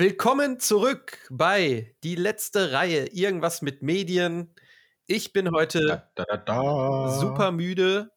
Willkommen 0.00 0.60
zurück 0.60 1.18
bei 1.28 1.96
die 2.04 2.14
letzte 2.14 2.70
Reihe 2.70 3.06
Irgendwas 3.06 3.62
mit 3.62 3.82
Medien. 3.82 4.54
Ich 5.08 5.32
bin 5.32 5.50
heute 5.50 6.08
Da, 6.14 6.24
da, 6.24 6.36
da. 6.36 7.18
super 7.18 7.50
müde, 7.50 8.12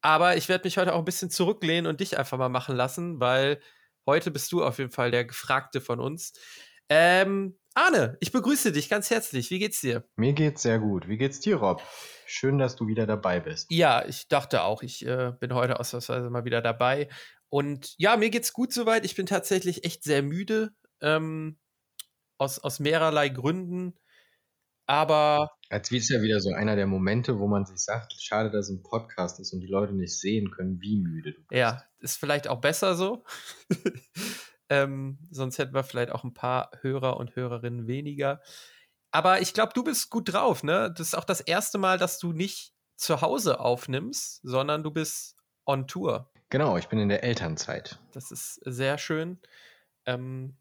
aber 0.00 0.36
ich 0.36 0.48
werde 0.48 0.62
mich 0.62 0.78
heute 0.78 0.94
auch 0.94 1.00
ein 1.00 1.04
bisschen 1.04 1.28
zurücklehnen 1.28 1.88
und 1.88 1.98
dich 1.98 2.20
einfach 2.20 2.38
mal 2.38 2.50
machen 2.50 2.76
lassen, 2.76 3.18
weil 3.18 3.60
heute 4.06 4.30
bist 4.30 4.52
du 4.52 4.62
auf 4.62 4.78
jeden 4.78 4.92
Fall 4.92 5.10
der 5.10 5.24
Gefragte 5.24 5.80
von 5.80 5.98
uns. 5.98 6.34
Ähm, 6.88 7.58
Arne, 7.74 8.16
ich 8.20 8.30
begrüße 8.30 8.70
dich 8.70 8.88
ganz 8.88 9.10
herzlich. 9.10 9.50
Wie 9.50 9.58
geht's 9.58 9.80
dir? 9.80 10.04
Mir 10.14 10.34
geht's 10.34 10.62
sehr 10.62 10.78
gut. 10.78 11.08
Wie 11.08 11.18
geht's 11.18 11.40
dir, 11.40 11.56
Rob? 11.56 11.82
Schön, 12.26 12.58
dass 12.58 12.76
du 12.76 12.86
wieder 12.86 13.08
dabei 13.08 13.40
bist. 13.40 13.72
Ja, 13.72 14.04
ich 14.06 14.28
dachte 14.28 14.62
auch, 14.62 14.84
ich 14.84 15.04
äh, 15.04 15.32
bin 15.40 15.52
heute 15.52 15.80
ausnahmsweise 15.80 16.30
mal 16.30 16.44
wieder 16.44 16.62
dabei. 16.62 17.08
Und 17.48 17.92
ja, 17.98 18.16
mir 18.16 18.30
geht's 18.30 18.52
gut 18.52 18.72
soweit. 18.72 19.04
Ich 19.04 19.16
bin 19.16 19.26
tatsächlich 19.26 19.84
echt 19.84 20.04
sehr 20.04 20.22
müde. 20.22 20.70
Ähm, 21.02 21.58
aus, 22.38 22.58
aus 22.58 22.80
mehrerlei 22.80 23.28
Gründen. 23.28 23.94
Aber 24.86 25.52
Als 25.70 25.90
wie 25.90 25.98
ist 25.98 26.10
ja 26.10 26.22
wieder 26.22 26.40
so 26.40 26.52
einer 26.52 26.76
der 26.76 26.86
Momente, 26.86 27.38
wo 27.38 27.46
man 27.46 27.64
sich 27.64 27.78
sagt, 27.78 28.14
schade, 28.20 28.50
dass 28.50 28.68
es 28.68 28.76
ein 28.76 28.82
Podcast 28.82 29.38
ist 29.40 29.52
und 29.52 29.60
die 29.60 29.68
Leute 29.68 29.92
nicht 29.92 30.18
sehen 30.18 30.50
können, 30.50 30.80
wie 30.80 30.96
müde 30.96 31.32
du 31.32 31.40
bist. 31.40 31.52
ja, 31.52 31.82
ist 32.00 32.18
vielleicht 32.18 32.48
auch 32.48 32.60
besser 32.60 32.94
so. 32.96 33.24
ähm, 34.68 35.18
sonst 35.30 35.58
hätten 35.58 35.74
wir 35.74 35.84
vielleicht 35.84 36.10
auch 36.10 36.24
ein 36.24 36.34
paar 36.34 36.70
Hörer 36.80 37.16
und 37.16 37.36
Hörerinnen 37.36 37.86
weniger. 37.86 38.42
Aber 39.12 39.40
ich 39.40 39.54
glaube, 39.54 39.72
du 39.74 39.84
bist 39.84 40.10
gut 40.10 40.32
drauf, 40.32 40.64
ne? 40.64 40.92
Das 40.96 41.08
ist 41.08 41.14
auch 41.14 41.24
das 41.24 41.40
erste 41.40 41.78
Mal, 41.78 41.98
dass 41.98 42.18
du 42.18 42.32
nicht 42.32 42.74
zu 42.96 43.20
Hause 43.20 43.60
aufnimmst, 43.60 44.40
sondern 44.42 44.82
du 44.82 44.90
bist 44.90 45.36
on 45.64 45.86
Tour. 45.86 46.30
Genau, 46.50 46.76
ich 46.76 46.88
bin 46.88 46.98
in 46.98 47.08
der 47.08 47.22
Elternzeit. 47.22 47.98
Das 48.12 48.30
ist 48.30 48.60
sehr 48.64 48.98
schön. 48.98 49.38
Ähm, 50.06 50.56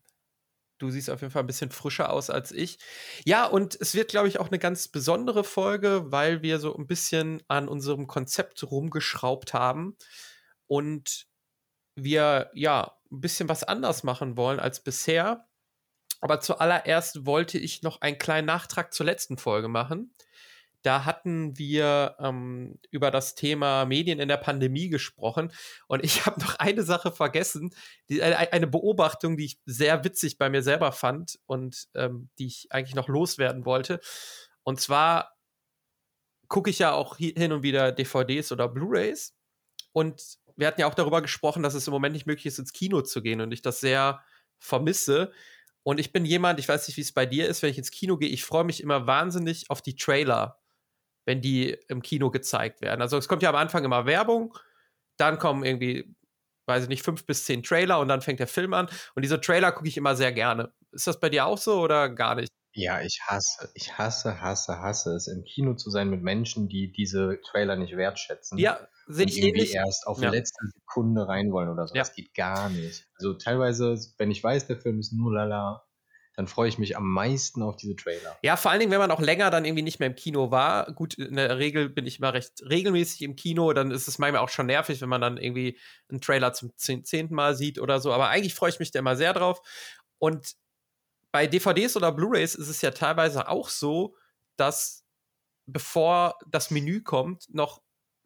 du 0.82 0.90
siehst 0.90 1.10
auf 1.10 1.22
jeden 1.22 1.32
Fall 1.32 1.44
ein 1.44 1.48
bisschen 1.48 1.72
frischer 1.72 2.12
aus 2.12 2.30
als 2.30 2.52
ich. 2.52 2.80
Ja, 3.24 3.46
und 3.46 3.80
es 3.80 3.94
wird, 3.94 4.10
glaube 4.10 4.28
ich, 4.28 4.40
auch 4.40 4.48
eine 4.48 4.60
ganz 4.60 4.88
besondere 4.88 5.44
Folge, 5.44 6.12
weil 6.12 6.42
wir 6.42 6.60
so 6.60 6.76
ein 6.76 6.88
bisschen 6.88 7.44
an 7.48 7.68
unserem 7.68 8.08
Konzept 8.08 8.64
rumgeschraubt 8.70 9.54
haben 9.54 9.96
und 10.68 11.28
wir 11.96 12.50
ja 12.54 12.98
ein 13.12 13.22
bisschen 13.22 13.48
was 13.48 13.64
anders 13.64 14.04
machen 14.04 14.38
wollen 14.38 14.59
als 14.59 14.82
bisher. 14.84 15.48
Aber 16.20 16.40
zuallererst 16.40 17.26
wollte 17.26 17.58
ich 17.58 17.84
noch 17.84 18.02
einen 18.02 18.18
kleinen 18.18 18.48
Nachtrag 18.48 18.94
zur 18.94 19.06
letzten 19.06 19.38
Folge 19.38 19.68
machen. 19.68 20.14
Da 20.84 21.06
hatten 21.06 21.58
wir 21.58 22.16
ähm, 22.20 22.80
über 22.90 23.12
das 23.12 23.36
Thema 23.36 23.86
Medien 23.86 24.20
in 24.20 24.28
der 24.28 24.38
Pandemie 24.38 24.90
gesprochen. 24.90 25.52
Und 25.88 26.04
ich 26.04 26.26
habe 26.26 26.40
noch 26.42 26.56
eine 26.56 26.84
Sache 26.84 27.12
vergessen, 27.12 27.72
die, 28.10 28.22
eine, 28.24 28.38
eine 28.52 28.68
Beobachtung, 28.68 29.38
die 29.38 29.46
ich 29.46 29.59
sehr 29.66 30.04
witzig 30.04 30.38
bei 30.38 30.50
mir 30.50 30.64
selber 30.64 30.92
fand 30.92 31.40
und 31.46 31.88
ähm, 31.96 32.30
die 32.40 32.48
ich 32.48 32.68
eigentlich 32.72 32.96
noch 32.96 33.08
loswerden 33.08 33.66
wollte. 33.66 34.00
Und 34.64 34.80
zwar 34.80 35.36
gucke 36.48 36.70
ich 36.70 36.80
ja 36.80 36.92
auch 36.94 37.18
hi- 37.20 37.34
hin 37.38 37.52
und 37.52 37.64
wieder 37.64 37.92
DVDs 37.92 38.52
oder 38.52 38.68
Blu-rays. 38.68 39.34
Und 39.94 40.38
wir 40.58 40.68
hatten 40.68 40.82
ja 40.82 40.88
auch 40.88 40.94
darüber 40.94 41.22
gesprochen, 41.22 41.64
dass 41.64 41.74
es 41.74 41.88
im 41.88 41.94
Moment 41.94 42.14
nicht 42.14 42.26
möglich 42.28 42.46
ist, 42.46 42.59
ins 42.59 42.74
Kino 42.74 43.02
zu 43.02 43.22
gehen 43.22 43.42
und 43.42 43.52
ich 43.52 43.62
das 43.62 43.80
sehr 43.80 44.22
vermisse. 44.59 45.32
Und 45.84 46.00
ich 46.00 46.12
bin 46.12 46.26
jemand, 46.26 46.59
ich 46.59 46.68
weiß 46.68 46.88
nicht, 46.88 46.98
wie 46.98 47.02
es 47.02 47.14
bei 47.14 47.26
dir 47.26 47.48
ist, 47.48 47.64
wenn 47.64 47.72
ich 47.72 47.78
ins 47.78 47.92
Kino 47.92 48.18
gehe, 48.18 48.30
ich 48.30 48.44
freue 48.44 48.64
mich 48.64 48.82
immer 48.82 49.08
wahnsinnig 49.08 49.70
auf 49.70 49.82
die 49.82 49.96
Trailer, 49.96 50.61
wenn 51.26 51.42
die 51.42 51.78
im 51.88 52.02
Kino 52.02 52.30
gezeigt 52.32 52.82
werden. 52.82 53.02
Also 53.02 53.18
es 53.18 53.28
kommt 53.28 53.44
ja 53.44 53.50
am 53.50 53.56
Anfang 53.56 53.84
immer 53.84 54.06
Werbung, 54.06 54.58
dann 55.18 55.38
kommen 55.40 55.64
irgendwie, 55.64 56.16
weiß 56.68 56.84
ich 56.84 56.90
nicht, 56.90 57.04
fünf 57.04 57.26
bis 57.26 57.46
zehn 57.46 57.64
Trailer 57.64 58.00
und 58.00 58.08
dann 58.08 58.22
fängt 58.22 58.40
der 58.40 58.48
Film 58.48 58.74
an. 58.74 58.88
Und 59.16 59.24
diese 59.24 59.40
Trailer 59.42 59.72
gucke 59.72 59.88
ich 59.88 59.98
immer 59.98 60.16
sehr 60.16 60.31
gerne. 60.31 60.72
Ist 60.92 61.08
das 61.08 61.20
bei 61.20 61.30
dir 61.30 61.46
auch 61.46 61.58
so 61.58 61.80
oder 61.81 62.10
gar 62.10 62.36
nicht? 62.36 62.50
Ja, 62.74 63.02
ich 63.02 63.20
hasse, 63.26 63.70
ich 63.74 63.98
hasse, 63.98 64.40
hasse, 64.40 64.80
hasse 64.80 65.14
es, 65.14 65.28
im 65.28 65.44
Kino 65.44 65.74
zu 65.76 65.90
sein 65.90 66.10
mit 66.10 66.24
Menschen, 66.24 66.70
die 66.70 66.90
diese 66.92 67.40
Trailer 67.46 67.76
nicht 67.76 67.98
wertschätzen. 67.98 68.58
Ja, 68.58 68.80
sehe 69.08 69.26
ich 69.26 69.38
irgendwie 69.40 69.60
ähnlich. 69.60 69.76
erst 69.76 70.08
auf 70.08 70.22
Ja. 70.22 70.30
die 70.31 70.38
letzte 70.38 70.66
Sekunde 70.74 71.28
rein 71.28 71.52
wollen 71.52 71.68
oder 71.70 71.86
so. 71.88 71.96
Ja. 71.96 72.02
Das 72.04 72.14
geht 72.16 72.34
gar 72.34 72.70
nicht. 72.70 73.10
Also 73.20 73.34
teilweise, 73.34 73.98
wenn 74.18 74.31
ich 74.31 74.42
weiß, 74.42 74.68
der 74.68 74.78
Film 74.80 75.00
ist 75.00 75.12
nur 75.12 75.34
lala, 75.34 75.84
dann 76.36 76.47
freue 76.47 76.69
ich 76.69 76.78
mich 76.78 76.96
am 76.96 77.12
meisten 77.12 77.62
auf 77.62 77.75
diese 77.75 77.96
Trailer. 77.96 78.38
Ja, 78.42 78.56
vor 78.56 78.72
allen 78.72 78.80
Dingen, 78.80 78.92
wenn 78.92 79.00
man 79.00 79.12
auch 79.12 79.19
länger 79.19 79.52
dann 79.52 79.66
irgendwie 79.66 79.84
nicht 79.84 80.00
mehr 80.00 80.08
im 80.08 80.16
Kino 80.16 80.50
war. 80.50 80.92
Gut, 80.94 81.16
in 81.16 81.36
der 81.36 81.58
Regel 81.58 81.90
bin 81.90 82.06
ich 82.06 82.19
immer 82.19 82.34
recht 82.34 82.62
regelmäßig 82.68 83.22
im 83.24 83.36
Kino, 83.36 83.74
dann 83.74 83.92
ist 83.92 84.08
es 84.08 84.18
manchmal 84.18 84.42
auch 84.42 84.50
schon 84.50 84.68
nervig, 84.68 85.02
wenn 85.02 85.09
man 85.09 85.22
dann 85.22 85.38
irgendwie 85.38 85.78
einen 86.09 86.22
Trailer 86.22 86.53
zum 86.53 86.72
zehn- 86.78 87.03
zehnten 87.03 87.36
Mal 87.36 87.56
sieht 87.56 87.80
oder 87.80 88.00
so. 88.00 88.14
Aber 88.14 88.30
eigentlich 88.30 88.56
freue 88.56 88.69
ich 88.69 88.80
mich 88.80 88.92
da 88.92 89.00
immer 89.00 89.16
sehr 89.16 89.34
drauf. 89.34 89.62
Und 90.19 90.56
bei 91.31 91.47
DVDs 91.47 91.96
oder 91.96 92.12
Blu-rays 92.12 92.56
ist 92.56 92.69
es 92.69 92.81
ja 92.81 92.92
teilweise 92.92 93.48
auch 93.48 93.69
so, 93.69 94.16
dass 94.56 95.06
bevor 95.66 96.38
das 96.48 96.72
Menü 96.72 97.02
kommt, 97.02 97.53
noch 97.53 97.81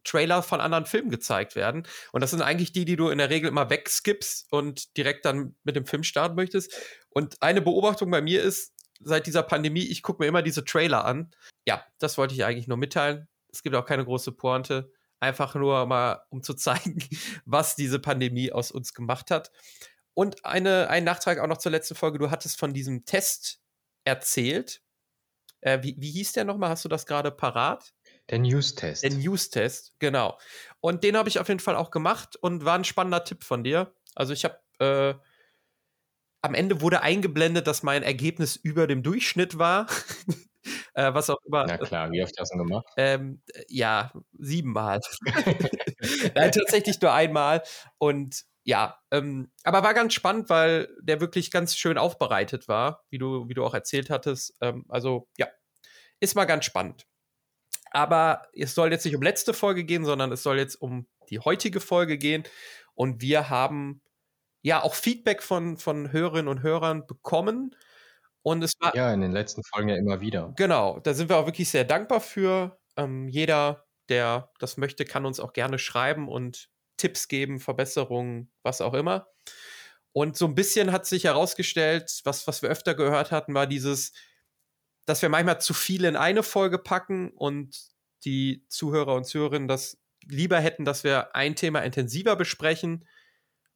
Trailer 0.06 0.42
von 0.42 0.62
anderen 0.62 0.86
Filmen 0.86 1.10
gezeigt 1.10 1.56
werden. 1.56 1.86
Und 2.14 2.22
das 2.22 2.32
sind 2.32 2.42
eigentlich 2.42 2.72
die, 2.72 2.86
die 2.86 2.96
du 2.96 3.10
in 3.10 3.18
der 3.18 3.30
Regel 3.30 3.50
immer 3.50 3.70
wegskippst 3.70 4.52
und 4.52 4.96
direkt 4.96 5.26
dann 5.26 5.56
mit 5.64 5.76
dem 5.76 5.86
Film 5.86 6.04
starten 6.04 6.36
möchtest. 6.36 6.74
Und 7.10 7.42
eine 7.42 7.62
Beobachtung 7.62 8.10
bei 8.12 8.22
mir 8.22 8.42
ist, 8.42 8.74
seit 9.00 9.28
dieser 9.28 9.44
Pandemie, 9.44 9.84
ich 9.84 10.04
gucke 10.04 10.24
mir 10.24 10.28
immer 10.28 10.42
diese 10.42 10.64
Trailer 10.64 11.06
an. 11.06 11.32
Ja, 11.68 11.84
das 12.00 12.18
wollte 12.18 12.34
ich 12.34 12.46
eigentlich 12.46 12.68
nur 12.68 12.78
mitteilen. 12.78 13.28
Es 13.52 13.64
gibt 13.64 13.76
auch 13.76 13.86
keine 13.86 14.06
große 14.06 14.32
Pointe. 14.32 14.92
Einfach 15.20 15.56
nur 15.56 15.86
mal, 15.86 16.22
um 16.30 16.44
zu 16.44 16.54
zeigen, 16.56 17.00
was 17.46 17.76
diese 17.76 18.00
Pandemie 18.00 18.52
aus 18.52 18.72
uns 18.72 18.94
gemacht 18.94 19.32
hat. 19.32 19.52
Und 20.14 20.46
eine, 20.46 20.90
ein 20.90 21.04
Nachtrag 21.04 21.40
auch 21.40 21.48
noch 21.48 21.58
zur 21.58 21.72
letzten 21.72 21.96
Folge. 21.96 22.20
Du 22.20 22.32
hattest 22.32 22.60
von 22.60 22.74
diesem 22.74 23.06
Test 23.06 23.60
erzählt. 24.06 24.82
Äh, 25.62 25.84
wie, 25.84 25.96
wie 25.98 26.12
hieß 26.12 26.34
der 26.34 26.46
nochmal? 26.46 26.70
Hast 26.70 26.86
du 26.86 26.90
das 26.90 27.06
gerade 27.06 27.32
parat? 27.32 27.95
Der 28.30 28.40
News-Test. 28.40 29.04
Der 29.04 29.12
News-Test, 29.12 29.94
genau. 30.00 30.38
Und 30.80 31.04
den 31.04 31.16
habe 31.18 31.30
ich 31.30 31.40
auf 31.40 31.48
jeden 31.48 31.60
Fall 31.60 31.76
auch 31.76 31.92
gemacht 31.92 32.36
und 32.36 32.66
war 32.66 32.76
ein 32.76 32.84
spannender 32.84 33.24
Tipp 33.24 33.44
von 33.44 33.64
dir. 33.64 33.94
Also 34.16 34.34
ich 34.34 34.46
habe 34.46 34.60
äh, 34.80 35.14
am 36.42 36.54
Ende 36.54 36.82
wurde 36.82 37.02
eingeblendet, 37.02 37.68
dass 37.68 37.84
mein 37.84 38.04
Ergebnis 38.04 38.56
über 38.56 38.88
dem 38.88 39.04
Durchschnitt 39.04 39.58
war. 39.58 39.88
äh, 40.94 41.14
was 41.14 41.30
auch 41.30 41.40
immer. 41.46 41.66
Na 41.68 41.78
klar, 41.78 42.12
wie 42.12 42.24
oft 42.24 42.34
hast 42.40 42.54
du 42.54 42.58
das 42.58 42.66
gemacht? 42.68 42.86
Ähm, 42.98 43.42
ja, 43.68 44.12
siebenmal. 44.38 45.02
Nein, 46.36 46.52
tatsächlich 46.52 47.02
nur 47.02 47.14
einmal. 47.14 47.64
Und 47.98 48.44
ja, 48.64 49.00
ähm, 49.12 49.52
aber 49.64 49.84
war 49.84 49.94
ganz 49.94 50.14
spannend, 50.14 50.50
weil 50.50 50.88
der 51.02 51.22
wirklich 51.22 51.52
ganz 51.52 51.76
schön 51.76 51.98
aufbereitet 51.98 52.68
war, 52.68 53.04
wie 53.10 53.20
du, 53.20 53.48
wie 53.48 53.54
du 53.54 53.64
auch 53.64 53.76
erzählt 53.76 54.10
hattest. 54.10 54.56
Ähm, 54.62 54.86
also 54.90 55.28
ja, 55.38 55.48
ist 56.20 56.36
mal 56.36 56.46
ganz 56.46 56.66
spannend. 56.66 57.06
Aber 57.96 58.44
es 58.54 58.76
soll 58.76 58.92
jetzt 58.92 59.06
nicht 59.06 59.16
um 59.16 59.22
letzte 59.22 59.54
Folge 59.54 59.86
gehen, 59.86 60.04
sondern 60.04 60.32
es 60.34 60.44
soll 60.44 60.58
jetzt 60.58 60.76
um 60.76 61.08
die 61.30 61.40
heutige 61.40 61.80
Folge 61.80 62.18
gehen. 62.18 62.44
Und 62.94 63.22
wir 63.22 63.50
haben 63.50 64.02
ja 64.62 64.84
auch 64.84 64.96
Feedback 64.96 65.42
von, 65.42 65.78
von 65.78 66.12
Hörerinnen 66.12 66.50
und 66.50 66.62
Hörern 66.62 67.08
bekommen. 67.08 67.74
Und 68.42 68.64
es 68.64 68.74
war, 68.80 68.94
Ja, 68.96 69.14
in 69.14 69.22
den 69.22 69.32
letzten 69.32 69.64
Folgen 69.64 69.90
ja 69.90 69.96
immer 69.96 70.20
wieder. 70.20 70.54
Genau, 70.58 71.00
da 71.00 71.14
sind 71.14 71.30
wir 71.30 71.38
auch 71.38 71.46
wirklich 71.46 71.70
sehr 71.70 71.86
dankbar 71.86 72.20
für. 72.20 72.78
Ähm, 72.98 73.30
jeder, 73.30 73.86
der 74.10 74.52
das 74.60 74.76
möchte, 74.78 75.06
kann 75.06 75.26
uns 75.26 75.40
auch 75.40 75.54
gerne 75.54 75.80
schreiben 75.80 76.28
und 76.28 76.70
Tipps 76.98 77.28
geben, 77.30 77.60
Verbesserungen, 77.60 78.52
was 78.62 78.82
auch 78.82 78.94
immer. 78.94 79.28
Und 80.12 80.38
so 80.38 80.46
ein 80.48 80.56
bisschen 80.56 80.92
hat 80.92 81.06
sich 81.06 81.26
herausgestellt, 81.26 82.22
was, 82.26 82.46
was 82.48 82.62
wir 82.62 82.70
öfter 82.70 82.94
gehört 82.94 83.32
hatten, 83.32 83.54
war 83.54 83.68
dieses, 83.68 84.14
dass 85.06 85.22
wir 85.22 85.30
manchmal 85.30 85.62
zu 85.62 85.74
viel 85.74 86.06
in 86.06 86.16
eine 86.16 86.44
Folge 86.44 86.80
packen 86.80 87.32
und 87.32 87.95
die 88.24 88.66
Zuhörer 88.70 89.16
und 89.16 89.26
Zuhörerinnen 89.26 89.68
das 89.68 90.02
lieber 90.28 90.60
hätten, 90.60 90.86
dass 90.86 91.04
wir 91.04 91.36
ein 91.36 91.56
Thema 91.56 91.82
intensiver 91.82 92.36
besprechen 92.36 93.08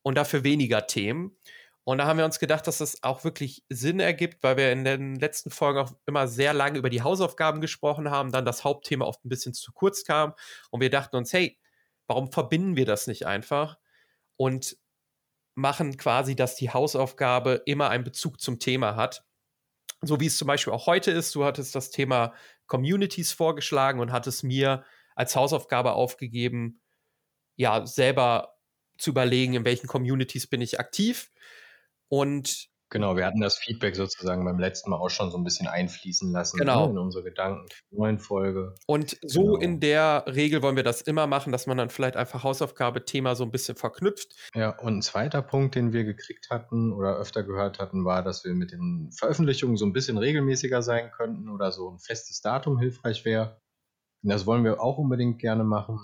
und 0.02 0.16
dafür 0.16 0.44
weniger 0.44 0.88
Themen. 0.88 1.38
Und 1.84 1.98
da 1.98 2.06
haben 2.06 2.18
wir 2.18 2.26
uns 2.26 2.40
gedacht, 2.40 2.68
dass 2.68 2.80
das 2.80 3.04
auch 3.04 3.24
wirklich 3.24 3.64
Sinn 3.70 4.00
ergibt, 4.00 4.44
weil 4.44 4.58
wir 4.58 4.72
in 4.72 4.84
den 4.84 5.16
letzten 5.16 5.50
Folgen 5.50 5.80
auch 5.80 5.92
immer 6.06 6.28
sehr 6.28 6.54
lange 6.54 6.78
über 6.78 6.90
die 6.90 7.02
Hausaufgaben 7.02 7.62
gesprochen 7.62 8.12
haben, 8.12 8.32
dann 8.32 8.46
das 8.46 8.64
Hauptthema 8.64 9.06
oft 9.06 9.26
ein 9.26 9.30
bisschen 9.30 9.54
zu 9.54 9.72
kurz 9.74 10.04
kam 10.04 10.34
und 10.70 10.82
wir 10.82 10.92
dachten 10.92 11.16
uns, 11.16 11.34
hey, 11.34 11.58
warum 12.08 12.32
verbinden 12.32 12.76
wir 12.76 12.86
das 12.86 13.08
nicht 13.08 13.26
einfach 13.26 13.78
und 14.36 14.78
machen 15.56 15.98
quasi, 15.98 16.36
dass 16.36 16.56
die 16.56 16.70
Hausaufgabe 16.70 17.62
immer 17.66 17.90
einen 17.90 18.04
Bezug 18.04 18.40
zum 18.40 18.60
Thema 18.60 18.96
hat. 18.96 19.26
So 20.02 20.20
wie 20.20 20.28
es 20.28 20.38
zum 20.38 20.48
Beispiel 20.48 20.74
auch 20.74 20.88
heute 20.88 21.12
ist. 21.12 21.36
Du 21.36 21.44
hattest 21.44 21.76
das 21.76 21.90
Thema 21.92 22.34
Communities 22.68 23.32
vorgeschlagen 23.32 24.00
und 24.00 24.12
hattest 24.12 24.44
mir 24.44 24.84
als 25.16 25.36
Hausaufgabe 25.36 25.94
aufgegeben, 25.94 26.82
ja, 27.58 27.86
selber 27.86 28.56
zu 28.98 29.12
überlegen, 29.12 29.56
in 29.56 29.66
welchen 29.66 29.88
Communities 29.88 30.48
bin 30.48 30.62
ich 30.62 30.80
aktiv. 30.80 31.32
Und 32.08 32.69
Genau, 32.92 33.16
wir 33.16 33.26
hatten 33.26 33.40
das 33.40 33.56
Feedback 33.58 33.96
sozusagen 33.96 34.44
beim 34.46 34.58
letzten 34.58 34.90
Mal 34.90 34.98
auch 34.98 35.10
schon 35.10 35.30
so 35.30 35.38
ein 35.38 35.44
bisschen 35.44 35.68
einfließen 35.68 36.32
lassen 36.32 36.58
Genau. 36.58 36.86
ne, 36.88 36.92
in 36.92 36.98
unsere 36.98 37.24
Gedanken 37.24 37.68
zur 37.70 38.00
neuen 38.00 38.18
Folge. 38.18 38.74
Und 38.88 39.18
so 39.22 39.44
Genau. 39.44 39.56
in 39.58 39.80
der 39.80 40.24
Regel 40.28 40.62
wollen 40.64 40.76
wir 40.76 40.84
das 40.84 41.02
immer 41.02 41.28
machen, 41.28 41.52
dass 41.52 41.68
man 41.68 41.78
dann 41.78 41.90
vielleicht 41.92 42.16
einfach 42.18 42.44
Hausaufgabe, 42.44 43.06
Thema 43.06 43.36
so 43.36 43.44
ein 43.44 43.52
bisschen 43.52 43.76
verknüpft. 43.76 44.36
Ja, 44.56 44.72
und 44.80 44.98
ein 44.98 45.02
zweiter 45.04 45.42
Punkt, 45.44 45.76
den 45.76 45.94
wir 45.94 46.04
gekriegt 46.04 46.50
hatten 46.50 46.92
oder 46.92 47.18
öfter 47.18 47.44
gehört 47.44 47.78
hatten, 47.80 48.06
war, 48.06 48.24
dass 48.24 48.44
wir 48.44 48.54
mit 48.56 48.72
den 48.72 49.12
Veröffentlichungen 49.16 49.78
so 49.78 49.86
ein 49.86 49.94
bisschen 49.94 50.18
regelmäßiger 50.18 50.82
sein 50.82 51.12
könnten 51.12 51.50
oder 51.50 51.72
so 51.72 51.92
ein 51.92 52.00
festes 52.00 52.42
Datum 52.42 52.80
hilfreich 52.80 53.24
wäre. 53.24 53.62
Das 54.22 54.46
wollen 54.46 54.64
wir 54.66 54.82
auch 54.82 54.98
unbedingt 54.98 55.40
gerne 55.40 55.64
machen. 55.64 56.00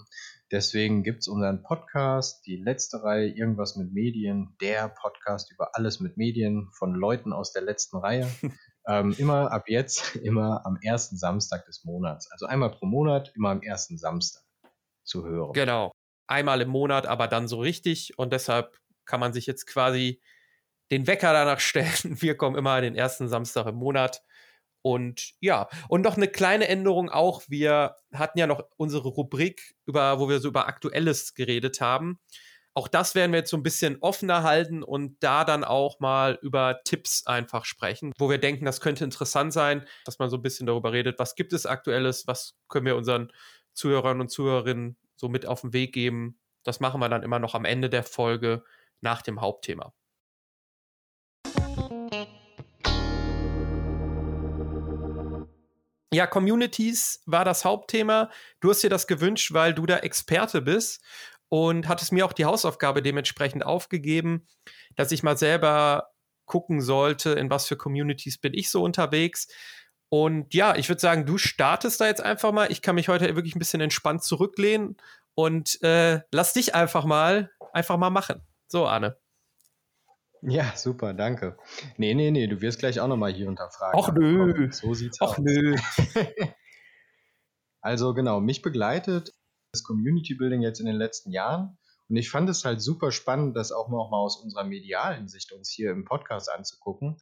Deswegen 0.51 1.03
gibt 1.03 1.21
es 1.21 1.27
unseren 1.27 1.63
Podcast, 1.63 2.45
die 2.45 2.57
letzte 2.57 3.03
Reihe, 3.03 3.27
irgendwas 3.27 3.75
mit 3.75 3.91
Medien, 3.91 4.55
der 4.61 4.89
Podcast 4.89 5.51
über 5.51 5.71
alles 5.73 5.99
mit 5.99 6.17
Medien 6.17 6.69
von 6.71 6.93
Leuten 6.93 7.33
aus 7.33 7.51
der 7.51 7.63
letzten 7.63 7.97
Reihe. 7.97 8.29
ähm, 8.87 9.15
immer 9.17 9.51
ab 9.51 9.63
jetzt, 9.67 10.15
immer 10.23 10.63
am 10.65 10.77
ersten 10.81 11.17
Samstag 11.17 11.65
des 11.65 11.83
Monats. 11.83 12.31
Also 12.31 12.45
einmal 12.45 12.69
pro 12.69 12.85
Monat, 12.85 13.31
immer 13.35 13.49
am 13.49 13.61
ersten 13.63 13.97
Samstag 13.97 14.43
zu 15.03 15.25
hören. 15.25 15.53
Genau. 15.53 15.91
Einmal 16.27 16.61
im 16.61 16.69
Monat, 16.69 17.07
aber 17.07 17.27
dann 17.27 17.47
so 17.47 17.59
richtig. 17.59 18.17
Und 18.17 18.31
deshalb 18.31 18.77
kann 19.05 19.19
man 19.19 19.33
sich 19.33 19.47
jetzt 19.47 19.65
quasi 19.65 20.21
den 20.91 21.07
Wecker 21.07 21.33
danach 21.33 21.59
stellen. 21.59 21.89
Wir 22.21 22.37
kommen 22.37 22.55
immer 22.55 22.81
den 22.81 22.95
ersten 22.95 23.27
Samstag 23.27 23.65
im 23.65 23.75
Monat. 23.75 24.21
Und 24.85 25.33
ja, 25.39 25.67
und 25.87 26.03
noch 26.03 26.15
eine 26.15 26.27
kleine 26.27 26.67
Änderung 26.67 27.09
auch. 27.09 27.41
Wir 27.47 27.95
hatten 28.13 28.37
ja 28.37 28.45
noch 28.45 28.65
unsere 28.77 29.07
Rubrik, 29.07 29.73
über, 29.87 30.19
wo 30.19 30.29
wir 30.29 30.39
so 30.39 30.49
über 30.49 30.67
Aktuelles 30.67 31.33
geredet 31.33 31.81
haben. 31.81 32.19
Auch 32.75 32.87
das 32.87 33.15
werden 33.15 33.31
wir 33.31 33.39
jetzt 33.39 33.49
so 33.49 33.57
ein 33.57 33.63
bisschen 33.63 33.97
offener 34.01 34.43
halten 34.43 34.83
und 34.83 35.17
da 35.23 35.43
dann 35.43 35.63
auch 35.63 35.99
mal 35.99 36.37
über 36.43 36.81
Tipps 36.83 37.25
einfach 37.25 37.65
sprechen, 37.65 38.13
wo 38.19 38.29
wir 38.29 38.37
denken, 38.37 38.63
das 38.63 38.79
könnte 38.79 39.03
interessant 39.03 39.53
sein, 39.53 39.87
dass 40.05 40.19
man 40.19 40.29
so 40.29 40.37
ein 40.37 40.43
bisschen 40.43 40.67
darüber 40.67 40.91
redet, 40.93 41.17
was 41.17 41.33
gibt 41.33 41.53
es 41.53 41.65
Aktuelles, 41.65 42.27
was 42.27 42.53
können 42.67 42.85
wir 42.85 42.95
unseren 42.95 43.31
Zuhörern 43.73 44.21
und 44.21 44.29
Zuhörerinnen 44.29 44.97
so 45.15 45.29
mit 45.29 45.47
auf 45.47 45.61
den 45.61 45.73
Weg 45.73 45.95
geben. 45.95 46.37
Das 46.61 46.79
machen 46.79 47.01
wir 47.01 47.09
dann 47.09 47.23
immer 47.23 47.39
noch 47.39 47.55
am 47.55 47.65
Ende 47.65 47.89
der 47.89 48.03
Folge 48.03 48.63
nach 49.01 49.23
dem 49.23 49.41
Hauptthema. 49.41 49.95
Ja, 56.15 56.27
Communities 56.27 57.21
war 57.25 57.43
das 57.43 57.65
Hauptthema. 57.65 58.29
Du 58.61 58.69
hast 58.69 58.81
dir 58.81 58.89
das 58.89 59.05
gewünscht, 59.05 59.51
weil 59.53 59.73
du 59.73 59.85
da 59.85 59.97
Experte 59.97 60.61
bist 60.61 61.03
und 61.49 61.89
hattest 61.89 62.13
mir 62.13 62.25
auch 62.25 62.31
die 62.31 62.45
Hausaufgabe 62.45 63.01
dementsprechend 63.01 63.65
aufgegeben, 63.65 64.47
dass 64.95 65.11
ich 65.11 65.23
mal 65.23 65.37
selber 65.37 66.13
gucken 66.45 66.79
sollte, 66.79 67.31
in 67.31 67.49
was 67.49 67.67
für 67.67 67.75
Communities 67.75 68.37
bin 68.37 68.53
ich 68.53 68.71
so 68.71 68.81
unterwegs. 68.81 69.47
Und 70.07 70.53
ja, 70.53 70.77
ich 70.77 70.87
würde 70.87 71.01
sagen, 71.01 71.25
du 71.25 71.37
startest 71.37 71.99
da 71.99 72.05
jetzt 72.05 72.21
einfach 72.21 72.53
mal. 72.53 72.71
Ich 72.71 72.81
kann 72.81 72.95
mich 72.95 73.09
heute 73.09 73.35
wirklich 73.35 73.55
ein 73.55 73.59
bisschen 73.59 73.81
entspannt 73.81 74.23
zurücklehnen 74.23 74.95
und 75.33 75.81
äh, 75.83 76.21
lass 76.31 76.53
dich 76.53 76.75
einfach 76.75 77.03
mal 77.03 77.51
einfach 77.73 77.97
mal 77.97 78.09
machen. 78.09 78.41
So, 78.67 78.87
Arne. 78.87 79.17
Ja, 80.47 80.75
super, 80.75 81.13
danke. 81.13 81.57
Nee, 81.97 82.13
nee, 82.13 82.31
nee, 82.31 82.47
du 82.47 82.61
wirst 82.61 82.79
gleich 82.79 82.99
auch 82.99 83.07
nochmal 83.07 83.33
hier 83.33 83.47
unterfragen. 83.47 83.99
Och 83.99 84.13
nö. 84.13 84.53
Komm, 84.53 84.71
So 84.71 84.93
sieht's 84.93 85.19
Och 85.21 85.37
aus. 85.37 85.37
nö. 85.39 85.75
Also 87.81 88.15
genau, 88.15 88.41
mich 88.41 88.63
begleitet 88.63 89.31
das 89.71 89.83
Community 89.83 90.33
Building 90.33 90.61
jetzt 90.63 90.79
in 90.79 90.87
den 90.87 90.95
letzten 90.95 91.31
Jahren. 91.31 91.77
Und 92.09 92.17
ich 92.17 92.31
fand 92.31 92.49
es 92.49 92.65
halt 92.65 92.81
super 92.81 93.11
spannend, 93.11 93.55
das 93.55 93.71
auch 93.71 93.91
auch 93.91 94.09
mal 94.09 94.17
aus 94.17 94.37
unserer 94.37 94.63
medialen 94.63 95.27
Sicht 95.27 95.51
uns 95.51 95.69
hier 95.71 95.91
im 95.91 96.03
Podcast 96.03 96.51
anzugucken. 96.51 97.17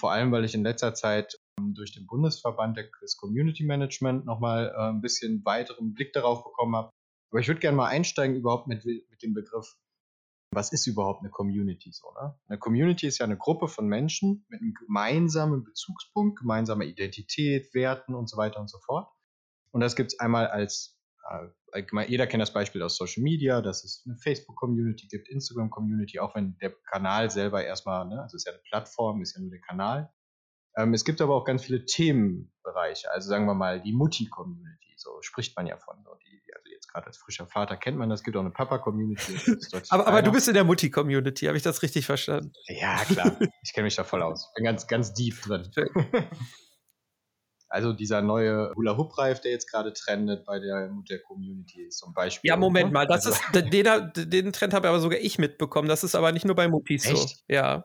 Vor 0.00 0.12
allem, 0.12 0.30
weil 0.30 0.44
ich 0.44 0.54
in 0.54 0.62
letzter 0.62 0.94
Zeit 0.94 1.36
ähm, 1.58 1.74
durch 1.74 1.92
den 1.92 2.06
Bundesverband 2.06 2.78
des 3.02 3.16
Community 3.16 3.64
Management 3.64 4.26
nochmal 4.26 4.72
äh, 4.76 4.90
ein 4.90 5.00
bisschen 5.00 5.44
weiteren 5.44 5.92
Blick 5.94 6.12
darauf 6.12 6.44
bekommen 6.44 6.76
habe. 6.76 6.90
Aber 7.32 7.40
ich 7.40 7.48
würde 7.48 7.60
gerne 7.60 7.76
mal 7.76 7.88
einsteigen 7.88 8.36
überhaupt 8.36 8.68
mit, 8.68 8.84
mit 8.84 9.22
dem 9.22 9.34
Begriff, 9.34 9.74
was 10.54 10.72
ist 10.72 10.86
überhaupt 10.86 11.20
eine 11.20 11.30
Community 11.30 11.90
so, 11.92 12.12
ne? 12.12 12.38
Eine 12.48 12.58
Community 12.58 13.06
ist 13.06 13.18
ja 13.18 13.24
eine 13.24 13.36
Gruppe 13.36 13.68
von 13.68 13.86
Menschen 13.86 14.44
mit 14.48 14.60
einem 14.60 14.74
gemeinsamen 14.74 15.64
Bezugspunkt, 15.64 16.38
gemeinsamer 16.38 16.84
Identität, 16.84 17.72
Werten 17.74 18.14
und 18.14 18.28
so 18.28 18.36
weiter 18.36 18.60
und 18.60 18.68
so 18.68 18.78
fort. 18.78 19.08
Und 19.70 19.80
das 19.80 19.96
gibt 19.96 20.12
es 20.12 20.20
einmal 20.20 20.46
als, 20.46 20.98
äh, 21.28 21.82
jeder 22.06 22.26
kennt 22.26 22.40
das 22.40 22.52
Beispiel 22.52 22.82
aus 22.82 22.96
Social 22.96 23.22
Media, 23.22 23.60
dass 23.60 23.82
es 23.84 24.04
eine 24.06 24.16
Facebook-Community 24.16 25.08
gibt, 25.08 25.28
Instagram-Community, 25.28 26.20
auch 26.20 26.34
wenn 26.34 26.56
der 26.58 26.72
Kanal 26.90 27.30
selber 27.30 27.64
erstmal, 27.64 28.06
ne, 28.06 28.22
also 28.22 28.36
es 28.36 28.42
ist 28.42 28.46
ja 28.46 28.52
eine 28.52 28.62
Plattform, 28.62 29.22
ist 29.22 29.34
ja 29.34 29.40
nur 29.40 29.50
der 29.50 29.60
Kanal. 29.60 30.12
Ähm, 30.76 30.94
es 30.94 31.04
gibt 31.04 31.20
aber 31.20 31.34
auch 31.34 31.44
ganz 31.44 31.64
viele 31.64 31.84
Themenbereiche, 31.84 33.10
also 33.10 33.28
sagen 33.28 33.46
wir 33.46 33.54
mal 33.54 33.80
die 33.80 33.92
Mutti-Community, 33.92 34.94
so 34.96 35.18
spricht 35.22 35.56
man 35.56 35.66
ja 35.66 35.76
von. 35.76 35.96
So 36.04 36.14
die, 36.24 36.42
jetzt 36.46 36.63
gerade 36.94 37.08
als 37.08 37.18
frischer 37.18 37.46
Vater 37.46 37.76
kennt 37.76 37.98
man 37.98 38.08
das, 38.08 38.22
gibt 38.22 38.36
auch 38.36 38.40
eine 38.40 38.50
Papa-Community. 38.50 39.56
Aber, 39.90 40.06
aber 40.06 40.22
du 40.22 40.30
bist 40.30 40.48
in 40.48 40.54
der 40.54 40.64
Mutti-Community, 40.64 41.46
habe 41.46 41.56
ich 41.56 41.62
das 41.62 41.82
richtig 41.82 42.06
verstanden? 42.06 42.52
Ja, 42.68 43.04
klar. 43.04 43.36
Ich 43.62 43.72
kenne 43.72 43.84
mich 43.84 43.96
da 43.96 44.04
voll 44.04 44.22
aus. 44.22 44.52
Bin 44.54 44.64
ganz, 44.64 44.86
ganz 44.86 45.12
deep 45.12 45.40
drin. 45.42 45.70
Also 47.70 47.92
dieser 47.92 48.22
neue 48.22 48.72
Hula-Hoop-Reif, 48.76 49.40
der 49.40 49.50
jetzt 49.50 49.68
gerade 49.68 49.92
trendet 49.92 50.44
bei 50.44 50.60
der 50.60 50.86
Mutter-Community 50.90 51.88
zum 51.88 52.14
Beispiel. 52.14 52.48
Ja, 52.48 52.56
Moment 52.56 52.88
ne? 52.88 52.92
mal, 52.92 53.06
das 53.08 53.26
Also- 53.26 53.30
ist, 53.52 53.72
den, 53.72 54.30
den 54.30 54.52
Trend 54.52 54.74
habe 54.74 54.88
aber 54.88 55.00
sogar 55.00 55.18
ich 55.18 55.38
mitbekommen. 55.38 55.88
Das 55.88 56.04
ist 56.04 56.14
aber 56.14 56.30
nicht 56.30 56.44
nur 56.44 56.54
bei 56.54 56.68
Muttis 56.68 57.02
so. 57.02 57.26
Ja. 57.48 57.84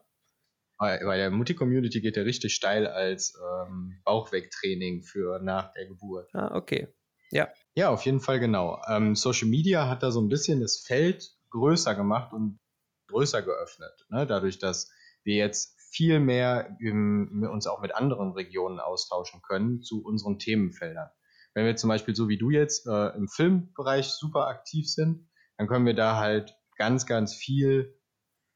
Bei, 0.78 1.04
bei 1.04 1.18
der 1.18 1.32
Mutti-Community 1.32 2.02
geht 2.02 2.18
der 2.18 2.26
richtig 2.26 2.54
steil 2.54 2.86
als 2.86 3.34
ähm, 3.66 4.00
Bauchwegtraining 4.04 5.02
für 5.02 5.40
nach 5.40 5.72
der 5.74 5.88
Geburt. 5.88 6.30
Ah, 6.36 6.56
okay. 6.56 6.94
Ja, 7.32 7.48
auf 7.88 8.06
jeden 8.06 8.20
Fall 8.20 8.40
genau. 8.40 8.81
Ähm, 8.88 9.16
Social 9.16 9.48
Media 9.48 9.88
hat 9.88 10.04
da 10.04 10.12
so 10.12 10.22
ein 10.22 10.28
bisschen 10.28 10.60
das 10.60 10.80
Feld 10.80 11.31
größer 11.52 11.96
gemacht 11.96 12.34
und 12.34 12.60
größer 13.08 13.42
geöffnet. 13.42 14.06
Ne? 14.10 14.28
Dadurch, 14.28 14.60
dass 14.60 14.92
wir 15.24 15.36
jetzt 15.36 15.80
viel 15.92 16.20
mehr 16.20 16.78
im, 16.80 17.48
uns 17.52 17.68
auch 17.68 17.81
mit 17.81 17.96
anderen 17.96 18.31
Regionen 18.34 18.80
austauschen 18.80 19.42
können 19.42 19.81
zu 19.81 20.04
unseren 20.04 20.38
Themenfeldern. 20.38 21.10
Wenn 21.54 21.66
wir 21.66 21.76
zum 21.76 21.88
Beispiel 21.88 22.16
so 22.16 22.30
wie 22.30 22.38
du 22.38 22.52
jetzt 22.52 22.86
äh, 22.86 23.08
im 23.16 23.28
Filmbereich 23.28 24.10
super 24.10 24.48
aktiv 24.48 24.88
sind, 24.88 25.28
dann 25.58 25.68
können 25.68 25.86
wir 25.86 25.96
da 25.96 26.18
halt 26.18 26.56
ganz, 26.78 27.06
ganz 27.06 27.34
viel 27.34 28.00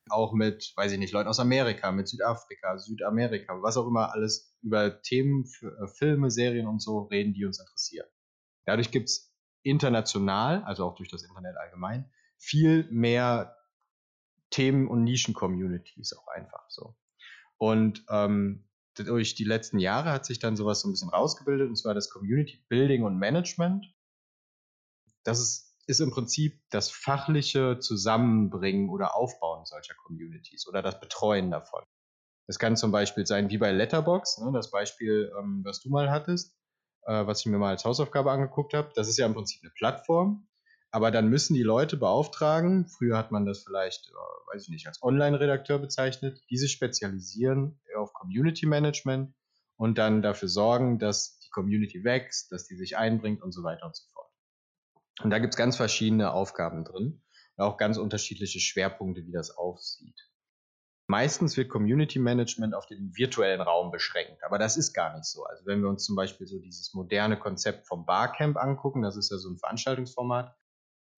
auch 0.10 0.34
mit, 0.34 0.74
weiß 0.76 0.92
ich 0.92 1.00
nicht, 1.00 1.14
Leuten 1.14 1.30
aus 1.30 1.40
Amerika, 1.40 1.92
mit 1.92 2.08
Südafrika, 2.08 2.78
Südamerika, 2.78 3.62
was 3.62 3.78
auch 3.78 3.88
immer 3.88 4.12
alles 4.14 4.56
über 4.62 5.02
Themen, 5.02 5.46
äh, 5.62 5.88
Filme, 5.88 6.30
Serien 6.30 6.68
und 6.68 6.82
so 6.82 7.00
reden, 7.04 7.34
die 7.34 7.46
uns 7.46 7.60
interessieren. 7.60 8.08
Dadurch 8.66 8.92
gibt 8.92 9.10
es 9.10 9.34
international, 9.64 10.64
also 10.64 10.86
auch 10.86 10.96
durch 10.96 11.10
das 11.10 11.24
Internet 11.24 11.58
allgemein, 11.58 12.12
viel 12.38 12.88
mehr 12.92 13.58
Themen- 14.50 14.88
und 14.88 15.04
Nischen-Communities 15.04 16.14
auch 16.14 16.28
einfach 16.28 16.70
so. 16.70 16.96
Und 17.58 18.04
ähm, 18.10 18.68
durch 18.96 19.36
die 19.36 19.46
letzten 19.46 19.80
Jahre 19.80 20.12
hat 20.12 20.26
sich 20.26 20.40
dann 20.40 20.56
sowas 20.56 20.82
so 20.82 20.88
ein 20.88 20.92
bisschen 20.92 21.10
rausgebildet, 21.10 21.68
und 21.68 21.76
zwar 21.76 21.94
das 21.94 22.10
Community 22.10 22.64
Building 22.70 23.04
und 23.04 23.18
Management. 23.18 23.86
Das 25.24 25.40
ist, 25.40 25.76
ist 25.88 26.00
im 26.00 26.12
Prinzip 26.12 26.62
das 26.70 26.92
fachliche 26.92 27.80
Zusammenbringen 27.80 28.90
oder 28.90 29.16
Aufbauen 29.16 29.66
solcher 29.66 29.96
Communities 29.96 30.68
oder 30.68 30.82
das 30.82 31.00
Betreuen 31.00 31.50
davon. 31.50 31.84
Das 32.48 32.60
kann 32.60 32.76
zum 32.76 32.92
Beispiel 32.92 33.26
sein 33.26 33.50
wie 33.50 33.58
bei 33.58 33.72
Letterbox, 33.72 34.40
ne, 34.40 34.52
das 34.54 34.70
Beispiel, 34.70 35.32
ähm, 35.40 35.62
was 35.64 35.80
du 35.80 35.90
mal 35.90 36.12
hattest, 36.12 36.56
äh, 37.06 37.26
was 37.26 37.42
ich 37.42 37.46
mir 37.48 37.58
mal 37.58 37.70
als 37.70 37.86
Hausaufgabe 37.86 38.32
angeguckt 38.32 38.74
habe. 38.74 38.92
Das 38.96 39.08
ist 39.08 39.18
ja 39.18 39.26
im 39.26 39.34
Prinzip 39.34 39.62
eine 39.64 39.72
Plattform, 39.72 40.48
aber 40.92 41.12
dann 41.12 41.28
müssen 41.28 41.54
die 41.54 41.64
Leute 41.64 41.98
beauftragen, 41.98 42.88
früher 42.88 43.18
hat 43.18 43.32
man 43.32 43.46
das 43.46 43.64
vielleicht, 43.64 44.10
äh, 44.10 44.54
weiß 44.54 44.64
ich 44.64 44.70
nicht, 44.70 44.88
als 44.88 45.02
Online-Redakteur 45.02 45.80
bezeichnet, 45.80 46.42
die 46.50 46.58
sich 46.58 46.72
spezialisieren 46.72 47.80
auf 47.98 48.14
Community 48.14 48.66
Management 48.66 49.34
und 49.76 49.98
dann 49.98 50.22
dafür 50.22 50.50
sorgen, 50.50 51.00
dass 51.00 51.40
die 51.40 51.50
Community 51.50 52.04
wächst, 52.04 52.52
dass 52.52 52.68
die 52.68 52.76
sich 52.76 52.98
einbringt 52.98 53.42
und 53.42 53.52
so 53.52 53.64
weiter 53.64 53.86
und 53.86 53.96
so 53.96 54.04
fort. 54.14 54.30
Und 55.24 55.30
da 55.30 55.40
gibt 55.40 55.54
es 55.54 55.58
ganz 55.58 55.76
verschiedene 55.76 56.32
Aufgaben 56.32 56.84
drin 56.86 57.22
und 57.56 57.64
auch 57.64 57.78
ganz 57.78 57.98
unterschiedliche 57.98 58.60
Schwerpunkte, 58.60 59.26
wie 59.26 59.32
das 59.32 59.52
aussieht. 59.58 60.20
Meistens 61.08 61.58
wird 61.58 61.70
Community 61.70 62.18
Management 62.18 62.74
auf 62.74 62.86
den 62.86 63.12
virtuellen 63.16 63.62
Raum 63.62 63.92
beschränkt, 63.92 64.42
aber 64.44 64.58
das 64.58 64.78
ist 64.78 64.94
gar 64.94 65.14
nicht 65.14 65.26
so. 65.26 65.44
Also 65.44 65.66
wenn 65.66 65.82
wir 65.82 65.90
uns 65.90 66.06
zum 66.06 66.16
Beispiel 66.16 66.48
so 66.48 66.60
dieses 66.60 66.94
moderne 66.94 67.38
Konzept 67.38 67.88
vom 67.88 68.06
Barcamp 68.06 68.58
angucken, 68.58 69.02
das 69.02 69.18
ist 69.18 69.30
ja 69.30 69.38
so 69.38 69.50
ein 69.50 69.58
Veranstaltungsformat, 69.58 70.56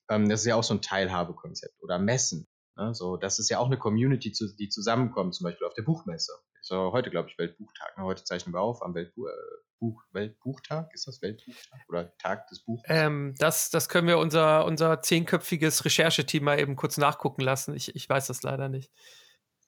ähm, 0.09 0.27
das 0.27 0.41
ist 0.41 0.47
ja 0.47 0.55
auch 0.55 0.63
so 0.63 0.73
ein 0.73 0.81
Teilhabekonzept 0.81 1.81
oder 1.83 1.99
Messen. 1.99 2.47
Ne? 2.77 2.93
So, 2.93 3.17
das 3.17 3.39
ist 3.39 3.49
ja 3.49 3.59
auch 3.59 3.67
eine 3.67 3.77
Community, 3.77 4.33
die 4.59 4.69
zusammenkommt, 4.69 5.35
zum 5.35 5.45
Beispiel 5.45 5.67
auf 5.67 5.73
der 5.73 5.83
Buchmesse. 5.83 6.33
Ist 6.59 6.71
ja 6.71 6.91
heute, 6.91 7.11
glaube 7.11 7.29
ich, 7.29 7.37
Weltbuchtag. 7.37 7.97
Ne? 7.97 8.03
Heute 8.03 8.23
zeichnen 8.23 8.53
wir 8.53 8.61
auf 8.61 8.81
am 8.81 8.95
Weltbu 8.95 9.27
äh, 9.27 9.31
Buch, 9.79 10.01
Weltbuchtag. 10.13 10.89
Ist 10.93 11.07
das 11.07 11.21
Weltbuchtag 11.21 11.79
oder 11.89 12.17
Tag 12.17 12.47
des 12.47 12.63
Buches? 12.63 12.85
Ähm, 12.87 13.35
das, 13.37 13.69
das 13.69 13.89
können 13.89 14.07
wir 14.07 14.17
unser, 14.17 14.65
unser 14.65 15.01
zehnköpfiges 15.01 15.85
Rechercheteam 15.85 16.43
mal 16.43 16.59
eben 16.59 16.75
kurz 16.75 16.97
nachgucken 16.97 17.41
lassen. 17.41 17.75
Ich, 17.75 17.95
ich 17.95 18.09
weiß 18.09 18.27
das 18.27 18.41
leider 18.43 18.69
nicht. 18.69 18.91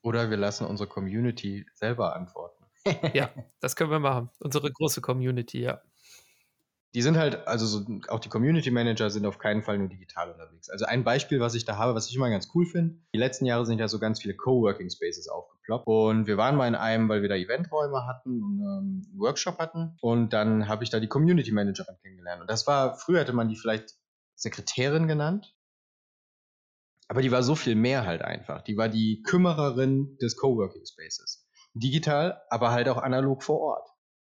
Oder 0.07 0.29
wir 0.29 0.37
lassen 0.37 0.65
unsere 0.65 0.87
Community 0.87 1.65
selber 1.73 2.15
antworten. 2.15 2.63
ja, 3.13 3.29
das 3.59 3.75
können 3.75 3.91
wir 3.91 3.99
machen. 3.99 4.29
Unsere 4.39 4.71
große 4.71 5.01
Community, 5.01 5.61
ja 5.61 5.81
die 6.97 7.01
sind 7.01 7.17
halt, 7.17 7.47
also 7.47 7.65
so, 7.65 7.85
auch 8.07 8.19
die 8.19 8.29
Community 8.29 8.71
Manager 8.71 9.09
sind 9.09 9.25
auf 9.25 9.37
keinen 9.37 9.61
Fall 9.61 9.77
nur 9.77 9.87
digital 9.87 10.31
unterwegs. 10.31 10.69
Also 10.69 10.85
ein 10.85 11.03
Beispiel, 11.03 11.39
was 11.39 11.53
ich 11.53 11.65
da 11.65 11.77
habe, 11.77 11.93
was 11.95 12.09
ich 12.09 12.15
immer 12.15 12.29
ganz 12.29 12.49
cool 12.55 12.65
finde, 12.65 12.95
die 13.13 13.19
letzten 13.19 13.45
Jahre 13.45 13.65
sind 13.65 13.79
ja 13.79 13.87
so 13.87 13.99
ganz 13.99 14.21
viele 14.21 14.35
Coworking 14.35 14.89
Spaces 14.89 15.27
aufgeploppt 15.27 15.85
und 15.85 16.27
wir 16.27 16.37
waren 16.37 16.55
mal 16.55 16.67
in 16.67 16.75
einem, 16.75 17.09
weil 17.09 17.21
wir 17.21 17.29
da 17.29 17.35
Eventräume 17.35 18.07
hatten 18.07 18.41
und 18.41 18.59
ähm, 18.59 19.03
einen 19.11 19.19
Workshop 19.19 19.59
hatten 19.59 19.95
und 20.01 20.31
dann 20.31 20.67
habe 20.67 20.83
ich 20.83 20.89
da 20.89 20.99
die 20.99 21.07
Community 21.07 21.51
Managerin 21.51 21.97
kennengelernt 22.01 22.41
und 22.41 22.49
das 22.49 22.65
war, 22.67 22.95
früher 22.95 23.19
hätte 23.19 23.33
man 23.33 23.49
die 23.49 23.57
vielleicht 23.57 23.95
Sekretärin 24.35 25.07
genannt, 25.07 25.55
aber 27.07 27.21
die 27.21 27.31
war 27.31 27.43
so 27.43 27.55
viel 27.55 27.75
mehr 27.75 28.05
halt 28.05 28.21
einfach. 28.21 28.61
Die 28.61 28.77
war 28.77 28.89
die 28.89 29.21
Kümmererin 29.23 30.17
des 30.17 30.35
Coworking 30.35 30.85
Spaces. 30.85 31.47
Digital, 31.73 32.41
aber 32.49 32.71
halt 32.71 32.89
auch 32.89 32.97
analog 32.97 33.43
vor 33.43 33.59
Ort. 33.59 33.89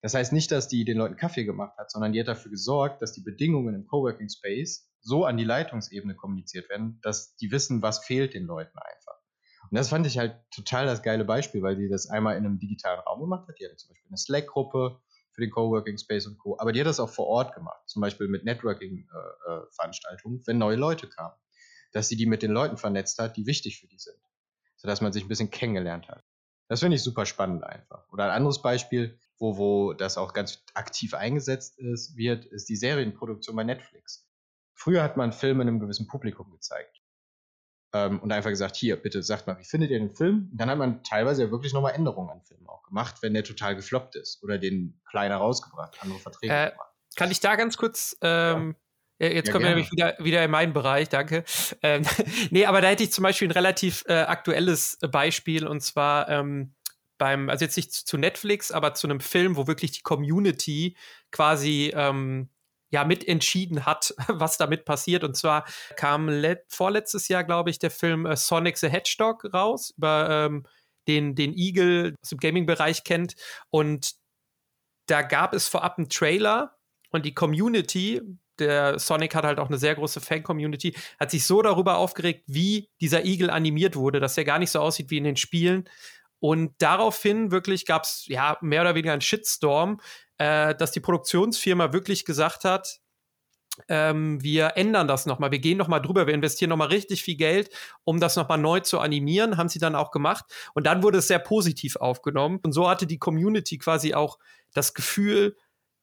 Das 0.01 0.13
heißt 0.13 0.33
nicht, 0.33 0.51
dass 0.51 0.67
die 0.67 0.85
den 0.85 0.97
Leuten 0.97 1.15
Kaffee 1.15 1.43
gemacht 1.43 1.77
hat, 1.77 1.91
sondern 1.91 2.13
die 2.13 2.19
hat 2.19 2.27
dafür 2.27 2.51
gesorgt, 2.51 3.01
dass 3.01 3.13
die 3.13 3.21
Bedingungen 3.21 3.73
im 3.73 3.87
Coworking 3.87 4.29
Space 4.29 4.91
so 5.01 5.25
an 5.25 5.37
die 5.37 5.43
Leitungsebene 5.43 6.15
kommuniziert 6.15 6.69
werden, 6.69 6.99
dass 7.01 7.35
die 7.37 7.51
wissen, 7.51 7.81
was 7.81 8.05
fehlt 8.05 8.33
den 8.33 8.45
Leuten 8.45 8.77
einfach. 8.77 9.17
Und 9.69 9.77
das 9.77 9.89
fand 9.89 10.05
ich 10.05 10.17
halt 10.17 10.35
total 10.51 10.85
das 10.85 11.03
geile 11.03 11.25
Beispiel, 11.25 11.61
weil 11.61 11.75
die 11.75 11.89
das 11.89 12.09
einmal 12.09 12.37
in 12.37 12.45
einem 12.45 12.59
digitalen 12.59 12.99
Raum 13.01 13.19
gemacht 13.21 13.47
hat. 13.47 13.59
Die 13.59 13.65
hatte 13.65 13.75
zum 13.75 13.89
Beispiel 13.89 14.07
eine 14.07 14.17
Slack-Gruppe 14.17 15.01
für 15.31 15.41
den 15.41 15.51
Coworking 15.51 15.97
Space 15.97 16.25
und 16.27 16.37
Co. 16.37 16.57
Aber 16.59 16.71
die 16.71 16.79
hat 16.79 16.87
das 16.87 16.99
auch 16.99 17.09
vor 17.09 17.27
Ort 17.27 17.53
gemacht, 17.53 17.81
zum 17.87 18.01
Beispiel 18.01 18.27
mit 18.27 18.45
Networking-Veranstaltungen, 18.45 20.39
äh, 20.39 20.47
wenn 20.47 20.57
neue 20.57 20.77
Leute 20.77 21.07
kamen. 21.07 21.35
Dass 21.97 22.09
sie 22.09 22.15
die 22.15 22.27
mit 22.27 22.43
den 22.43 22.51
Leuten 22.51 22.77
vernetzt 22.77 23.17
hat, 23.17 23.37
die 23.37 23.47
wichtig 23.47 23.79
für 23.79 23.87
die 23.87 23.97
sind. 23.97 24.19
Sodass 24.75 25.01
man 25.01 25.11
sich 25.11 25.25
ein 25.25 25.27
bisschen 25.27 25.49
kennengelernt 25.49 26.07
hat. 26.07 26.23
Das 26.67 26.81
finde 26.81 26.95
ich 26.95 27.01
super 27.01 27.25
spannend 27.25 27.63
einfach. 27.63 28.07
Oder 28.11 28.25
ein 28.25 28.29
anderes 28.29 28.61
Beispiel, 28.61 29.17
wo, 29.39 29.57
wo 29.57 29.93
das 29.93 30.19
auch 30.19 30.33
ganz 30.33 30.63
aktiv 30.75 31.15
eingesetzt 31.15 31.79
ist, 31.79 32.15
wird, 32.15 32.45
ist 32.45 32.69
die 32.69 32.75
Serienproduktion 32.75 33.55
bei 33.55 33.63
Netflix. 33.63 34.29
Früher 34.75 35.01
hat 35.01 35.17
man 35.17 35.31
Filme 35.31 35.61
einem 35.61 35.79
gewissen 35.79 36.05
Publikum 36.07 36.51
gezeigt. 36.51 37.01
Ähm, 37.93 38.19
und 38.19 38.31
einfach 38.31 38.51
gesagt, 38.51 38.75
hier, 38.75 38.95
bitte 39.01 39.23
sagt 39.23 39.47
mal, 39.47 39.57
wie 39.57 39.63
findet 39.63 39.89
ihr 39.89 39.97
den 39.97 40.13
Film? 40.13 40.49
Und 40.51 40.57
dann 40.59 40.69
hat 40.69 40.77
man 40.77 41.03
teilweise 41.03 41.45
ja 41.45 41.51
wirklich 41.51 41.73
nochmal 41.73 41.93
Änderungen 41.93 42.29
an 42.29 42.43
Filmen 42.43 42.67
auch 42.67 42.83
gemacht, 42.83 43.15
wenn 43.23 43.33
der 43.33 43.43
total 43.43 43.75
gefloppt 43.75 44.15
ist 44.15 44.43
oder 44.43 44.59
den 44.59 45.01
kleiner 45.09 45.37
rausgebracht, 45.37 45.97
andere 46.03 46.19
Verträge 46.19 46.53
äh, 46.53 46.71
gemacht. 46.71 46.93
Kann 47.15 47.31
ich 47.31 47.39
da 47.39 47.55
ganz 47.55 47.77
kurz 47.77 48.15
ähm, 48.21 48.75
ja. 48.75 48.86
Jetzt 49.19 49.47
ja, 49.47 49.51
kommen 49.51 49.65
wir 49.65 49.69
nämlich 49.69 49.91
wieder, 49.91 50.15
wieder 50.19 50.43
in 50.43 50.51
meinen 50.51 50.73
Bereich, 50.73 51.09
danke. 51.09 51.43
Ähm, 51.81 52.03
nee, 52.51 52.65
aber 52.65 52.81
da 52.81 52.89
hätte 52.89 53.03
ich 53.03 53.11
zum 53.11 53.23
Beispiel 53.23 53.47
ein 53.47 53.51
relativ 53.51 54.03
äh, 54.07 54.13
aktuelles 54.13 54.99
Beispiel 55.11 55.65
und 55.65 55.81
zwar 55.81 56.29
ähm, 56.29 56.75
beim, 57.17 57.49
also 57.49 57.65
jetzt 57.65 57.77
nicht 57.77 57.91
zu 57.91 58.17
Netflix, 58.17 58.71
aber 58.71 58.93
zu 58.93 59.07
einem 59.07 59.19
Film, 59.19 59.55
wo 59.55 59.65
wirklich 59.67 59.91
die 59.91 60.03
Community 60.03 60.95
quasi 61.31 61.91
ähm, 61.95 62.49
ja 62.89 63.03
mitentschieden 63.03 63.85
hat, 63.85 64.13
was 64.27 64.57
damit 64.57 64.85
passiert. 64.85 65.23
Und 65.23 65.35
zwar 65.35 65.65
kam 65.95 66.29
vorletztes 66.67 67.27
Jahr, 67.27 67.43
glaube 67.43 67.69
ich, 67.69 67.79
der 67.79 67.91
Film 67.91 68.25
äh, 68.25 68.35
Sonic 68.35 68.77
the 68.77 68.89
Hedgehog 68.89 69.51
raus, 69.53 69.93
über 69.97 70.29
ähm, 70.29 70.65
den, 71.07 71.35
den 71.35 71.53
Eagle 71.53 72.15
aus 72.21 72.29
dem 72.29 72.37
Gaming-Bereich 72.37 73.03
kennt. 73.03 73.35
Und 73.69 74.11
da 75.07 75.21
gab 75.21 75.53
es 75.53 75.67
vorab 75.67 75.97
einen 75.97 76.09
Trailer 76.09 76.77
und 77.11 77.25
die 77.25 77.33
Community, 77.33 78.21
der 78.59 78.99
Sonic 78.99 79.35
hat 79.35 79.45
halt 79.45 79.59
auch 79.59 79.67
eine 79.67 79.77
sehr 79.77 79.95
große 79.95 80.21
Fan-Community, 80.21 80.95
hat 81.19 81.31
sich 81.31 81.45
so 81.45 81.61
darüber 81.61 81.97
aufgeregt, 81.97 82.43
wie 82.47 82.89
dieser 83.01 83.25
Eagle 83.25 83.49
animiert 83.49 83.95
wurde, 83.95 84.19
dass 84.19 84.37
er 84.37 84.45
gar 84.45 84.59
nicht 84.59 84.71
so 84.71 84.79
aussieht 84.79 85.09
wie 85.09 85.17
in 85.17 85.23
den 85.23 85.37
Spielen. 85.37 85.89
Und 86.39 86.73
daraufhin 86.79 87.51
wirklich 87.51 87.85
gab 87.85 88.03
es 88.03 88.25
ja 88.27 88.57
mehr 88.61 88.81
oder 88.81 88.95
weniger 88.95 89.13
einen 89.13 89.21
Shitstorm, 89.21 89.99
äh, 90.37 90.75
dass 90.75 90.91
die 90.91 90.99
Produktionsfirma 90.99 91.93
wirklich 91.93 92.25
gesagt 92.25 92.63
hat, 92.63 92.99
ähm, 93.89 94.41
wir 94.41 94.73
ändern 94.75 95.07
das 95.07 95.25
nochmal, 95.25 95.51
wir 95.51 95.59
gehen 95.59 95.77
nochmal 95.77 96.01
drüber, 96.01 96.25
wir 96.25 96.33
investieren 96.33 96.69
nochmal 96.69 96.87
richtig 96.87 97.23
viel 97.23 97.35
Geld, 97.35 97.69
um 98.03 98.19
das 98.19 98.35
nochmal 98.35 98.57
neu 98.57 98.79
zu 98.79 98.99
animieren, 98.99 99.57
haben 99.57 99.69
sie 99.69 99.79
dann 99.79 99.95
auch 99.95 100.11
gemacht. 100.11 100.45
Und 100.73 100.85
dann 100.87 101.03
wurde 101.03 101.19
es 101.19 101.27
sehr 101.27 101.39
positiv 101.39 101.95
aufgenommen. 101.95 102.59
Und 102.63 102.71
so 102.71 102.89
hatte 102.89 103.05
die 103.07 103.19
Community 103.19 103.77
quasi 103.77 104.13
auch 104.13 104.39
das 104.73 104.93
Gefühl, 104.93 105.55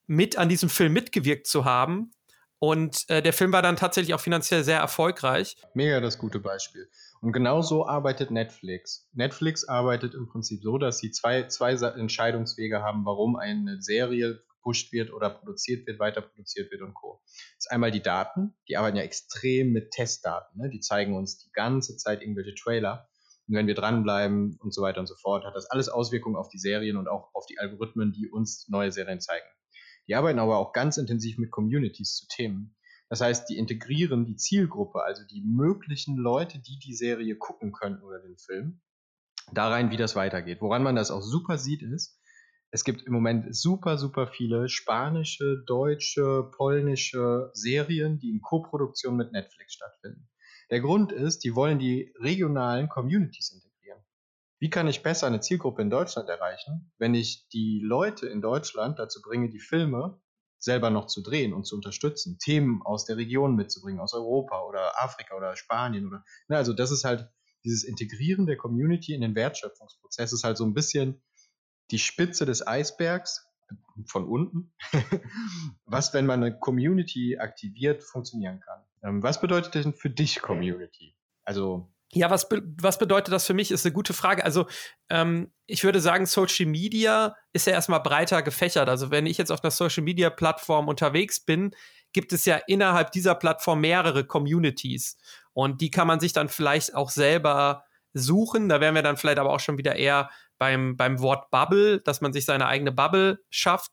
mit 0.06 0.37
an 0.37 0.49
diesem 0.49 0.68
Film 0.68 0.92
mitgewirkt 0.92 1.46
zu 1.46 1.64
haben. 1.64 2.11
Und 2.58 3.04
äh, 3.08 3.20
der 3.20 3.32
Film 3.32 3.52
war 3.52 3.62
dann 3.62 3.76
tatsächlich 3.76 4.14
auch 4.14 4.20
finanziell 4.20 4.64
sehr 4.64 4.78
erfolgreich. 4.78 5.56
Mega 5.75 6.00
das 6.00 6.18
gute 6.18 6.40
Beispiel. 6.40 6.88
Und 7.20 7.32
genau 7.32 7.62
so 7.62 7.87
arbeitet 7.87 8.30
Netflix. 8.30 9.08
Netflix 9.12 9.66
arbeitet 9.66 10.14
im 10.14 10.26
Prinzip 10.26 10.62
so, 10.62 10.78
dass 10.78 10.99
sie 10.99 11.11
zwei, 11.11 11.46
zwei 11.49 11.73
Entscheidungswege 11.73 12.82
haben, 12.82 13.04
warum 13.04 13.37
eine 13.37 13.80
Serie 13.82 14.42
gepusht 14.64 14.92
wird 14.92 15.12
oder 15.12 15.30
produziert 15.30 15.87
wird, 15.87 15.99
weiter 15.99 16.23
produziert 16.23 16.70
wird 16.70 16.82
und 16.82 16.94
Co. 16.94 17.20
Das 17.25 17.66
ist 17.66 17.70
einmal 17.70 17.90
die 17.90 18.02
Daten, 18.02 18.54
die 18.68 18.76
arbeiten 18.76 18.96
ja 18.96 19.02
extrem 19.02 19.73
mit 19.73 19.90
Testdaten. 19.90 20.61
Ne? 20.61 20.70
Die 20.70 20.80
zeigen 20.80 21.14
uns 21.14 21.38
die 21.38 21.52
ganze 21.52 21.96
Zeit 21.96 22.23
irgendwelche 22.23 22.54
Trailer. 22.54 23.08
Und 23.46 23.56
wenn 23.56 23.66
wir 23.66 23.75
dranbleiben 23.75 24.58
und 24.62 24.73
so 24.73 24.80
weiter 24.80 25.00
und 25.00 25.06
so 25.06 25.14
fort, 25.16 25.44
hat 25.44 25.54
das 25.54 25.70
alles 25.70 25.90
Auswirkungen 25.90 26.37
auf 26.37 26.49
die 26.49 26.58
Serien 26.58 26.96
und 26.96 27.08
auch 27.08 27.34
auf 27.34 27.44
die 27.44 27.58
Algorithmen, 27.58 28.12
die 28.12 28.30
uns 28.30 28.66
neue 28.68 28.90
Serien 28.90 29.20
zeigen. 29.20 29.44
Die 30.08 30.14
arbeiten 30.14 30.38
aber 30.38 30.58
auch 30.58 30.73
ganz 30.73 30.96
intensiv 30.96 31.38
mit 31.38 31.50
Communities 31.50 32.14
zu 32.14 32.26
Themen. 32.28 32.76
Das 33.08 33.20
heißt, 33.20 33.49
die 33.49 33.58
integrieren 33.58 34.25
die 34.25 34.37
Zielgruppe, 34.37 35.02
also 35.02 35.23
die 35.25 35.42
möglichen 35.42 36.16
Leute, 36.16 36.58
die 36.58 36.78
die 36.78 36.94
Serie 36.94 37.37
gucken 37.37 37.73
könnten 37.73 38.02
oder 38.02 38.20
den 38.20 38.37
Film, 38.38 38.80
da 39.52 39.68
rein, 39.68 39.90
wie 39.90 39.96
das 39.96 40.16
weitergeht. 40.16 40.61
Woran 40.61 40.82
man 40.82 40.96
das 40.96 41.11
auch 41.11 41.23
super 41.23 41.58
sieht, 41.58 41.82
ist, 41.82 42.18
es 42.70 42.82
gibt 42.82 43.02
im 43.02 43.12
Moment 43.12 43.54
super, 43.54 43.99
super 43.99 44.26
viele 44.26 44.68
spanische, 44.68 45.62
deutsche, 45.66 46.50
polnische 46.56 47.50
Serien, 47.52 48.18
die 48.18 48.30
in 48.30 48.40
Koproduktion 48.40 49.16
mit 49.16 49.32
Netflix 49.32 49.75
stattfinden. 49.75 50.28
Der 50.70 50.80
Grund 50.80 51.12
ist, 51.12 51.44
die 51.44 51.54
wollen 51.54 51.78
die 51.78 52.12
regionalen 52.18 52.88
Communities 52.88 53.52
integrieren. 53.52 53.73
Wie 54.58 54.70
kann 54.70 54.87
ich 54.87 55.02
besser 55.02 55.26
eine 55.26 55.40
Zielgruppe 55.40 55.82
in 55.82 55.90
Deutschland 55.90 56.28
erreichen, 56.28 56.92
wenn 56.99 57.14
ich 57.14 57.49
die 57.49 57.80
Leute 57.82 58.26
in 58.26 58.40
Deutschland 58.40 58.99
dazu 58.99 59.20
bringe, 59.20 59.50
die 59.50 59.61
Filme 59.61 60.20
selber 60.58 60.90
noch 60.90 61.06
zu 61.06 61.23
drehen 61.23 61.52
und 61.52 61.66
zu 61.66 61.76
unterstützen, 61.76 62.38
Themen 62.38 62.80
aus 62.82 63.04
der 63.04 63.16
Region 63.16 63.54
mitzubringen, 63.54 64.00
aus 64.00 64.14
Europa 64.14 64.62
oder 64.62 65.02
Afrika 65.02 65.37
oder 65.37 65.56
Spanien 65.56 66.06
oder, 66.06 66.25
ne, 66.49 66.56
also 66.56 66.73
das 66.73 66.90
ist 66.90 67.04
halt 67.04 67.28
dieses 67.64 67.84
Integrieren 67.84 68.46
der 68.46 68.56
Community 68.56 69.14
in 69.14 69.20
den 69.20 69.34
Wertschöpfungsprozess 69.34 70.32
ist 70.32 70.44
halt 70.44 70.56
so 70.56 70.64
ein 70.64 70.75
bisschen 70.75 71.23
die 71.90 71.99
Spitze 71.99 72.46
des 72.46 72.66
Eisbergs 72.66 73.46
von 74.06 74.26
unten, 74.26 74.73
was, 75.84 76.12
wenn 76.14 76.26
man 76.26 76.42
eine 76.42 76.58
Community 76.58 77.38
aktiviert, 77.38 78.02
funktionieren 78.02 78.61
kann. 78.61 78.84
Ähm, 79.02 79.23
was 79.23 79.40
bedeutet 79.40 79.75
denn 79.75 79.94
für 79.94 80.11
dich 80.11 80.40
Community? 80.40 81.16
Also 81.44 81.93
ja, 82.14 82.30
was, 82.30 82.49
be 82.49 82.62
was 82.80 82.99
bedeutet 82.99 83.33
das 83.33 83.47
für 83.47 83.54
mich, 83.54 83.71
ist 83.71 83.85
eine 83.85 83.92
gute 83.92 84.14
Frage. 84.14 84.44
Also, 84.44 84.66
ähm, 85.11 85.52
ich 85.66 85.85
würde 85.85 86.00
sagen, 86.00 86.26
Social 86.26 86.66
Media 86.66 87.35
ist 87.52 87.66
ja 87.66 87.73
erstmal 87.73 88.00
breiter 88.00 88.42
gefächert. 88.42 88.88
Also, 88.88 89.11
wenn 89.11 89.26
ich 89.26 89.38
jetzt 89.38 89.50
auf 89.50 89.62
einer 89.62 89.71
Social 89.71 90.02
Media 90.04 90.30
Plattform 90.30 90.88
unterwegs 90.88 91.40
bin, 91.40 91.75
gibt 92.12 92.33
es 92.33 92.44
ja 92.44 92.61
innerhalb 92.66 93.12
dieser 93.12 93.35
Plattform 93.35 93.80
mehrere 93.80 94.25
Communities. 94.25 95.18
Und 95.52 95.80
die 95.80 95.90
kann 95.90 96.06
man 96.06 96.21
sich 96.21 96.33
dann 96.33 96.49
vielleicht 96.49 96.94
auch 96.94 97.11
selber 97.11 97.85
suchen. 98.12 98.68
Da 98.68 98.80
wären 98.80 98.94
wir 98.94 99.02
dann 99.02 99.16
vielleicht 99.16 99.38
aber 99.38 99.50
auch 99.50 99.61
schon 99.61 99.78
wieder 99.78 99.97
eher 99.97 100.30
beim, 100.59 100.97
beim 100.97 101.21
Wort 101.21 101.50
Bubble, 101.50 102.00
dass 102.00 102.21
man 102.21 102.33
sich 102.33 102.44
seine 102.44 102.66
eigene 102.66 102.92
Bubble 102.92 103.40
schafft. 103.50 103.90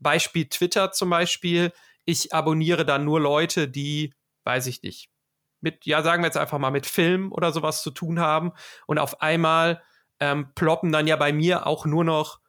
Beispiel 0.00 0.48
Twitter 0.48 0.90
zum 0.92 1.10
Beispiel. 1.10 1.72
Ich 2.04 2.34
abonniere 2.34 2.84
dann 2.84 3.04
nur 3.04 3.20
Leute, 3.20 3.68
die, 3.68 4.12
weiß 4.44 4.66
ich 4.66 4.82
nicht, 4.82 5.11
mit, 5.62 5.86
ja, 5.86 6.02
sagen 6.02 6.22
wir 6.22 6.26
jetzt 6.26 6.36
einfach 6.36 6.58
mal 6.58 6.70
mit 6.70 6.86
Film 6.86 7.32
oder 7.32 7.52
sowas 7.52 7.82
zu 7.82 7.90
tun 7.90 8.20
haben. 8.20 8.52
Und 8.86 8.98
auf 8.98 9.20
einmal 9.22 9.82
ähm, 10.20 10.52
ploppen 10.54 10.92
dann 10.92 11.06
ja 11.06 11.16
bei 11.16 11.32
mir 11.32 11.66
auch 11.66 11.86
nur 11.86 12.04
noch 12.04 12.40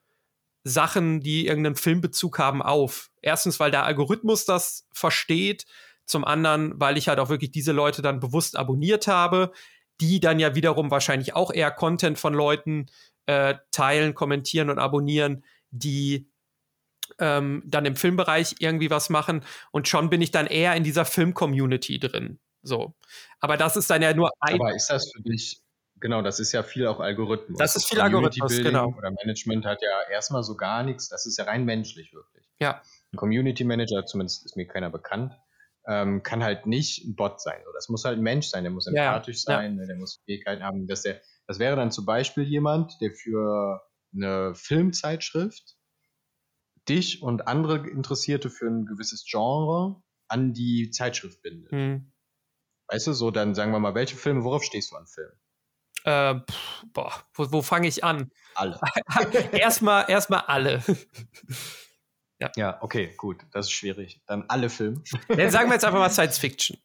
Sachen, 0.63 1.19
die 1.19 1.47
irgendeinen 1.47 1.75
Filmbezug 1.75 2.39
haben, 2.39 2.61
auf. 2.61 3.09
Erstens, 3.21 3.59
weil 3.59 3.71
der 3.71 3.85
Algorithmus 3.85 4.45
das 4.45 4.87
versteht. 4.93 5.65
Zum 6.05 6.25
anderen, 6.25 6.73
weil 6.79 6.97
ich 6.97 7.07
halt 7.07 7.19
auch 7.19 7.29
wirklich 7.29 7.51
diese 7.51 7.71
Leute 7.71 8.01
dann 8.01 8.19
bewusst 8.19 8.57
abonniert 8.57 9.07
habe, 9.07 9.53
die 10.01 10.19
dann 10.19 10.39
ja 10.39 10.53
wiederum 10.53 10.91
wahrscheinlich 10.91 11.33
auch 11.33 11.51
eher 11.51 11.71
Content 11.71 12.19
von 12.19 12.33
Leuten 12.33 12.87
äh, 13.25 13.55
teilen, 13.71 14.13
kommentieren 14.13 14.69
und 14.69 14.79
abonnieren, 14.79 15.45
die 15.71 16.29
ähm, 17.19 17.63
dann 17.65 17.85
im 17.85 17.95
Filmbereich 17.95 18.55
irgendwie 18.59 18.89
was 18.89 19.09
machen. 19.09 19.43
Und 19.71 19.87
schon 19.87 20.09
bin 20.09 20.21
ich 20.21 20.31
dann 20.31 20.47
eher 20.47 20.75
in 20.75 20.83
dieser 20.83 21.05
Film-Community 21.05 21.99
drin. 21.99 22.39
So. 22.63 22.95
Aber 23.39 23.57
das 23.57 23.75
ist 23.75 23.89
dann 23.89 24.01
ja 24.01 24.13
nur 24.13 24.31
ein. 24.39 24.59
Aber 24.59 24.73
ist 24.73 24.89
das 24.89 25.11
für 25.11 25.21
dich, 25.21 25.61
genau, 25.99 26.21
das 26.21 26.39
ist 26.39 26.51
ja 26.53 26.63
viel 26.63 26.87
auch 26.87 26.99
Algorithmus. 26.99 27.59
Das 27.59 27.75
ist 27.75 27.85
viel 27.85 28.01
Algorithmus, 28.01 28.57
genau. 28.57 28.93
Oder 28.97 29.11
Management 29.11 29.65
hat 29.65 29.81
ja 29.81 30.11
erstmal 30.11 30.43
so 30.43 30.55
gar 30.55 30.83
nichts, 30.83 31.09
das 31.09 31.25
ist 31.25 31.37
ja 31.37 31.45
rein 31.45 31.65
menschlich 31.65 32.13
wirklich. 32.13 32.45
Ja. 32.59 32.81
Ein 33.11 33.17
Community 33.17 33.63
Manager, 33.63 34.05
zumindest 34.05 34.45
ist 34.45 34.55
mir 34.55 34.65
keiner 34.65 34.89
bekannt, 34.89 35.37
ähm, 35.85 36.23
kann 36.23 36.43
halt 36.43 36.65
nicht 36.65 37.05
ein 37.05 37.15
Bot 37.15 37.41
sein. 37.41 37.59
Das 37.73 37.89
muss 37.89 38.05
halt 38.05 38.17
ein 38.17 38.23
Mensch 38.23 38.47
sein, 38.47 38.63
der 38.63 38.71
muss 38.71 38.87
empathisch 38.87 39.43
ja, 39.45 39.55
sein, 39.55 39.77
ja. 39.77 39.85
der 39.85 39.97
muss 39.97 40.21
Fähigkeiten 40.25 40.63
haben, 40.63 40.87
dass 40.87 41.01
der, 41.01 41.21
Das 41.47 41.59
wäre 41.59 41.75
dann 41.75 41.91
zum 41.91 42.05
Beispiel 42.05 42.43
jemand, 42.43 42.93
der 43.01 43.11
für 43.11 43.81
eine 44.15 44.55
Filmzeitschrift 44.55 45.75
dich 46.87 47.21
und 47.21 47.47
andere 47.47 47.87
Interessierte 47.89 48.49
für 48.49 48.67
ein 48.67 48.85
gewisses 48.85 49.25
Genre 49.29 50.01
an 50.27 50.53
die 50.53 50.89
Zeitschrift 50.91 51.41
bindet. 51.41 51.71
Hm. 51.71 52.12
Weißt 52.87 53.07
du, 53.07 53.13
so 53.13 53.31
dann 53.31 53.55
sagen 53.55 53.71
wir 53.71 53.79
mal, 53.79 53.95
welche 53.95 54.15
Filme, 54.15 54.43
worauf 54.43 54.63
stehst 54.63 54.91
du 54.91 54.95
an 54.95 55.07
Filmen? 55.07 55.39
Äh, 56.05 56.39
pff, 56.51 56.83
boah, 56.93 57.13
wo, 57.33 57.51
wo 57.51 57.61
fange 57.61 57.87
ich 57.87 58.03
an? 58.03 58.31
Alle. 58.55 58.79
erstmal, 59.53 60.09
erstmal 60.09 60.41
alle. 60.41 60.83
ja. 62.39 62.51
ja, 62.55 62.77
okay, 62.81 63.13
gut, 63.17 63.41
das 63.51 63.67
ist 63.67 63.71
schwierig. 63.71 64.21
Dann 64.27 64.43
alle 64.49 64.69
Filme. 64.69 65.01
Dann 65.29 65.49
sagen 65.49 65.69
wir 65.69 65.75
jetzt 65.75 65.85
einfach 65.85 65.99
mal 65.99 66.09
Science 66.09 66.37
Fiction. 66.37 66.77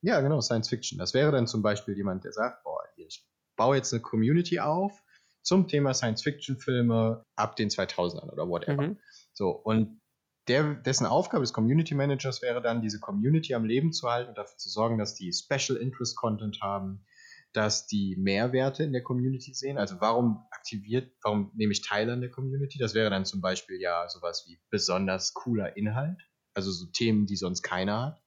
Ja, 0.00 0.20
genau, 0.20 0.40
Science 0.40 0.68
Fiction. 0.68 0.98
Das 0.98 1.12
wäre 1.12 1.32
dann 1.32 1.48
zum 1.48 1.60
Beispiel 1.60 1.96
jemand, 1.96 2.22
der 2.22 2.32
sagt, 2.32 2.62
boah, 2.62 2.80
ich 2.96 3.24
baue 3.56 3.76
jetzt 3.76 3.92
eine 3.92 4.00
Community 4.00 4.60
auf 4.60 5.02
zum 5.42 5.66
Thema 5.66 5.94
Science-Fiction-Filme 5.94 7.24
ab 7.34 7.56
den 7.56 7.70
2000ern 7.70 8.30
oder 8.30 8.48
whatever. 8.48 8.82
Mhm. 8.82 8.98
So, 9.32 9.50
und 9.50 10.00
der, 10.48 10.74
dessen 10.74 11.06
Aufgabe 11.06 11.42
des 11.42 11.52
Community 11.52 11.94
Managers 11.94 12.42
wäre 12.42 12.62
dann, 12.62 12.82
diese 12.82 13.00
Community 13.00 13.54
am 13.54 13.64
Leben 13.64 13.92
zu 13.92 14.08
halten 14.08 14.30
und 14.30 14.38
dafür 14.38 14.56
zu 14.56 14.68
sorgen, 14.68 14.98
dass 14.98 15.14
die 15.14 15.32
Special 15.32 15.78
Interest 15.78 16.16
Content 16.16 16.60
haben, 16.62 17.04
dass 17.52 17.86
die 17.86 18.16
Mehrwerte 18.16 18.82
in 18.84 18.92
der 18.92 19.02
Community 19.02 19.54
sehen. 19.54 19.78
Also 19.78 19.96
warum 20.00 20.46
aktiviert, 20.50 21.12
warum 21.22 21.50
nehme 21.54 21.72
ich 21.72 21.82
teil 21.82 22.10
an 22.10 22.20
der 22.20 22.30
Community? 22.30 22.78
Das 22.78 22.94
wäre 22.94 23.10
dann 23.10 23.24
zum 23.24 23.40
Beispiel 23.40 23.80
ja 23.80 24.08
sowas 24.08 24.44
wie 24.46 24.58
besonders 24.70 25.34
cooler 25.34 25.76
Inhalt, 25.76 26.20
also 26.54 26.70
so 26.70 26.86
Themen, 26.86 27.26
die 27.26 27.36
sonst 27.36 27.62
keiner 27.62 28.00
hat. 28.06 28.22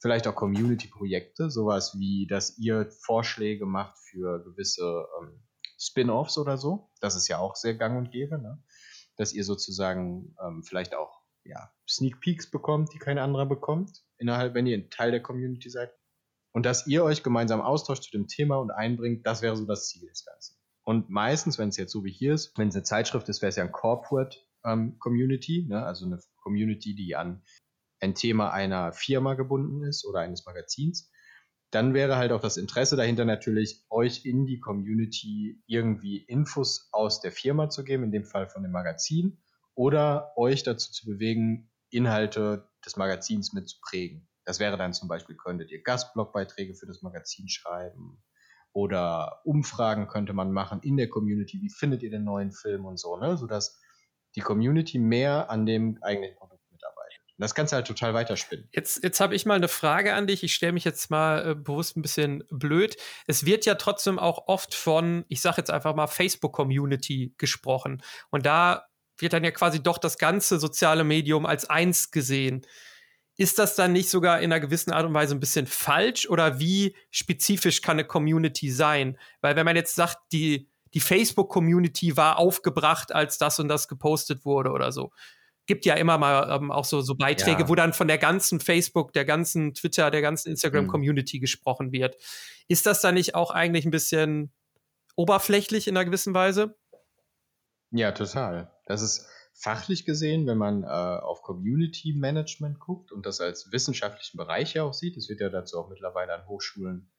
Vielleicht 0.00 0.26
auch 0.26 0.34
Community-Projekte, 0.34 1.50
sowas 1.50 1.96
wie, 1.98 2.26
dass 2.26 2.58
ihr 2.58 2.90
Vorschläge 2.90 3.66
macht 3.66 3.98
für 3.98 4.42
gewisse 4.42 5.06
ähm, 5.20 5.42
Spin-offs 5.78 6.38
oder 6.38 6.56
so. 6.56 6.90
Das 7.00 7.16
ist 7.16 7.28
ja 7.28 7.38
auch 7.38 7.54
sehr 7.54 7.74
gang 7.74 7.98
und 7.98 8.10
gäbe, 8.10 8.38
ne? 8.38 8.62
dass 9.16 9.32
ihr 9.32 9.44
sozusagen 9.44 10.34
ähm, 10.44 10.62
vielleicht 10.62 10.94
auch 10.94 11.19
ja, 11.44 11.72
Sneak 11.88 12.20
Peeks 12.20 12.50
bekommt, 12.50 12.92
die 12.92 12.98
kein 12.98 13.18
anderer 13.18 13.46
bekommt, 13.46 14.04
innerhalb, 14.18 14.54
wenn 14.54 14.66
ihr 14.66 14.76
ein 14.76 14.90
Teil 14.90 15.10
der 15.10 15.22
Community 15.22 15.70
seid. 15.70 15.92
Und 16.52 16.66
dass 16.66 16.86
ihr 16.86 17.04
euch 17.04 17.22
gemeinsam 17.22 17.60
austauscht 17.60 18.04
zu 18.04 18.10
dem 18.10 18.26
Thema 18.26 18.56
und 18.56 18.70
einbringt, 18.70 19.26
das 19.26 19.42
wäre 19.42 19.56
so 19.56 19.64
das 19.64 19.88
Ziel 19.88 20.08
des 20.08 20.24
Ganzen. 20.24 20.56
Und 20.84 21.08
meistens, 21.10 21.58
wenn 21.58 21.68
es 21.68 21.76
jetzt 21.76 21.92
so 21.92 22.04
wie 22.04 22.12
hier 22.12 22.34
ist, 22.34 22.56
wenn 22.58 22.68
es 22.68 22.74
eine 22.74 22.82
Zeitschrift 22.82 23.28
ist, 23.28 23.42
wäre 23.42 23.50
es 23.50 23.56
ja 23.56 23.64
ein 23.64 23.72
Corporate 23.72 24.36
ähm, 24.64 24.98
Community, 24.98 25.66
ne? 25.68 25.84
also 25.84 26.06
eine 26.06 26.20
Community, 26.42 26.94
die 26.94 27.14
an 27.14 27.42
ein 28.00 28.14
Thema 28.14 28.50
einer 28.50 28.92
Firma 28.92 29.34
gebunden 29.34 29.84
ist 29.84 30.04
oder 30.04 30.20
eines 30.20 30.46
Magazins 30.46 31.10
dann 31.70 31.94
wäre 31.94 32.16
halt 32.16 32.32
auch 32.32 32.40
das 32.40 32.56
Interesse 32.56 32.96
dahinter 32.96 33.24
natürlich, 33.24 33.84
euch 33.90 34.24
in 34.24 34.46
die 34.46 34.58
Community 34.58 35.62
irgendwie 35.66 36.18
Infos 36.18 36.88
aus 36.92 37.20
der 37.20 37.32
Firma 37.32 37.70
zu 37.70 37.84
geben, 37.84 38.04
in 38.04 38.12
dem 38.12 38.24
Fall 38.24 38.48
von 38.48 38.62
dem 38.62 38.72
Magazin, 38.72 39.38
oder 39.80 40.34
euch 40.36 40.62
dazu 40.62 40.92
zu 40.92 41.06
bewegen, 41.06 41.70
Inhalte 41.88 42.68
des 42.84 42.98
Magazins 42.98 43.54
mitzuprägen. 43.54 44.28
Das 44.44 44.60
wäre 44.60 44.76
dann 44.76 44.92
zum 44.92 45.08
Beispiel, 45.08 45.36
könntet 45.36 45.70
ihr 45.70 45.82
Gastblogbeiträge 45.82 46.74
für 46.74 46.84
das 46.84 47.00
Magazin 47.00 47.48
schreiben 47.48 48.22
oder 48.74 49.40
Umfragen 49.44 50.06
könnte 50.06 50.34
man 50.34 50.52
machen 50.52 50.80
in 50.82 50.98
der 50.98 51.08
Community, 51.08 51.62
wie 51.62 51.70
findet 51.70 52.02
ihr 52.02 52.10
den 52.10 52.24
neuen 52.24 52.52
Film 52.52 52.84
und 52.84 52.98
so, 52.98 53.16
ne? 53.16 53.38
sodass 53.38 53.80
die 54.34 54.42
Community 54.42 54.98
mehr 54.98 55.48
an 55.48 55.64
dem 55.64 55.96
eigentlichen 56.02 56.36
Produkt 56.36 56.60
und 57.40 57.44
das 57.44 57.54
du 57.54 57.76
halt 57.76 57.86
total 57.86 58.12
weiterspinnen. 58.12 58.68
Jetzt, 58.70 59.02
jetzt 59.02 59.18
habe 59.18 59.34
ich 59.34 59.46
mal 59.46 59.54
eine 59.54 59.68
Frage 59.68 60.12
an 60.12 60.26
dich. 60.26 60.42
Ich 60.42 60.52
stelle 60.52 60.72
mich 60.72 60.84
jetzt 60.84 61.10
mal 61.10 61.52
äh, 61.52 61.54
bewusst 61.54 61.96
ein 61.96 62.02
bisschen 62.02 62.44
blöd. 62.50 62.98
Es 63.26 63.46
wird 63.46 63.64
ja 63.64 63.76
trotzdem 63.76 64.18
auch 64.18 64.46
oft 64.46 64.74
von, 64.74 65.24
ich 65.28 65.40
sage 65.40 65.56
jetzt 65.56 65.70
einfach 65.70 65.94
mal, 65.94 66.06
Facebook-Community 66.06 67.34
gesprochen. 67.38 68.02
Und 68.28 68.44
da 68.44 68.89
wird 69.22 69.32
dann 69.32 69.44
ja 69.44 69.50
quasi 69.50 69.82
doch 69.82 69.98
das 69.98 70.18
ganze 70.18 70.58
soziale 70.58 71.04
Medium 71.04 71.46
als 71.46 71.68
eins 71.68 72.10
gesehen. 72.10 72.62
Ist 73.36 73.58
das 73.58 73.74
dann 73.74 73.92
nicht 73.92 74.10
sogar 74.10 74.40
in 74.40 74.52
einer 74.52 74.60
gewissen 74.60 74.92
Art 74.92 75.06
und 75.06 75.14
Weise 75.14 75.34
ein 75.34 75.40
bisschen 75.40 75.66
falsch 75.66 76.28
oder 76.28 76.58
wie 76.58 76.94
spezifisch 77.10 77.80
kann 77.80 77.98
eine 77.98 78.06
Community 78.06 78.70
sein? 78.70 79.18
Weil 79.40 79.56
wenn 79.56 79.64
man 79.64 79.76
jetzt 79.76 79.94
sagt, 79.94 80.18
die, 80.32 80.68
die 80.92 81.00
Facebook-Community 81.00 82.16
war 82.16 82.38
aufgebracht, 82.38 83.14
als 83.14 83.38
das 83.38 83.58
und 83.58 83.68
das 83.68 83.88
gepostet 83.88 84.44
wurde 84.44 84.70
oder 84.72 84.92
so, 84.92 85.10
gibt 85.66 85.86
ja 85.86 85.94
immer 85.94 86.18
mal 86.18 86.50
ähm, 86.54 86.72
auch 86.72 86.84
so, 86.84 87.00
so 87.00 87.14
Beiträge, 87.14 87.62
ja. 87.62 87.68
wo 87.68 87.74
dann 87.74 87.92
von 87.92 88.08
der 88.08 88.18
ganzen 88.18 88.58
Facebook, 88.58 89.12
der 89.12 89.24
ganzen 89.24 89.72
Twitter, 89.72 90.10
der 90.10 90.20
ganzen 90.20 90.50
Instagram-Community 90.50 91.38
mhm. 91.38 91.40
gesprochen 91.42 91.92
wird. 91.92 92.16
Ist 92.66 92.86
das 92.86 93.00
dann 93.00 93.14
nicht 93.14 93.34
auch 93.34 93.52
eigentlich 93.52 93.84
ein 93.84 93.92
bisschen 93.92 94.52
oberflächlich 95.16 95.86
in 95.86 95.96
einer 95.96 96.04
gewissen 96.04 96.34
Weise? 96.34 96.76
Ja, 97.92 98.12
total. 98.12 98.70
Das 98.90 99.02
ist 99.02 99.26
fachlich 99.54 100.04
gesehen, 100.04 100.46
wenn 100.46 100.58
man 100.58 100.82
äh, 100.84 100.86
auf 100.86 101.42
Community 101.42 102.12
Management 102.12 102.78
guckt 102.78 103.12
und 103.12 103.26
das 103.26 103.40
als 103.40 103.72
wissenschaftlichen 103.72 104.36
Bereich 104.36 104.74
ja 104.74 104.84
auch 104.84 104.94
sieht, 104.94 105.16
das 105.16 105.28
wird 105.28 105.40
ja 105.40 105.48
dazu 105.48 105.78
auch 105.78 105.88
mittlerweile 105.88 106.34
an 106.34 106.46
Hochschulen 106.46 107.10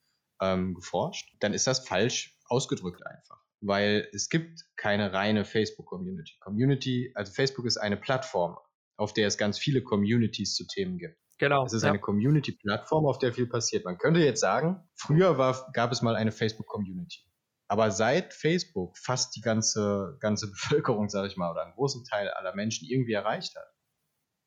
ähm, 0.41 0.73
geforscht, 0.73 1.35
dann 1.39 1.53
ist 1.53 1.67
das 1.67 1.87
falsch 1.87 2.39
ausgedrückt 2.45 3.05
einfach 3.05 3.41
weil 3.61 4.09
es 4.11 4.29
gibt 4.29 4.65
keine 4.75 5.13
reine 5.13 5.45
Facebook-Community. 5.45 6.33
Community, 6.39 7.11
also 7.15 7.31
Facebook 7.31 7.65
ist 7.65 7.77
eine 7.77 7.95
Plattform, 7.95 8.57
auf 8.97 9.13
der 9.13 9.27
es 9.27 9.37
ganz 9.37 9.59
viele 9.59 9.83
Communities 9.83 10.55
zu 10.55 10.65
Themen 10.65 10.97
gibt. 10.97 11.17
Genau. 11.37 11.65
Es 11.65 11.73
ist 11.73 11.83
ja. 11.83 11.89
eine 11.89 11.99
Community-Plattform, 11.99 13.05
auf 13.05 13.17
der 13.17 13.33
viel 13.33 13.47
passiert. 13.47 13.85
Man 13.85 13.97
könnte 13.97 14.19
jetzt 14.19 14.41
sagen, 14.41 14.87
früher 14.95 15.37
war, 15.37 15.71
gab 15.73 15.91
es 15.91 16.01
mal 16.01 16.15
eine 16.15 16.31
Facebook-Community. 16.31 17.23
Aber 17.71 17.89
seit 17.89 18.33
Facebook 18.33 18.97
fast 18.97 19.33
die 19.37 19.39
ganze, 19.39 20.17
ganze 20.19 20.47
Bevölkerung, 20.51 21.07
sage 21.07 21.29
ich 21.29 21.37
mal, 21.37 21.49
oder 21.51 21.63
einen 21.63 21.73
großen 21.73 22.03
Teil 22.03 22.29
aller 22.29 22.53
Menschen 22.53 22.85
irgendwie 22.85 23.13
erreicht 23.13 23.55
hat, 23.55 23.63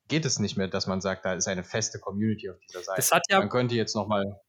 geht 0.09 0.27
es 0.27 0.39
nicht 0.39 0.59
mehr, 0.59 0.69
dass 0.69 0.87
man 0.87 1.01
sagt, 1.01 1.25
da 1.25 1.33
ist 1.33 1.49
eine 1.49 1.65
feste 1.65 1.99
Community 1.99 2.51
auf 2.51 2.59
dieser 2.69 2.83
Seite. 2.83 2.97
Das 2.99 3.13
hat 3.13 3.23
ja, 3.31 3.39
man 3.39 3.49
könnte 3.49 3.77
jetzt 3.77 3.97
noch 3.97 4.09
mal 4.09 4.43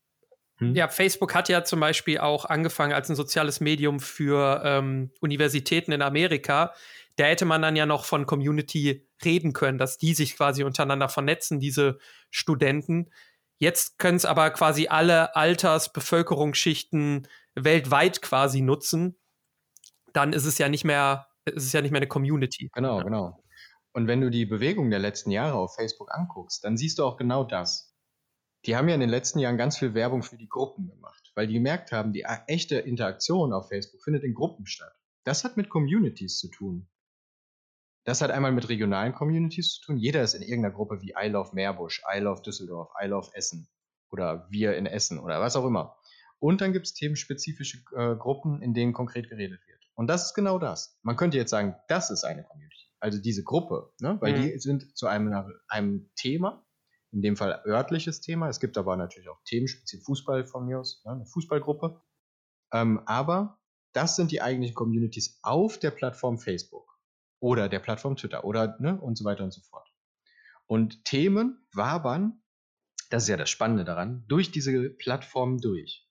hm? 0.57 0.75
Ja, 0.75 0.89
Facebook 0.89 1.33
hat 1.33 1.47
ja 1.47 1.63
zum 1.63 1.79
Beispiel 1.79 2.17
auch 2.17 2.43
angefangen 2.43 2.91
als 2.91 3.09
ein 3.09 3.15
soziales 3.15 3.61
Medium 3.61 4.01
für 4.01 4.61
ähm, 4.65 5.11
Universitäten 5.21 5.93
in 5.93 6.01
Amerika. 6.01 6.73
Da 7.15 7.25
hätte 7.25 7.45
man 7.45 7.61
dann 7.61 7.77
ja 7.77 7.85
noch 7.85 8.03
von 8.03 8.25
Community 8.25 9.07
reden 9.23 9.53
können, 9.53 9.77
dass 9.77 9.97
die 9.97 10.13
sich 10.13 10.35
quasi 10.35 10.65
untereinander 10.65 11.07
vernetzen, 11.07 11.61
diese 11.61 11.97
Studenten. 12.29 13.09
Jetzt 13.57 13.99
können 13.99 14.17
es 14.17 14.25
aber 14.25 14.49
quasi 14.51 14.87
alle 14.87 15.35
Alters-, 15.35 15.93
Bevölkerungsschichten 15.93 17.27
weltweit 17.55 18.21
quasi 18.21 18.61
nutzen. 18.61 19.17
Dann 20.13 20.33
ist 20.33 20.45
es 20.45 20.57
ja 20.57 20.69
nicht 20.69 20.83
mehr, 20.83 21.27
ist 21.45 21.65
es 21.65 21.73
ja 21.73 21.81
nicht 21.81 21.91
mehr 21.91 21.99
eine 21.99 22.07
Community. 22.07 22.69
Genau, 22.73 23.03
genau. 23.03 23.43
Und 23.93 24.07
wenn 24.07 24.19
du 24.19 24.29
die 24.29 24.45
Bewegung 24.45 24.89
der 24.89 24.99
letzten 24.99 25.31
Jahre 25.31 25.57
auf 25.57 25.75
Facebook 25.75 26.13
anguckst, 26.13 26.63
dann 26.65 26.75
siehst 26.75 26.99
du 26.99 27.05
auch 27.05 27.15
genau 27.15 27.45
das 27.45 27.95
die 28.65 28.75
haben 28.75 28.87
ja 28.87 28.95
in 28.95 29.01
den 29.01 29.09
letzten 29.09 29.39
Jahren 29.39 29.57
ganz 29.57 29.77
viel 29.77 29.93
Werbung 29.93 30.23
für 30.23 30.37
die 30.37 30.49
Gruppen 30.49 30.87
gemacht, 30.87 31.31
weil 31.35 31.47
die 31.47 31.53
gemerkt 31.53 31.91
haben, 31.91 32.13
die 32.13 32.25
echte 32.47 32.77
Interaktion 32.77 33.53
auf 33.53 33.69
Facebook 33.69 34.03
findet 34.03 34.23
in 34.23 34.33
Gruppen 34.33 34.65
statt. 34.65 34.93
Das 35.23 35.43
hat 35.43 35.57
mit 35.57 35.69
Communities 35.69 36.37
zu 36.37 36.49
tun. 36.49 36.87
Das 38.05 38.21
hat 38.21 38.29
einmal 38.29 38.51
mit 38.51 38.69
regionalen 38.69 39.13
Communities 39.13 39.73
zu 39.73 39.81
tun. 39.81 39.97
Jeder 39.97 40.21
ist 40.21 40.35
in 40.35 40.43
irgendeiner 40.43 40.75
Gruppe 40.75 41.01
wie 41.01 41.15
I 41.19 41.27
Love 41.27 41.49
Meerbusch, 41.53 42.03
I 42.07 42.19
Love 42.19 42.43
Düsseldorf, 42.43 42.91
I 43.03 43.07
Love 43.07 43.31
Essen 43.33 43.67
oder 44.11 44.47
Wir 44.51 44.77
in 44.77 44.85
Essen 44.85 45.19
oder 45.19 45.41
was 45.41 45.55
auch 45.55 45.65
immer. 45.65 45.97
Und 46.37 46.61
dann 46.61 46.71
gibt 46.71 46.85
es 46.85 46.93
themenspezifische 46.93 47.79
äh, 47.95 48.15
Gruppen, 48.15 48.61
in 48.61 48.75
denen 48.75 48.93
konkret 48.93 49.27
geredet 49.27 49.59
wird. 49.67 49.79
Und 49.95 50.07
das 50.07 50.25
ist 50.25 50.33
genau 50.35 50.59
das. 50.59 50.99
Man 51.01 51.15
könnte 51.15 51.37
jetzt 51.37 51.49
sagen, 51.49 51.75
das 51.87 52.11
ist 52.11 52.23
eine 52.23 52.43
Community. 52.43 52.85
Also 52.99 53.19
diese 53.19 53.43
Gruppe, 53.43 53.91
ne? 53.99 54.17
weil 54.21 54.37
mhm. 54.37 54.41
die 54.43 54.59
sind 54.59 54.95
zu 54.95 55.07
einem, 55.07 55.33
einem 55.67 56.11
Thema 56.15 56.63
in 57.11 57.23
dem 57.23 57.37
Fall 57.37 57.63
örtliches 57.65 58.21
Thema. 58.21 58.49
Es 58.49 58.59
gibt 58.59 58.77
aber 58.77 58.97
natürlich 58.97 59.29
auch 59.29 59.41
Themenspezifisch 59.45 60.05
Fußball 60.05 60.45
von 60.45 60.65
mir 60.65 60.79
aus, 60.79 61.01
ne, 61.05 61.13
eine 61.13 61.25
Fußballgruppe. 61.25 62.01
Ähm, 62.71 63.01
aber 63.05 63.59
das 63.93 64.15
sind 64.15 64.31
die 64.31 64.41
eigentlichen 64.41 64.75
Communities 64.75 65.39
auf 65.41 65.79
der 65.79 65.91
Plattform 65.91 66.37
Facebook 66.37 66.94
oder 67.45 67.69
der 67.69 67.77
Plattform 67.77 68.15
Twitter 68.15 68.43
oder 68.43 68.75
ne, 68.79 68.99
und 68.99 69.19
so 69.19 69.23
weiter 69.23 69.43
und 69.43 69.53
so 69.53 69.61
fort. 69.61 69.87
Und 70.65 71.05
Themen 71.05 71.63
wabern, 71.71 72.41
das 73.11 73.23
ist 73.23 73.29
ja 73.29 73.37
das 73.37 73.51
Spannende 73.51 73.85
daran, 73.85 74.25
durch 74.27 74.49
diese 74.49 74.89
Plattformen 74.89 75.59
durch. 75.59 76.09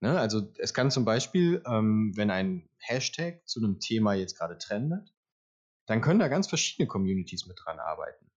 Ne, 0.00 0.18
also 0.18 0.52
es 0.58 0.74
kann 0.74 0.90
zum 0.90 1.04
Beispiel, 1.04 1.62
ähm, 1.68 2.14
wenn 2.16 2.32
ein 2.32 2.68
Hashtag 2.78 3.46
zu 3.46 3.60
einem 3.60 3.78
Thema 3.78 4.14
jetzt 4.14 4.36
gerade 4.36 4.58
trendet, 4.58 5.14
dann 5.86 6.00
können 6.00 6.18
da 6.18 6.26
ganz 6.26 6.48
verschiedene 6.48 6.88
Communities 6.88 7.46
mit 7.46 7.60
dran 7.64 7.78
arbeiten. 7.78 8.28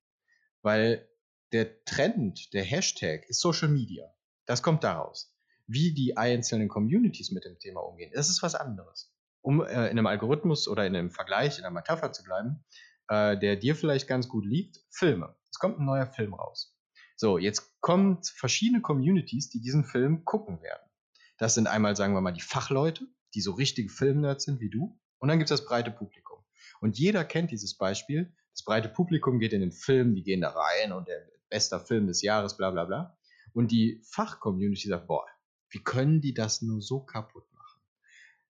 Weil 0.61 1.09
der 1.51 1.83
Trend, 1.83 2.53
der 2.53 2.63
Hashtag 2.63 3.27
ist 3.27 3.41
Social 3.41 3.69
Media. 3.69 4.05
Das 4.45 4.61
kommt 4.61 4.83
daraus. 4.83 5.35
Wie 5.65 5.95
die 5.95 6.15
einzelnen 6.15 6.67
Communities 6.67 7.31
mit 7.31 7.43
dem 7.43 7.57
Thema 7.57 7.79
umgehen, 7.79 8.11
das 8.13 8.29
ist 8.29 8.43
was 8.43 8.53
anderes. 8.53 9.11
Um 9.41 9.61
äh, 9.61 9.71
in 9.71 9.97
einem 9.97 10.07
Algorithmus 10.07 10.67
oder 10.67 10.85
in 10.85 10.95
einem 10.95 11.11
Vergleich, 11.11 11.57
in 11.57 11.65
einer 11.65 11.73
Metapher 11.73 12.11
zu 12.11 12.23
bleiben, 12.23 12.63
äh, 13.07 13.37
der 13.37 13.55
dir 13.55 13.75
vielleicht 13.75 14.07
ganz 14.07 14.27
gut 14.27 14.45
liegt, 14.45 14.79
Filme. 14.91 15.35
Es 15.51 15.59
kommt 15.59 15.79
ein 15.79 15.85
neuer 15.85 16.07
Film 16.07 16.33
raus. 16.33 16.75
So, 17.15 17.37
jetzt 17.37 17.81
kommen 17.81 18.19
verschiedene 18.23 18.81
Communities, 18.81 19.49
die 19.49 19.59
diesen 19.59 19.83
Film 19.83 20.23
gucken 20.23 20.61
werden. 20.61 20.89
Das 21.37 21.53
sind 21.53 21.67
einmal, 21.67 21.95
sagen 21.95 22.13
wir 22.13 22.21
mal, 22.21 22.31
die 22.31 22.41
Fachleute, 22.41 23.07
die 23.33 23.41
so 23.41 23.51
richtige 23.51 23.89
Filmnerds 23.89 24.45
sind 24.45 24.59
wie 24.59 24.69
du. 24.69 24.97
Und 25.19 25.27
dann 25.27 25.37
gibt 25.37 25.49
es 25.49 25.59
das 25.59 25.67
breite 25.67 25.91
Publikum. 25.91 26.39
Und 26.81 26.97
jeder 26.97 27.25
kennt 27.25 27.51
dieses 27.51 27.77
Beispiel. 27.77 28.33
Das 28.53 28.63
breite 28.63 28.89
Publikum 28.89 29.39
geht 29.39 29.53
in 29.53 29.61
den 29.61 29.71
Film, 29.71 30.15
die 30.15 30.23
gehen 30.23 30.41
da 30.41 30.49
rein 30.49 30.91
und 30.93 31.07
der 31.07 31.27
beste 31.49 31.79
Film 31.79 32.07
des 32.07 32.21
Jahres, 32.21 32.57
bla 32.57 32.71
bla 32.71 32.85
bla. 32.85 33.17
Und 33.53 33.71
die 33.71 34.01
Fachcommunity 34.05 34.87
sagt, 34.87 35.07
boah, 35.07 35.25
wie 35.71 35.83
können 35.83 36.21
die 36.21 36.33
das 36.33 36.61
nur 36.61 36.81
so 36.81 37.01
kaputt? 37.01 37.48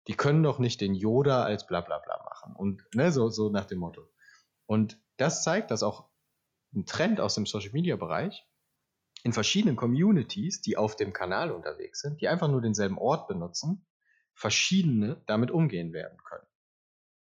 Die 0.10 0.16
können 0.16 0.42
doch 0.44 0.58
nicht 0.60 0.82
den 0.82 0.96
Yoda 0.96 1.44
als 1.44 1.68
bla 1.68 1.82
bla 1.82 2.00
bla 2.00 2.22
machen. 2.24 2.56
Und 2.56 2.84
ne, 2.96 3.12
so, 3.12 3.30
so 3.30 3.50
nach 3.50 3.66
dem 3.66 3.78
Motto. 3.78 4.10
Und 4.66 5.00
das 5.18 5.44
zeigt, 5.44 5.70
dass 5.70 5.84
auch 5.84 6.10
ein 6.74 6.88
Trend 6.88 7.22
aus 7.22 7.36
dem 7.36 7.46
Social 7.46 7.72
Media 7.72 7.96
Bereich 7.96 8.46
in 9.24 9.34
verschiedenen 9.34 9.76
Communities, 9.76 10.62
die 10.62 10.78
auf 10.78 10.96
dem 10.96 11.14
Kanal 11.14 11.52
unterwegs 11.52 12.02
sind, 12.02 12.22
die 12.22 12.28
einfach 12.28 12.48
nur 12.48 12.62
denselben 12.62 12.98
Ort 12.98 13.28
benutzen, 13.28 13.86
verschiedene 14.34 15.22
damit 15.28 15.52
umgehen 15.52 15.94
werden 15.94 16.18
können. 16.24 16.48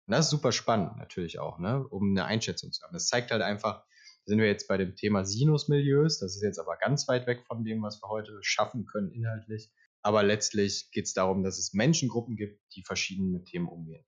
Und 0.08 0.12
das 0.12 0.26
ist 0.26 0.32
super 0.32 0.52
spannend 0.52 0.98
natürlich 0.98 1.40
auch, 1.40 1.60
ne, 1.60 1.88
um 1.88 2.12
eine 2.12 2.26
Einschätzung 2.26 2.74
zu 2.74 2.84
haben. 2.84 2.94
Das 2.94 3.08
zeigt 3.08 3.32
halt 3.32 3.42
einfach, 3.42 3.86
sind 4.26 4.40
wir 4.40 4.48
jetzt 4.48 4.68
bei 4.68 4.76
dem 4.76 4.96
Thema 4.96 5.24
Sinusmilieus, 5.24 6.20
das 6.20 6.36
ist 6.36 6.44
jetzt 6.44 6.60
aber 6.60 6.76
ganz 6.76 7.08
weit 7.08 7.26
weg 7.26 7.46
von 7.48 7.64
dem, 7.64 7.82
was 7.84 8.02
wir 8.02 8.10
heute 8.10 8.38
schaffen 8.42 8.86
können 8.86 9.12
inhaltlich. 9.12 9.72
Aber 10.06 10.22
letztlich 10.22 10.91
geht 10.91 11.06
es 11.06 11.15
darum, 11.15 11.41
dass 11.41 11.58
es 11.58 11.74
Menschengruppen 11.74 12.36
gibt, 12.36 12.62
die 12.76 12.84
verschieden 12.84 13.32
mit 13.32 13.48
Themen 13.48 13.68
umgehen. 13.68 14.06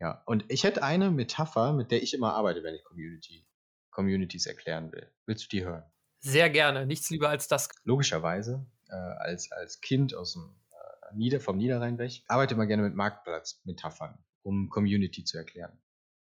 Ja, 0.00 0.22
und 0.24 0.46
ich 0.48 0.64
hätte 0.64 0.82
eine 0.82 1.10
Metapher, 1.10 1.74
mit 1.74 1.90
der 1.90 2.02
ich 2.02 2.14
immer 2.14 2.32
arbeite, 2.32 2.62
wenn 2.62 2.74
ich 2.74 2.82
Community, 2.82 3.46
Communities 3.90 4.46
erklären 4.46 4.90
will. 4.90 5.06
Willst 5.26 5.44
du 5.44 5.48
die 5.48 5.62
hören? 5.62 5.84
Sehr 6.20 6.48
gerne, 6.48 6.86
nichts 6.86 7.10
lieber 7.10 7.28
als 7.28 7.46
das. 7.46 7.68
Logischerweise, 7.84 8.66
äh, 8.88 8.94
als, 8.94 9.52
als 9.52 9.82
Kind 9.82 10.14
aus 10.14 10.32
dem, 10.32 10.56
äh, 10.70 11.14
Nieder, 11.14 11.40
vom 11.40 11.58
Niederrhein 11.58 11.98
weg, 11.98 12.22
arbeite 12.26 12.54
immer 12.54 12.64
gerne 12.64 12.82
mit 12.82 12.94
Marktplatzmetaphern, 12.94 14.24
um 14.44 14.70
Community 14.70 15.24
zu 15.24 15.36
erklären. 15.36 15.78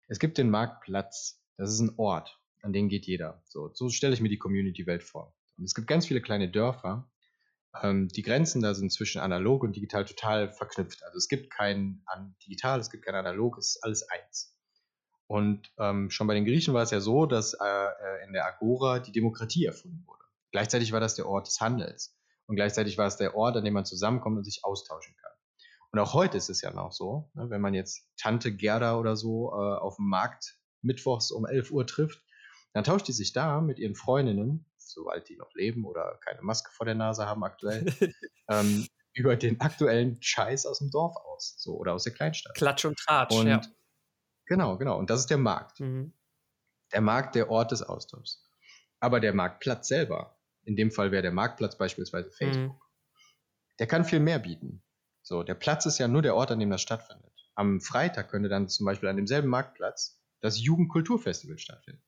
Es 0.07 0.19
gibt 0.19 0.37
den 0.37 0.49
Marktplatz, 0.49 1.43
das 1.57 1.73
ist 1.73 1.81
ein 1.81 1.91
Ort, 1.97 2.39
an 2.61 2.71
den 2.71 2.87
geht 2.87 3.05
jeder. 3.05 3.43
So, 3.43 3.69
so 3.73 3.89
stelle 3.89 4.13
ich 4.13 4.21
mir 4.21 4.29
die 4.29 4.39
Community-Welt 4.39 5.03
vor. 5.03 5.35
Und 5.57 5.65
es 5.65 5.75
gibt 5.75 5.87
ganz 5.87 6.07
viele 6.07 6.21
kleine 6.21 6.49
Dörfer. 6.49 7.11
Ähm, 7.81 8.07
die 8.07 8.23
Grenzen 8.23 8.61
da 8.61 8.73
sind 8.73 8.91
zwischen 8.91 9.21
analog 9.21 9.63
und 9.63 9.75
digital 9.75 10.05
total 10.05 10.51
verknüpft. 10.51 11.03
Also 11.03 11.17
es 11.17 11.27
gibt 11.27 11.51
kein 11.51 12.03
digital, 12.45 12.79
es 12.79 12.89
gibt 12.89 13.05
kein 13.05 13.15
analog, 13.15 13.57
es 13.57 13.75
ist 13.75 13.83
alles 13.83 14.03
eins. 14.09 14.55
Und 15.27 15.71
ähm, 15.77 16.09
schon 16.09 16.25
bei 16.25 16.33
den 16.33 16.45
Griechen 16.45 16.73
war 16.73 16.81
es 16.81 16.91
ja 16.91 16.99
so, 16.99 17.27
dass 17.27 17.53
äh, 17.53 17.65
äh, 17.65 18.25
in 18.25 18.33
der 18.33 18.47
Agora 18.47 18.99
die 18.99 19.11
Demokratie 19.11 19.65
erfunden 19.65 20.03
wurde. 20.07 20.23
Gleichzeitig 20.51 20.91
war 20.91 20.99
das 20.99 21.13
der 21.13 21.27
Ort 21.27 21.47
des 21.47 21.61
Handels. 21.61 22.17
Und 22.47 22.55
gleichzeitig 22.55 22.97
war 22.97 23.05
es 23.05 23.17
der 23.17 23.35
Ort, 23.35 23.55
an 23.55 23.63
dem 23.63 23.75
man 23.75 23.85
zusammenkommt 23.85 24.37
und 24.37 24.43
sich 24.43 24.61
austauschen 24.63 25.15
kann. 25.21 25.31
Und 25.91 25.99
auch 25.99 26.13
heute 26.13 26.37
ist 26.37 26.49
es 26.49 26.61
ja 26.61 26.71
noch 26.71 26.91
so, 26.91 27.29
ne, 27.35 27.49
wenn 27.51 27.61
man 27.61 27.75
jetzt 27.75 28.09
Tante 28.17 28.55
Gerda 28.55 28.97
oder 28.97 29.15
so 29.15 29.51
äh, 29.51 29.77
auf 29.77 29.97
dem 29.97 30.07
Markt 30.07 30.57
mittwochs 30.81 31.29
um 31.29 31.45
11 31.45 31.71
Uhr 31.71 31.85
trifft, 31.85 32.23
dann 32.73 32.83
tauscht 32.83 33.07
die 33.07 33.13
sich 33.13 33.33
da 33.33 33.61
mit 33.61 33.77
ihren 33.77 33.95
Freundinnen, 33.95 34.65
soweit 34.89 35.29
die 35.29 35.37
noch 35.37 35.53
leben 35.53 35.85
oder 35.85 36.19
keine 36.23 36.41
Maske 36.41 36.71
vor 36.71 36.85
der 36.85 36.95
Nase 36.95 37.25
haben 37.25 37.43
aktuell, 37.43 37.85
ähm, 38.49 38.87
über 39.13 39.35
den 39.35 39.59
aktuellen 39.59 40.21
Scheiß 40.21 40.65
aus 40.65 40.79
dem 40.79 40.91
Dorf 40.91 41.15
aus, 41.17 41.55
so 41.57 41.75
oder 41.77 41.93
aus 41.93 42.03
der 42.03 42.13
Kleinstadt. 42.13 42.55
Klatsch 42.55 42.85
und 42.85 42.97
Tratsch, 42.97 43.35
und 43.35 43.47
ja. 43.47 43.61
Genau, 44.45 44.77
genau. 44.77 44.97
Und 44.97 45.09
das 45.09 45.21
ist 45.21 45.29
der 45.29 45.37
Markt. 45.37 45.79
Mhm. 45.79 46.13
Der 46.93 47.01
Markt, 47.01 47.35
der 47.35 47.49
Ort 47.49 47.71
des 47.71 47.83
Austauschs. 47.83 48.43
Aber 48.99 49.19
der 49.19 49.33
Marktplatz 49.33 49.87
selber, 49.87 50.39
in 50.63 50.75
dem 50.75 50.91
Fall 50.91 51.11
wäre 51.11 51.21
der 51.21 51.31
Marktplatz 51.31 51.77
beispielsweise 51.77 52.31
Facebook, 52.31 52.73
Mhm. 52.73 52.81
der 53.79 53.87
kann 53.87 54.05
viel 54.05 54.19
mehr 54.19 54.39
bieten. 54.39 54.83
So, 55.21 55.43
der 55.43 55.53
Platz 55.55 55.85
ist 55.85 55.99
ja 55.99 56.07
nur 56.07 56.21
der 56.21 56.35
Ort, 56.35 56.51
an 56.51 56.59
dem 56.59 56.69
das 56.71 56.81
stattfindet. 56.81 57.31
Am 57.55 57.81
Freitag 57.81 58.29
könnte 58.29 58.49
dann 58.49 58.67
zum 58.69 58.85
Beispiel 58.85 59.09
an 59.09 59.17
demselben 59.17 59.49
Marktplatz 59.49 60.19
das 60.41 60.59
Jugendkulturfestival 60.59 61.59
stattfinden. 61.59 62.01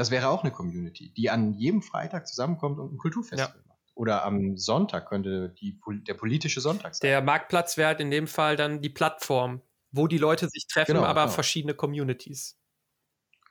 Das 0.00 0.10
wäre 0.10 0.30
auch 0.30 0.42
eine 0.44 0.50
Community, 0.50 1.12
die 1.12 1.28
an 1.28 1.52
jedem 1.52 1.82
Freitag 1.82 2.26
zusammenkommt 2.26 2.78
und 2.78 2.94
ein 2.94 2.96
Kulturfestival 2.96 3.62
macht. 3.66 3.78
Oder 3.94 4.24
am 4.24 4.56
Sonntag 4.56 5.06
könnte 5.06 5.54
die, 5.60 5.78
der 6.08 6.14
politische 6.14 6.62
Sonntag 6.62 6.94
sein. 6.94 7.06
Der 7.06 7.20
Marktplatz 7.20 7.76
wäre 7.76 7.88
halt 7.88 8.00
in 8.00 8.10
dem 8.10 8.26
Fall 8.26 8.56
dann 8.56 8.80
die 8.80 8.88
Plattform, 8.88 9.60
wo 9.90 10.06
die 10.06 10.16
Leute 10.16 10.48
sich 10.48 10.66
treffen, 10.66 10.94
Genau, 10.94 11.04
aber 11.04 11.24
genau. 11.24 11.34
verschiedene 11.34 11.74
Communities. 11.74 12.58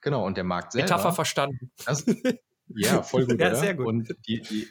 genau, 0.02 0.26
und 0.26 0.38
der 0.38 0.44
Markt 0.44 0.72
selber. 0.72 0.86
Metapher 0.86 1.14
verstanden. 1.14 1.72
Das, 1.86 2.04
ja, 2.68 3.04
voll 3.04 3.28
gut, 3.28 3.40
Ja, 3.40 3.54
sehr 3.54 3.76
gut. 3.76 3.86
Und, 3.86 4.16
die, 4.28 4.42
die, 4.42 4.68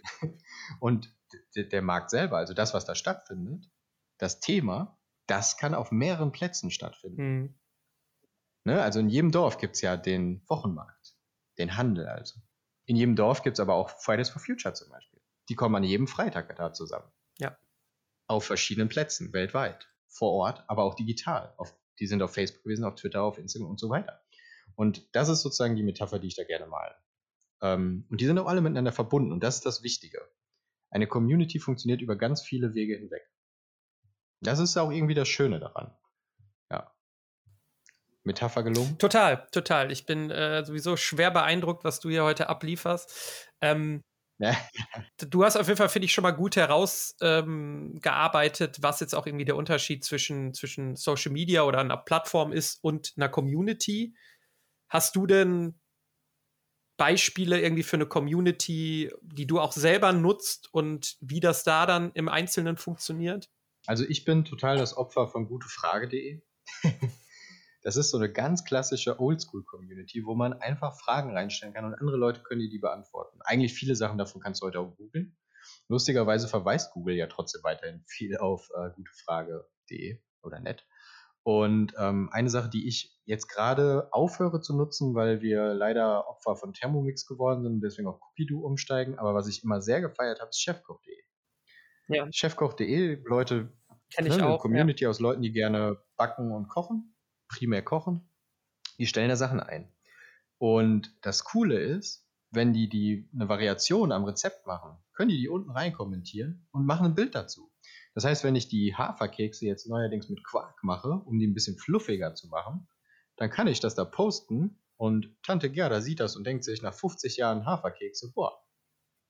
und 0.81 1.15
der 1.55 1.83
Markt 1.83 2.11
selber, 2.11 2.39
also 2.39 2.55
das, 2.55 2.75
was 2.75 2.87
da 2.87 2.97
stattfindet, 2.97 3.71
das 4.19 4.41
Thema, 4.41 4.99
das 5.29 5.57
kann 5.57 5.77
auf 5.77 5.93
mehreren 5.93 6.33
Plätzen 6.33 6.73
stattfinden. 6.73 7.23
Mhm. 7.23 7.55
Ne? 8.65 8.83
Also 8.83 8.99
in 8.99 9.09
jedem 9.09 9.31
Dorf 9.31 9.59
gibt 9.59 9.77
es 9.77 9.81
ja 9.81 9.97
den 9.97 10.43
Wochenmarkt, 10.49 11.18
den 11.59 11.77
Handel 11.77 12.07
also. 12.07 12.41
In 12.87 12.97
jedem 12.97 13.17
Dorf 13.17 13.43
gibt 13.43 13.57
es 13.57 13.61
aber 13.61 13.75
auch 13.75 13.91
Fridays 13.91 14.31
for 14.31 14.41
Future 14.41 14.75
zum 14.75 14.89
Beispiel. 14.91 15.21
Die 15.49 15.55
kommen 15.55 15.75
an 15.75 15.85
jedem 15.85 16.07
Freitag 16.07 16.55
da 16.57 16.73
zusammen. 16.73 17.11
Ja. 17.39 17.59
Auf 18.27 18.45
verschiedenen 18.45 18.89
Plätzen 18.89 19.33
weltweit. 19.33 19.89
Vor 20.09 20.33
Ort, 20.33 20.65
aber 20.69 20.85
auch 20.85 20.95
digital. 20.95 21.55
Auf, 21.59 21.75
die 21.99 22.07
sind 22.07 22.23
auf 22.23 22.33
Facebook 22.33 22.65
gewesen, 22.65 22.85
auf 22.85 22.95
Twitter, 22.95 23.23
auf 23.23 23.39
Instagram 23.39 23.71
und 23.71 23.81
so 23.81 23.91
weiter. 23.91 24.23
Und 24.75 25.15
das 25.15 25.29
ist 25.29 25.43
sozusagen 25.43 25.77
die 25.77 25.83
Metapher, 25.83 26.19
die 26.19 26.29
ich 26.29 26.37
da 26.37 26.45
gerne 26.45 26.67
male. 26.67 26.95
Ähm, 27.61 28.07
und 28.11 28.21
die 28.21 28.27
sind 28.27 28.39
auch 28.39 28.47
alle 28.47 28.61
miteinander 28.61 28.93
verbunden 28.93 29.33
und 29.33 29.43
das 29.43 29.57
ist 29.57 29.67
das 29.67 29.83
Wichtige. 29.83 30.21
Eine 30.91 31.07
Community 31.07 31.59
funktioniert 31.59 32.01
über 32.01 32.17
ganz 32.17 32.43
viele 32.43 32.75
Wege 32.75 32.97
hinweg. 32.97 33.29
Das 34.41 34.61
ist 34.61 34.77
auch 34.77 34.91
irgendwie 34.91 35.15
das 35.15 35.29
Schöne 35.29 35.59
daran. 35.59 35.95
Metapher 38.29 38.63
gelungen? 38.63 38.97
Total, 38.99 39.49
total. 39.51 39.91
Ich 39.91 40.07
bin 40.07 40.31
äh, 40.31 40.65
sowieso 40.65 40.97
schwer 40.97 41.33
beeindruckt, 41.33 41.83
was 41.83 41.99
du 41.99 42.09
hier 42.09 42.23
heute 42.23 42.49
ablieferst. 42.49 43.49
Ähm, 43.61 44.03
Ja. 44.39 44.57
du 45.19 45.45
hast 45.45 45.57
auf 45.57 45.67
jeden 45.67 45.79
Fall, 45.79 45.89
finde 45.89 46.07
ich, 46.07 46.13
schon 46.13 46.23
mal 46.23 46.31
gut 46.31 46.55
herausgearbeitet, 46.55 48.77
ähm, 48.79 48.83
was 48.83 49.01
jetzt 49.01 49.15
auch 49.15 49.27
irgendwie 49.27 49.45
der 49.45 49.57
Unterschied 49.57 50.05
zwischen, 50.05 50.55
zwischen 50.55 50.95
Social 50.95 51.33
Media 51.33 51.65
oder 51.65 51.81
einer 51.81 51.97
Plattform 51.97 52.53
ist 52.53 52.79
und 52.85 53.15
einer 53.17 53.29
Community. 53.29 54.15
Hast 54.89 55.17
du 55.17 55.27
denn 55.27 55.81
Beispiele 56.99 57.61
irgendwie 57.61 57.85
für 57.85 57.97
eine 57.97 58.07
Community, 58.07 59.11
die 59.23 59.47
du 59.47 59.61
auch 59.61 59.73
selber 59.73 60.13
nutzt 60.13 60.69
und 60.73 61.17
wie 61.21 61.41
das 61.41 61.63
da 61.63 61.87
dann 61.87 62.11
im 62.13 62.29
Einzelnen 62.29 62.77
funktioniert? 62.77 63.49
Also 63.87 64.05
ich 64.05 64.25
bin 64.25 64.45
total 64.45 64.77
das 64.77 64.97
Opfer 64.97 65.29
von 65.29 65.47
gutefrage.de. 65.47 66.43
das 67.83 67.97
ist 67.97 68.11
so 68.11 68.19
eine 68.19 68.31
ganz 68.31 68.65
klassische 68.65 69.21
Oldschool-Community, 69.21 70.25
wo 70.25 70.35
man 70.35 70.53
einfach 70.53 70.99
Fragen 70.99 71.33
reinstellen 71.33 71.75
kann 71.75 71.85
und 71.85 71.95
andere 71.95 72.17
Leute 72.17 72.43
können 72.43 72.61
dir 72.61 72.71
die 72.71 72.79
beantworten. 72.79 73.39
Eigentlich 73.45 73.75
viele 73.75 73.95
Sachen 73.95 74.19
davon 74.19 74.41
kannst 74.41 74.63
du 74.63 74.67
heute 74.67 74.81
auch 74.81 74.97
googeln. 74.97 75.37
Lustigerweise 75.89 76.49
verweist 76.49 76.93
Google 76.93 77.15
ja 77.15 77.27
trotzdem 77.27 77.63
weiterhin 77.63 78.05
viel 78.07 78.37
auf 78.37 78.69
äh, 78.75 78.91
gutefrage.de 78.91 80.21
oder 80.43 80.61
net. 80.61 80.87
Und 81.43 81.95
ähm, 81.99 82.29
eine 82.33 82.51
Sache, 82.51 82.69
die 82.69 82.87
ich 82.87 83.19
jetzt 83.25 83.49
gerade 83.49 84.09
aufhöre 84.13 84.61
zu 84.61 84.77
nutzen, 84.77 85.15
weil 85.15 85.41
wir 85.41 85.73
leider 85.73 86.29
Opfer 86.29 86.57
von 86.57 86.75
Thermomix 86.75 87.27
geworden 87.27 87.63
sind 87.63 87.75
und 87.75 87.81
deswegen 87.81 88.09
auf 88.09 88.21
Cookie-Doo 88.21 88.61
umsteigen, 88.61 89.19
aber 89.19 89.35
was 89.35 89.49
ich 89.49 89.65
immer 89.65 89.81
sehr 89.81 90.01
gefeiert 90.01 90.41
habe, 90.41 90.51
ist 90.51 90.61
chefkoch.de. 90.61 91.17
Ja. 92.09 92.27
Chefkoch.de, 92.31 93.23
Leute, 93.25 93.73
Kenne 94.15 94.29
ne, 94.29 94.35
ich 94.35 94.41
eine 94.41 94.51
auch. 94.51 94.57
Ja. 94.57 94.63
Community 94.63 95.07
aus 95.07 95.21
Leuten, 95.21 95.43
die 95.43 95.53
gerne 95.53 95.99
backen 96.17 96.53
und 96.53 96.69
kochen, 96.69 97.15
primär 97.49 97.83
kochen, 97.83 98.29
die 98.99 99.07
stellen 99.07 99.29
da 99.29 99.37
Sachen 99.37 99.61
ein. 99.61 99.93
Und 100.59 101.15
das 101.23 101.45
Coole 101.45 101.79
ist, 101.79 102.27
wenn 102.51 102.73
die, 102.73 102.89
die 102.89 103.29
eine 103.35 103.49
Variation 103.49 104.13
am 104.13 104.25
Rezept 104.25 104.67
machen, 104.67 104.97
können 105.13 105.29
die 105.29 105.39
die 105.39 105.49
unten 105.49 105.71
rein 105.71 105.93
kommentieren 105.93 106.67
und 106.73 106.87
machen 106.87 107.07
ein 107.07 107.15
Bild 107.15 107.35
dazu. 107.35 107.71
Das 108.15 108.25
heißt, 108.25 108.43
wenn 108.43 108.57
ich 108.57 108.69
die 108.69 108.95
Haferkekse 108.95 109.67
jetzt 109.67 109.89
neuerdings 109.89 110.29
mit 110.29 110.43
Quark 110.45 110.83
mache, 110.83 111.11
um 111.11 111.39
die 111.39 111.47
ein 111.47 111.55
bisschen 111.55 111.79
fluffiger 111.79 112.35
zu 112.35 112.49
machen, 112.49 112.89
dann 113.37 113.51
kann 113.51 113.69
ich 113.69 113.81
das 113.81 113.95
da 113.95 114.05
posten 114.05 114.81
und 114.97 115.37
Tante 115.43 115.71
Gerda 115.71 116.01
sieht 116.01 116.21
das 116.21 116.35
und 116.35 116.45
denkt 116.45 116.65
sich 116.65 116.83
nach 116.83 116.95
50 116.95 117.37
Jahren 117.37 117.67
Haferkekse, 117.67 118.33
boah, 118.33 118.61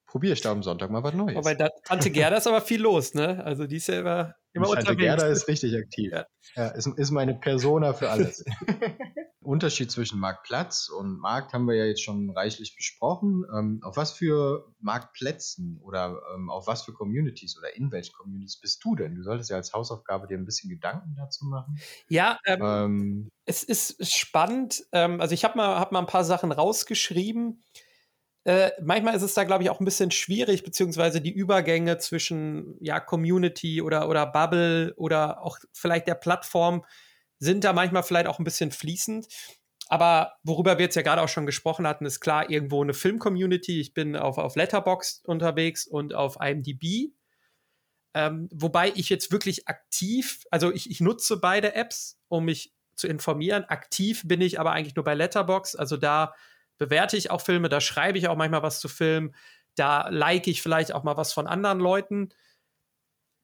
probiere 0.08 0.32
ich 0.32 0.40
da 0.40 0.50
am 0.50 0.62
Sonntag 0.62 0.90
mal 0.90 1.04
was 1.04 1.14
Neues. 1.14 1.36
Wobei 1.36 1.54
da, 1.54 1.68
Tante 1.84 2.10
Gerda 2.10 2.38
ist 2.38 2.46
aber 2.46 2.60
viel 2.60 2.80
los, 2.80 3.14
ne? 3.14 3.44
Also 3.44 3.66
die 3.66 3.76
ist 3.76 3.88
ja 3.88 4.00
immer, 4.00 4.34
immer 4.52 4.64
Tante 4.66 4.80
unterwegs. 4.80 5.02
Gerda 5.02 5.26
ist 5.28 5.46
richtig 5.46 5.76
aktiv. 5.76 6.12
Ja. 6.12 6.26
Ja. 6.56 6.68
ist, 6.68 6.86
ist 6.86 7.10
meine 7.10 7.34
Persona 7.34 7.92
für 7.92 8.10
alles. 8.10 8.44
Unterschied 9.42 9.90
zwischen 9.90 10.18
Marktplatz 10.18 10.88
und 10.88 11.20
Markt 11.20 11.54
haben 11.54 11.66
wir 11.66 11.74
ja 11.74 11.84
jetzt 11.84 12.02
schon 12.02 12.30
reichlich 12.30 12.74
besprochen. 12.74 13.44
Ähm, 13.54 13.80
auf 13.82 13.96
was 13.96 14.12
für 14.12 14.74
Marktplätzen 14.80 15.78
oder 15.82 16.20
ähm, 16.34 16.50
auf 16.50 16.66
was 16.66 16.82
für 16.82 16.92
Communities 16.92 17.56
oder 17.56 17.74
in 17.76 17.90
welchen 17.92 18.12
Communities 18.12 18.60
bist 18.60 18.84
du 18.84 18.94
denn? 18.94 19.14
Du 19.14 19.22
solltest 19.22 19.48
ja 19.48 19.56
als 19.56 19.72
Hausaufgabe 19.72 20.26
dir 20.26 20.36
ein 20.36 20.44
bisschen 20.44 20.68
Gedanken 20.68 21.14
dazu 21.16 21.46
machen. 21.46 21.78
Ja, 22.08 22.38
ähm, 22.44 22.62
Ähm, 22.62 23.30
es 23.46 23.62
ist 23.62 24.06
spannend. 24.14 24.84
Ähm, 24.92 25.20
also 25.20 25.32
ich 25.32 25.44
habe 25.44 25.56
mal, 25.56 25.78
hab 25.78 25.92
mal 25.92 26.00
ein 26.00 26.06
paar 26.06 26.24
Sachen 26.24 26.52
rausgeschrieben. 26.52 27.62
Äh, 28.48 28.72
manchmal 28.80 29.14
ist 29.14 29.20
es 29.20 29.34
da, 29.34 29.44
glaube 29.44 29.62
ich, 29.62 29.68
auch 29.68 29.78
ein 29.78 29.84
bisschen 29.84 30.10
schwierig, 30.10 30.64
beziehungsweise 30.64 31.20
die 31.20 31.34
Übergänge 31.34 31.98
zwischen 31.98 32.78
ja, 32.80 32.98
Community 32.98 33.82
oder, 33.82 34.08
oder 34.08 34.24
Bubble 34.24 34.94
oder 34.96 35.42
auch 35.42 35.58
vielleicht 35.74 36.08
der 36.08 36.14
Plattform 36.14 36.82
sind 37.38 37.62
da 37.62 37.74
manchmal 37.74 38.04
vielleicht 38.04 38.26
auch 38.26 38.38
ein 38.38 38.44
bisschen 38.44 38.70
fließend. 38.70 39.26
Aber 39.88 40.32
worüber 40.44 40.78
wir 40.78 40.86
jetzt 40.86 40.94
ja 40.94 41.02
gerade 41.02 41.20
auch 41.20 41.28
schon 41.28 41.44
gesprochen 41.44 41.86
hatten, 41.86 42.06
ist 42.06 42.20
klar 42.20 42.48
irgendwo 42.48 42.82
eine 42.82 42.94
Film-Community. 42.94 43.82
Ich 43.82 43.92
bin 43.92 44.16
auf, 44.16 44.38
auf 44.38 44.56
Letterboxd 44.56 45.28
unterwegs 45.28 45.86
und 45.86 46.14
auf 46.14 46.38
IMDb. 46.40 47.12
Ähm, 48.14 48.48
wobei 48.50 48.92
ich 48.94 49.10
jetzt 49.10 49.30
wirklich 49.30 49.68
aktiv, 49.68 50.46
also 50.50 50.72
ich, 50.72 50.90
ich 50.90 51.02
nutze 51.02 51.38
beide 51.38 51.74
Apps, 51.74 52.18
um 52.28 52.46
mich 52.46 52.72
zu 52.96 53.08
informieren. 53.08 53.66
Aktiv 53.66 54.22
bin 54.24 54.40
ich 54.40 54.58
aber 54.58 54.72
eigentlich 54.72 54.96
nur 54.96 55.04
bei 55.04 55.14
Letterboxd. 55.14 55.78
Also 55.78 55.98
da 55.98 56.32
bewerte 56.78 57.16
ich 57.16 57.30
auch 57.30 57.40
Filme, 57.40 57.68
da 57.68 57.80
schreibe 57.80 58.18
ich 58.18 58.28
auch 58.28 58.36
manchmal 58.36 58.62
was 58.62 58.80
zu 58.80 58.88
Filmen, 58.88 59.34
da 59.74 60.08
like 60.08 60.46
ich 60.46 60.62
vielleicht 60.62 60.92
auch 60.92 61.04
mal 61.04 61.16
was 61.16 61.32
von 61.32 61.46
anderen 61.46 61.80
Leuten. 61.80 62.30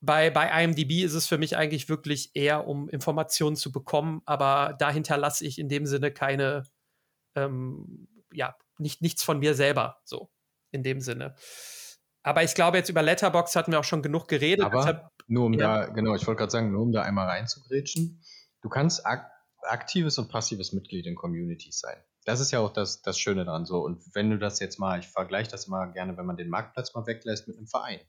Bei, 0.01 0.31
bei 0.31 0.63
IMDb 0.63 1.03
ist 1.03 1.15
es 1.15 1.27
für 1.27 1.39
mich 1.39 1.57
eigentlich 1.57 1.89
wirklich 1.89 2.31
eher, 2.35 2.67
um 2.67 2.89
Informationen 2.89 3.57
zu 3.57 3.73
bekommen, 3.73 4.23
aber 4.27 4.77
dahinter 4.79 5.17
lasse 5.17 5.47
ich 5.47 5.59
in 5.59 5.69
dem 5.69 5.87
Sinne 5.87 6.13
keine, 6.13 6.65
ähm, 7.35 8.09
ja, 8.33 8.57
nicht, 8.79 9.03
nichts 9.03 9.23
von 9.23 9.39
mir 9.39 9.55
selber, 9.55 10.01
so 10.05 10.31
in 10.73 10.83
dem 10.83 11.01
Sinne. 11.01 11.35
Aber 12.23 12.43
ich 12.43 12.55
glaube, 12.55 12.79
jetzt 12.79 12.89
über 12.89 13.03
Letterbox 13.03 13.55
hatten 13.55 13.73
wir 13.73 13.81
auch 13.81 13.85
schon 13.85 14.03
genug 14.03 14.29
geredet. 14.29 14.65
Aber 14.65 14.79
deshalb, 14.79 15.11
nur 15.27 15.47
um 15.47 15.53
ja. 15.53 15.87
da, 15.87 15.93
genau, 15.93 16.15
ich 16.15 16.27
wollte 16.27 16.39
gerade 16.39 16.51
sagen, 16.51 16.73
nur 16.73 16.83
um 16.83 16.93
da 16.93 17.03
einmal 17.03 17.29
reinzugrätschen, 17.29 18.23
du 18.63 18.69
kannst 18.69 19.07
ak 19.07 19.31
aktives 19.63 20.19
und 20.19 20.29
passives 20.29 20.73
Mitglied 20.73 21.07
in 21.07 21.15
Communities 21.15 21.79
sein. 21.79 21.97
Das 22.25 22.41
ist 22.41 22.51
ja 22.51 22.61
auch 22.61 22.73
das, 22.73 23.03
das 23.03 23.19
Schöne 23.19 23.45
daran 23.45 23.67
so. 23.67 23.81
Und 23.81 24.03
wenn 24.15 24.31
du 24.31 24.39
das 24.39 24.59
jetzt 24.61 24.79
mal, 24.79 24.99
ich 24.99 25.09
vergleiche 25.09 25.51
das 25.51 25.67
immer 25.67 25.87
gerne, 25.93 26.17
wenn 26.17 26.27
man 26.27 26.37
den 26.37 26.49
Marktplatz 26.49 26.95
mal 26.95 27.07
weglässt 27.07 27.49
mit 27.49 27.57
einem 27.57 27.67
Verein. 27.67 28.01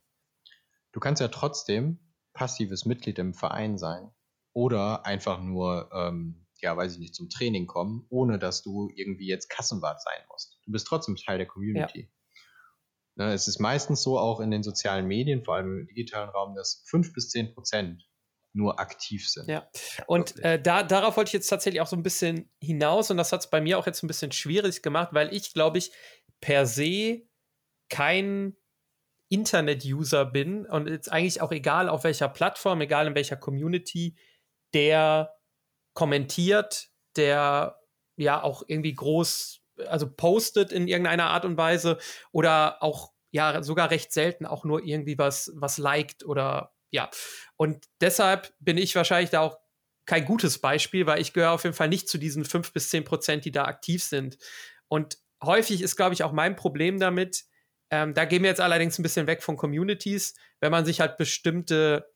Du 0.94 1.00
kannst 1.00 1.22
ja 1.22 1.28
trotzdem 1.28 2.00
passives 2.34 2.86
Mitglied 2.86 3.20
im 3.20 3.34
Verein 3.34 3.78
sein 3.78 4.12
oder 4.54 5.06
einfach 5.06 5.42
nur, 5.42 5.90
ähm, 5.94 6.46
ja, 6.62 6.76
weiß 6.78 6.94
ich 6.94 7.00
nicht, 7.00 7.16
zum 7.16 7.30
Training 7.30 7.68
kommen, 7.68 8.06
ohne 8.10 8.40
dass 8.40 8.64
du 8.64 8.90
irgendwie 8.96 9.28
jetzt 9.28 9.50
Kassenwart 9.50 10.02
sein 10.02 10.26
musst. 10.30 10.58
Du 10.66 10.72
bist 10.72 10.88
trotzdem 10.88 11.18
Teil 11.18 11.38
der 11.38 11.48
Community. 11.48 12.02
Ja. 12.02 13.26
Ne, 13.26 13.34
es 13.34 13.48
ist 13.48 13.60
meistens 13.60 14.02
so 14.02 14.20
auch 14.20 14.40
in 14.40 14.52
den 14.52 14.64
sozialen 14.64 15.08
Medien, 15.08 15.44
vor 15.44 15.56
allem 15.56 15.80
im 15.80 15.88
digitalen 15.88 16.30
Raum, 16.30 16.56
dass 16.56 16.84
fünf 16.86 17.14
bis 17.14 17.30
zehn 17.30 17.54
Prozent 17.54 18.06
nur 18.56 18.80
aktiv 18.80 19.30
sind. 19.30 19.50
Ja, 19.50 19.68
und 20.08 20.40
äh, 20.40 20.62
da, 20.62 20.84
darauf 20.84 21.18
wollte 21.18 21.30
ich 21.30 21.34
jetzt 21.34 21.48
tatsächlich 21.48 21.82
auch 21.82 21.88
so 21.88 21.96
ein 21.96 22.04
bisschen 22.04 22.50
hinaus 22.62 23.12
und 23.12 23.18
das 23.18 23.32
hat 23.32 23.42
es 23.42 23.50
bei 23.50 23.62
mir 23.62 23.78
auch 23.78 23.86
jetzt 23.86 24.04
ein 24.04 24.08
bisschen 24.08 24.32
schwierig 24.32 24.82
gemacht, 24.82 25.10
weil 25.12 25.34
ich, 25.34 25.54
glaube 25.54 25.78
ich, 25.78 25.92
per 26.42 26.66
se 26.66 27.24
kein 27.90 28.56
Internet-User 29.30 30.26
bin 30.26 30.66
und 30.66 30.88
jetzt 30.88 31.12
eigentlich 31.12 31.42
auch 31.42 31.52
egal 31.52 31.90
auf 31.90 32.04
welcher 32.04 32.30
Plattform, 32.30 32.82
egal 32.82 33.08
in 33.08 33.16
welcher 33.16 33.36
Community, 33.36 34.16
der 34.74 35.36
kommentiert, 35.94 36.90
der 37.16 37.80
ja 38.18 38.42
auch 38.42 38.64
irgendwie 38.68 38.94
groß, 38.94 39.62
also 39.88 40.10
postet 40.12 40.72
in 40.72 40.88
irgendeiner 40.88 41.32
Art 41.32 41.46
und 41.46 41.58
Weise 41.58 41.98
oder 42.32 42.82
auch 42.82 43.12
ja 43.32 43.62
sogar 43.64 43.92
recht 43.92 44.14
selten 44.14 44.46
auch 44.46 44.64
nur 44.64 44.84
irgendwie 44.84 45.18
was, 45.18 45.52
was 45.56 45.78
liked 45.78 46.26
oder 46.26 46.75
ja. 46.96 47.10
Und 47.58 47.86
deshalb 48.02 48.54
bin 48.60 48.78
ich 48.78 48.96
wahrscheinlich 48.96 49.30
da 49.30 49.42
auch 49.42 49.58
kein 50.06 50.26
gutes 50.26 50.60
Beispiel, 50.60 51.06
weil 51.06 51.22
ich 51.22 51.34
gehöre 51.34 51.52
auf 51.52 51.64
jeden 51.64 51.76
Fall 51.76 51.90
nicht 51.90 52.08
zu 52.08 52.18
diesen 52.18 52.46
fünf 52.46 52.72
bis 52.74 52.90
zehn 52.90 53.04
Prozent, 53.04 53.46
die 53.46 53.52
da 53.52 53.66
aktiv 53.66 54.04
sind. 54.04 54.38
Und 54.88 55.18
häufig 55.44 55.82
ist, 55.82 55.96
glaube 55.96 56.14
ich, 56.14 56.24
auch 56.24 56.32
mein 56.32 56.56
Problem 56.56 57.00
damit, 57.00 57.46
ähm, 57.92 58.14
da 58.14 58.26
gehen 58.26 58.44
wir 58.44 58.50
jetzt 58.50 58.62
allerdings 58.62 58.98
ein 58.98 59.04
bisschen 59.04 59.28
weg 59.28 59.44
von 59.44 59.58
Communities, 59.58 60.36
wenn 60.60 60.72
man 60.72 60.86
sich 60.86 61.02
halt 61.02 61.18
bestimmte 61.18 62.12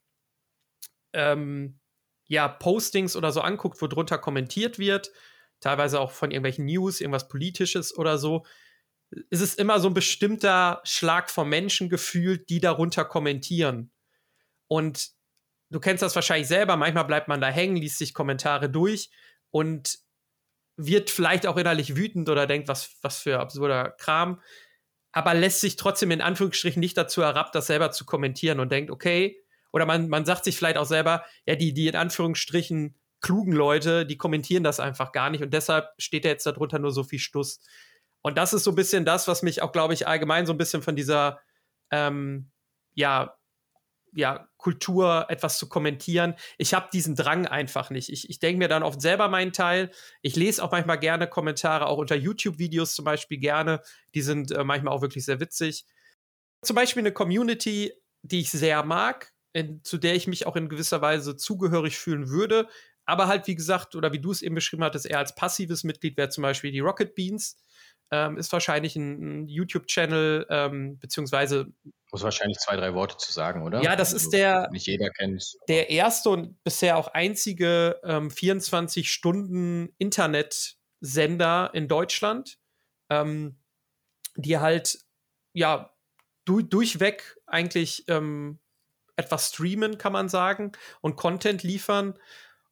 ähm, 1.13 1.79
ja, 2.27 2.47
Postings 2.47 3.15
oder 3.15 3.31
so 3.31 3.41
anguckt, 3.41 3.81
wo 3.81 3.87
drunter 3.87 4.17
kommentiert 4.17 4.79
wird, 4.79 5.11
teilweise 5.59 5.99
auch 5.99 6.11
von 6.11 6.31
irgendwelchen 6.31 6.65
News, 6.65 7.01
irgendwas 7.01 7.27
Politisches 7.27 7.95
oder 7.97 8.17
so, 8.17 8.45
ist 9.29 9.41
es 9.41 9.55
immer 9.55 9.79
so 9.79 9.87
ein 9.87 9.93
bestimmter 9.95 10.81
Schlag 10.83 11.31
von 11.31 11.49
Menschen 11.49 11.89
gefühlt, 11.89 12.49
die 12.49 12.59
darunter 12.59 13.03
kommentieren. 13.05 13.91
Und 14.69 15.09
du 15.69 15.81
kennst 15.81 16.01
das 16.01 16.15
wahrscheinlich 16.15 16.47
selber, 16.47 16.77
manchmal 16.77 17.03
bleibt 17.03 17.27
man 17.27 17.41
da 17.41 17.49
hängen, 17.49 17.75
liest 17.75 17.97
sich 17.97 18.13
Kommentare 18.13 18.69
durch 18.69 19.09
und 19.51 19.99
wird 20.77 21.09
vielleicht 21.09 21.45
auch 21.45 21.57
innerlich 21.57 21.97
wütend 21.97 22.29
oder 22.29 22.47
denkt, 22.47 22.69
was, 22.69 22.95
was 23.01 23.19
für 23.19 23.41
absurder 23.41 23.91
Kram 23.97 24.39
aber 25.11 25.33
lässt 25.33 25.61
sich 25.61 25.75
trotzdem 25.75 26.11
in 26.11 26.21
Anführungsstrichen 26.21 26.79
nicht 26.79 26.97
dazu 26.97 27.23
herab, 27.23 27.51
das 27.51 27.67
selber 27.67 27.91
zu 27.91 28.05
kommentieren 28.05 28.59
und 28.59 28.71
denkt, 28.71 28.91
okay, 28.91 29.41
oder 29.71 29.85
man, 29.85 30.09
man 30.09 30.25
sagt 30.25 30.43
sich 30.43 30.57
vielleicht 30.57 30.77
auch 30.77 30.85
selber, 30.85 31.23
ja, 31.45 31.55
die, 31.55 31.73
die 31.73 31.87
in 31.87 31.95
Anführungsstrichen 31.95 32.95
klugen 33.21 33.53
Leute, 33.53 34.05
die 34.05 34.17
kommentieren 34.17 34.63
das 34.63 34.79
einfach 34.79 35.11
gar 35.11 35.29
nicht 35.29 35.43
und 35.43 35.53
deshalb 35.53 35.89
steht 35.97 36.25
da 36.25 36.29
jetzt 36.29 36.45
darunter 36.45 36.79
nur 36.79 36.91
so 36.91 37.03
viel 37.03 37.19
Stuss. 37.19 37.59
Und 38.21 38.37
das 38.37 38.53
ist 38.53 38.63
so 38.63 38.71
ein 38.71 38.75
bisschen 38.75 39.05
das, 39.05 39.27
was 39.27 39.43
mich 39.43 39.61
auch, 39.61 39.71
glaube 39.71 39.93
ich, 39.93 40.07
allgemein 40.07 40.45
so 40.45 40.53
ein 40.53 40.57
bisschen 40.57 40.81
von 40.81 40.95
dieser, 40.95 41.39
ähm, 41.91 42.51
ja, 42.93 43.35
ja, 44.13 44.48
Kultur 44.59 45.25
etwas 45.29 45.57
zu 45.57 45.67
kommentieren. 45.67 46.35
Ich 46.57 46.73
habe 46.73 46.89
diesen 46.93 47.15
Drang 47.15 47.47
einfach 47.47 47.89
nicht. 47.89 48.09
Ich, 48.09 48.29
ich 48.29 48.39
denke 48.39 48.59
mir 48.59 48.67
dann 48.67 48.83
oft 48.83 49.01
selber 49.01 49.29
meinen 49.29 49.53
Teil. 49.53 49.89
Ich 50.21 50.35
lese 50.35 50.63
auch 50.63 50.71
manchmal 50.71 50.99
gerne 50.99 51.27
Kommentare, 51.27 51.87
auch 51.87 51.97
unter 51.97 52.15
YouTube-Videos 52.15 52.93
zum 52.93 53.05
Beispiel 53.05 53.39
gerne. 53.39 53.81
Die 54.13 54.21
sind 54.21 54.51
äh, 54.51 54.63
manchmal 54.63 54.93
auch 54.93 55.01
wirklich 55.01 55.25
sehr 55.25 55.39
witzig. 55.39 55.85
Zum 56.61 56.75
Beispiel 56.75 57.01
eine 57.01 57.13
Community, 57.13 57.93
die 58.21 58.41
ich 58.41 58.51
sehr 58.51 58.83
mag, 58.83 59.31
in, 59.53 59.81
zu 59.83 59.97
der 59.97 60.15
ich 60.15 60.27
mich 60.27 60.45
auch 60.45 60.57
in 60.57 60.67
gewisser 60.67 61.01
Weise 61.01 61.37
zugehörig 61.37 61.97
fühlen 61.97 62.29
würde. 62.29 62.67
Aber 63.05 63.27
halt, 63.27 63.47
wie 63.47 63.55
gesagt, 63.55 63.95
oder 63.95 64.11
wie 64.11 64.19
du 64.19 64.29
es 64.29 64.41
eben 64.41 64.55
beschrieben 64.55 64.83
hattest, 64.83 65.05
eher 65.05 65.19
als 65.19 65.33
passives 65.35 65.85
Mitglied 65.85 66.17
wäre 66.17 66.29
zum 66.29 66.41
Beispiel 66.41 66.71
die 66.71 66.81
Rocket 66.81 67.15
Beans 67.15 67.57
ähm, 68.11 68.37
ist 68.37 68.51
wahrscheinlich 68.51 68.95
ein, 68.95 69.43
ein 69.43 69.47
YouTube-Channel, 69.47 70.47
ähm, 70.49 70.99
beziehungsweise. 70.99 71.67
Muss 72.11 72.23
wahrscheinlich 72.23 72.57
zwei, 72.57 72.75
drei 72.75 72.93
Worte 72.93 73.17
zu 73.17 73.31
sagen, 73.31 73.63
oder? 73.63 73.83
Ja, 73.83 73.95
das 73.95 74.13
also, 74.13 74.25
ist 74.25 74.33
der. 74.33 74.69
Nicht 74.71 74.87
jeder 74.87 75.09
kennt 75.09 75.57
Der 75.67 75.89
erste 75.89 76.29
und 76.29 76.63
bisher 76.63 76.97
auch 76.97 77.09
einzige 77.09 77.99
ähm, 78.03 78.31
24 78.31 79.11
Stunden 79.11 79.93
Internetsender 79.97 81.69
in 81.73 81.87
Deutschland, 81.87 82.57
ähm, 83.09 83.59
die 84.35 84.57
halt, 84.57 84.99
ja, 85.53 85.93
du, 86.45 86.61
durchweg 86.61 87.37
eigentlich 87.45 88.05
ähm, 88.07 88.59
etwas 89.15 89.49
streamen, 89.49 89.97
kann 89.99 90.13
man 90.13 90.29
sagen, 90.29 90.71
und 91.01 91.15
Content 91.15 91.61
liefern. 91.61 92.17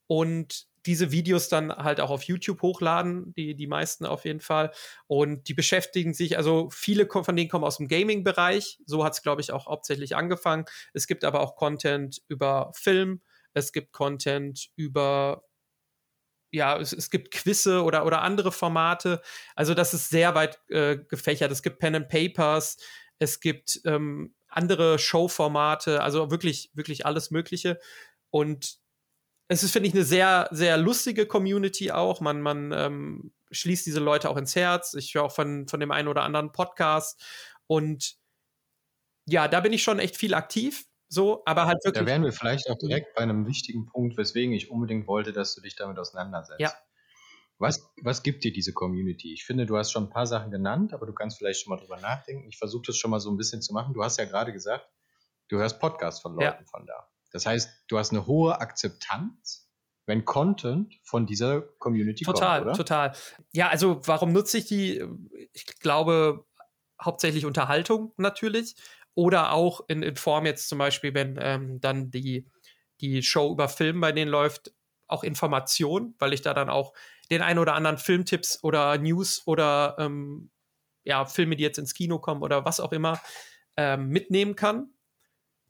Und 0.08 0.68
diese 0.88 1.12
Videos 1.12 1.50
dann 1.50 1.72
halt 1.72 2.00
auch 2.00 2.10
auf 2.10 2.24
YouTube 2.24 2.62
hochladen, 2.62 3.34
die, 3.34 3.56
die 3.56 3.68
meisten 3.68 4.06
auf 4.06 4.26
jeden 4.26 4.40
Fall. 4.40 4.72
Und 5.06 5.48
die 5.50 5.54
beschäftigen 5.54 6.14
sich, 6.14 6.38
also 6.38 6.70
viele 6.72 7.08
von 7.08 7.36
denen 7.36 7.50
kommen 7.50 7.66
aus 7.66 7.78
dem 7.78 7.88
Gaming-Bereich. 7.88 8.80
So 8.86 9.04
hat 9.04 9.14
es, 9.14 9.22
glaube 9.22 9.42
ich, 9.42 9.52
auch 9.52 9.68
hauptsächlich 9.68 10.16
angefangen. 10.16 10.66
Es 10.94 11.06
gibt 11.06 11.24
aber 11.24 11.42
auch 11.42 11.56
Content 11.56 12.22
über 12.28 12.72
Film, 12.74 13.22
es 13.54 13.74
gibt 13.74 13.92
Content 13.92 14.70
über 14.76 15.44
ja, 16.50 16.80
es, 16.80 16.94
es, 16.94 17.10
gibt 17.10 17.32
Quizze 17.32 17.84
oder, 17.84 18.06
oder 18.06 18.22
andere 18.22 18.54
Formate. 18.54 19.22
Also 19.56 19.74
das 19.74 19.94
ist 19.94 20.10
sehr 20.10 20.34
weit 20.34 20.60
äh, 20.70 20.98
gefächert. 20.98 21.52
Es 21.52 21.62
gibt 21.62 21.80
Pen 21.80 21.96
and 21.96 22.08
Papers, 22.08 22.78
es 23.20 23.42
gibt 23.42 23.82
ähm, 23.84 24.34
andere 24.48 24.98
Showformate, 24.98 26.02
also 26.02 26.32
wirklich, 26.32 26.72
wirklich 26.74 27.06
alles 27.06 27.32
Mögliche. 27.32 27.80
Und 28.30 28.80
es 29.48 29.64
ist, 29.64 29.72
finde 29.72 29.88
ich, 29.88 29.96
eine 29.96 30.04
sehr, 30.04 30.48
sehr 30.52 30.78
lustige 30.78 31.26
Community 31.26 31.92
auch. 31.92 32.20
Man, 32.20 32.42
man 32.42 32.72
ähm, 32.72 33.34
schließt 33.52 33.86
diese 33.86 34.00
Leute 34.00 34.30
auch 34.30 34.38
ins 34.38 34.56
Herz. 34.56 34.94
Ich 34.94 35.14
höre 35.16 35.24
auch 35.24 35.32
von, 35.32 35.68
von 35.68 35.80
dem 35.80 35.92
einen 35.92 36.08
oder 36.08 36.24
anderen 36.24 36.52
Podcast. 36.52 37.22
Und 37.66 38.16
ja, 39.26 39.48
da 39.48 39.62
bin 39.62 39.74
ich 39.74 39.84
schon 39.84 40.00
echt 40.00 40.18
viel 40.18 40.34
aktiv. 40.34 40.86
So, 41.10 41.44
aber 41.46 41.66
halt 41.66 41.78
wirklich. 41.86 42.04
Da 42.04 42.06
wären 42.06 42.24
wir 42.24 42.34
vielleicht 42.34 42.70
auch 42.70 42.78
direkt 42.78 43.16
bei 43.16 43.22
einem 43.22 43.48
wichtigen 43.48 43.86
Punkt, 43.86 44.18
weswegen 44.18 44.54
ich 44.54 44.70
unbedingt 44.70 45.08
wollte, 45.08 45.32
dass 45.32 45.56
du 45.56 45.62
dich 45.62 45.76
damit 45.76 45.98
auseinandersetzt. 45.98 46.60
Ja. 46.60 46.74
Was, 47.60 47.90
was 48.04 48.24
gibt 48.24 48.44
dir 48.44 48.52
diese 48.52 48.74
Community? 48.74 49.34
Ich 49.34 49.46
finde, 49.46 49.66
du 49.66 49.78
hast 49.78 49.92
schon 49.92 50.04
ein 50.04 50.10
paar 50.10 50.28
Sachen 50.28 50.52
genannt, 50.52 50.94
aber 50.94 51.06
du 51.06 51.14
kannst 51.14 51.38
vielleicht 51.38 51.64
schon 51.64 51.72
mal 51.72 51.80
drüber 51.80 52.00
nachdenken. 52.00 52.48
Ich 52.50 52.58
versuche 52.58 52.84
das 52.88 52.98
schon 52.98 53.10
mal 53.10 53.20
so 53.20 53.32
ein 53.32 53.38
bisschen 53.38 53.62
zu 53.62 53.74
machen. 53.74 53.94
Du 53.94 54.04
hast 54.04 54.18
ja 54.18 54.26
gerade 54.26 54.52
gesagt, 54.52 54.88
du 55.48 55.58
hörst 55.58 55.80
Podcasts 55.80 56.22
von 56.22 56.34
Leuten 56.34 56.64
ja. 56.64 56.70
von 56.70 56.86
da. 56.86 57.08
Das 57.32 57.46
heißt, 57.46 57.86
du 57.88 57.98
hast 57.98 58.12
eine 58.12 58.26
hohe 58.26 58.60
Akzeptanz, 58.60 59.70
wenn 60.06 60.24
Content 60.24 60.96
von 61.04 61.26
dieser 61.26 61.62
Community 61.62 62.24
total, 62.24 62.64
kommt, 62.64 62.78
Total, 62.78 63.12
total. 63.12 63.46
Ja, 63.52 63.70
also 63.70 64.02
warum 64.06 64.32
nutze 64.32 64.58
ich 64.60 64.66
die? 64.66 65.04
Ich 65.54 65.66
glaube, 65.80 66.46
hauptsächlich 67.02 67.46
Unterhaltung 67.46 68.14
natürlich 68.18 68.76
oder 69.14 69.52
auch 69.52 69.82
in, 69.88 70.04
in 70.04 70.16
Form 70.16 70.46
jetzt 70.46 70.70
zum 70.70 70.78
Beispiel, 70.78 71.14
wenn 71.14 71.38
ähm, 71.42 71.82
dann 71.82 72.12
die, 72.12 72.48
die 73.02 73.22
Show 73.24 73.52
über 73.52 73.68
Film 73.68 74.00
bei 74.00 74.12
denen 74.12 74.32
läuft, 74.32 74.74
auch 75.08 75.24
Information, 75.24 76.16
weil 76.20 76.34
ich 76.34 76.42
da 76.42 76.54
dann 76.54 76.70
auch 76.70 76.94
den 77.30 77.42
ein 77.42 77.60
oder 77.60 77.74
anderen 77.74 77.98
Filmtipps 77.98 78.64
oder 78.64 78.98
News 78.98 79.44
oder 79.46 79.96
ähm, 80.00 80.52
ja, 81.04 81.26
Filme, 81.26 81.56
die 81.56 81.64
jetzt 81.64 81.80
ins 81.80 81.94
Kino 81.94 82.20
kommen 82.20 82.44
oder 82.44 82.66
was 82.66 82.80
auch 82.80 82.92
immer, 82.92 83.20
ähm, 83.78 84.10
mitnehmen 84.10 84.56
kann. 84.56 84.92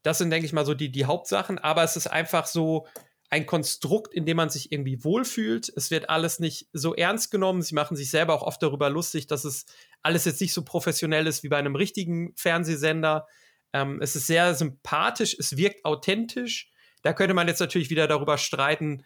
Das 0.07 0.19
sind, 0.19 0.29
denke 0.29 0.45
ich 0.45 0.53
mal, 0.53 0.65
so 0.65 0.73
die, 0.73 0.89
die 0.89 1.03
Hauptsachen. 1.03 1.59
Aber 1.59 1.83
es 1.83 1.97
ist 1.97 2.07
einfach 2.07 2.45
so 2.45 2.87
ein 3.29 3.45
Konstrukt, 3.45 4.13
in 4.13 4.25
dem 4.25 4.37
man 4.37 4.49
sich 4.49 4.71
irgendwie 4.71 5.03
wohlfühlt. 5.03 5.67
Es 5.75 5.91
wird 5.91 6.09
alles 6.09 6.39
nicht 6.39 6.69
so 6.71 6.95
ernst 6.95 7.29
genommen. 7.29 7.61
Sie 7.61 7.75
machen 7.75 7.97
sich 7.97 8.09
selber 8.09 8.33
auch 8.33 8.41
oft 8.41 8.63
darüber 8.63 8.89
lustig, 8.89 9.27
dass 9.27 9.43
es 9.43 9.65
alles 10.03 10.23
jetzt 10.23 10.39
nicht 10.39 10.53
so 10.53 10.63
professionell 10.63 11.27
ist 11.27 11.43
wie 11.43 11.49
bei 11.49 11.57
einem 11.57 11.75
richtigen 11.75 12.33
Fernsehsender. 12.37 13.27
Ähm, 13.73 13.99
es 14.01 14.15
ist 14.15 14.27
sehr 14.27 14.55
sympathisch, 14.55 15.35
es 15.37 15.57
wirkt 15.57 15.83
authentisch. 15.83 16.71
Da 17.01 17.11
könnte 17.11 17.33
man 17.33 17.49
jetzt 17.49 17.59
natürlich 17.59 17.89
wieder 17.89 18.07
darüber 18.07 18.37
streiten, 18.37 19.03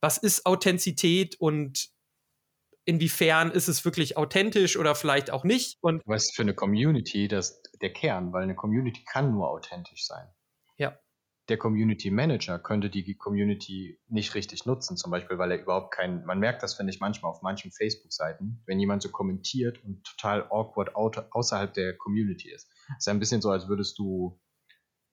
was 0.00 0.18
ist 0.18 0.46
Authentizität 0.46 1.34
und 1.40 1.88
inwiefern 2.84 3.50
ist 3.50 3.66
es 3.66 3.84
wirklich 3.84 4.16
authentisch 4.16 4.76
oder 4.76 4.94
vielleicht 4.94 5.32
auch 5.32 5.42
nicht. 5.42 5.78
Und 5.80 6.00
was 6.06 6.30
für 6.30 6.42
eine 6.42 6.54
Community 6.54 7.26
das 7.26 7.60
der 7.82 7.92
Kern, 7.92 8.32
weil 8.32 8.44
eine 8.44 8.54
Community 8.54 9.02
kann 9.04 9.32
nur 9.32 9.50
authentisch 9.50 10.06
sein. 10.06 10.28
Ja. 10.76 10.98
Der 11.50 11.58
Community 11.58 12.10
Manager 12.10 12.58
könnte 12.58 12.88
die 12.88 13.16
Community 13.16 14.00
nicht 14.08 14.34
richtig 14.34 14.64
nutzen, 14.64 14.96
zum 14.96 15.10
Beispiel, 15.10 15.36
weil 15.36 15.50
er 15.50 15.60
überhaupt 15.60 15.92
kein, 15.92 16.24
man 16.24 16.38
merkt 16.38 16.62
das, 16.62 16.74
finde 16.74 16.90
ich, 16.92 17.00
manchmal 17.00 17.30
auf 17.30 17.42
manchen 17.42 17.70
Facebook-Seiten, 17.70 18.62
wenn 18.64 18.80
jemand 18.80 19.02
so 19.02 19.10
kommentiert 19.10 19.84
und 19.84 20.04
total 20.04 20.46
awkward 20.50 20.94
außerhalb 20.96 21.74
der 21.74 21.98
Community 21.98 22.50
ist. 22.50 22.70
Es 22.92 23.00
ist 23.00 23.08
ein 23.08 23.18
bisschen 23.18 23.42
so, 23.42 23.50
als 23.50 23.68
würdest 23.68 23.98
du 23.98 24.40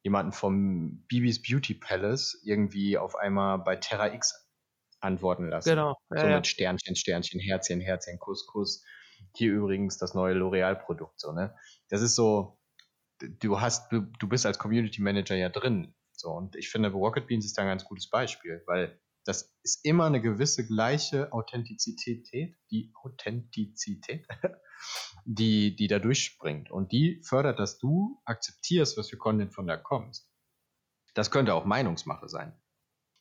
jemanden 0.04 0.32
vom 0.32 1.04
Bibis 1.08 1.42
Beauty 1.42 1.74
Palace 1.74 2.42
irgendwie 2.44 2.98
auf 2.98 3.16
einmal 3.16 3.60
bei 3.60 3.76
Terra 3.76 4.14
X 4.14 4.48
antworten 5.02 5.50
lassen. 5.50 5.70
Genau. 5.70 5.98
Ja, 6.12 6.22
so 6.22 6.28
mit 6.28 6.48
Sternchen, 6.48 6.96
Sternchen, 6.96 7.40
Herzchen, 7.40 7.82
Herzchen, 7.82 8.20
Kuss, 8.20 8.48
Kuss. 8.48 8.86
Hier 9.36 9.52
übrigens 9.52 9.98
das 9.98 10.14
neue 10.14 10.34
L'Oreal-Produkt, 10.34 11.20
so, 11.20 11.32
ne? 11.34 11.56
Das 11.90 12.02
ist 12.02 12.16
so, 12.16 12.58
du 13.40 13.60
hast, 13.60 13.92
du, 13.92 14.28
bist 14.28 14.46
als 14.46 14.60
Community 14.60 15.02
Manager 15.02 15.36
ja 15.36 15.50
drin. 15.50 15.94
So, 16.14 16.30
und 16.30 16.56
ich 16.56 16.70
finde, 16.70 16.90
Rocket 16.90 17.28
Beans 17.28 17.46
ist 17.46 17.58
da 17.58 17.64
ein 17.64 17.68
ganz 17.68 17.86
gutes 17.86 18.10
Beispiel, 18.10 18.64
weil 18.68 19.00
das 19.26 19.56
ist 19.64 19.86
immer 19.86 20.06
eine 20.06 20.22
gewisse 20.22 20.66
gleiche 20.66 21.32
Authentizität, 21.32 22.56
die 22.72 22.92
Authentizität, 23.04 24.28
die, 25.26 25.76
die 25.76 25.88
da 25.88 26.00
durchspringt. 26.00 26.72
Und 26.72 26.92
die 26.92 27.22
fördert, 27.24 27.60
dass 27.60 27.78
du 27.78 28.22
akzeptierst, 28.26 28.98
was 28.98 29.10
für 29.10 29.18
Content 29.18 29.54
von 29.54 29.68
da 29.68 29.78
kommt. 29.78 30.24
Das 31.14 31.30
könnte 31.30 31.54
auch 31.54 31.66
Meinungsmache 31.66 32.30
sein. 32.30 32.61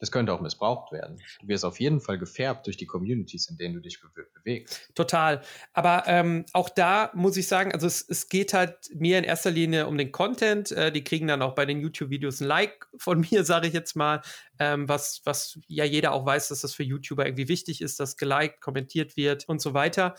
Das 0.00 0.10
könnte 0.10 0.32
auch 0.32 0.40
missbraucht 0.40 0.92
werden. 0.92 1.18
Du 1.42 1.48
wirst 1.48 1.64
auf 1.64 1.78
jeden 1.78 2.00
Fall 2.00 2.18
gefärbt 2.18 2.66
durch 2.66 2.78
die 2.78 2.86
Communities, 2.86 3.50
in 3.50 3.58
denen 3.58 3.74
du 3.74 3.80
dich 3.80 4.00
be 4.00 4.08
bewegst. 4.34 4.90
Total. 4.94 5.42
Aber 5.74 6.04
ähm, 6.06 6.46
auch 6.54 6.70
da 6.70 7.10
muss 7.14 7.36
ich 7.36 7.46
sagen, 7.46 7.72
also 7.72 7.86
es, 7.86 8.08
es, 8.08 8.30
geht 8.30 8.54
halt 8.54 8.90
mir 8.94 9.18
in 9.18 9.24
erster 9.24 9.50
Linie 9.50 9.86
um 9.86 9.98
den 9.98 10.10
Content. 10.10 10.72
Äh, 10.72 10.90
die 10.90 11.04
kriegen 11.04 11.28
dann 11.28 11.42
auch 11.42 11.54
bei 11.54 11.66
den 11.66 11.80
YouTube-Videos 11.80 12.40
ein 12.40 12.46
Like 12.46 12.88
von 12.96 13.20
mir, 13.30 13.44
sage 13.44 13.68
ich 13.68 13.74
jetzt 13.74 13.94
mal. 13.94 14.22
Ähm, 14.58 14.88
was, 14.88 15.20
was 15.24 15.58
ja 15.68 15.84
jeder 15.84 16.12
auch 16.12 16.24
weiß, 16.24 16.48
dass 16.48 16.62
das 16.62 16.72
für 16.72 16.82
YouTuber 16.82 17.26
irgendwie 17.26 17.48
wichtig 17.48 17.82
ist, 17.82 18.00
dass 18.00 18.16
geliked, 18.16 18.62
kommentiert 18.62 19.18
wird 19.18 19.46
und 19.48 19.60
so 19.60 19.74
weiter. 19.74 20.14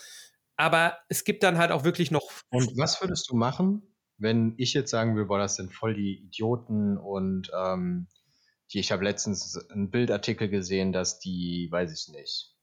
Aber 0.58 1.00
es 1.10 1.24
gibt 1.24 1.42
dann 1.42 1.58
halt 1.58 1.72
auch 1.72 1.84
wirklich 1.84 2.12
noch. 2.12 2.30
Und 2.52 2.78
was 2.78 3.02
würdest 3.02 3.32
du 3.32 3.36
machen, 3.36 3.82
wenn 4.20 4.54
ich 4.58 4.76
jetzt 4.76 4.92
sagen 4.92 5.16
will, 5.16 5.26
boah, 5.26 5.40
das 5.40 5.56
sind 5.56 5.74
voll 5.74 5.96
die 5.96 6.20
Idioten 6.20 6.98
und 6.98 7.50
ähm, 7.58 8.08
ich 8.80 8.92
habe 8.92 9.04
letztens 9.04 9.58
einen 9.70 9.90
Bildartikel 9.90 10.50
gesehen, 10.50 10.92
dass 10.92 11.20
die, 11.20 11.68
weiß 11.72 11.92
ich 11.92 12.14
nicht, 12.14 12.56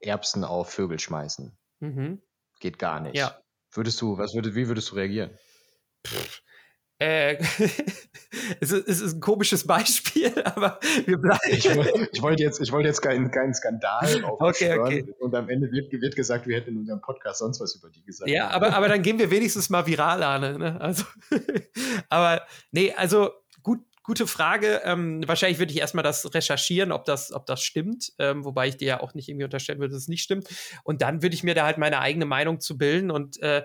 Erbsen 0.00 0.44
auf 0.44 0.70
Vögel 0.70 0.98
schmeißen. 0.98 1.56
Mhm. 1.80 2.22
Geht 2.60 2.78
gar 2.78 3.00
nicht. 3.00 3.16
Ja. 3.16 3.40
Würdest 3.72 4.00
du, 4.00 4.18
was 4.18 4.34
würdest, 4.34 4.54
wie 4.54 4.68
würdest 4.68 4.90
du 4.90 4.96
reagieren? 4.96 5.30
Pff, 6.06 6.42
äh, 7.02 7.36
es, 8.60 8.70
ist, 8.70 8.88
es, 8.88 9.00
ist, 9.00 9.14
ein 9.14 9.20
komisches 9.20 9.66
Beispiel, 9.66 10.32
aber 10.44 10.78
wir 11.04 11.18
bleiben. 11.18 11.40
Ich, 11.48 11.68
ich 11.68 12.22
wollte 12.22 12.44
jetzt, 12.44 12.60
ich 12.60 12.70
wollte 12.70 12.86
jetzt 12.86 13.00
keinen, 13.00 13.32
keinen 13.32 13.54
Skandal 13.54 14.22
okay, 14.38 14.78
okay. 14.78 15.14
und 15.18 15.34
am 15.34 15.48
Ende 15.48 15.72
wird, 15.72 15.90
wird, 15.90 16.14
gesagt, 16.14 16.46
wir 16.46 16.56
hätten 16.56 16.70
in 16.70 16.78
unserem 16.78 17.00
Podcast 17.00 17.40
sonst 17.40 17.60
was 17.60 17.74
über 17.74 17.90
die 17.90 18.04
gesagt. 18.04 18.30
Ja, 18.30 18.50
aber, 18.50 18.74
aber 18.74 18.86
dann 18.86 19.02
gehen 19.02 19.18
wir 19.18 19.32
wenigstens 19.32 19.68
mal 19.68 19.84
viral 19.84 20.22
an. 20.22 20.58
Ne? 20.58 20.80
Also, 20.80 21.04
aber 22.08 22.42
nee, 22.70 22.92
also 22.92 23.30
gute 24.02 24.26
Frage. 24.26 24.82
Ähm, 24.84 25.22
wahrscheinlich 25.26 25.58
würde 25.58 25.72
ich 25.72 25.78
erstmal 25.78 26.02
das 26.02 26.34
recherchieren, 26.34 26.92
ob 26.92 27.04
das, 27.04 27.32
ob 27.32 27.46
das 27.46 27.62
stimmt, 27.62 28.12
ähm, 28.18 28.44
wobei 28.44 28.68
ich 28.68 28.76
dir 28.76 28.88
ja 28.88 29.00
auch 29.00 29.14
nicht 29.14 29.28
irgendwie 29.28 29.44
unterstellen 29.44 29.78
würde, 29.78 29.92
dass 29.92 30.02
es 30.02 30.08
nicht 30.08 30.22
stimmt. 30.22 30.48
Und 30.84 31.02
dann 31.02 31.22
würde 31.22 31.34
ich 31.34 31.42
mir 31.42 31.54
da 31.54 31.64
halt 31.64 31.78
meine 31.78 32.00
eigene 32.00 32.24
Meinung 32.24 32.60
zu 32.60 32.76
bilden. 32.76 33.10
Und, 33.10 33.40
äh, 33.42 33.64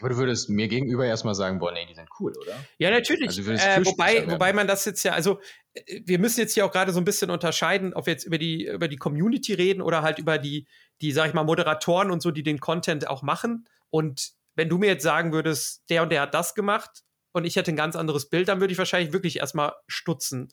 Aber 0.00 0.08
du 0.10 0.16
würdest 0.16 0.50
mir 0.50 0.68
gegenüber 0.68 1.06
erstmal 1.06 1.34
sagen, 1.34 1.58
boah, 1.58 1.72
nee, 1.72 1.86
die 1.86 1.94
sind 1.94 2.08
cool, 2.18 2.32
oder? 2.40 2.56
Ja, 2.78 2.90
natürlich. 2.90 3.28
Also 3.28 3.50
äh, 3.50 3.84
wobei, 3.84 4.28
wobei 4.30 4.52
man 4.52 4.66
das 4.66 4.84
jetzt 4.84 5.02
ja, 5.04 5.12
also 5.12 5.40
äh, 5.74 6.00
wir 6.04 6.18
müssen 6.18 6.40
jetzt 6.40 6.54
hier 6.54 6.66
auch 6.66 6.72
gerade 6.72 6.92
so 6.92 7.00
ein 7.00 7.04
bisschen 7.04 7.30
unterscheiden, 7.30 7.94
ob 7.94 8.06
wir 8.06 8.12
jetzt 8.12 8.24
über 8.24 8.38
die, 8.38 8.66
über 8.66 8.88
die 8.88 8.96
Community 8.96 9.54
reden 9.54 9.80
oder 9.80 10.02
halt 10.02 10.18
über 10.18 10.38
die, 10.38 10.66
die, 11.00 11.12
sag 11.12 11.28
ich 11.28 11.34
mal, 11.34 11.44
Moderatoren 11.44 12.10
und 12.10 12.20
so, 12.20 12.30
die 12.30 12.42
den 12.42 12.60
Content 12.60 13.08
auch 13.08 13.22
machen. 13.22 13.66
Und 13.90 14.32
wenn 14.54 14.68
du 14.68 14.78
mir 14.78 14.86
jetzt 14.86 15.04
sagen 15.04 15.32
würdest, 15.32 15.82
der 15.88 16.02
und 16.02 16.10
der 16.10 16.22
hat 16.22 16.34
das 16.34 16.54
gemacht, 16.54 17.04
und 17.32 17.44
ich 17.44 17.56
hätte 17.56 17.72
ein 17.72 17.76
ganz 17.76 17.96
anderes 17.96 18.28
Bild, 18.28 18.48
dann 18.48 18.60
würde 18.60 18.72
ich 18.72 18.78
wahrscheinlich 18.78 19.12
wirklich 19.12 19.38
erstmal 19.38 19.72
stutzen. 19.86 20.48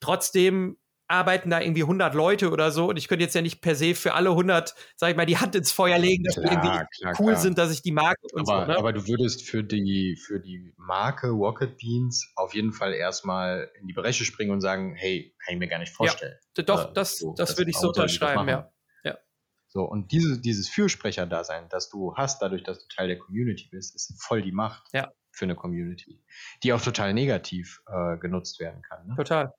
Trotzdem 0.00 0.78
arbeiten 1.10 1.50
da 1.50 1.60
irgendwie 1.60 1.82
100 1.82 2.14
Leute 2.14 2.50
oder 2.50 2.70
so 2.70 2.88
und 2.88 2.96
ich 2.96 3.08
könnte 3.08 3.24
jetzt 3.24 3.34
ja 3.34 3.42
nicht 3.42 3.60
per 3.60 3.74
se 3.74 3.94
für 3.94 4.14
alle 4.14 4.30
100, 4.30 4.74
sag 4.96 5.10
ich 5.10 5.16
mal, 5.16 5.26
die 5.26 5.38
Hand 5.38 5.56
ins 5.56 5.72
Feuer 5.72 5.98
legen, 5.98 6.22
dass 6.22 6.36
klar, 6.36 6.46
die 6.46 6.54
irgendwie 6.54 6.86
klar, 7.00 7.16
cool 7.18 7.32
klar. 7.32 7.40
sind, 7.40 7.58
dass 7.58 7.72
ich 7.72 7.82
die 7.82 7.90
mag. 7.90 8.16
aber, 8.32 8.44
so, 8.44 8.52
ne? 8.52 8.78
aber 8.78 8.92
du 8.92 9.08
würdest 9.08 9.42
für 9.42 9.64
die, 9.64 10.16
für 10.16 10.38
die 10.38 10.72
Marke 10.76 11.28
Rocket 11.28 11.76
Beans 11.78 12.32
auf 12.36 12.54
jeden 12.54 12.72
Fall 12.72 12.94
erstmal 12.94 13.70
in 13.80 13.88
die 13.88 13.92
Bresche 13.92 14.24
springen 14.24 14.52
und 14.52 14.60
sagen, 14.60 14.94
hey, 14.94 15.34
kann 15.44 15.54
ich 15.54 15.58
mir 15.58 15.68
gar 15.68 15.80
nicht 15.80 15.92
vorstellen. 15.92 16.38
Ja, 16.56 16.62
doch, 16.62 16.92
das, 16.94 17.18
so, 17.18 17.34
das, 17.34 17.50
das 17.50 17.58
würde 17.58 17.72
ich 17.72 17.76
so 17.76 17.88
unterschreiben, 17.88 18.48
ja. 18.48 18.72
ja. 19.02 19.18
So, 19.66 19.82
und 19.82 20.12
diese, 20.12 20.40
dieses 20.40 20.68
Fürsprecher-Dasein, 20.68 21.68
das 21.70 21.90
du 21.90 22.14
hast, 22.14 22.40
dadurch, 22.40 22.62
dass 22.62 22.78
du 22.78 22.86
Teil 22.94 23.08
der 23.08 23.18
Community 23.18 23.68
bist, 23.68 23.96
ist 23.96 24.14
voll 24.22 24.42
die 24.42 24.52
Macht. 24.52 24.86
Ja 24.92 25.10
für 25.40 25.46
eine 25.46 25.56
Community, 25.56 26.22
die 26.62 26.72
auch 26.74 26.82
total 26.82 27.14
negativ 27.14 27.82
äh, 27.88 28.18
genutzt 28.18 28.60
werden 28.60 28.82
kann. 28.82 29.06
Ne? 29.06 29.14
Total. 29.16 29.54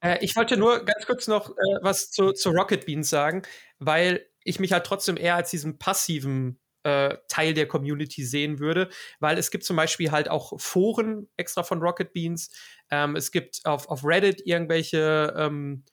Äh, 0.00 0.18
ich 0.20 0.34
wollte 0.34 0.56
nur 0.56 0.84
ganz 0.84 1.06
kurz 1.06 1.28
noch 1.28 1.50
äh, 1.50 1.78
was 1.82 2.10
zu, 2.10 2.32
zu, 2.32 2.50
Rocket 2.50 2.84
Beans 2.84 3.08
sagen, 3.08 3.42
weil 3.78 4.26
ich 4.42 4.58
mich 4.58 4.72
halt 4.72 4.84
trotzdem 4.84 5.16
eher 5.16 5.36
als 5.36 5.50
diesen 5.50 5.78
passiven 5.78 6.58
äh, 6.82 7.16
Teil 7.28 7.54
der 7.54 7.68
Community 7.68 8.24
sehen 8.24 8.58
würde, 8.58 8.88
weil 9.20 9.38
es 9.38 9.52
gibt 9.52 9.62
zum 9.62 9.76
Beispiel 9.76 10.10
halt 10.10 10.28
auch 10.28 10.58
Foren 10.60 11.28
extra 11.36 11.62
von 11.62 11.80
Rocket 11.80 12.12
Beans. 12.12 12.50
Ähm, 12.90 13.14
es 13.14 13.30
gibt 13.30 13.60
auf, 13.64 13.88
auf 13.88 14.04
Reddit 14.04 14.44
irgendwelche 14.44 15.32
ähm, 15.36 15.84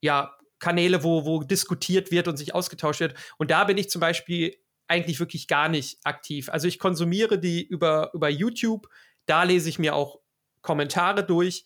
ja, 0.00 0.36
Kanäle, 0.60 1.02
wo, 1.02 1.24
wo 1.24 1.42
diskutiert 1.42 2.12
wird 2.12 2.28
und 2.28 2.36
sich 2.36 2.54
ausgetauscht 2.54 3.00
wird. 3.00 3.14
Und 3.38 3.50
da 3.50 3.64
bin 3.64 3.76
ich 3.76 3.90
zum 3.90 4.00
Beispiel 4.00 4.56
eigentlich 4.88 5.20
wirklich 5.20 5.48
gar 5.48 5.68
nicht 5.68 5.98
aktiv. 6.04 6.48
Also 6.48 6.68
ich 6.68 6.78
konsumiere 6.78 7.38
die 7.38 7.64
über, 7.64 8.10
über 8.14 8.28
YouTube, 8.28 8.88
da 9.26 9.42
lese 9.42 9.68
ich 9.68 9.78
mir 9.78 9.94
auch 9.94 10.20
Kommentare 10.62 11.24
durch. 11.24 11.64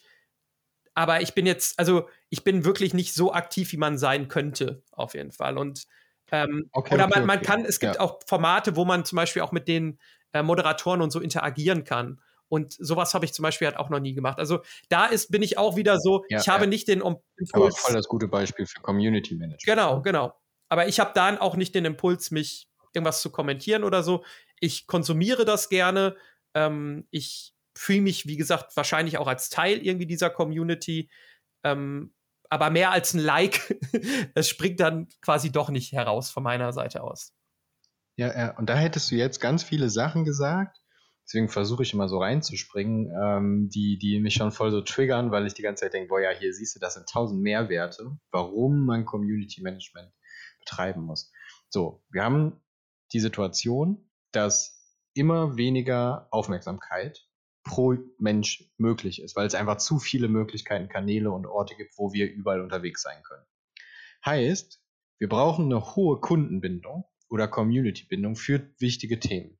Aber 0.94 1.20
ich 1.20 1.34
bin 1.34 1.46
jetzt, 1.46 1.78
also 1.78 2.08
ich 2.28 2.44
bin 2.44 2.64
wirklich 2.64 2.94
nicht 2.94 3.14
so 3.14 3.32
aktiv, 3.32 3.72
wie 3.72 3.76
man 3.76 3.98
sein 3.98 4.28
könnte, 4.28 4.82
auf 4.92 5.14
jeden 5.14 5.32
Fall. 5.32 5.56
Und 5.56 5.86
ähm, 6.32 6.68
okay, 6.72 6.94
oder 6.94 7.08
man, 7.08 7.26
man 7.26 7.42
kann, 7.42 7.64
es 7.64 7.80
gibt 7.80 7.96
ja. 7.96 8.00
auch 8.00 8.20
Formate, 8.26 8.76
wo 8.76 8.84
man 8.84 9.04
zum 9.04 9.16
Beispiel 9.16 9.42
auch 9.42 9.52
mit 9.52 9.68
den 9.68 9.98
äh, 10.32 10.42
Moderatoren 10.42 11.00
und 11.00 11.10
so 11.10 11.20
interagieren 11.20 11.84
kann. 11.84 12.20
Und 12.48 12.72
sowas 12.72 13.14
habe 13.14 13.24
ich 13.24 13.32
zum 13.32 13.44
Beispiel 13.44 13.68
halt 13.68 13.76
auch 13.76 13.90
noch 13.90 14.00
nie 14.00 14.12
gemacht. 14.12 14.38
Also 14.38 14.60
da 14.88 15.06
ist, 15.06 15.30
bin 15.30 15.42
ich 15.42 15.56
auch 15.56 15.76
wieder 15.76 16.00
so, 16.00 16.24
ja, 16.28 16.40
ich 16.40 16.48
habe 16.48 16.66
nicht 16.66 16.88
den 16.88 17.00
Impuls. 17.00 17.54
Aber 17.54 17.70
voll 17.70 17.94
das 17.94 18.08
gute 18.08 18.26
Beispiel 18.26 18.66
für 18.66 18.80
Community 18.80 19.36
Management. 19.36 19.64
Genau, 19.64 20.02
genau. 20.02 20.34
Aber 20.68 20.88
ich 20.88 20.98
habe 20.98 21.12
dann 21.14 21.38
auch 21.38 21.56
nicht 21.56 21.74
den 21.74 21.84
Impuls, 21.84 22.32
mich 22.32 22.69
irgendwas 22.92 23.22
zu 23.22 23.30
kommentieren 23.30 23.84
oder 23.84 24.02
so. 24.02 24.24
Ich 24.60 24.86
konsumiere 24.86 25.44
das 25.44 25.68
gerne. 25.68 26.16
Ähm, 26.54 27.06
ich 27.10 27.54
fühle 27.76 28.02
mich, 28.02 28.26
wie 28.26 28.36
gesagt, 28.36 28.76
wahrscheinlich 28.76 29.18
auch 29.18 29.28
als 29.28 29.48
Teil 29.48 29.78
irgendwie 29.78 30.06
dieser 30.06 30.30
Community. 30.30 31.10
Ähm, 31.64 32.14
aber 32.48 32.70
mehr 32.70 32.90
als 32.90 33.14
ein 33.14 33.20
Like, 33.20 33.78
es 34.34 34.48
springt 34.48 34.80
dann 34.80 35.08
quasi 35.22 35.52
doch 35.52 35.70
nicht 35.70 35.92
heraus 35.92 36.30
von 36.30 36.42
meiner 36.42 36.72
Seite 36.72 37.02
aus. 37.02 37.32
Ja, 38.16 38.36
ja, 38.36 38.58
und 38.58 38.68
da 38.68 38.76
hättest 38.76 39.10
du 39.10 39.14
jetzt 39.14 39.40
ganz 39.40 39.62
viele 39.62 39.88
Sachen 39.88 40.24
gesagt. 40.24 40.78
Deswegen 41.24 41.48
versuche 41.48 41.84
ich 41.84 41.94
immer 41.94 42.08
so 42.08 42.18
reinzuspringen, 42.18 43.12
ähm, 43.22 43.70
die, 43.72 43.98
die 43.98 44.18
mich 44.18 44.34
schon 44.34 44.50
voll 44.50 44.72
so 44.72 44.80
triggern, 44.80 45.30
weil 45.30 45.46
ich 45.46 45.54
die 45.54 45.62
ganze 45.62 45.84
Zeit 45.84 45.94
denke, 45.94 46.08
boah, 46.08 46.20
ja, 46.20 46.30
hier 46.30 46.52
siehst 46.52 46.74
du, 46.74 46.80
das 46.80 46.94
sind 46.94 47.08
tausend 47.08 47.40
Mehrwerte, 47.40 48.18
warum 48.32 48.84
man 48.84 49.04
Community 49.04 49.62
Management 49.62 50.12
betreiben 50.58 51.02
muss. 51.02 51.30
So, 51.68 52.02
wir 52.10 52.24
haben 52.24 52.60
die 53.12 53.20
Situation, 53.20 54.10
dass 54.32 54.80
immer 55.14 55.56
weniger 55.56 56.28
Aufmerksamkeit 56.30 57.26
pro 57.64 57.96
Mensch 58.18 58.70
möglich 58.78 59.20
ist, 59.20 59.36
weil 59.36 59.46
es 59.46 59.54
einfach 59.54 59.76
zu 59.76 59.98
viele 59.98 60.28
Möglichkeiten, 60.28 60.88
Kanäle 60.88 61.30
und 61.30 61.46
Orte 61.46 61.74
gibt, 61.76 61.98
wo 61.98 62.12
wir 62.12 62.30
überall 62.30 62.60
unterwegs 62.60 63.02
sein 63.02 63.22
können. 63.22 63.44
Heißt, 64.24 64.82
wir 65.18 65.28
brauchen 65.28 65.66
eine 65.66 65.94
hohe 65.94 66.20
Kundenbindung 66.20 67.04
oder 67.28 67.48
Community-Bindung 67.48 68.36
für 68.36 68.70
wichtige 68.78 69.20
Themen. 69.20 69.58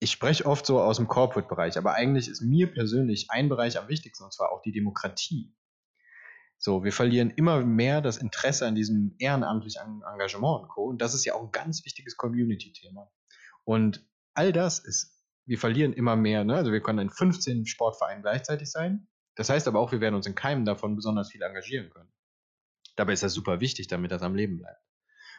Ich 0.00 0.10
spreche 0.10 0.46
oft 0.46 0.64
so 0.64 0.80
aus 0.80 0.96
dem 0.96 1.08
Corporate-Bereich, 1.08 1.76
aber 1.76 1.94
eigentlich 1.94 2.28
ist 2.28 2.40
mir 2.40 2.72
persönlich 2.72 3.30
ein 3.30 3.48
Bereich 3.48 3.78
am 3.78 3.88
wichtigsten, 3.88 4.24
und 4.24 4.32
zwar 4.32 4.52
auch 4.52 4.62
die 4.62 4.72
Demokratie. 4.72 5.54
So, 6.62 6.84
wir 6.84 6.92
verlieren 6.92 7.30
immer 7.30 7.64
mehr 7.64 8.02
das 8.02 8.18
Interesse 8.18 8.66
an 8.66 8.74
diesem 8.74 9.14
ehrenamtlichen 9.18 10.02
Engagement 10.02 10.62
und 10.62 10.68
Co. 10.68 10.84
Und 10.84 11.00
das 11.00 11.14
ist 11.14 11.24
ja 11.24 11.34
auch 11.34 11.42
ein 11.42 11.52
ganz 11.52 11.86
wichtiges 11.86 12.18
Community-Thema. 12.18 13.10
Und 13.64 14.06
all 14.34 14.52
das 14.52 14.78
ist, 14.78 15.18
wir 15.46 15.58
verlieren 15.58 15.94
immer 15.94 16.16
mehr, 16.16 16.44
ne? 16.44 16.56
Also 16.56 16.70
wir 16.70 16.82
können 16.82 16.98
in 16.98 17.10
15 17.10 17.64
Sportvereinen 17.64 18.20
gleichzeitig 18.20 18.70
sein. 18.70 19.08
Das 19.36 19.48
heißt 19.48 19.68
aber 19.68 19.80
auch, 19.80 19.90
wir 19.90 20.02
werden 20.02 20.14
uns 20.14 20.26
in 20.26 20.34
keinem 20.34 20.66
davon 20.66 20.96
besonders 20.96 21.30
viel 21.30 21.40
engagieren 21.40 21.88
können. 21.88 22.12
Dabei 22.94 23.14
ist 23.14 23.22
das 23.22 23.32
super 23.32 23.60
wichtig, 23.60 23.88
damit 23.88 24.10
das 24.10 24.20
am 24.20 24.34
Leben 24.34 24.58
bleibt. 24.58 24.84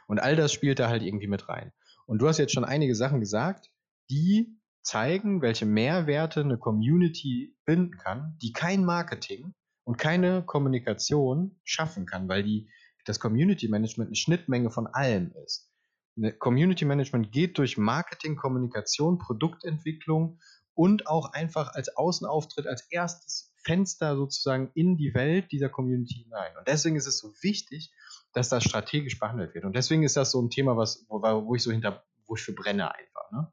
Und 0.08 0.20
all 0.20 0.36
das 0.36 0.52
spielt 0.52 0.80
da 0.80 0.90
halt 0.90 1.04
irgendwie 1.04 1.28
mit 1.28 1.48
rein. 1.48 1.72
Und 2.08 2.18
du 2.18 2.28
hast 2.28 2.40
jetzt 2.40 2.54
schon 2.54 2.66
einige 2.66 2.96
Sachen 2.96 3.20
gesagt, 3.20 3.70
die 4.10 4.60
zeigen, 4.82 5.44
welche 5.44 5.68
Mehrwerte 5.68 6.40
eine 6.40 6.58
Community 6.58 7.56
binden 7.64 7.96
kann, 8.00 8.40
die 8.42 8.54
kein 8.54 8.84
Marketing 8.84 9.54
und 9.84 9.98
keine 9.98 10.44
Kommunikation 10.44 11.60
schaffen 11.64 12.06
kann, 12.06 12.28
weil 12.30 12.44
die, 12.44 12.70
das 13.06 13.20
Community 13.20 13.68
Management 13.68 14.10
eine 14.10 14.16
Schnittmenge 14.16 14.72
von 14.72 14.88
allem 14.88 15.34
ist. 15.44 15.70
Eine 16.18 16.34
Community 16.34 16.86
Management 16.86 17.32
geht 17.32 17.58
durch 17.58 17.78
Marketing, 17.78 18.36
Kommunikation, 18.36 19.18
Produktentwicklung 19.18 20.40
und 20.74 21.08
auch 21.08 21.34
einfach 21.34 21.74
als 21.74 21.96
Außenauftritt, 21.96 22.68
als 22.68 22.88
erstes 22.92 23.54
Fenster 23.64 24.16
sozusagen 24.16 24.72
in 24.74 24.98
die 24.98 25.14
Welt 25.14 25.52
dieser 25.52 25.70
Community 25.70 26.24
hinein. 26.24 26.56
Und 26.58 26.68
deswegen 26.68 26.96
ist 26.96 27.08
es 27.08 27.20
so 27.20 27.32
wichtig, 27.42 27.92
dass 28.34 28.50
das 28.50 28.64
strategisch 28.64 29.20
behandelt 29.20 29.54
wird. 29.54 29.66
Und 29.66 29.76
deswegen 29.76 30.04
ist 30.04 30.18
das 30.18 30.32
so 30.32 30.42
ein 30.42 30.50
Thema, 30.50 30.78
was, 30.78 31.06
wo, 31.10 31.22
wo 31.22 31.56
ich 31.56 31.64
so 31.64 31.72
hinter, 31.72 32.04
wo 32.28 32.36
ich 32.36 32.42
für 32.42 32.54
brenne 32.54 32.94
einfach. 32.94 33.32
Ne? 33.32 33.52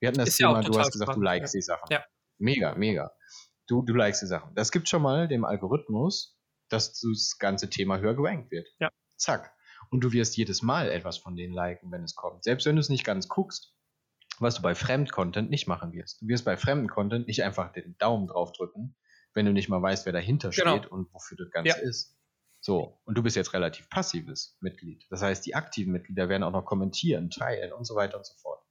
Wir 0.00 0.08
hatten 0.08 0.18
das 0.18 0.30
ist 0.30 0.36
Thema, 0.36 0.60
ja 0.60 0.68
du 0.68 0.78
hast 0.78 0.92
gesagt, 0.92 1.12
spannend. 1.12 1.22
du 1.22 1.24
likest 1.24 1.54
ja. 1.54 1.58
die 1.58 1.62
Sachen. 1.62 1.86
Ja. 1.90 2.04
Mega, 2.38 2.74
mega 2.74 3.12
du, 3.66 3.82
du 3.82 3.94
likest 3.94 4.22
die 4.22 4.26
Sachen. 4.26 4.54
Das 4.54 4.72
gibt 4.72 4.88
schon 4.88 5.02
mal 5.02 5.28
dem 5.28 5.44
Algorithmus, 5.44 6.38
dass 6.68 7.00
das 7.00 7.36
ganze 7.38 7.70
Thema 7.70 7.98
höher 7.98 8.14
gerankt 8.14 8.50
wird. 8.50 8.68
Ja. 8.78 8.90
Zack. 9.16 9.52
Und 9.90 10.00
du 10.02 10.12
wirst 10.12 10.36
jedes 10.36 10.62
Mal 10.62 10.90
etwas 10.90 11.18
von 11.18 11.36
denen 11.36 11.52
liken, 11.52 11.90
wenn 11.92 12.02
es 12.02 12.14
kommt. 12.14 12.44
Selbst 12.44 12.66
wenn 12.66 12.76
du 12.76 12.80
es 12.80 12.88
nicht 12.88 13.04
ganz 13.04 13.28
guckst, 13.28 13.74
was 14.38 14.56
du 14.56 14.62
bei 14.62 14.74
Fremdcontent 14.74 15.50
nicht 15.50 15.66
machen 15.66 15.92
wirst. 15.92 16.22
Du 16.22 16.28
wirst 16.28 16.44
bei 16.44 16.56
fremden 16.56 16.88
Content 16.88 17.26
nicht 17.26 17.44
einfach 17.44 17.72
den 17.72 17.96
Daumen 17.98 18.26
drauf 18.26 18.52
drücken, 18.52 18.96
wenn 19.32 19.46
du 19.46 19.52
nicht 19.52 19.68
mal 19.68 19.80
weißt, 19.80 20.06
wer 20.06 20.12
dahinter 20.12 20.50
genau. 20.50 20.78
steht 20.78 20.90
und 20.90 21.12
wofür 21.12 21.36
das 21.36 21.50
Ganze 21.50 21.68
ja. 21.68 21.76
ist. 21.76 22.16
So, 22.60 22.98
und 23.04 23.16
du 23.16 23.22
bist 23.22 23.36
jetzt 23.36 23.52
relativ 23.52 23.90
passives 23.90 24.56
Mitglied. 24.60 25.04
Das 25.10 25.20
heißt, 25.22 25.44
die 25.44 25.54
aktiven 25.54 25.92
Mitglieder 25.92 26.28
werden 26.30 26.42
auch 26.42 26.50
noch 26.50 26.64
kommentieren, 26.64 27.28
teilen 27.28 27.72
und 27.72 27.84
so 27.84 27.94
weiter 27.94 28.16
und 28.16 28.24
so 28.24 28.34
fort. 28.34 28.63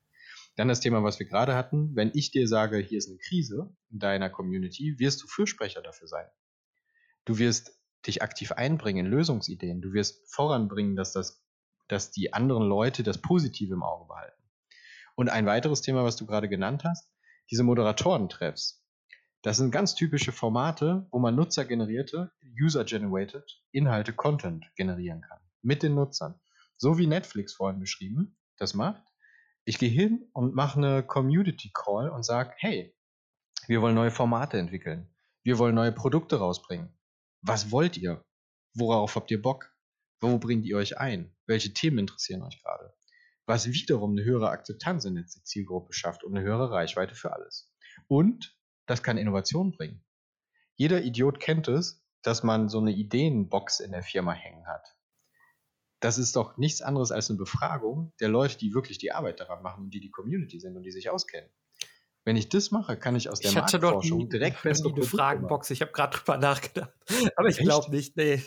Dann 0.55 0.67
das 0.67 0.79
Thema, 0.79 1.03
was 1.03 1.19
wir 1.19 1.25
gerade 1.25 1.55
hatten. 1.55 1.95
Wenn 1.95 2.11
ich 2.13 2.31
dir 2.31 2.47
sage, 2.47 2.77
hier 2.77 2.97
ist 2.97 3.09
eine 3.09 3.17
Krise 3.17 3.75
in 3.89 3.99
deiner 3.99 4.29
Community, 4.29 4.95
wirst 4.99 5.23
du 5.23 5.27
Fürsprecher 5.27 5.81
dafür 5.81 6.07
sein. 6.07 6.27
Du 7.25 7.39
wirst 7.39 7.79
dich 8.05 8.21
aktiv 8.21 8.51
einbringen 8.51 9.05
in 9.05 9.11
Lösungsideen. 9.11 9.81
Du 9.81 9.93
wirst 9.93 10.31
voranbringen, 10.31 10.95
dass, 10.95 11.13
das, 11.13 11.43
dass 11.87 12.11
die 12.11 12.33
anderen 12.33 12.63
Leute 12.63 13.01
das 13.03 13.19
Positive 13.19 13.73
im 13.73 13.83
Auge 13.83 14.07
behalten. 14.07 14.41
Und 15.15 15.29
ein 15.29 15.45
weiteres 15.45 15.81
Thema, 15.81 16.03
was 16.03 16.15
du 16.15 16.25
gerade 16.25 16.49
genannt 16.49 16.83
hast, 16.83 17.09
diese 17.49 17.63
Moderatorentreffs. 17.63 18.83
Das 19.41 19.57
sind 19.57 19.71
ganz 19.71 19.95
typische 19.95 20.31
Formate, 20.31 21.07
wo 21.11 21.19
man 21.19 21.35
nutzergenerierte, 21.35 22.31
user-generated 22.61 23.61
Inhalte, 23.71 24.13
Content 24.13 24.65
generieren 24.75 25.21
kann. 25.21 25.39
Mit 25.61 25.83
den 25.83 25.95
Nutzern. 25.95 26.39
So 26.77 26.97
wie 26.97 27.07
Netflix 27.07 27.53
vorhin 27.53 27.79
beschrieben, 27.79 28.37
das 28.57 28.73
macht. 28.73 29.03
Ich 29.65 29.79
gehe 29.79 29.89
hin 29.89 30.29
und 30.33 30.55
mache 30.55 30.77
eine 30.77 31.03
Community 31.03 31.71
Call 31.73 32.09
und 32.09 32.23
sage, 32.23 32.53
hey, 32.57 32.93
wir 33.67 33.81
wollen 33.81 33.95
neue 33.95 34.11
Formate 34.11 34.57
entwickeln. 34.57 35.09
Wir 35.43 35.57
wollen 35.57 35.75
neue 35.75 35.93
Produkte 35.93 36.37
rausbringen. 36.37 36.97
Was 37.41 37.71
wollt 37.71 37.95
ihr? 37.97 38.25
Worauf 38.73 39.15
habt 39.15 39.31
ihr 39.31 39.41
Bock? 39.41 39.73
Wo 40.19 40.37
bringt 40.37 40.65
ihr 40.65 40.75
euch 40.75 40.97
ein? 40.97 41.33
Welche 41.45 41.73
Themen 41.73 41.99
interessieren 41.99 42.43
euch 42.43 42.61
gerade? 42.61 42.93
Was 43.45 43.67
wiederum 43.67 44.11
eine 44.11 44.25
höhere 44.25 44.49
Akzeptanz 44.49 45.05
in 45.05 45.15
der 45.15 45.25
Zielgruppe 45.27 45.93
schafft 45.93 46.25
und 46.25 46.35
eine 46.35 46.45
höhere 46.45 46.71
Reichweite 46.71 47.15
für 47.15 47.31
alles. 47.31 47.71
Und 48.07 48.57
das 48.85 49.01
kann 49.01 49.17
Innovation 49.17 49.71
bringen. 49.71 50.03
Jeder 50.75 51.03
Idiot 51.03 51.39
kennt 51.39 51.69
es, 51.69 52.03
dass 52.21 52.43
man 52.43 52.67
so 52.67 52.79
eine 52.79 52.91
Ideenbox 52.91 53.79
in 53.79 53.91
der 53.91 54.03
Firma 54.03 54.33
hängen 54.33 54.67
hat 54.67 54.97
das 56.03 56.17
ist 56.17 56.35
doch 56.35 56.57
nichts 56.57 56.81
anderes 56.81 57.11
als 57.11 57.29
eine 57.29 57.37
Befragung 57.37 58.11
der 58.19 58.27
Leute, 58.27 58.57
die 58.57 58.73
wirklich 58.73 58.97
die 58.97 59.11
Arbeit 59.11 59.39
daran 59.39 59.63
machen 59.63 59.85
und 59.85 59.93
die 59.93 60.01
die 60.01 60.11
Community 60.11 60.59
sind 60.59 60.75
und 60.75 60.83
die 60.83 60.91
sich 60.91 61.09
auskennen. 61.09 61.49
Wenn 62.25 62.37
ich 62.37 62.47
das 62.47 62.71
mache, 62.71 62.95
kann 62.95 63.17
ich 63.17 63.29
aus 63.29 63.41
der 63.41 63.49
ich 63.49 63.55
Marktforschung 63.55 64.19
nie, 64.19 64.29
direkt 64.29 64.63
bessere 64.63 64.93
eine 64.93 65.03
Fragenbox. 65.03 65.71
Ich 65.71 65.81
habe 65.81 65.91
gerade 65.91 66.17
drüber 66.17 66.37
nachgedacht, 66.37 66.93
aber 67.35 67.49
ich 67.49 67.57
glaube 67.57 67.91
nicht. 67.91 68.15
Nee. 68.15 68.41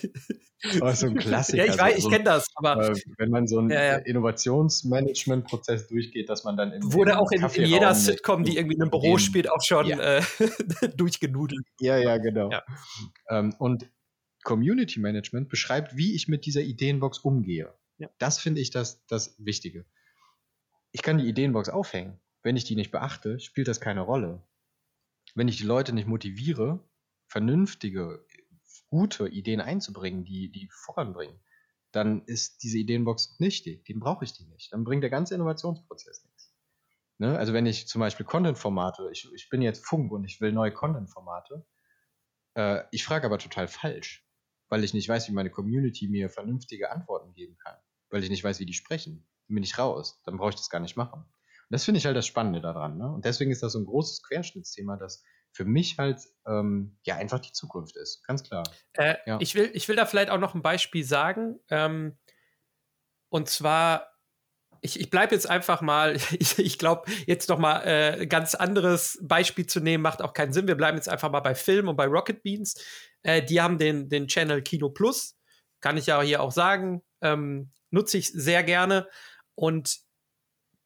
Aber 0.81 0.95
so 0.95 1.09
ein 1.09 1.17
Klassiker. 1.17 1.67
ja, 1.67 1.73
ich, 1.75 1.79
weiß, 1.79 1.99
ich 1.99 2.09
kenne 2.09 2.25
das, 2.25 2.47
aber 2.55 2.91
äh, 2.91 2.95
wenn 3.19 3.29
man 3.29 3.47
so 3.47 3.59
einen 3.59 3.69
ja, 3.69 3.85
ja. 3.85 3.97
Innovationsmanagement-Prozess 3.97 5.89
durchgeht, 5.89 6.31
dass 6.31 6.45
man 6.45 6.57
dann 6.57 6.73
in, 6.73 6.93
wurde 6.93 7.19
auch 7.19 7.31
in, 7.31 7.45
in 7.45 7.65
jeder 7.67 7.95
Sitcom, 7.95 8.45
die 8.45 8.57
irgendwie 8.57 8.77
in 8.77 8.83
einem 8.83 8.91
Büro 8.91 9.19
spielt, 9.19 9.51
auch 9.51 9.63
schon 9.63 9.87
ja. 9.87 9.99
äh, 10.19 10.23
durchgenudelt. 10.97 11.67
Ja, 11.79 11.99
ja, 11.99 12.17
genau. 12.17 12.51
Ähm, 13.29 13.55
und 13.59 13.87
Community 14.47 15.01
Management 15.01 15.49
beschreibt, 15.49 15.97
wie 15.97 16.15
ich 16.15 16.29
mit 16.29 16.47
dieser 16.47 16.61
Ideenbox 16.61 17.19
umgehe. 17.19 17.75
Ja. 17.99 18.09
Das 18.19 18.39
finde 18.39 18.61
ich 18.61 18.71
das, 18.71 19.05
das 19.07 19.35
Wichtige. 19.45 19.85
Ich 20.93 21.03
kann 21.03 21.19
die 21.19 21.29
Ideenbox 21.29 21.69
aufhängen. 21.69 22.21
Wenn 22.45 22.57
ich 22.57 22.63
die 22.63 22.77
nicht 22.77 22.93
beachte, 22.93 23.41
spielt 23.41 23.67
das 23.67 23.81
keine 23.81 24.03
Rolle. 24.03 24.41
Wenn 25.35 25.49
ich 25.49 25.57
die 25.57 25.65
Leute 25.65 25.93
nicht 25.93 26.07
motiviere, 26.07 26.79
vernünftige, 27.27 28.25
gute 28.89 29.27
Ideen 29.27 29.61
einzubringen, 29.61 30.25
die, 30.25 30.53
die 30.53 30.69
voranbringen, 30.71 31.41
dann 31.91 32.25
ist 32.27 32.63
diese 32.63 32.79
Ideenbox 32.79 33.41
nichtig. 33.41 33.85
Den 33.87 33.99
brauche 33.99 34.25
ich 34.25 34.33
die 34.33 34.45
nicht. 34.45 34.73
Dann 34.73 34.85
bringt 34.85 35.03
der 35.03 35.11
ganze 35.11 35.35
Innovationsprozess 35.35 36.25
nichts. 36.25 36.55
Ne? 37.19 37.37
Also 37.37 37.53
wenn 37.53 37.67
ich 37.67 37.89
zum 37.89 37.99
Beispiel 37.99 38.25
Content-Formate, 38.25 39.09
ich, 39.11 39.29
ich 39.35 39.49
bin 39.49 39.61
jetzt 39.61 39.85
Funk 39.85 40.13
und 40.13 40.25
ich 40.25 40.41
will 40.41 40.53
neue 40.53 40.71
Content-Formate, 40.71 41.67
äh, 42.55 42.85
ich 42.93 43.05
frage 43.05 43.27
aber 43.27 43.39
total 43.39 43.67
falsch 43.67 44.26
weil 44.69 44.85
ich 44.85 44.95
nicht 44.95 45.09
weiß, 45.09 45.29
wie 45.29 45.33
meine 45.33 45.51
Community 45.51 46.09
mir 46.09 46.31
vernünftige 46.31 46.91
Antworten 46.91 47.33
geben 47.33 47.57
kann, 47.59 47.77
weil 48.11 48.23
ich 48.23 48.31
nicht 48.31 48.45
weiß, 48.45 48.61
wie 48.61 48.67
die 48.67 48.75
sprechen. 48.75 49.27
Dann 49.49 49.55
bin 49.55 49.65
ich 49.65 49.79
raus, 49.79 50.21
dann 50.25 50.37
brauche 50.37 50.51
ich 50.51 50.57
das 50.57 50.71
gar 50.71 50.81
nicht 50.81 50.97
machen. 50.97 51.21
Und 51.21 51.75
das 51.75 51.85
finde 51.85 51.99
ich 51.99 52.07
halt 52.07 52.17
das 52.17 52.27
Spannende 52.27 52.61
daran. 52.61 52.99
Ne? 52.99 53.11
Und 53.11 53.25
deswegen 53.25 53.51
ist 53.51 53.63
das 53.63 53.73
so 53.73 53.79
ein 53.79 53.87
großes 53.87 54.23
Querschnittsthema, 54.23 54.97
das 54.97 55.25
für 55.53 55.65
mich 55.65 55.99
halt 55.99 56.21
ähm, 56.47 56.99
ja 57.05 57.17
einfach 57.17 57.39
die 57.39 57.53
Zukunft 57.53 57.97
ist, 57.97 58.25
ganz 58.27 58.43
klar. 58.43 58.65
Äh, 58.93 59.17
ja. 59.27 59.39
ich, 59.41 59.55
will, 59.55 59.71
ich 59.73 59.89
will 59.89 59.97
da 59.97 60.07
vielleicht 60.07 60.31
auch 60.31 60.39
noch 60.39 60.55
ein 60.55 60.63
Beispiel 60.63 61.05
sagen. 61.05 61.59
Ähm, 61.71 62.19
und 63.29 63.49
zwar 63.49 64.17
ich, 64.81 65.01
ich 65.01 65.11
bleibe 65.11 65.35
jetzt 65.35 65.49
einfach 65.49 65.81
mal, 65.81 66.17
ich, 66.39 66.59
ich 66.59 66.79
glaube, 66.79 67.11
jetzt 67.27 67.49
noch 67.49 67.59
mal 67.59 67.83
äh, 67.83 68.27
ganz 68.27 68.55
anderes 68.55 69.19
Beispiel 69.23 69.67
zu 69.67 69.81
nehmen, 69.81 70.03
macht 70.03 70.23
auch 70.23 70.33
keinen 70.33 70.53
Sinn. 70.53 70.69
Wir 70.69 70.77
bleiben 70.77 70.97
jetzt 70.97 71.09
einfach 71.09 71.31
mal 71.31 71.41
bei 71.41 71.55
Film 71.55 71.89
und 71.89 71.97
bei 71.97 72.07
Rocket 72.07 72.43
Beans. 72.43 72.75
Äh, 73.27 73.43
die 73.43 73.61
haben 73.61 73.77
den, 73.77 74.09
den 74.09 74.29
Channel 74.29 74.63
Kino 74.63 74.89
Plus, 74.89 75.37
kann 75.81 75.97
ich 75.97 76.07
ja 76.07 76.23
hier 76.23 76.41
auch 76.41 76.53
sagen, 76.53 77.03
ähm, 77.21 77.73
nutze 77.91 78.19
ich 78.19 78.33
sehr 78.33 78.63
gerne. 78.63 79.09
Und 79.57 79.99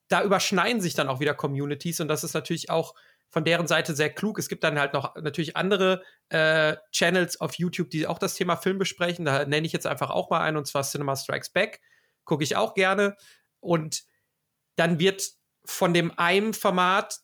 da 0.09 0.25
überschneiden 0.25 0.81
sich 0.81 0.95
dann 0.95 1.09
auch 1.09 1.21
wieder 1.21 1.35
Communities 1.35 2.01
und 2.01 2.09
das 2.09 2.25
ist 2.25 2.33
natürlich 2.33 2.71
auch 2.71 2.95
von 3.29 3.45
deren 3.45 3.67
Seite 3.67 3.95
sehr 3.95 4.11
klug. 4.11 4.39
Es 4.39 4.49
gibt 4.49 4.65
dann 4.65 4.79
halt 4.79 4.95
noch 4.95 5.15
natürlich 5.17 5.55
andere 5.55 6.03
äh, 6.31 6.77
Channels 6.93 7.41
auf 7.41 7.55
YouTube, 7.57 7.91
die 7.91 8.07
auch 8.07 8.19
das 8.19 8.35
Thema 8.35 8.57
Film 8.57 8.79
besprechen. 8.79 9.27
Da 9.27 9.45
nenne 9.45 9.67
ich 9.67 9.73
jetzt 9.73 9.87
einfach 9.87 10.11
auch 10.11 10.31
mal 10.31 10.41
einen, 10.41 10.57
und 10.57 10.67
zwar 10.67 10.83
Cinema 10.83 11.15
Strikes 11.17 11.51
Back. 11.51 11.81
Gucke 12.25 12.43
ich 12.43 12.57
auch 12.57 12.75
gerne. 12.75 13.17
Und 13.61 14.03
dann 14.77 14.99
wird 14.99 15.23
von 15.65 15.93
dem 15.93 16.19
einen 16.19 16.55
Format 16.55 17.19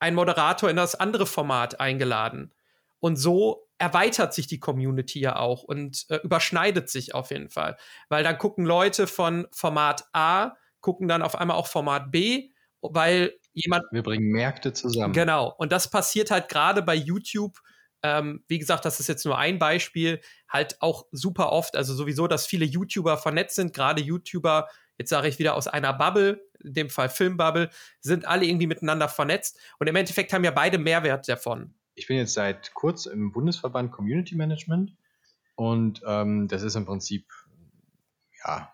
ein 0.00 0.14
Moderator 0.14 0.70
in 0.70 0.76
das 0.76 0.94
andere 0.94 1.26
Format 1.26 1.78
eingeladen. 1.78 2.52
Und 3.00 3.16
so 3.16 3.68
erweitert 3.78 4.32
sich 4.32 4.46
die 4.46 4.58
Community 4.58 5.20
ja 5.20 5.36
auch 5.36 5.62
und 5.62 6.06
äh, 6.08 6.16
überschneidet 6.22 6.88
sich 6.88 7.14
auf 7.14 7.30
jeden 7.30 7.50
Fall. 7.50 7.76
Weil 8.08 8.24
dann 8.24 8.38
gucken 8.38 8.64
Leute 8.64 9.06
von 9.06 9.46
Format 9.52 10.04
A, 10.12 10.52
gucken 10.80 11.08
dann 11.08 11.22
auf 11.22 11.36
einmal 11.36 11.56
auch 11.56 11.66
Format 11.66 12.10
B, 12.10 12.50
weil 12.80 13.34
jemand. 13.52 13.84
Wir 13.90 14.02
bringen 14.02 14.28
Märkte 14.30 14.72
zusammen. 14.72 15.12
Genau. 15.12 15.54
Und 15.58 15.72
das 15.72 15.90
passiert 15.90 16.30
halt 16.30 16.48
gerade 16.48 16.82
bei 16.82 16.94
YouTube. 16.94 17.58
Ähm, 18.02 18.44
wie 18.48 18.58
gesagt, 18.58 18.84
das 18.84 19.00
ist 19.00 19.08
jetzt 19.08 19.24
nur 19.24 19.38
ein 19.38 19.58
Beispiel, 19.58 20.20
halt 20.48 20.80
auch 20.80 21.06
super 21.12 21.52
oft. 21.52 21.76
Also 21.76 21.94
sowieso, 21.94 22.26
dass 22.26 22.46
viele 22.46 22.64
YouTuber 22.64 23.18
vernetzt 23.18 23.56
sind, 23.56 23.72
gerade 23.74 24.02
YouTuber 24.02 24.68
jetzt 24.98 25.10
sage 25.10 25.28
ich 25.28 25.38
wieder 25.38 25.54
aus 25.54 25.68
einer 25.68 25.92
Bubble, 25.92 26.40
in 26.62 26.74
dem 26.74 26.90
Fall 26.90 27.08
Filmbubble, 27.08 27.70
sind 28.00 28.26
alle 28.26 28.46
irgendwie 28.46 28.66
miteinander 28.66 29.08
vernetzt 29.08 29.58
und 29.78 29.86
im 29.86 29.96
Endeffekt 29.96 30.32
haben 30.32 30.44
ja 30.44 30.50
beide 30.50 30.78
Mehrwert 30.78 31.28
davon. 31.28 31.74
Ich 31.96 32.06
bin 32.06 32.18
jetzt 32.18 32.34
seit 32.34 32.72
kurz 32.74 33.06
im 33.06 33.32
Bundesverband 33.32 33.90
Community 33.90 34.36
Management 34.36 34.96
und 35.56 36.02
ähm, 36.06 36.46
das 36.46 36.62
ist 36.62 36.76
im 36.76 36.86
Prinzip 36.86 37.26
ja 38.44 38.72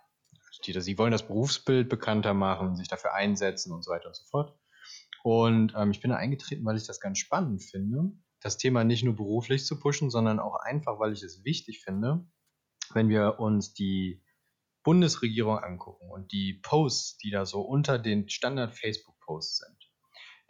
die, 0.66 0.80
sie 0.80 0.98
wollen 0.98 1.12
das 1.12 1.26
Berufsbild 1.26 1.88
bekannter 1.88 2.34
machen, 2.34 2.76
sich 2.76 2.88
dafür 2.88 3.14
einsetzen 3.14 3.72
und 3.72 3.84
so 3.84 3.90
weiter 3.90 4.08
und 4.08 4.16
so 4.16 4.24
fort. 4.24 4.58
Und 5.22 5.72
ähm, 5.76 5.90
ich 5.90 6.00
bin 6.00 6.10
da 6.10 6.16
eingetreten, 6.16 6.64
weil 6.64 6.76
ich 6.76 6.86
das 6.86 7.00
ganz 7.00 7.18
spannend 7.18 7.62
finde, 7.62 8.12
das 8.40 8.58
Thema 8.58 8.84
nicht 8.84 9.04
nur 9.04 9.14
beruflich 9.14 9.64
zu 9.64 9.78
pushen, 9.78 10.10
sondern 10.10 10.40
auch 10.40 10.56
einfach, 10.56 10.98
weil 10.98 11.12
ich 11.12 11.22
es 11.22 11.44
wichtig 11.44 11.82
finde, 11.82 12.26
wenn 12.92 13.08
wir 13.08 13.38
uns 13.38 13.72
die 13.72 14.22
Bundesregierung 14.82 15.58
angucken 15.58 16.10
und 16.10 16.32
die 16.32 16.54
Posts, 16.62 17.18
die 17.18 17.30
da 17.30 17.46
so 17.46 17.60
unter 17.60 17.98
den 18.00 18.28
Standard-Facebook-Posts 18.28 19.58
sind, 19.58 19.81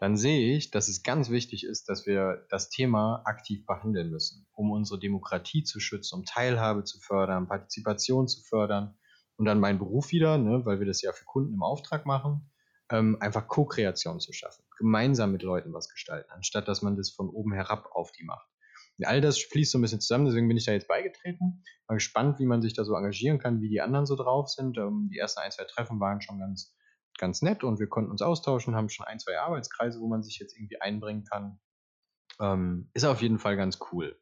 dann 0.02 0.16
sehe 0.16 0.56
ich, 0.56 0.72
dass 0.72 0.88
es 0.88 1.04
ganz 1.04 1.30
wichtig 1.30 1.62
ist, 1.62 1.88
dass 1.88 2.06
wir 2.06 2.44
das 2.50 2.70
Thema 2.70 3.22
aktiv 3.24 3.64
behandeln 3.64 4.10
müssen, 4.10 4.48
um 4.52 4.72
unsere 4.72 4.98
Demokratie 4.98 5.62
zu 5.62 5.78
schützen, 5.78 6.16
um 6.16 6.24
Teilhabe 6.24 6.82
zu 6.82 6.98
fördern, 6.98 7.46
Partizipation 7.46 8.26
zu 8.26 8.42
fördern 8.42 8.98
und 9.36 9.44
dann 9.44 9.60
mein 9.60 9.78
Beruf 9.78 10.10
wieder, 10.10 10.38
ne, 10.38 10.66
weil 10.66 10.80
wir 10.80 10.88
das 10.88 11.02
ja 11.02 11.12
für 11.12 11.24
Kunden 11.24 11.54
im 11.54 11.62
Auftrag 11.62 12.04
machen, 12.04 12.50
ähm, 12.90 13.16
einfach 13.20 13.46
Co-Kreation 13.46 14.18
zu 14.18 14.32
schaffen, 14.32 14.64
gemeinsam 14.76 15.30
mit 15.30 15.44
Leuten 15.44 15.72
was 15.72 15.88
gestalten, 15.88 16.32
anstatt 16.32 16.66
dass 16.66 16.82
man 16.82 16.96
das 16.96 17.10
von 17.10 17.28
oben 17.28 17.52
herab 17.52 17.88
auf 17.92 18.10
die 18.10 18.24
macht. 18.24 18.48
Und 18.98 19.04
all 19.04 19.20
das 19.20 19.38
fließt 19.38 19.70
so 19.70 19.78
ein 19.78 19.82
bisschen 19.82 20.00
zusammen, 20.00 20.24
deswegen 20.24 20.48
bin 20.48 20.56
ich 20.56 20.64
da 20.64 20.72
jetzt 20.72 20.88
beigetreten. 20.88 21.62
Mal 21.86 21.94
gespannt, 21.94 22.40
wie 22.40 22.46
man 22.46 22.60
sich 22.60 22.74
da 22.74 22.82
so 22.82 22.96
engagieren 22.96 23.38
kann, 23.38 23.60
wie 23.60 23.68
die 23.68 23.80
anderen 23.80 24.06
so 24.06 24.16
drauf 24.16 24.48
sind. 24.48 24.78
Ähm, 24.78 25.10
die 25.12 25.18
ersten 25.18 25.42
ein, 25.42 25.52
zwei 25.52 25.62
Treffen 25.62 26.00
waren 26.00 26.20
schon 26.20 26.40
ganz, 26.40 26.74
ganz 27.18 27.42
nett 27.42 27.64
und 27.64 27.78
wir 27.78 27.88
konnten 27.88 28.10
uns 28.10 28.22
austauschen, 28.22 28.74
haben 28.74 28.88
schon 28.88 29.06
ein, 29.06 29.18
zwei 29.18 29.38
Arbeitskreise, 29.38 30.00
wo 30.00 30.08
man 30.08 30.22
sich 30.22 30.38
jetzt 30.38 30.56
irgendwie 30.56 30.80
einbringen 30.80 31.24
kann. 31.24 31.60
Ähm, 32.40 32.90
ist 32.94 33.04
auf 33.04 33.22
jeden 33.22 33.38
Fall 33.38 33.56
ganz 33.56 33.78
cool. 33.92 34.18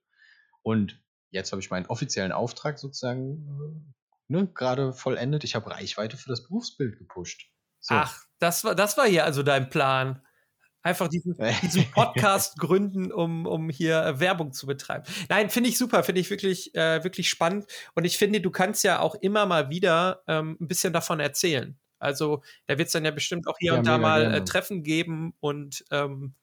Und 0.63 1.03
jetzt 1.31 1.53
habe 1.53 1.61
ich 1.61 1.71
meinen 1.71 1.87
offiziellen 1.87 2.33
Auftrag 2.33 2.79
sozusagen 2.79 3.47
äh, 4.29 4.33
ne, 4.33 4.47
gerade 4.53 4.93
vollendet. 4.93 5.45
Ich 5.45 5.55
habe 5.55 5.71
Reichweite 5.71 6.17
für 6.17 6.29
das 6.29 6.43
Berufsbild 6.43 6.99
gepusht. 6.99 7.51
So. 7.81 7.95
Ach, 7.95 8.25
das 8.39 8.65
war, 8.65 8.75
das 8.75 8.97
war 8.97 9.07
hier 9.07 9.25
also 9.25 9.43
dein 9.43 9.69
Plan. 9.71 10.23
Einfach 10.83 11.09
diesen, 11.09 11.37
diesen 11.63 11.91
Podcast 11.91 12.59
gründen, 12.59 13.13
um, 13.13 13.47
um 13.47 13.69
hier 13.69 14.03
äh, 14.03 14.21
Werbung 14.21 14.53
zu 14.53 14.67
betreiben. 14.67 15.05
Nein, 15.29 15.51
finde 15.51 15.69
ich 15.69 15.77
super, 15.77 16.03
finde 16.03 16.23
ich 16.23 16.31
wirklich, 16.31 16.75
äh, 16.75 17.05
wirklich 17.05 17.29
spannend. 17.29 17.67
Und 17.95 18.05
ich 18.05 18.17
finde, 18.17 18.41
du 18.41 18.51
kannst 18.51 18.83
ja 18.83 19.01
auch 19.01 19.15
immer 19.17 19.45
mal 19.47 19.69
wieder 19.69 20.23
ähm, 20.27 20.57
ein 20.61 20.69
bisschen 20.69 20.93
davon 20.93 21.21
erzählen. 21.21 21.79
Also, 22.01 22.43
da 22.67 22.79
wird 22.79 22.87
es 22.87 22.93
dann 22.93 23.05
ja 23.05 23.11
bestimmt 23.11 23.47
auch 23.47 23.57
hier 23.59 23.73
ja, 23.73 23.79
und 23.79 23.87
da 23.87 23.99
mal 23.99 24.35
äh, 24.35 24.45
Treffen 24.45 24.83
geben 24.83 25.35
und 25.41 25.85
ähm, 25.91 26.35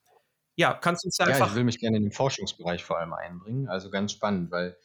ja, 0.56 0.74
kannst 0.74 1.04
du 1.04 1.08
uns 1.08 1.18
ja, 1.18 1.26
einfach. 1.26 1.40
Ja, 1.40 1.48
ich 1.48 1.56
will 1.56 1.64
mich 1.66 1.80
gerne 1.80 1.98
in 1.98 2.04
den 2.04 2.12
Forschungsbereich 2.12 2.84
vor 2.84 2.98
allem 3.00 3.14
einbringen. 3.14 3.68
Also 3.68 3.92
ganz 3.92 4.12
spannend, 4.12 4.52
weil 4.52 4.78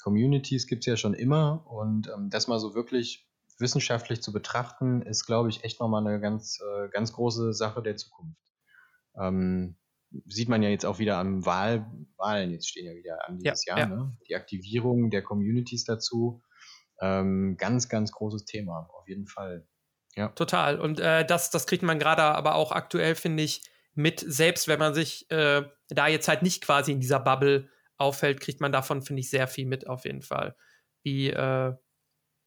Communities 0.00 0.66
gibt 0.66 0.82
es 0.82 0.86
ja 0.86 0.96
schon 0.96 1.14
immer 1.14 1.66
und 1.66 2.08
ähm, 2.08 2.30
das 2.30 2.48
mal 2.48 2.58
so 2.58 2.74
wirklich 2.74 3.28
wissenschaftlich 3.58 4.22
zu 4.22 4.32
betrachten, 4.32 5.02
ist, 5.02 5.26
glaube 5.26 5.48
ich, 5.48 5.64
echt 5.64 5.80
nochmal 5.80 6.06
eine 6.06 6.20
ganz, 6.20 6.60
äh, 6.60 6.88
ganz 6.88 7.12
große 7.12 7.52
Sache 7.52 7.82
der 7.82 7.96
Zukunft. 7.96 8.40
Ähm, 9.16 9.76
sieht 10.26 10.48
man 10.48 10.62
ja 10.62 10.68
jetzt 10.70 10.86
auch 10.86 10.98
wieder 10.98 11.18
am 11.18 11.44
Wahl, 11.44 11.90
Wahlen, 12.16 12.50
jetzt 12.50 12.68
stehen 12.68 12.86
ja 12.86 12.94
wieder 12.94 13.28
an 13.28 13.38
dieses 13.38 13.66
ja, 13.66 13.76
Jahr, 13.76 13.90
ja. 13.90 13.96
Ne? 13.96 14.16
die 14.28 14.36
Aktivierung 14.36 15.10
der 15.10 15.22
Communities 15.22 15.84
dazu. 15.84 16.42
Ähm, 17.00 17.56
ganz, 17.58 17.88
ganz 17.88 18.12
großes 18.12 18.44
Thema, 18.44 18.88
auf 18.92 19.08
jeden 19.08 19.26
Fall. 19.26 19.66
Ja. 20.16 20.28
Total. 20.28 20.80
Und 20.80 21.00
äh, 21.00 21.24
das, 21.24 21.50
das 21.50 21.66
kriegt 21.66 21.82
man 21.82 21.98
gerade 21.98 22.22
aber 22.22 22.54
auch 22.54 22.72
aktuell, 22.72 23.14
finde 23.14 23.42
ich, 23.42 23.62
mit, 23.94 24.24
selbst 24.26 24.68
wenn 24.68 24.78
man 24.78 24.94
sich 24.94 25.30
äh, 25.30 25.62
da 25.88 26.06
jetzt 26.06 26.28
halt 26.28 26.42
nicht 26.42 26.62
quasi 26.62 26.92
in 26.92 27.00
dieser 27.00 27.20
Bubble 27.20 27.68
auffällt, 27.96 28.40
kriegt 28.40 28.60
man 28.60 28.72
davon, 28.72 29.02
finde 29.02 29.20
ich, 29.20 29.30
sehr 29.30 29.48
viel 29.48 29.66
mit, 29.66 29.88
auf 29.88 30.04
jeden 30.04 30.22
Fall. 30.22 30.56
Wie, 31.02 31.30
äh, 31.30 31.74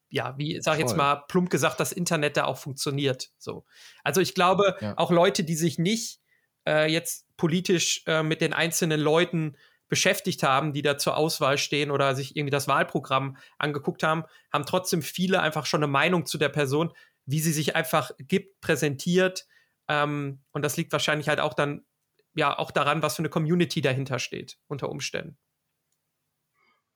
ja, 0.09 0.37
wie 0.37 0.61
sag 0.61 0.75
ich 0.75 0.81
jetzt 0.81 0.97
mal 0.97 1.23
plump 1.27 1.49
gesagt, 1.49 1.79
das 1.79 1.91
Internet 1.91 2.37
da 2.37 2.45
auch 2.45 2.57
funktioniert. 2.57 3.31
So. 3.37 3.65
Also 4.03 4.21
ich 4.21 4.35
glaube, 4.35 4.75
ja. 4.81 4.97
auch 4.97 5.11
Leute, 5.11 5.43
die 5.43 5.55
sich 5.55 5.77
nicht 5.77 6.19
äh, 6.67 6.91
jetzt 6.91 7.27
politisch 7.37 8.03
äh, 8.07 8.21
mit 8.23 8.41
den 8.41 8.53
einzelnen 8.53 8.99
Leuten 8.99 9.57
beschäftigt 9.87 10.43
haben, 10.43 10.71
die 10.71 10.81
da 10.81 10.97
zur 10.97 11.17
Auswahl 11.17 11.57
stehen 11.57 11.91
oder 11.91 12.15
sich 12.15 12.37
irgendwie 12.37 12.51
das 12.51 12.69
Wahlprogramm 12.69 13.35
angeguckt 13.57 14.03
haben, 14.03 14.23
haben 14.51 14.65
trotzdem 14.65 15.01
viele 15.01 15.41
einfach 15.41 15.65
schon 15.65 15.83
eine 15.83 15.91
Meinung 15.91 16.25
zu 16.25 16.37
der 16.37 16.49
Person, 16.49 16.93
wie 17.25 17.39
sie 17.39 17.53
sich 17.53 17.75
einfach 17.75 18.11
gibt, 18.17 18.61
präsentiert. 18.61 19.47
Ähm, 19.87 20.43
und 20.51 20.63
das 20.63 20.77
liegt 20.77 20.91
wahrscheinlich 20.91 21.27
halt 21.27 21.39
auch 21.39 21.53
dann 21.53 21.85
ja 22.33 22.57
auch 22.57 22.71
daran, 22.71 23.01
was 23.01 23.15
für 23.15 23.21
eine 23.21 23.29
Community 23.29 23.81
dahinter 23.81 24.19
steht, 24.19 24.57
unter 24.67 24.89
Umständen. 24.89 25.37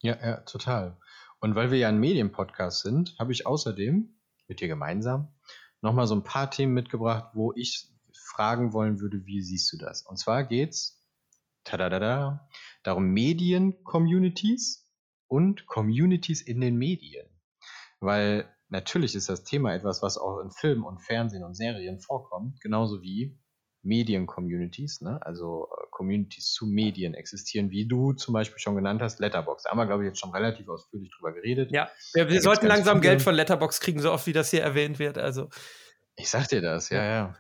Ja, 0.02 0.18
ja, 0.22 0.38
total. 0.42 0.98
Und 1.40 1.56
weil 1.56 1.72
wir 1.72 1.78
ja 1.78 1.90
ein 1.90 2.00
Medienpodcast 2.00 2.82
sind, 2.82 3.16
habe 3.20 3.32
ich 3.32 3.46
außerdem 3.46 4.18
mit 4.48 4.62
dir 4.62 4.68
gemeinsam 4.68 5.34
nochmal 5.82 6.08
so 6.08 6.16
ein 6.16 6.24
paar 6.24 6.50
Themen 6.50 6.74
mitgebracht, 6.74 7.32
wo 7.34 7.54
ich 7.54 7.90
fragen 8.14 8.74
wollen 8.74 9.00
würde, 9.00 9.26
wie 9.26 9.42
siehst 9.42 9.72
du 9.72 9.78
das? 9.78 10.02
Und 10.04 10.18
zwar 10.18 10.44
geht's 10.44 11.06
tadadada, 11.64 12.48
darum 12.84 13.08
Medien-Communities 13.08 14.90
und 15.28 15.66
Communities 15.68 16.42
in 16.42 16.62
den 16.62 16.78
Medien. 16.78 17.28
Weil 18.00 18.55
natürlich 18.70 19.16
ist 19.16 19.30
das 19.30 19.44
Thema 19.44 19.74
etwas, 19.74 20.02
was 20.02 20.18
auch 20.18 20.40
in 20.40 20.52
Film 20.52 20.84
und 20.84 21.02
Fernsehen 21.02 21.44
und 21.44 21.56
Serien 21.56 22.00
vorkommt, 22.00 22.62
genauso 22.62 23.02
wie 23.02 23.38
Medien-Communities, 23.86 25.02
ne? 25.02 25.20
also 25.22 25.70
äh, 25.72 25.86
Communities 25.92 26.52
zu 26.52 26.66
Medien 26.66 27.14
existieren, 27.14 27.70
wie 27.70 27.88
du 27.88 28.14
zum 28.14 28.34
Beispiel 28.34 28.60
schon 28.60 28.76
genannt 28.76 29.02
hast, 29.02 29.20
Letterbox. 29.20 29.64
Da 29.64 29.72
haben 29.72 29.78
wir, 29.78 29.86
glaube 29.86 30.04
ich, 30.04 30.08
jetzt 30.08 30.20
schon 30.20 30.32
relativ 30.32 30.68
ausführlich 30.68 31.12
drüber 31.16 31.34
geredet. 31.34 31.72
Ja, 31.72 31.90
wir, 32.14 32.30
wir 32.30 32.42
sollten 32.42 32.66
langsam 32.66 33.00
Geld 33.00 33.22
von 33.22 33.36
Letterbox 33.36 33.80
kriegen, 33.80 34.00
so 34.02 34.12
oft 34.12 34.26
wie 34.28 34.34
das 34.34 34.50
hier 34.50 34.64
erwähnt 34.64 35.00
wird. 35.00 35.18
Also. 35.18 35.50
Ich 36.16 36.30
sag 36.30 36.48
dir 36.48 36.62
das, 36.62 36.90
ja, 36.90 37.04
ja. 37.04 37.36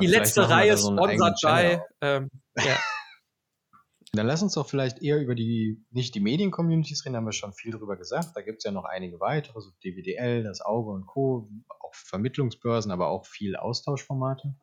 Die 0.00 0.06
äh, 0.06 0.10
letzte 0.10 0.48
Reihe 0.48 0.76
so 0.76 0.92
sponsert 0.92 1.38
bei. 1.42 1.82
Ähm, 2.00 2.30
ja. 2.56 2.76
Dann 4.12 4.26
lass 4.26 4.42
uns 4.42 4.54
doch 4.54 4.68
vielleicht 4.68 5.02
eher 5.02 5.20
über 5.20 5.34
die, 5.34 5.84
nicht 5.90 6.14
die 6.14 6.20
Medien-Communities 6.20 7.04
reden, 7.04 7.16
haben 7.16 7.26
wir 7.26 7.32
schon 7.32 7.52
viel 7.52 7.72
drüber 7.72 7.96
gesagt. 7.96 8.30
Da 8.34 8.40
gibt 8.40 8.58
es 8.58 8.64
ja 8.64 8.70
noch 8.70 8.84
einige 8.84 9.20
weitere, 9.20 9.60
so 9.60 9.70
DWDL, 9.84 10.44
das 10.44 10.62
Auge 10.62 10.90
und 10.90 11.06
Co., 11.06 11.50
auch 11.80 11.94
Vermittlungsbörsen, 11.94 12.90
aber 12.90 13.08
auch 13.08 13.26
viel 13.26 13.56
Austauschformate. 13.56 14.54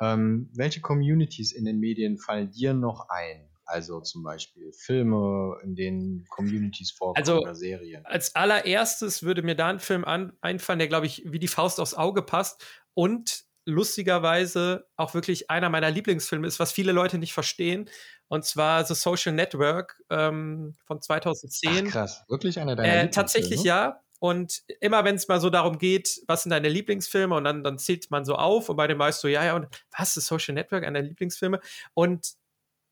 Ähm, 0.00 0.50
welche 0.54 0.82
Communities 0.82 1.52
in 1.52 1.64
den 1.64 1.78
Medien 1.78 2.18
fallen 2.18 2.50
dir 2.50 2.74
noch 2.74 3.08
ein? 3.08 3.48
Also 3.64 4.00
zum 4.00 4.22
Beispiel 4.22 4.72
Filme, 4.72 5.58
in 5.64 5.74
denen 5.74 6.24
Communities 6.28 6.92
vorkommen 6.92 7.16
also, 7.16 7.40
oder 7.40 7.54
Serien. 7.54 8.06
Als 8.06 8.36
allererstes 8.36 9.24
würde 9.24 9.42
mir 9.42 9.56
da 9.56 9.68
ein 9.68 9.80
Film 9.80 10.04
an, 10.04 10.34
einfallen, 10.40 10.78
der, 10.78 10.86
glaube 10.86 11.06
ich, 11.06 11.24
wie 11.26 11.40
die 11.40 11.48
Faust 11.48 11.80
aufs 11.80 11.94
Auge 11.94 12.22
passt 12.22 12.64
und 12.94 13.45
lustigerweise 13.66 14.86
auch 14.96 15.12
wirklich 15.12 15.50
einer 15.50 15.68
meiner 15.68 15.90
Lieblingsfilme 15.90 16.46
ist, 16.46 16.58
was 16.58 16.72
viele 16.72 16.92
Leute 16.92 17.18
nicht 17.18 17.34
verstehen. 17.34 17.90
Und 18.28 18.44
zwar 18.44 18.84
The 18.84 18.94
Social 18.94 19.34
Network 19.34 20.00
ähm, 20.08 20.74
von 20.86 21.02
2010. 21.02 21.88
Ach, 21.88 21.92
krass, 21.92 22.24
wirklich 22.28 22.58
einer 22.58 22.76
deiner 22.76 23.02
äh, 23.02 23.10
Tatsächlich 23.10 23.62
ja. 23.62 24.00
Und 24.18 24.62
immer 24.80 25.04
wenn 25.04 25.16
es 25.16 25.28
mal 25.28 25.40
so 25.40 25.50
darum 25.50 25.78
geht, 25.78 26.22
was 26.26 26.44
sind 26.44 26.50
deine 26.50 26.70
Lieblingsfilme, 26.70 27.34
und 27.34 27.44
dann, 27.44 27.62
dann 27.62 27.78
zählt 27.78 28.10
man 28.10 28.24
so 28.24 28.36
auf 28.36 28.70
und 28.70 28.76
bei 28.76 28.86
dem 28.86 28.98
weißt 28.98 29.22
du, 29.22 29.28
ja, 29.28 29.44
ja, 29.44 29.54
und 29.54 29.66
was 29.96 30.16
ist 30.16 30.26
Social 30.26 30.54
Network, 30.54 30.84
einer 30.84 31.00
der 31.00 31.08
Lieblingsfilme? 31.08 31.60
Und 31.92 32.32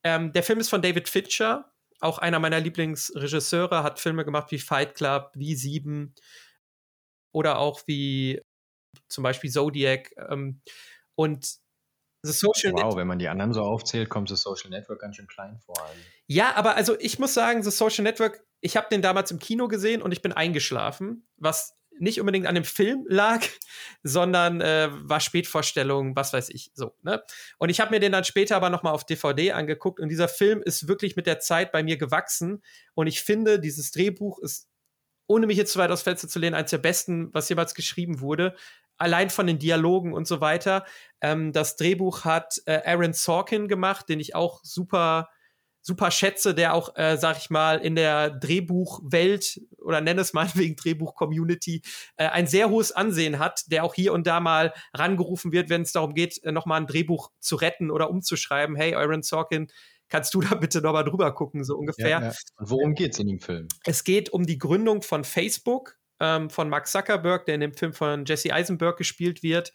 ähm, 0.03 0.33
der 0.33 0.43
Film 0.43 0.61
ist 0.61 0.69
von 0.69 0.83
David 0.83 1.09
Fincher, 1.09 1.73
auch 2.01 2.19
einer 2.19 2.41
meiner 2.41 2.61
Lieblingsregisseure, 2.61 3.83
hat 3.83 4.01
Filme 4.01 4.25
gemacht 4.27 4.51
wie 4.51 4.59
Fight 4.59 4.95
Club, 4.95 5.31
wie 5.35 5.55
Sieben 5.55 6.15
oder 7.33 7.59
auch 7.59 7.83
wie 7.87 8.43
zum 9.09 9.25
Beispiel 9.25 9.51
Zodiac. 9.51 10.13
Ähm, 10.31 10.61
und 11.15 11.59
The 12.25 12.33
Social 12.33 12.73
wow, 12.73 12.81
Network. 12.81 12.97
wenn 12.97 13.07
man 13.07 13.19
die 13.19 13.29
anderen 13.29 13.53
so 13.53 13.63
aufzählt, 13.63 14.09
kommt 14.09 14.31
The 14.31 14.37
Social 14.37 14.71
Network 14.71 15.01
ganz 15.01 15.17
schön 15.17 15.27
klein 15.27 15.59
vor. 15.59 15.77
Ja, 16.27 16.55
aber 16.57 16.75
also 16.75 16.99
ich 16.99 17.19
muss 17.19 17.35
sagen, 17.35 17.63
The 17.63 17.71
Social 17.71 18.03
Network, 18.03 18.43
ich 18.61 18.79
habe 18.79 18.87
den 18.91 19.03
damals 19.03 19.31
im 19.31 19.39
Kino 19.39 19.69
gesehen 19.69 20.01
und 20.01 20.11
ich 20.11 20.23
bin 20.23 20.33
eingeschlafen, 20.33 21.27
was 21.37 21.77
nicht 21.99 22.21
unbedingt 22.21 22.47
an 22.47 22.55
dem 22.55 22.65
Film 22.65 23.05
lag, 23.09 23.45
sondern 24.03 24.63
äh, 24.63 24.89
war 24.91 25.21
Spätvorstellung, 25.21 26.17
was 26.17 26.33
weiß 26.33 26.49
ich, 26.49 26.73
so. 26.75 26.97
Ne? 27.03 27.23
Und 27.59 27.69
ich 27.69 27.81
habe 27.81 27.91
mir 27.91 28.01
den 28.01 28.13
dann 28.13 28.25
später 28.25 28.57
aber 28.57 28.71
noch 28.71 28.83
mal 28.83 28.93
auf 28.93 29.05
DVD 29.05 29.53
angeguckt 29.53 30.01
und 30.01 30.09
dieser 30.09 30.29
Film 30.29 30.63
ist 30.63 30.89
wirklich 30.89 31.17
mit 31.17 31.27
der 31.27 31.41
Zeit 31.41 31.73
bei 31.73 31.83
mir 31.83 31.99
gewachsen 31.99 32.63
und 32.95 33.07
ich 33.07 33.23
finde, 33.23 33.61
dieses 33.61 33.91
Drehbuch 33.91 34.39
ist 34.39 34.69
ohne 35.27 35.47
mich 35.47 35.57
jetzt 35.57 35.73
zu 35.73 35.79
weit 35.79 35.91
aus 35.91 36.03
Fenster 36.03 36.29
zu 36.29 36.39
lehnen, 36.39 36.55
eines 36.55 36.71
der 36.71 36.79
besten, 36.79 37.33
was 37.33 37.49
jemals 37.49 37.75
geschrieben 37.75 38.21
wurde 38.21 38.55
allein 38.99 39.31
von 39.31 39.47
den 39.47 39.59
Dialogen 39.59 40.13
und 40.13 40.27
so 40.27 40.41
weiter. 40.41 40.85
Ähm, 41.21 41.53
das 41.53 41.77
Drehbuch 41.77 42.25
hat 42.25 42.61
äh, 42.67 42.81
Aaron 42.85 43.13
Sorkin 43.13 43.69
gemacht, 43.69 44.09
den 44.09 44.21
ich 44.21 44.35
auch 44.35 44.61
super 44.63 45.29
super 45.85 46.11
schätze, 46.11 46.55
der 46.55 46.73
auch, 46.73 46.97
äh, 46.97 47.19
sag 47.19 47.37
ich 47.37 47.51
mal, 47.51 47.79
in 47.79 47.95
der 47.95 48.31
Drehbuchwelt 48.31 49.61
oder 49.79 50.01
nenne 50.01 50.23
es 50.23 50.33
mal 50.33 50.49
wegen 50.55 50.77
Drehbuch-Community 50.77 51.83
äh, 52.17 52.27
ein 52.27 52.47
sehr 52.47 52.71
hohes 52.71 52.91
Ansehen 52.91 53.39
hat, 53.39 53.71
der 53.71 53.85
auch 53.85 53.95
hier 53.95 54.15
und 54.15 54.27
da 54.27 54.41
mal 54.41 54.73
rangerufen 54.95 55.53
wird, 55.53 55.69
wenn 55.69 55.83
es 55.83 55.93
darum 55.93 56.15
geht, 56.15 56.43
äh, 56.43 56.53
nochmal 56.53 56.81
ein 56.81 56.87
Drehbuch 56.87 57.31
zu 57.39 57.57
retten 57.57 57.91
oder 57.91 58.09
umzuschreiben. 58.09 58.77
Hey, 58.77 58.95
Aaron 58.95 59.23
Sorkin, 59.23 59.69
kannst 60.09 60.33
du 60.33 60.41
da 60.41 60.55
bitte 60.55 60.81
nochmal 60.81 61.05
drüber 61.05 61.33
gucken, 61.35 61.65
so 61.65 61.77
ungefähr. 61.77 62.09
Ja, 62.09 62.23
ja. 62.23 62.33
Worum 62.57 62.95
geht 62.95 63.13
es 63.13 63.19
in 63.19 63.27
dem 63.27 63.41
Film? 63.41 63.69
Es 63.85 64.05
geht 64.05 64.31
um 64.31 64.47
die 64.47 64.59
Gründung 64.59 65.03
von 65.03 65.23
Facebook 65.23 65.99
ähm, 66.21 66.51
von 66.51 66.69
Mark 66.69 66.87
Zuckerberg, 66.87 67.47
der 67.47 67.57
in 67.57 67.61
dem 67.61 67.75
Film 67.75 67.93
von 67.93 68.25
Jesse 68.25 68.53
Eisenberg 68.53 68.97
gespielt 68.97 69.43
wird. 69.43 69.73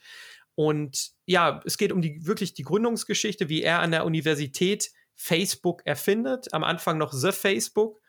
Und 0.56 1.12
ja, 1.26 1.62
es 1.66 1.78
geht 1.78 1.92
um 1.92 2.02
die 2.02 2.26
wirklich 2.26 2.54
die 2.54 2.64
Gründungsgeschichte, 2.64 3.50
wie 3.50 3.64
er 3.64 3.80
an 3.80 3.92
der 3.92 4.06
Universität 4.06 4.92
Facebook 5.16 5.82
erfindet, 5.86 6.54
am 6.54 6.64
Anfang 6.64 6.98
noch 6.98 7.14
The 7.14 7.32
Facebook 7.32 8.02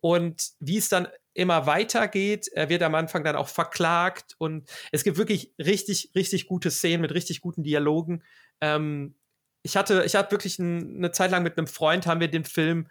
und 0.00 0.50
wie 0.60 0.78
es 0.78 0.88
dann 0.88 1.08
immer 1.34 1.66
weitergeht. 1.66 2.48
Er 2.52 2.68
wird 2.68 2.82
am 2.82 2.94
Anfang 2.94 3.24
dann 3.24 3.36
auch 3.36 3.48
verklagt 3.48 4.34
und 4.38 4.70
es 4.92 5.04
gibt 5.04 5.16
wirklich 5.16 5.54
richtig, 5.58 6.10
richtig 6.14 6.46
gute 6.46 6.70
Szenen 6.70 7.02
mit 7.02 7.14
richtig 7.14 7.40
guten 7.40 7.62
Dialogen. 7.62 8.22
Ähm, 8.60 9.14
ich 9.62 9.76
hatte, 9.76 10.04
ich 10.04 10.14
hatte 10.14 10.32
wirklich 10.32 10.58
ein, 10.58 10.96
eine 10.96 11.12
Zeit 11.12 11.30
lang 11.30 11.42
mit 11.42 11.56
einem 11.56 11.66
Freund, 11.66 12.06
haben 12.06 12.20
wir 12.20 12.28
den 12.28 12.44
Film 12.44 12.88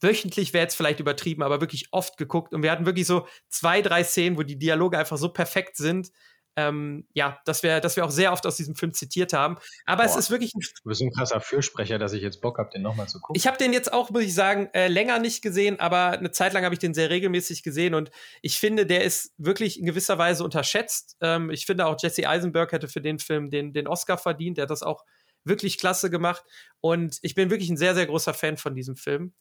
wöchentlich 0.00 0.52
wäre 0.52 0.62
jetzt 0.62 0.76
vielleicht 0.76 1.00
übertrieben, 1.00 1.42
aber 1.42 1.60
wirklich 1.60 1.88
oft 1.92 2.16
geguckt 2.16 2.54
und 2.54 2.62
wir 2.62 2.70
hatten 2.70 2.86
wirklich 2.86 3.06
so 3.06 3.26
zwei, 3.48 3.82
drei 3.82 4.04
Szenen, 4.04 4.38
wo 4.38 4.42
die 4.42 4.58
Dialoge 4.58 4.98
einfach 4.98 5.18
so 5.18 5.28
perfekt 5.30 5.76
sind, 5.76 6.10
ähm, 6.58 7.06
ja, 7.14 7.38
dass 7.44 7.62
wir, 7.62 7.78
dass 7.78 7.94
wir 7.94 8.04
auch 8.04 8.10
sehr 8.10 8.32
oft 8.32 8.44
aus 8.44 8.56
diesem 8.56 8.74
Film 8.74 8.92
zitiert 8.92 9.32
haben. 9.32 9.58
Aber 9.86 10.02
Boah, 10.02 10.10
es 10.10 10.16
ist 10.16 10.30
wirklich. 10.30 10.52
Ein 10.56 10.60
du 10.60 10.88
bist 10.88 11.00
ein 11.00 11.12
krasser 11.12 11.40
Fürsprecher, 11.40 12.00
dass 12.00 12.12
ich 12.12 12.22
jetzt 12.22 12.40
Bock 12.40 12.58
habe, 12.58 12.68
den 12.70 12.82
nochmal 12.82 13.06
zu 13.06 13.20
gucken. 13.20 13.38
Ich 13.38 13.46
habe 13.46 13.56
den 13.58 13.72
jetzt 13.72 13.92
auch, 13.92 14.10
muss 14.10 14.24
ich 14.24 14.34
sagen, 14.34 14.68
äh, 14.72 14.88
länger 14.88 15.20
nicht 15.20 15.40
gesehen, 15.40 15.78
aber 15.78 16.18
eine 16.18 16.32
Zeit 16.32 16.52
lang 16.54 16.64
habe 16.64 16.74
ich 16.74 16.80
den 16.80 16.94
sehr 16.94 17.10
regelmäßig 17.10 17.62
gesehen 17.62 17.94
und 17.94 18.10
ich 18.42 18.58
finde, 18.58 18.86
der 18.86 19.04
ist 19.04 19.34
wirklich 19.38 19.78
in 19.78 19.86
gewisser 19.86 20.18
Weise 20.18 20.42
unterschätzt. 20.42 21.16
Ähm, 21.20 21.50
ich 21.50 21.64
finde 21.64 21.86
auch 21.86 21.96
Jesse 22.00 22.28
Eisenberg 22.28 22.72
hätte 22.72 22.88
für 22.88 23.00
den 23.00 23.20
Film 23.20 23.50
den, 23.50 23.72
den 23.72 23.86
Oscar 23.86 24.18
verdient. 24.18 24.58
Der 24.58 24.62
hat 24.62 24.70
das 24.70 24.82
auch 24.82 25.04
wirklich 25.48 25.78
klasse 25.78 26.10
gemacht 26.10 26.44
und 26.80 27.18
ich 27.22 27.34
bin 27.34 27.50
wirklich 27.50 27.70
ein 27.70 27.76
sehr, 27.76 27.94
sehr 27.94 28.06
großer 28.06 28.34
Fan 28.34 28.56
von 28.56 28.74
diesem 28.74 28.96
Film. 28.96 29.34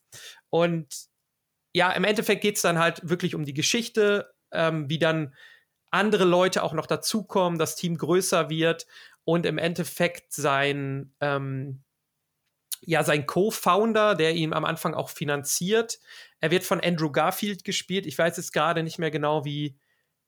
Und 0.50 0.88
ja, 1.74 1.92
im 1.92 2.04
Endeffekt 2.04 2.42
geht 2.42 2.56
es 2.56 2.62
dann 2.62 2.80
halt 2.80 3.08
wirklich 3.08 3.36
um 3.36 3.46
die 3.46 3.54
Geschichte, 3.54 4.34
ähm, 4.52 4.90
wie 4.90 5.00
dann 5.00 5.36
andere 5.92 6.26
Leute 6.26 6.64
auch 6.64 6.74
noch 6.74 6.86
dazukommen, 6.86 7.60
das 7.60 7.76
Team 7.76 7.98
größer 7.98 8.50
wird 8.50 8.88
und 9.24 9.46
im 9.46 9.58
Endeffekt 9.58 10.34
sein, 10.34 11.14
ähm, 11.22 11.84
ja, 12.82 13.04
sein 13.04 13.26
Co-Founder, 13.26 14.16
der 14.16 14.36
ihn 14.36 14.54
am 14.54 14.66
Anfang 14.66 14.94
auch 14.94 15.10
finanziert, 15.10 16.00
er 16.40 16.52
wird 16.52 16.64
von 16.64 16.80
Andrew 16.80 17.12
Garfield 17.12 17.64
gespielt. 17.64 18.06
Ich 18.06 18.18
weiß 18.18 18.38
jetzt 18.38 18.54
gerade 18.54 18.84
nicht 18.84 19.00
mehr 19.00 19.12
genau, 19.12 19.46
wie 19.46 19.78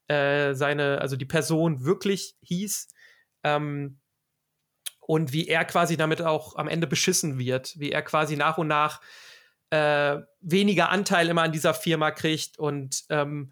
äh, 0.08 0.54
seine, 0.56 1.00
also 1.02 1.16
die 1.16 1.26
Person 1.26 1.86
wirklich 1.86 2.36
hieß. 2.42 2.88
Ähm, 3.44 4.00
und 5.10 5.34
wie 5.34 5.48
er 5.48 5.66
quasi 5.66 5.98
damit 5.98 6.22
auch 6.22 6.56
am 6.56 6.68
Ende 6.68 6.86
beschissen 6.86 7.40
wird, 7.40 7.80
wie 7.80 7.92
er 7.92 8.04
quasi 8.04 8.36
nach 8.36 8.60
und 8.60 8.68
nach 8.68 9.02
äh, 9.72 10.18
weniger 10.40 10.90
Anteil 10.90 11.30
immer 11.30 11.42
an 11.42 11.52
dieser 11.52 11.74
Firma 11.74 12.12
kriegt. 12.12 12.60
Und 12.60 13.06
ähm, 13.10 13.52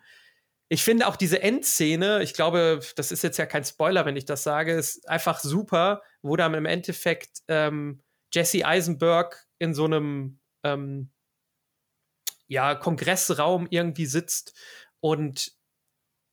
ich 0.70 0.84
finde 0.84 1.08
auch 1.08 1.16
diese 1.16 1.41
Endszene, 1.41 2.22
ich 2.22 2.36
glaube, 2.36 2.82
das 2.95 3.12
ist 3.12 3.24
jetzt 3.24 3.38
ja 3.39 3.47
kein 3.47 3.66
Spoiler, 3.66 4.05
wenn 4.05 4.16
ich 4.16 4.26
das 4.26 4.43
sage, 4.43 4.74
ist 4.74 5.10
einfach 5.10 5.39
super, 5.39 6.03
wo 6.22 6.36
dann 6.36 6.53
im 6.53 6.66
Endeffekt 6.68 7.39
ähm, 7.47 8.03
Jesse 8.32 8.64
Eisenberg 8.64 9.47
in 9.58 9.74
so 9.74 9.86
einem 9.86 10.39
ähm, 10.64 11.10
ja, 12.45 12.76
Kongressraum 12.76 13.66
irgendwie 13.72 14.05
sitzt 14.05 14.53
und 14.99 15.53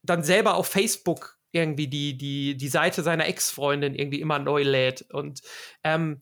dann 0.02 0.22
selber 0.22 0.56
auf 0.56 0.66
Facebook 0.66 1.33
irgendwie 1.54 1.88
die, 1.88 2.16
die, 2.16 2.56
die 2.56 2.68
Seite 2.68 3.02
seiner 3.02 3.26
Ex-Freundin 3.26 3.94
irgendwie 3.94 4.20
immer 4.20 4.38
neu 4.38 4.62
lädt. 4.62 5.02
Und 5.10 5.40
ähm, 5.82 6.20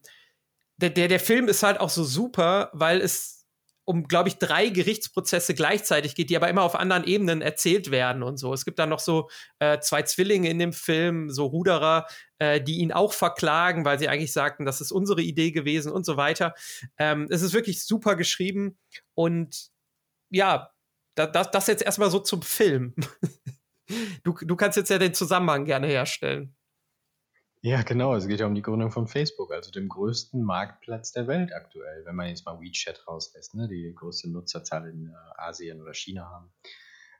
der, 0.77 0.89
der, 0.89 1.07
der 1.07 1.19
Film 1.19 1.47
ist 1.47 1.63
halt 1.63 1.79
auch 1.79 1.89
so 1.89 2.03
super, 2.03 2.69
weil 2.73 3.01
es 3.01 3.43
um, 3.85 4.07
glaube 4.07 4.29
ich, 4.29 4.37
drei 4.37 4.69
Gerichtsprozesse 4.69 5.53
gleichzeitig 5.53 6.15
geht, 6.15 6.29
die 6.29 6.37
aber 6.37 6.47
immer 6.49 6.61
auf 6.63 6.75
anderen 6.75 7.03
Ebenen 7.03 7.41
erzählt 7.41 7.91
werden 7.91 8.23
und 8.23 8.37
so. 8.37 8.53
Es 8.53 8.63
gibt 8.63 8.79
dann 8.79 8.89
noch 8.89 8.99
so 8.99 9.29
äh, 9.59 9.79
zwei 9.79 10.03
Zwillinge 10.03 10.49
in 10.49 10.59
dem 10.59 10.71
Film, 10.71 11.29
so 11.29 11.45
Ruderer, 11.45 12.07
äh, 12.39 12.61
die 12.61 12.77
ihn 12.77 12.93
auch 12.93 13.13
verklagen, 13.13 13.83
weil 13.83 13.99
sie 13.99 14.07
eigentlich 14.07 14.31
sagten, 14.31 14.65
das 14.65 14.79
ist 14.79 14.91
unsere 14.91 15.21
Idee 15.21 15.51
gewesen 15.51 15.91
und 15.91 16.05
so 16.05 16.15
weiter. 16.15 16.53
Ähm, 16.97 17.27
es 17.29 17.41
ist 17.41 17.53
wirklich 17.53 17.83
super 17.83 18.15
geschrieben 18.15 18.77
und 19.15 19.69
ja, 20.29 20.71
da, 21.15 21.27
das, 21.27 21.51
das 21.51 21.67
jetzt 21.67 21.83
erstmal 21.83 22.09
so 22.09 22.19
zum 22.19 22.41
Film. 22.41 22.95
du, 24.23 24.33
du 24.41 24.55
kannst 24.55 24.77
jetzt 24.77 24.89
ja 24.89 24.97
den 24.97 25.13
Zusammenhang 25.13 25.65
gerne 25.65 25.87
herstellen. 25.87 26.55
Ja, 27.65 27.81
genau. 27.81 28.13
Es 28.13 28.27
geht 28.27 28.41
ja 28.41 28.45
um 28.45 28.55
die 28.55 28.61
Gründung 28.61 28.91
von 28.91 29.07
Facebook, 29.07 29.53
also 29.53 29.71
dem 29.71 29.87
größten 29.87 30.43
Marktplatz 30.43 31.13
der 31.13 31.27
Welt 31.27 31.53
aktuell, 31.53 32.03
wenn 32.05 32.15
man 32.15 32.27
jetzt 32.27 32.45
mal 32.45 32.59
WeChat 32.59 33.07
rauslässt, 33.07 33.55
ne, 33.55 33.69
die 33.69 33.93
größte 33.95 34.29
Nutzerzahl 34.29 34.89
in 34.89 35.07
äh, 35.07 35.41
Asien 35.41 35.81
oder 35.81 35.93
China 35.93 36.29
haben. 36.29 36.51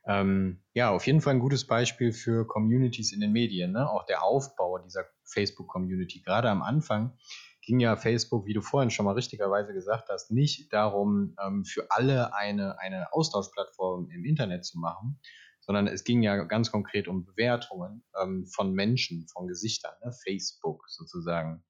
Ähm, 0.05 0.61
ja, 0.73 0.89
auf 0.89 1.07
jeden 1.07 1.21
Fall 1.21 1.35
ein 1.35 1.39
gutes 1.39 1.65
Beispiel 1.65 2.11
für 2.11 2.45
Communities 2.45 3.13
in 3.13 3.21
den 3.21 3.31
Medien. 3.31 3.71
Ne? 3.71 3.89
Auch 3.89 4.05
der 4.05 4.21
Aufbau 4.21 4.79
dieser 4.79 5.05
Facebook-Community. 5.23 6.21
Gerade 6.21 6.49
am 6.49 6.61
Anfang 6.61 7.17
ging 7.61 7.79
ja 7.79 7.95
Facebook, 7.95 8.45
wie 8.45 8.53
du 8.53 8.61
vorhin 8.61 8.89
schon 8.89 9.05
mal 9.05 9.13
richtigerweise 9.13 9.73
gesagt 9.73 10.09
hast, 10.09 10.31
nicht 10.31 10.73
darum, 10.73 11.37
ähm, 11.41 11.63
für 11.63 11.87
alle 11.89 12.35
eine, 12.35 12.79
eine 12.79 13.13
Austauschplattform 13.13 14.09
im 14.09 14.25
Internet 14.25 14.65
zu 14.65 14.77
machen, 14.77 15.21
sondern 15.65 15.87
es 15.87 16.03
ging 16.03 16.21
ja 16.21 16.43
ganz 16.43 16.71
konkret 16.71 17.07
um 17.07 17.25
Bewertungen 17.25 18.03
ähm, 18.21 18.45
von 18.45 18.73
Menschen, 18.73 19.27
von 19.27 19.47
Gesichtern, 19.47 19.93
ne? 20.03 20.11
Facebook 20.23 20.83
sozusagen. 20.87 21.63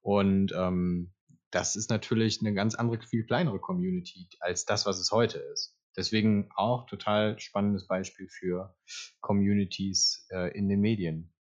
Und 0.00 0.52
ähm, 0.56 1.12
das 1.50 1.76
ist 1.76 1.90
natürlich 1.90 2.40
eine 2.40 2.54
ganz 2.54 2.74
andere, 2.74 3.00
viel 3.02 3.24
kleinere 3.24 3.58
Community 3.58 4.28
als 4.40 4.64
das, 4.64 4.86
was 4.86 4.98
es 4.98 5.10
heute 5.10 5.38
ist. 5.38 5.76
Deswegen 5.96 6.50
auch 6.54 6.86
total 6.86 7.38
spannendes 7.38 7.86
Beispiel 7.86 8.28
für 8.28 8.76
Communities 9.20 10.26
äh, 10.30 10.56
in 10.56 10.68
den 10.68 10.80
Medien. 10.80 11.32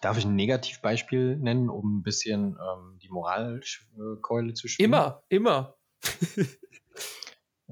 Darf 0.00 0.18
ich 0.18 0.24
ein 0.24 0.34
Negativbeispiel 0.34 1.36
nennen, 1.36 1.68
um 1.68 1.98
ein 1.98 2.02
bisschen 2.02 2.56
ähm, 2.58 2.98
die 3.00 3.08
Moralkeule 3.08 4.54
zu 4.54 4.66
spielen? 4.66 4.90
Immer, 4.90 5.22
immer. 5.28 5.76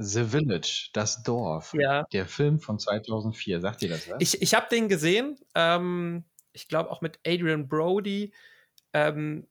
The 0.01 0.25
Village, 0.25 0.89
das 0.95 1.23
Dorf. 1.23 1.75
Ja. 1.75 2.05
Der 2.13 2.27
Film 2.27 2.59
von 2.59 2.79
2004. 2.79 3.61
Sagt 3.61 3.83
ihr 3.83 3.91
das 3.91 4.09
was? 4.09 4.17
Ich, 4.21 4.41
ich 4.41 4.55
habe 4.55 4.67
den 4.71 4.89
gesehen. 4.89 5.39
Ähm, 5.55 6.25
ich 6.53 6.69
glaube 6.69 6.91
auch 6.91 7.03
mit 7.03 7.19
Adrian 7.27 7.69
Brody. 7.69 8.33
Ähm, 8.95 9.47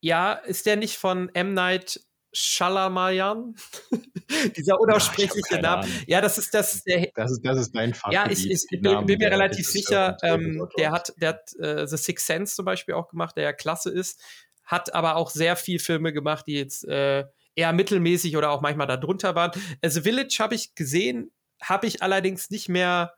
ja, 0.00 0.32
ist 0.32 0.64
der 0.64 0.76
nicht 0.76 0.96
von 0.96 1.28
M. 1.34 1.52
Night 1.52 2.00
Shalamayan? 2.32 3.54
Dieser 4.56 4.80
unaussprechliche 4.80 5.56
Ach, 5.58 5.62
Name. 5.62 5.82
Ahnung. 5.82 5.96
Ja, 6.06 6.22
das 6.22 6.38
ist 6.38 6.54
das. 6.54 6.82
Der, 6.84 7.10
das 7.14 7.32
ist, 7.32 7.44
das 7.44 7.58
ist 7.58 7.74
dein 7.74 7.92
Fachgebiet. 7.92 8.14
Ja, 8.14 8.30
ich, 8.30 8.50
ich 8.50 8.66
bin, 8.70 8.80
Namen, 8.80 9.06
bin, 9.06 9.18
mir 9.18 9.30
relativ 9.30 9.68
sicher. 9.68 10.16
Ähm, 10.22 10.66
der 10.78 10.92
hat, 10.92 11.12
der 11.18 11.28
hat 11.30 11.54
äh, 11.56 11.86
The 11.86 11.98
Sixth 11.98 12.26
Sense 12.26 12.54
zum 12.54 12.64
Beispiel 12.64 12.94
auch 12.94 13.08
gemacht, 13.08 13.36
der 13.36 13.44
ja 13.44 13.52
klasse 13.52 13.90
ist. 13.90 14.18
Hat 14.64 14.94
aber 14.94 15.16
auch 15.16 15.28
sehr 15.30 15.56
viel 15.56 15.78
Filme 15.78 16.12
gemacht, 16.14 16.46
die 16.46 16.54
jetzt 16.54 16.84
äh, 16.84 17.24
eher 17.54 17.72
mittelmäßig 17.72 18.36
oder 18.36 18.50
auch 18.50 18.60
manchmal 18.60 18.86
darunter 18.86 19.34
waren. 19.34 19.52
Also 19.82 20.02
Village 20.02 20.36
habe 20.40 20.54
ich 20.54 20.74
gesehen, 20.74 21.30
habe 21.62 21.86
ich 21.86 22.02
allerdings 22.02 22.50
nicht 22.50 22.68
mehr 22.68 23.14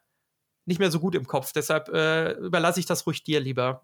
nicht 0.64 0.78
mehr 0.78 0.90
so 0.90 1.00
gut 1.00 1.14
im 1.14 1.26
Kopf. 1.26 1.52
Deshalb 1.52 1.88
äh, 1.88 2.32
überlasse 2.32 2.80
ich 2.80 2.86
das 2.86 3.06
ruhig 3.06 3.24
dir 3.24 3.40
lieber. 3.40 3.82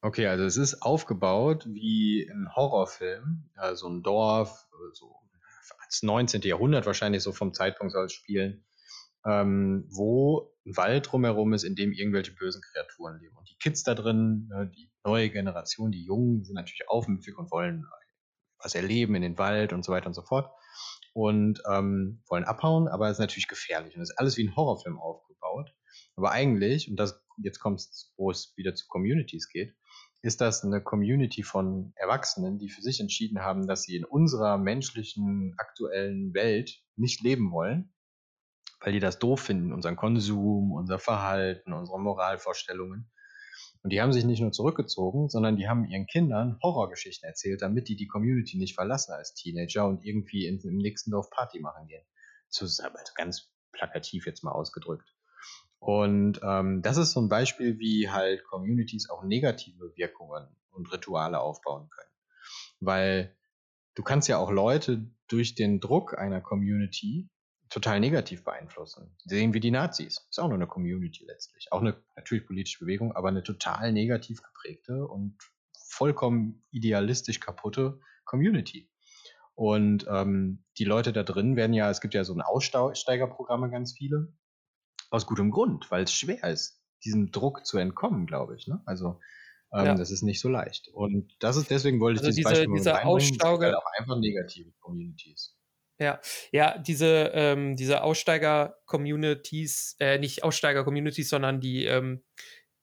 Okay, 0.00 0.26
also 0.26 0.44
es 0.44 0.56
ist 0.56 0.82
aufgebaut 0.82 1.66
wie 1.68 2.28
ein 2.30 2.54
Horrorfilm, 2.54 3.50
also 3.56 3.88
ein 3.88 4.02
Dorf, 4.02 4.66
so 4.92 5.16
als 5.80 6.02
19. 6.02 6.42
Jahrhundert 6.42 6.86
wahrscheinlich 6.86 7.22
so 7.22 7.32
vom 7.32 7.52
Zeitpunkt 7.52 7.92
soll 7.92 8.06
es 8.06 8.12
spielen, 8.12 8.64
ähm, 9.26 9.86
wo 9.90 10.54
ein 10.64 10.76
Wald 10.76 11.10
drumherum 11.10 11.52
ist, 11.52 11.64
in 11.64 11.74
dem 11.74 11.92
irgendwelche 11.92 12.32
bösen 12.32 12.62
Kreaturen 12.62 13.18
leben. 13.18 13.36
Und 13.36 13.48
die 13.50 13.56
Kids 13.56 13.82
da 13.82 13.94
drin, 13.94 14.46
ne, 14.48 14.70
die 14.72 14.88
neue 15.04 15.30
Generation, 15.30 15.90
die 15.90 16.04
Jungen, 16.04 16.44
sind 16.44 16.54
natürlich 16.54 16.88
aufmüpfig 16.88 17.36
und 17.36 17.50
wollen 17.50 17.84
was 18.62 18.74
erleben 18.74 19.14
in 19.14 19.22
den 19.22 19.38
Wald 19.38 19.72
und 19.72 19.84
so 19.84 19.92
weiter 19.92 20.06
und 20.06 20.14
so 20.14 20.22
fort. 20.22 20.50
Und 21.14 21.60
ähm, 21.70 22.22
wollen 22.28 22.44
abhauen, 22.44 22.88
aber 22.88 23.06
es 23.06 23.12
ist 23.12 23.20
natürlich 23.20 23.48
gefährlich. 23.48 23.96
Und 23.96 24.02
es 24.02 24.10
ist 24.10 24.18
alles 24.18 24.36
wie 24.36 24.46
ein 24.46 24.54
Horrorfilm 24.54 24.98
aufgebaut. 24.98 25.74
Aber 26.16 26.32
eigentlich, 26.32 26.90
und 26.90 26.96
das 26.96 27.20
jetzt 27.42 27.60
kommt 27.60 27.82
wo 28.16 28.30
es 28.30 28.52
wieder 28.56 28.74
zu 28.74 28.86
Communities 28.88 29.48
geht, 29.48 29.74
ist 30.22 30.40
das 30.40 30.64
eine 30.64 30.82
Community 30.82 31.42
von 31.42 31.92
Erwachsenen, 31.94 32.58
die 32.58 32.68
für 32.68 32.82
sich 32.82 33.00
entschieden 33.00 33.40
haben, 33.40 33.68
dass 33.68 33.82
sie 33.82 33.96
in 33.96 34.04
unserer 34.04 34.58
menschlichen 34.58 35.54
aktuellen 35.58 36.34
Welt 36.34 36.82
nicht 36.96 37.22
leben 37.22 37.52
wollen, 37.52 37.94
weil 38.80 38.92
die 38.92 39.00
das 39.00 39.20
doof 39.20 39.40
finden, 39.40 39.72
unseren 39.72 39.96
Konsum, 39.96 40.72
unser 40.72 40.98
Verhalten, 40.98 41.72
unsere 41.72 42.00
Moralvorstellungen 42.00 43.10
und 43.82 43.92
die 43.92 44.00
haben 44.00 44.12
sich 44.12 44.24
nicht 44.24 44.40
nur 44.40 44.52
zurückgezogen, 44.52 45.28
sondern 45.28 45.56
die 45.56 45.68
haben 45.68 45.84
ihren 45.84 46.06
Kindern 46.06 46.58
Horrorgeschichten 46.62 47.28
erzählt, 47.28 47.62
damit 47.62 47.88
die 47.88 47.96
die 47.96 48.06
Community 48.06 48.58
nicht 48.58 48.74
verlassen 48.74 49.12
als 49.12 49.34
Teenager 49.34 49.86
und 49.86 50.04
irgendwie 50.04 50.46
in, 50.46 50.58
im 50.60 50.78
nächsten 50.78 51.10
Dorf 51.10 51.30
Party 51.30 51.60
machen 51.60 51.86
gehen. 51.86 52.04
Zusammen, 52.48 52.96
also 52.96 53.12
ganz 53.14 53.50
plakativ 53.72 54.26
jetzt 54.26 54.42
mal 54.42 54.52
ausgedrückt. 54.52 55.14
Und 55.78 56.40
ähm, 56.42 56.82
das 56.82 56.96
ist 56.96 57.12
so 57.12 57.20
ein 57.20 57.28
Beispiel, 57.28 57.78
wie 57.78 58.10
halt 58.10 58.44
Communities 58.44 59.10
auch 59.10 59.22
negative 59.22 59.92
Wirkungen 59.96 60.48
und 60.70 60.92
Rituale 60.92 61.40
aufbauen 61.40 61.88
können. 61.88 62.10
Weil 62.80 63.36
du 63.94 64.02
kannst 64.02 64.28
ja 64.28 64.38
auch 64.38 64.50
Leute 64.50 65.08
durch 65.28 65.54
den 65.54 65.78
Druck 65.78 66.18
einer 66.18 66.40
Community 66.40 67.28
total 67.70 68.00
negativ 68.00 68.44
beeinflussen. 68.44 69.14
Sehen 69.24 69.52
wir 69.52 69.60
die 69.60 69.70
Nazis. 69.70 70.26
Ist 70.30 70.38
auch 70.38 70.48
nur 70.48 70.56
eine 70.56 70.66
Community 70.66 71.24
letztlich. 71.24 71.68
Auch 71.70 71.80
eine 71.80 71.96
natürlich 72.16 72.46
politische 72.46 72.80
Bewegung, 72.80 73.12
aber 73.12 73.28
eine 73.28 73.42
total 73.42 73.92
negativ 73.92 74.42
geprägte 74.42 75.06
und 75.06 75.36
vollkommen 75.88 76.64
idealistisch 76.70 77.40
kaputte 77.40 78.00
Community. 78.24 78.90
Und 79.54 80.06
ähm, 80.08 80.64
die 80.78 80.84
Leute 80.84 81.12
da 81.12 81.24
drin 81.24 81.56
werden 81.56 81.72
ja, 81.72 81.90
es 81.90 82.00
gibt 82.00 82.14
ja 82.14 82.24
so 82.24 82.32
ein 82.32 82.42
Aussteigerprogramme 82.42 83.70
ganz 83.70 83.92
viele, 83.92 84.32
aus 85.10 85.26
gutem 85.26 85.50
Grund, 85.50 85.90
weil 85.90 86.04
es 86.04 86.12
schwer 86.12 86.44
ist, 86.44 86.80
diesem 87.04 87.32
Druck 87.32 87.66
zu 87.66 87.78
entkommen, 87.78 88.26
glaube 88.26 88.56
ich. 88.56 88.68
Ne? 88.68 88.80
Also 88.86 89.18
ähm, 89.72 89.86
ja. 89.86 89.94
das 89.94 90.10
ist 90.10 90.22
nicht 90.22 90.40
so 90.40 90.48
leicht. 90.48 90.88
Und 90.88 91.34
das 91.40 91.56
ist 91.56 91.70
deswegen 91.70 92.00
wollte 92.00 92.20
ich 92.20 92.26
also 92.26 92.36
dieses 92.36 92.52
diese, 92.52 92.60
Beispiel 92.62 92.76
dieser 92.76 93.04
Aussteiger 93.04 93.78
auch 93.78 93.86
einfach 93.98 94.18
negative 94.18 94.72
Communities. 94.80 95.57
Ja, 96.00 96.20
ja, 96.52 96.78
diese, 96.78 97.32
ähm, 97.34 97.74
diese 97.74 98.02
Aussteiger-Communities, 98.02 99.96
äh, 99.98 100.18
nicht 100.18 100.44
Aussteiger-Communities, 100.44 101.28
sondern 101.28 101.60
die, 101.60 101.86
ähm, 101.86 102.22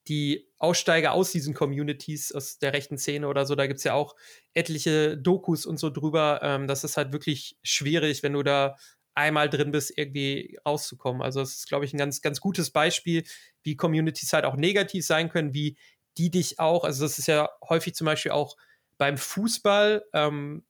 die 0.07 0.49
Aussteiger 0.59 1.13
aus 1.13 1.31
diesen 1.31 1.53
Communities, 1.53 2.31
aus 2.33 2.59
der 2.59 2.73
rechten 2.73 2.97
Szene 2.97 3.27
oder 3.27 3.45
so, 3.45 3.55
da 3.55 3.67
gibt 3.67 3.77
es 3.79 3.83
ja 3.85 3.93
auch 3.93 4.15
etliche 4.53 5.17
Dokus 5.17 5.65
und 5.65 5.77
so 5.79 5.89
drüber. 5.89 6.41
Ähm, 6.43 6.67
das 6.67 6.83
ist 6.83 6.97
halt 6.97 7.13
wirklich 7.13 7.57
schwierig, 7.63 8.21
wenn 8.23 8.33
du 8.33 8.43
da 8.43 8.75
einmal 9.15 9.49
drin 9.49 9.71
bist, 9.71 9.97
irgendwie 9.97 10.57
rauszukommen. 10.65 11.21
Also 11.21 11.41
es 11.41 11.55
ist, 11.55 11.67
glaube 11.69 11.85
ich, 11.85 11.93
ein 11.93 11.97
ganz, 11.97 12.21
ganz 12.21 12.41
gutes 12.41 12.69
Beispiel, 12.71 13.23
wie 13.63 13.77
Communities 13.77 14.33
halt 14.33 14.43
auch 14.45 14.57
negativ 14.57 15.05
sein 15.05 15.29
können, 15.29 15.53
wie 15.53 15.77
die 16.17 16.31
dich 16.31 16.59
auch, 16.59 16.83
also 16.83 17.03
das 17.05 17.17
ist 17.19 17.27
ja 17.27 17.49
häufig 17.69 17.95
zum 17.95 18.05
Beispiel 18.05 18.31
auch 18.31 18.57
beim 18.97 19.17
Fußball, 19.17 20.03
ähm, 20.13 20.65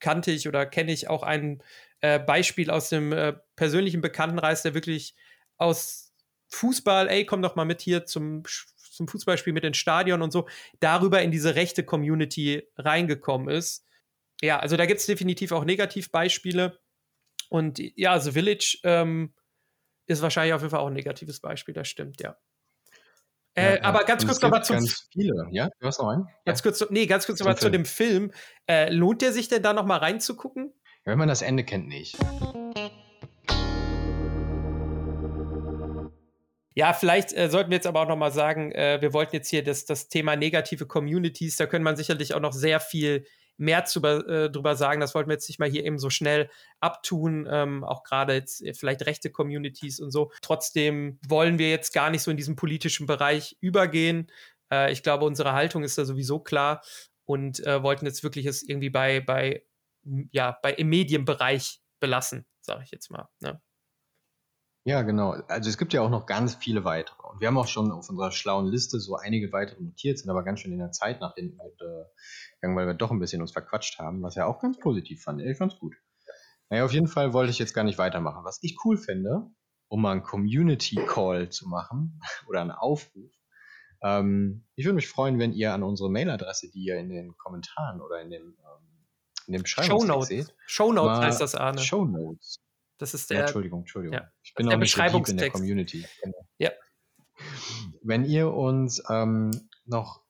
kannte 0.00 0.30
ich 0.30 0.48
oder 0.48 0.66
kenne 0.66 0.92
ich 0.92 1.08
auch 1.08 1.22
ein 1.22 1.62
äh, 2.00 2.18
Beispiel 2.18 2.70
aus 2.70 2.88
dem 2.88 3.12
äh, 3.12 3.34
persönlichen 3.56 4.00
Bekanntenreis, 4.00 4.62
der 4.62 4.74
wirklich 4.74 5.14
aus 5.56 6.12
Fußball, 6.48 7.08
ey, 7.08 7.26
komm 7.26 7.42
doch 7.42 7.54
mal 7.54 7.64
mit 7.64 7.80
hier 7.80 8.06
zum, 8.06 8.42
zum 8.74 9.06
Fußballspiel 9.06 9.52
mit 9.52 9.64
ins 9.64 9.76
Stadion 9.76 10.22
und 10.22 10.32
so, 10.32 10.48
darüber 10.80 11.22
in 11.22 11.30
diese 11.30 11.54
rechte 11.54 11.84
Community 11.84 12.66
reingekommen 12.76 13.48
ist. 13.48 13.86
Ja, 14.40 14.58
also 14.58 14.76
da 14.76 14.86
gibt 14.86 15.00
es 15.00 15.06
definitiv 15.06 15.52
auch 15.52 15.64
Negativbeispiele. 15.64 16.80
Und 17.50 17.78
ja, 17.96 18.18
The 18.18 18.32
Village 18.32 18.78
ähm, 18.84 19.34
ist 20.06 20.22
wahrscheinlich 20.22 20.54
auf 20.54 20.62
jeden 20.62 20.70
Fall 20.70 20.80
auch 20.80 20.86
ein 20.86 20.94
negatives 20.94 21.40
Beispiel, 21.40 21.74
das 21.74 21.88
stimmt, 21.88 22.20
ja. 22.20 22.36
Äh, 23.54 23.76
ja, 23.76 23.82
aber 23.82 24.04
ganz 24.04 24.24
kurz 24.24 24.40
nochmal 24.40 24.64
zum. 24.64 24.76
Ganz 24.76 25.08
viele, 25.12 25.46
ja? 25.50 25.68
Du 25.80 25.86
hast 25.86 25.98
noch 25.98 26.08
einen? 26.08 26.28
Ganz 26.44 26.60
ja. 26.60 26.62
kurz, 26.62 26.84
nee, 26.90 27.06
ganz 27.06 27.26
kurz 27.26 27.40
nochmal 27.40 27.58
zu 27.58 27.70
dem 27.70 27.84
Film. 27.84 28.32
Äh, 28.68 28.90
lohnt 28.92 29.22
der 29.22 29.32
sich 29.32 29.48
denn 29.48 29.62
da 29.62 29.72
nochmal 29.72 29.98
reinzugucken? 29.98 30.72
Ja, 31.04 31.12
wenn 31.12 31.18
man 31.18 31.28
das 31.28 31.42
Ende 31.42 31.64
kennt, 31.64 31.88
nicht. 31.88 32.16
Ja, 36.74 36.92
vielleicht 36.92 37.32
äh, 37.32 37.50
sollten 37.50 37.70
wir 37.70 37.76
jetzt 37.76 37.86
aber 37.86 38.02
auch 38.02 38.08
nochmal 38.08 38.30
sagen, 38.30 38.70
äh, 38.72 38.98
wir 39.00 39.12
wollten 39.12 39.34
jetzt 39.34 39.48
hier 39.48 39.64
das, 39.64 39.84
das 39.84 40.08
Thema 40.08 40.36
negative 40.36 40.86
Communities, 40.86 41.56
da 41.56 41.66
können 41.66 41.84
man 41.84 41.96
sicherlich 41.96 42.34
auch 42.34 42.40
noch 42.40 42.52
sehr 42.52 42.78
viel 42.78 43.26
mehr 43.60 43.84
zu, 43.84 44.00
äh, 44.02 44.50
drüber 44.50 44.74
sagen. 44.74 45.00
Das 45.00 45.14
wollten 45.14 45.28
wir 45.28 45.34
jetzt 45.34 45.48
nicht 45.48 45.58
mal 45.58 45.68
hier 45.68 45.84
eben 45.84 45.98
so 45.98 46.10
schnell 46.10 46.50
abtun, 46.80 47.46
ähm, 47.48 47.84
auch 47.84 48.02
gerade 48.02 48.34
jetzt 48.34 48.62
äh, 48.62 48.74
vielleicht 48.74 49.06
rechte 49.06 49.30
Communities 49.30 50.00
und 50.00 50.10
so. 50.10 50.32
Trotzdem 50.40 51.18
wollen 51.28 51.58
wir 51.58 51.70
jetzt 51.70 51.92
gar 51.92 52.10
nicht 52.10 52.22
so 52.22 52.30
in 52.30 52.36
diesen 52.36 52.56
politischen 52.56 53.06
Bereich 53.06 53.56
übergehen. 53.60 54.30
Äh, 54.72 54.92
ich 54.92 55.02
glaube, 55.02 55.26
unsere 55.26 55.52
Haltung 55.52 55.84
ist 55.84 55.98
da 55.98 56.04
sowieso 56.04 56.40
klar 56.40 56.82
und 57.24 57.64
äh, 57.66 57.82
wollten 57.82 58.06
jetzt 58.06 58.22
wirklich 58.24 58.46
es 58.46 58.62
irgendwie 58.62 58.90
bei, 58.90 59.20
bei, 59.20 59.62
ja, 60.32 60.58
bei 60.62 60.72
im 60.72 60.88
Medienbereich 60.88 61.80
belassen, 62.00 62.46
sage 62.62 62.82
ich 62.82 62.90
jetzt 62.90 63.10
mal. 63.10 63.28
Ne? 63.40 63.60
Ja, 64.84 65.02
genau. 65.02 65.32
Also 65.48 65.68
es 65.68 65.76
gibt 65.76 65.92
ja 65.92 66.00
auch 66.00 66.08
noch 66.08 66.24
ganz 66.24 66.54
viele 66.54 66.84
weitere. 66.84 67.22
Und 67.28 67.40
wir 67.40 67.48
haben 67.48 67.58
auch 67.58 67.66
schon 67.66 67.92
auf 67.92 68.08
unserer 68.08 68.32
schlauen 68.32 68.66
Liste 68.66 68.98
so 68.98 69.16
einige 69.16 69.52
weitere 69.52 69.82
notiert, 69.82 70.18
sind 70.18 70.30
aber 70.30 70.42
ganz 70.42 70.60
schön 70.60 70.72
in 70.72 70.78
der 70.78 70.90
Zeit 70.90 71.20
nach 71.20 71.34
hinten 71.34 71.58
äh, 71.60 72.04
gegangen, 72.60 72.76
weil 72.76 72.86
wir 72.86 72.94
doch 72.94 73.10
ein 73.10 73.18
bisschen 73.18 73.42
uns 73.42 73.52
verquatscht 73.52 73.98
haben, 73.98 74.22
was 74.22 74.36
ja 74.36 74.46
auch 74.46 74.60
ganz 74.60 74.78
positiv 74.78 75.22
fand. 75.22 75.42
Ich 75.42 75.58
fand's 75.58 75.78
gut. 75.78 75.96
Naja, 76.70 76.84
auf 76.84 76.92
jeden 76.92 77.08
Fall 77.08 77.32
wollte 77.32 77.50
ich 77.50 77.58
jetzt 77.58 77.74
gar 77.74 77.84
nicht 77.84 77.98
weitermachen. 77.98 78.44
Was 78.44 78.58
ich 78.62 78.78
cool 78.84 78.96
finde, 78.96 79.50
um 79.88 80.00
mal 80.00 80.12
einen 80.12 80.22
Community 80.22 80.96
Call 81.06 81.50
zu 81.50 81.68
machen 81.68 82.20
oder 82.48 82.62
einen 82.62 82.70
Aufruf, 82.70 83.30
ähm, 84.02 84.64
ich 84.76 84.86
würde 84.86 84.94
mich 84.94 85.08
freuen, 85.08 85.38
wenn 85.38 85.52
ihr 85.52 85.74
an 85.74 85.82
unsere 85.82 86.10
Mailadresse, 86.10 86.70
die 86.70 86.84
ihr 86.84 86.96
in 86.96 87.10
den 87.10 87.36
Kommentaren 87.36 88.00
oder 88.00 88.22
in 88.22 88.30
dem, 88.30 88.42
ähm, 88.42 89.06
in 89.46 89.52
dem 89.52 89.66
Shownotes 89.66 90.28
seht. 90.28 90.54
Shownotes 90.66 91.18
heißt 91.18 91.40
das, 91.40 91.54
Arne. 91.54 91.80
Shownotes. 91.80 92.60
Das 93.00 93.14
ist 93.14 93.30
der. 93.30 93.38
Ja, 93.38 93.42
Entschuldigung, 93.44 93.80
Entschuldigung. 93.80 94.18
Ja, 94.18 94.30
ich 94.42 94.54
bin 94.54 94.68
auch 94.68 94.76
nicht 94.76 94.94
so 94.94 95.24
in 95.26 95.36
der 95.38 95.50
Community. 95.50 96.04
Ja. 96.58 96.70
Wenn 98.02 98.26
ihr 98.26 98.52
uns 98.52 99.02
ähm, 99.08 99.50
noch, 99.86 100.22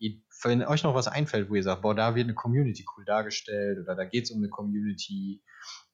wenn 0.45 0.62
euch 0.62 0.85
noch 0.85 0.95
was 0.95 1.09
einfällt, 1.09 1.51
wo 1.51 1.57
ihr 1.57 1.64
sagt, 1.64 1.83
boah, 1.83 1.97
da 1.97 2.14
wird 2.14 2.27
eine 2.27 2.35
Community 2.35 2.87
cool 2.97 3.05
dargestellt 3.05 3.81
oder 3.83 3.97
da 3.97 4.05
geht 4.05 4.25
es 4.25 4.31
um 4.31 4.39
eine 4.39 4.51
Community, 4.51 5.43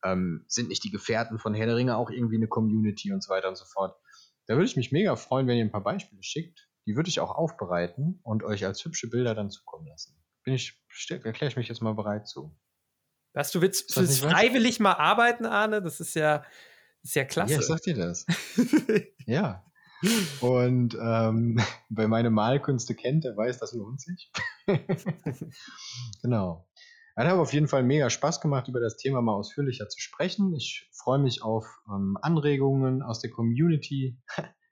ähm, 0.05 0.45
sind 0.49 0.69
nicht 0.69 0.85
die 0.85 0.91
Gefährten 0.91 1.39
von 1.39 1.55
Herr 1.55 1.65
der 1.65 1.77
Ringe 1.77 1.97
auch 1.97 2.11
irgendwie 2.11 2.37
eine 2.37 2.47
Community 2.47 3.11
und 3.11 3.25
so 3.25 3.31
weiter 3.31 3.49
und 3.49 3.57
so 3.57 3.65
fort. 3.65 3.97
Da 4.47 4.55
würde 4.55 4.67
ich 4.67 4.77
mich 4.77 4.93
mega 4.93 5.17
freuen, 5.17 5.47
wenn 5.47 5.57
ihr 5.57 5.65
ein 5.65 5.73
paar 5.73 5.83
Beispiele 5.83 6.23
schickt. 6.23 6.69
Die 6.87 6.95
würde 6.95 7.09
ich 7.09 7.21
auch 7.21 7.35
aufbereiten 7.35 8.21
und 8.23 8.45
euch 8.45 8.67
als 8.67 8.85
hübsche 8.85 9.09
Bilder 9.09 9.35
dann 9.35 9.51
zukommen 9.51 9.87
lassen. 9.87 10.23
Bin 10.45 10.55
ich, 10.55 10.79
erkläre 11.09 11.49
ich 11.49 11.57
mich 11.57 11.69
jetzt 11.69 11.81
mal 11.81 11.95
bereit 11.95 12.29
zu. 12.29 12.55
Was, 13.37 13.53
du 13.53 13.61
willst 13.61 13.93
fürs 13.93 14.21
freiwillig 14.21 14.81
mal 14.81 14.95
arbeiten, 14.95 15.45
Arne? 15.45 15.83
Das 15.83 16.01
ist 16.01 16.15
ja, 16.15 16.39
das 16.39 17.11
ist 17.11 17.15
ja 17.17 17.25
klasse. 17.27 17.53
Ja, 17.53 17.61
ich 17.61 17.67
sag 17.67 17.83
dir 17.83 17.95
das. 17.95 18.25
ja. 19.27 19.63
Und 20.41 20.97
ähm, 20.99 21.61
wer 21.91 22.09
meine 22.09 22.31
Malkünste 22.31 22.95
kennt, 22.95 23.25
der 23.25 23.37
weiß, 23.37 23.59
das 23.59 23.75
lohnt 23.75 24.01
sich. 24.01 24.33
genau. 26.23 26.67
Hat 27.15 27.27
aber 27.27 27.43
auf 27.43 27.53
jeden 27.53 27.69
Fall 27.69 27.83
mega 27.83 28.09
Spaß 28.09 28.41
gemacht, 28.41 28.69
über 28.69 28.81
das 28.81 28.97
Thema 28.97 29.21
mal 29.21 29.35
ausführlicher 29.35 29.87
zu 29.91 30.01
sprechen. 30.01 30.55
Ich 30.55 30.89
freue 30.95 31.19
mich 31.19 31.43
auf 31.43 31.67
ähm, 31.91 32.17
Anregungen 32.23 33.03
aus 33.03 33.21
der 33.21 33.31
Community, 33.31 34.19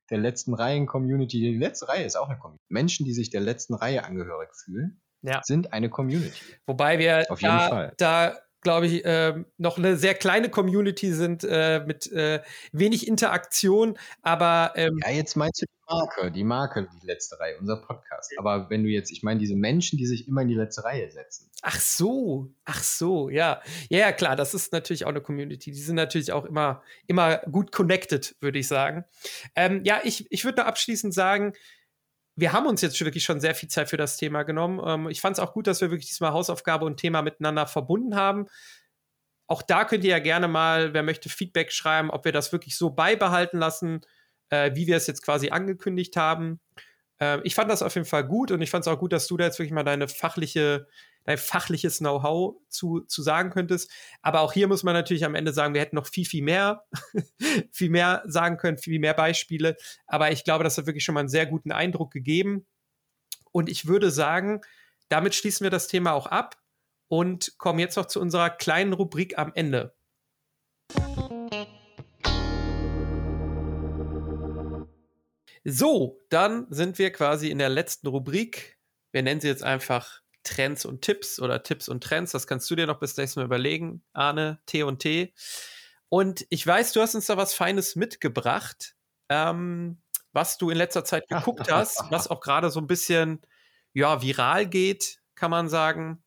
der 0.09 0.19
letzten 0.19 0.55
Reihen-Community. 0.55 1.39
Die 1.39 1.59
letzte 1.59 1.89
Reihe 1.89 2.07
ist 2.07 2.17
auch 2.17 2.31
eine 2.31 2.39
Community. 2.39 2.65
Menschen, 2.71 3.05
die 3.05 3.12
sich 3.12 3.29
der 3.29 3.43
letzten 3.43 3.75
Reihe 3.75 4.07
angehörig 4.07 4.49
fühlen, 4.55 5.03
ja. 5.21 5.43
sind 5.43 5.75
eine 5.75 5.91
Community. 5.91 6.41
Wobei 6.65 6.99
wir 6.99 7.27
auf 7.29 7.43
jeden 7.43 7.55
da, 7.55 7.69
Fall. 7.69 7.95
da 7.99 8.39
glaube 8.65 8.87
ich, 8.87 9.05
äh, 9.05 9.45
noch 9.59 9.79
eine 9.79 9.97
sehr 9.97 10.15
kleine 10.15 10.49
Community 10.49 11.12
sind 11.12 11.45
äh, 11.45 11.85
mit 11.87 12.11
äh, 12.11 12.43
wenig 12.73 13.07
Interaktion, 13.07 13.97
aber 14.23 14.73
ähm, 14.75 14.99
ja, 15.05 15.12
jetzt 15.12 15.37
meinst 15.37 15.62
du 15.62 15.67
die 15.67 15.95
Marke, 15.95 16.33
die 16.33 16.45
Marke, 16.45 16.89
die 17.01 17.07
letzte 17.07 17.39
Reihe, 17.39 17.57
unser 17.59 17.77
Podcast. 17.77 18.33
Aber 18.39 18.71
wenn 18.71 18.83
du 18.83 18.89
jetzt, 18.89 19.12
ich 19.12 19.23
meine, 19.23 19.39
diese 19.39 19.55
Menschen, 19.55 19.99
die 19.99 20.07
sich 20.07 20.27
immer 20.27 20.43
in 20.43 20.49
die 20.49 20.55
letzte 20.55 20.83
Reihe 20.83 21.11
setzen. 21.11 21.51
Ach 21.62 21.79
so, 21.79 22.51
ach 22.65 22.83
so, 22.83 23.29
ja. 23.29 23.61
Ja, 23.89 23.99
ja, 23.99 24.12
klar, 24.12 24.35
das 24.35 24.55
ist 24.55 24.73
natürlich 24.73 25.05
auch 25.05 25.11
eine 25.11 25.21
Community. 25.21 25.71
Die 25.71 25.81
sind 25.81 25.97
natürlich 25.97 26.33
auch 26.33 26.45
immer, 26.45 26.83
immer 27.07 27.39
gut 27.51 27.71
connected, 27.71 28.35
würde 28.41 28.59
ich 28.59 28.69
sagen. 28.69 29.05
Ähm, 29.55 29.83
ja, 29.85 30.01
ich, 30.05 30.27
ich 30.31 30.45
würde 30.45 30.65
abschließend 30.65 31.12
sagen, 31.12 31.53
wir 32.37 32.53
haben 32.53 32.66
uns 32.66 32.80
jetzt 32.80 33.01
wirklich 33.01 33.24
schon 33.24 33.41
sehr 33.41 33.55
viel 33.55 33.68
Zeit 33.68 33.89
für 33.89 33.97
das 33.97 34.16
Thema 34.16 34.43
genommen. 34.43 34.80
Ähm, 34.85 35.09
ich 35.09 35.20
fand 35.20 35.37
es 35.37 35.41
auch 35.41 35.53
gut, 35.53 35.66
dass 35.66 35.80
wir 35.80 35.91
wirklich 35.91 36.09
diesmal 36.09 36.32
Hausaufgabe 36.32 36.85
und 36.85 36.99
Thema 36.99 37.22
miteinander 37.22 37.66
verbunden 37.66 38.16
haben. 38.16 38.47
Auch 39.47 39.62
da 39.62 39.85
könnt 39.85 40.05
ihr 40.05 40.11
ja 40.11 40.18
gerne 40.18 40.49
mal, 40.49 40.95
wer 40.95 41.03
möchte, 41.03 41.28
Feedback 41.28 41.70
schreiben, 41.70 42.11
ob 42.11 42.24
wir 42.24 42.32
das 42.32 42.53
wirklich 42.53 42.76
so 42.76 42.91
beibehalten 42.91 43.59
lassen, 43.59 44.01
äh, 44.49 44.74
wie 44.74 44.87
wir 44.87 44.97
es 44.97 45.07
jetzt 45.07 45.22
quasi 45.22 45.51
angekündigt 45.51 46.16
haben. 46.16 46.61
Äh, 47.21 47.41
ich 47.45 47.55
fand 47.55 47.71
das 47.71 47.83
auf 47.83 47.95
jeden 47.95 48.07
Fall 48.07 48.27
gut 48.27 48.51
und 48.51 48.62
ich 48.62 48.71
fand 48.71 48.87
es 48.87 48.89
auch 48.89 48.99
gut, 48.99 49.12
dass 49.12 49.27
du 49.27 49.37
da 49.37 49.45
jetzt 49.45 49.59
wirklich 49.59 49.73
mal 49.73 49.85
deine 49.85 50.09
fachliche 50.09 50.87
dein 51.25 51.39
fachliches 51.39 51.99
Know-how 51.99 52.57
zu, 52.69 53.01
zu 53.01 53.23
sagen 53.23 53.51
könntest. 53.51 53.91
Aber 54.23 54.41
auch 54.41 54.53
hier 54.53 54.69
muss 54.69 54.83
man 54.83 54.95
natürlich 54.95 55.25
am 55.25 55.35
Ende 55.35 55.53
sagen, 55.53 55.75
wir 55.75 55.81
hätten 55.81 55.97
noch 55.97 56.07
viel, 56.07 56.27
viel 56.27 56.43
mehr, 56.43 56.85
viel 57.73 57.91
mehr 57.91 58.23
sagen 58.27 58.59
können, 58.59 58.79
viel 58.79 58.99
mehr 58.99 59.15
Beispiele. 59.15 59.77
Aber 60.07 60.31
ich 60.31 60.45
glaube, 60.45 60.65
das 60.65 60.79
hat 60.79 60.87
wirklich 60.87 61.05
schon 61.05 61.15
mal 61.15 61.21
einen 61.21 61.29
sehr 61.29 61.47
guten 61.47 61.73
Eindruck 61.73 62.12
gegeben. 62.12 62.67
Und 63.53 63.69
ich 63.69 63.87
würde 63.87 64.11
sagen, 64.11 64.61
damit 65.09 65.35
schließen 65.35 65.65
wir 65.65 65.71
das 65.71 65.89
Thema 65.89 66.12
auch 66.12 66.27
ab 66.27 66.57
und 67.09 67.57
kommen 67.59 67.79
jetzt 67.79 67.97
noch 67.97 68.07
zu 68.07 68.21
unserer 68.21 68.51
kleinen 68.51 68.93
Rubrik 68.93 69.39
am 69.39 69.53
Ende. 69.55 69.95
So, 75.65 76.21
dann 76.29 76.67
sind 76.69 76.99
wir 76.99 77.11
quasi 77.11 77.51
in 77.51 77.59
der 77.59 77.71
letzten 77.71 78.07
Rubrik. 78.07 78.79
Wir 79.12 79.23
nennen 79.23 79.41
sie 79.41 79.49
jetzt 79.49 79.62
einfach 79.62 80.21
Trends 80.43 80.85
und 80.85 81.01
Tipps 81.01 81.41
oder 81.41 81.62
Tipps 81.62 81.89
und 81.89 82.05
Trends. 82.05 82.33
Das 82.33 82.47
kannst 82.47 82.71
du 82.71 82.77
dir 82.77 82.87
noch 82.87 83.01
bis 83.01 83.17
nächstes 83.17 83.37
Mal 83.37 83.47
überlegen, 83.47 84.05
Arne, 84.12 84.61
T 84.67 84.83
und 84.83 84.99
T. 84.99 85.33
Und 86.11 86.47
ich 86.51 86.67
weiß, 86.67 86.93
du 86.93 87.01
hast 87.01 87.15
uns 87.15 87.27
da 87.27 87.37
was 87.39 87.55
Feines 87.55 87.97
mitgebracht, 87.97 88.95
ähm, 89.31 90.03
was 90.33 90.59
du 90.59 90.69
in 90.69 90.77
letzter 90.77 91.05
Zeit 91.05 91.29
geguckt 91.29 91.73
hast, 91.73 92.05
was 92.11 92.29
auch 92.29 92.41
gerade 92.41 92.71
so 92.71 92.81
ein 92.81 92.87
bisschen 92.87 93.41
ja, 93.95 94.21
viral 94.21 94.67
geht, 94.67 95.21
kann 95.35 95.51
man 95.51 95.69
sagen. 95.69 96.23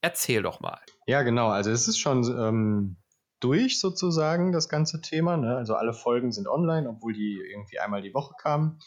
Erzähl 0.00 0.42
doch 0.42 0.58
mal. 0.60 0.80
Ja, 1.06 1.22
genau. 1.22 1.50
Also 1.50 1.70
es 1.70 1.86
ist 1.86 1.98
schon 1.98 2.24
ähm, 2.24 2.96
durch 3.42 3.80
sozusagen, 3.80 4.52
das 4.52 4.68
ganze 4.68 5.00
Thema. 5.00 5.36
Ne? 5.36 5.56
Also 5.56 5.74
alle 5.74 5.92
Folgen 5.92 6.32
sind 6.32 6.48
online, 6.48 6.88
obwohl 6.88 7.12
die 7.12 7.40
irgendwie 7.50 7.78
einmal 7.78 8.02
die 8.02 8.14
Woche 8.14 8.34
kamen. 8.40 8.78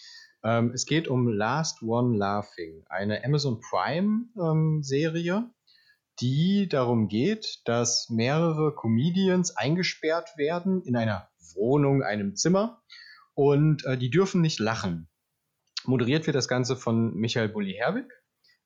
Ähm, 0.43 0.71
es 0.73 0.85
geht 0.85 1.07
um 1.07 1.27
Last 1.27 1.81
One 1.81 2.17
Laughing, 2.17 2.85
eine 2.87 3.23
Amazon 3.23 3.59
Prime 3.59 4.25
ähm, 4.39 4.81
die 6.21 6.69
darum 6.69 7.09
geht, 7.09 7.61
dass 7.65 8.09
mehrere 8.09 8.73
Comedians 8.73 9.57
eingesperrt 9.57 10.37
werden 10.37 10.81
in 10.83 10.95
einer 10.95 11.29
Wohnung, 11.55 12.03
einem 12.03 12.35
Zimmer 12.35 12.81
und 13.33 13.85
äh, 13.85 13.97
die 13.97 14.09
dürfen 14.09 14.41
nicht 14.41 14.59
lachen. 14.59 15.09
Moderiert 15.83 16.25
wird 16.25 16.35
das 16.35 16.47
Ganze 16.47 16.75
von 16.75 17.13
Michael 17.15 17.49
Bulli-Herbig 17.49 18.05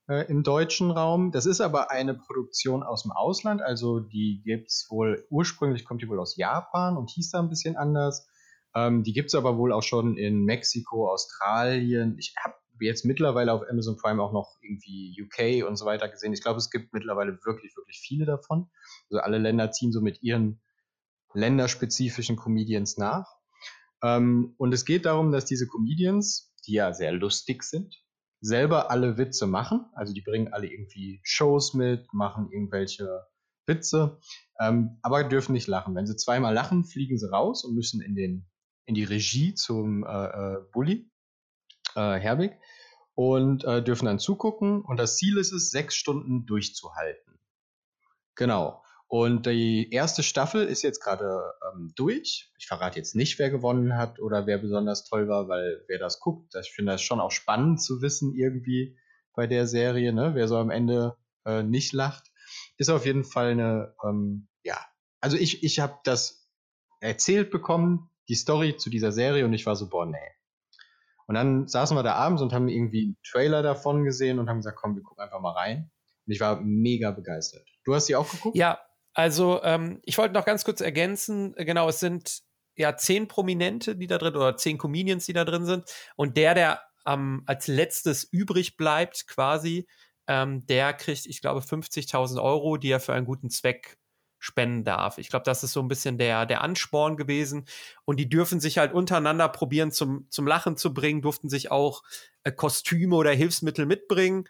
äh, 0.09 0.25
im 0.27 0.43
deutschen 0.43 0.91
Raum. 0.91 1.31
Das 1.31 1.45
ist 1.45 1.61
aber 1.61 1.91
eine 1.91 2.15
Produktion 2.15 2.83
aus 2.83 3.03
dem 3.03 3.11
Ausland, 3.11 3.61
also 3.61 3.99
die 3.99 4.41
gibt 4.43 4.67
es 4.67 4.87
wohl, 4.89 5.25
ursprünglich 5.29 5.85
kommt 5.85 6.01
die 6.01 6.09
wohl 6.09 6.19
aus 6.19 6.35
Japan 6.35 6.97
und 6.97 7.11
hieß 7.11 7.31
da 7.31 7.39
ein 7.39 7.49
bisschen 7.49 7.77
anders. 7.77 8.27
Ähm, 8.75 9.03
die 9.03 9.13
gibt 9.13 9.29
es 9.29 9.35
aber 9.35 9.57
wohl 9.57 9.71
auch 9.71 9.83
schon 9.83 10.17
in 10.17 10.43
Mexiko, 10.43 11.09
Australien. 11.09 12.17
Ich 12.17 12.33
habe 12.43 12.55
jetzt 12.81 13.05
mittlerweile 13.05 13.53
auf 13.53 13.61
Amazon 13.69 13.97
Prime 13.97 14.21
auch 14.21 14.31
noch 14.31 14.57
irgendwie 14.61 15.15
UK 15.21 15.67
und 15.67 15.75
so 15.75 15.85
weiter 15.85 16.09
gesehen. 16.09 16.33
Ich 16.33 16.41
glaube, 16.41 16.57
es 16.57 16.69
gibt 16.69 16.93
mittlerweile 16.93 17.37
wirklich, 17.45 17.75
wirklich 17.75 17.99
viele 17.99 18.25
davon. 18.25 18.69
Also 19.09 19.21
alle 19.21 19.37
Länder 19.37 19.71
ziehen 19.71 19.91
so 19.91 20.01
mit 20.01 20.23
ihren 20.23 20.61
länderspezifischen 21.33 22.35
Comedians 22.35 22.97
nach. 22.97 23.27
Ähm, 24.01 24.55
und 24.57 24.73
es 24.73 24.85
geht 24.85 25.05
darum, 25.05 25.31
dass 25.31 25.45
diese 25.45 25.67
Comedians, 25.67 26.53
die 26.65 26.73
ja 26.73 26.93
sehr 26.93 27.11
lustig 27.11 27.63
sind, 27.63 27.95
selber 28.41 28.91
alle 28.91 29.17
Witze 29.17 29.47
machen. 29.47 29.85
Also 29.93 30.13
die 30.13 30.21
bringen 30.21 30.53
alle 30.53 30.67
irgendwie 30.67 31.19
Shows 31.23 31.73
mit, 31.73 32.13
machen 32.13 32.49
irgendwelche 32.51 33.25
Witze, 33.65 34.19
ähm, 34.59 34.97
aber 35.01 35.23
dürfen 35.23 35.53
nicht 35.53 35.67
lachen. 35.67 35.95
Wenn 35.95 36.07
sie 36.07 36.15
zweimal 36.15 36.53
lachen, 36.53 36.83
fliegen 36.83 37.17
sie 37.17 37.31
raus 37.31 37.63
und 37.63 37.75
müssen 37.75 38.01
in, 38.01 38.15
den, 38.15 38.47
in 38.85 38.95
die 38.95 39.03
Regie 39.03 39.53
zum 39.53 40.03
äh, 40.03 40.07
äh, 40.07 40.57
Bully, 40.71 41.09
äh, 41.95 42.19
Herbig, 42.19 42.57
und 43.15 43.65
äh, 43.65 43.83
dürfen 43.83 44.05
dann 44.05 44.19
zugucken. 44.19 44.81
Und 44.81 44.97
das 44.97 45.17
Ziel 45.17 45.37
ist 45.37 45.51
es, 45.51 45.69
sechs 45.69 45.95
Stunden 45.95 46.45
durchzuhalten. 46.45 47.39
Genau. 48.35 48.81
Und 49.09 49.47
die 49.47 49.89
erste 49.91 50.21
Staffel 50.21 50.67
ist 50.67 50.83
jetzt 50.83 51.03
gerade 51.03 51.53
ähm, 51.67 51.91
durch. 51.95 52.51
Ich 52.59 52.67
verrate 52.67 52.99
jetzt 52.99 53.15
nicht, 53.15 53.39
wer 53.39 53.49
gewonnen 53.49 53.97
hat 53.97 54.19
oder 54.19 54.45
wer 54.45 54.59
besonders 54.59 55.03
toll 55.03 55.27
war, 55.27 55.49
weil 55.49 55.83
wer 55.87 55.97
das 55.97 56.19
guckt, 56.19 56.53
ich 56.53 56.71
finde 56.71 56.91
das 56.91 57.01
schon 57.01 57.19
auch 57.19 57.31
spannend 57.31 57.81
zu 57.81 58.03
wissen 58.03 58.35
irgendwie 58.35 58.95
bei 59.33 59.47
der 59.47 59.65
Serie, 59.65 60.13
ne? 60.13 60.35
wer 60.35 60.47
so 60.47 60.57
am 60.57 60.69
Ende 60.69 61.17
äh, 61.43 61.63
nicht 61.63 61.91
lacht. 61.91 62.31
Ist 62.77 62.91
auf 62.91 63.07
jeden 63.07 63.23
Fall 63.23 63.47
eine, 63.53 63.95
ähm, 64.03 64.47
ja, 64.63 64.77
also 65.21 65.37
ich, 65.37 65.63
ich 65.63 65.79
habe 65.79 65.97
das 66.03 66.47
erzählt 66.99 67.49
bekommen, 67.49 68.11
die 68.27 68.35
Story 68.35 68.77
zu 68.77 68.91
dieser 68.91 69.11
Serie 69.11 69.43
und 69.43 69.53
ich 69.53 69.65
war 69.65 69.75
so, 69.75 69.89
boah, 69.89 70.05
nee. 70.05 70.17
Und 71.25 71.33
dann 71.33 71.67
saßen 71.67 71.97
wir 71.97 72.03
da 72.03 72.13
abends 72.13 72.43
und 72.43 72.53
haben 72.53 72.67
irgendwie 72.67 73.05
einen 73.05 73.17
Trailer 73.27 73.63
davon 73.63 74.03
gesehen 74.03 74.37
und 74.37 74.49
haben 74.49 74.57
gesagt, 74.57 74.77
komm, 74.77 74.95
wir 74.95 75.01
gucken 75.01 75.23
einfach 75.23 75.41
mal 75.41 75.53
rein. 75.53 75.89
Und 76.27 76.33
ich 76.33 76.39
war 76.39 76.61
mega 76.61 77.09
begeistert. 77.09 77.67
Du 77.85 77.95
hast 77.95 78.05
sie 78.05 78.15
auch 78.15 78.29
geguckt? 78.29 78.55
Ja, 78.55 78.77
also, 79.19 79.61
ähm, 79.63 79.99
ich 80.05 80.17
wollte 80.17 80.33
noch 80.33 80.45
ganz 80.45 80.63
kurz 80.63 80.79
ergänzen, 80.79 81.53
äh, 81.57 81.65
genau, 81.65 81.89
es 81.89 81.99
sind 81.99 82.39
ja 82.77 82.95
zehn 82.95 83.27
Prominente, 83.27 83.97
die 83.97 84.07
da 84.07 84.17
drin, 84.17 84.33
oder 84.33 84.55
zehn 84.55 84.77
Comedians, 84.77 85.25
die 85.25 85.33
da 85.33 85.43
drin 85.43 85.65
sind. 85.65 85.83
Und 86.15 86.37
der, 86.37 86.53
der 86.53 86.81
ähm, 87.05 87.43
als 87.45 87.67
letztes 87.67 88.23
übrig 88.23 88.77
bleibt, 88.77 89.27
quasi, 89.27 89.89
ähm, 90.27 90.65
der 90.67 90.93
kriegt, 90.93 91.25
ich 91.25 91.41
glaube, 91.41 91.59
50.000 91.59 92.41
Euro, 92.41 92.77
die 92.77 92.91
er 92.91 93.01
für 93.01 93.11
einen 93.11 93.25
guten 93.25 93.49
Zweck 93.49 93.97
spenden 94.37 94.85
darf. 94.85 95.17
Ich 95.17 95.27
glaube, 95.27 95.43
das 95.43 95.65
ist 95.65 95.73
so 95.73 95.81
ein 95.81 95.89
bisschen 95.89 96.17
der, 96.17 96.45
der 96.45 96.61
Ansporn 96.61 97.17
gewesen. 97.17 97.65
Und 98.05 98.21
die 98.21 98.29
dürfen 98.29 98.61
sich 98.61 98.77
halt 98.77 98.93
untereinander 98.93 99.49
probieren, 99.49 99.91
zum, 99.91 100.27
zum 100.29 100.47
Lachen 100.47 100.77
zu 100.77 100.93
bringen, 100.93 101.21
durften 101.21 101.49
sich 101.49 101.71
auch 101.71 102.03
äh, 102.43 102.53
Kostüme 102.53 103.17
oder 103.17 103.31
Hilfsmittel 103.31 103.85
mitbringen 103.85 104.45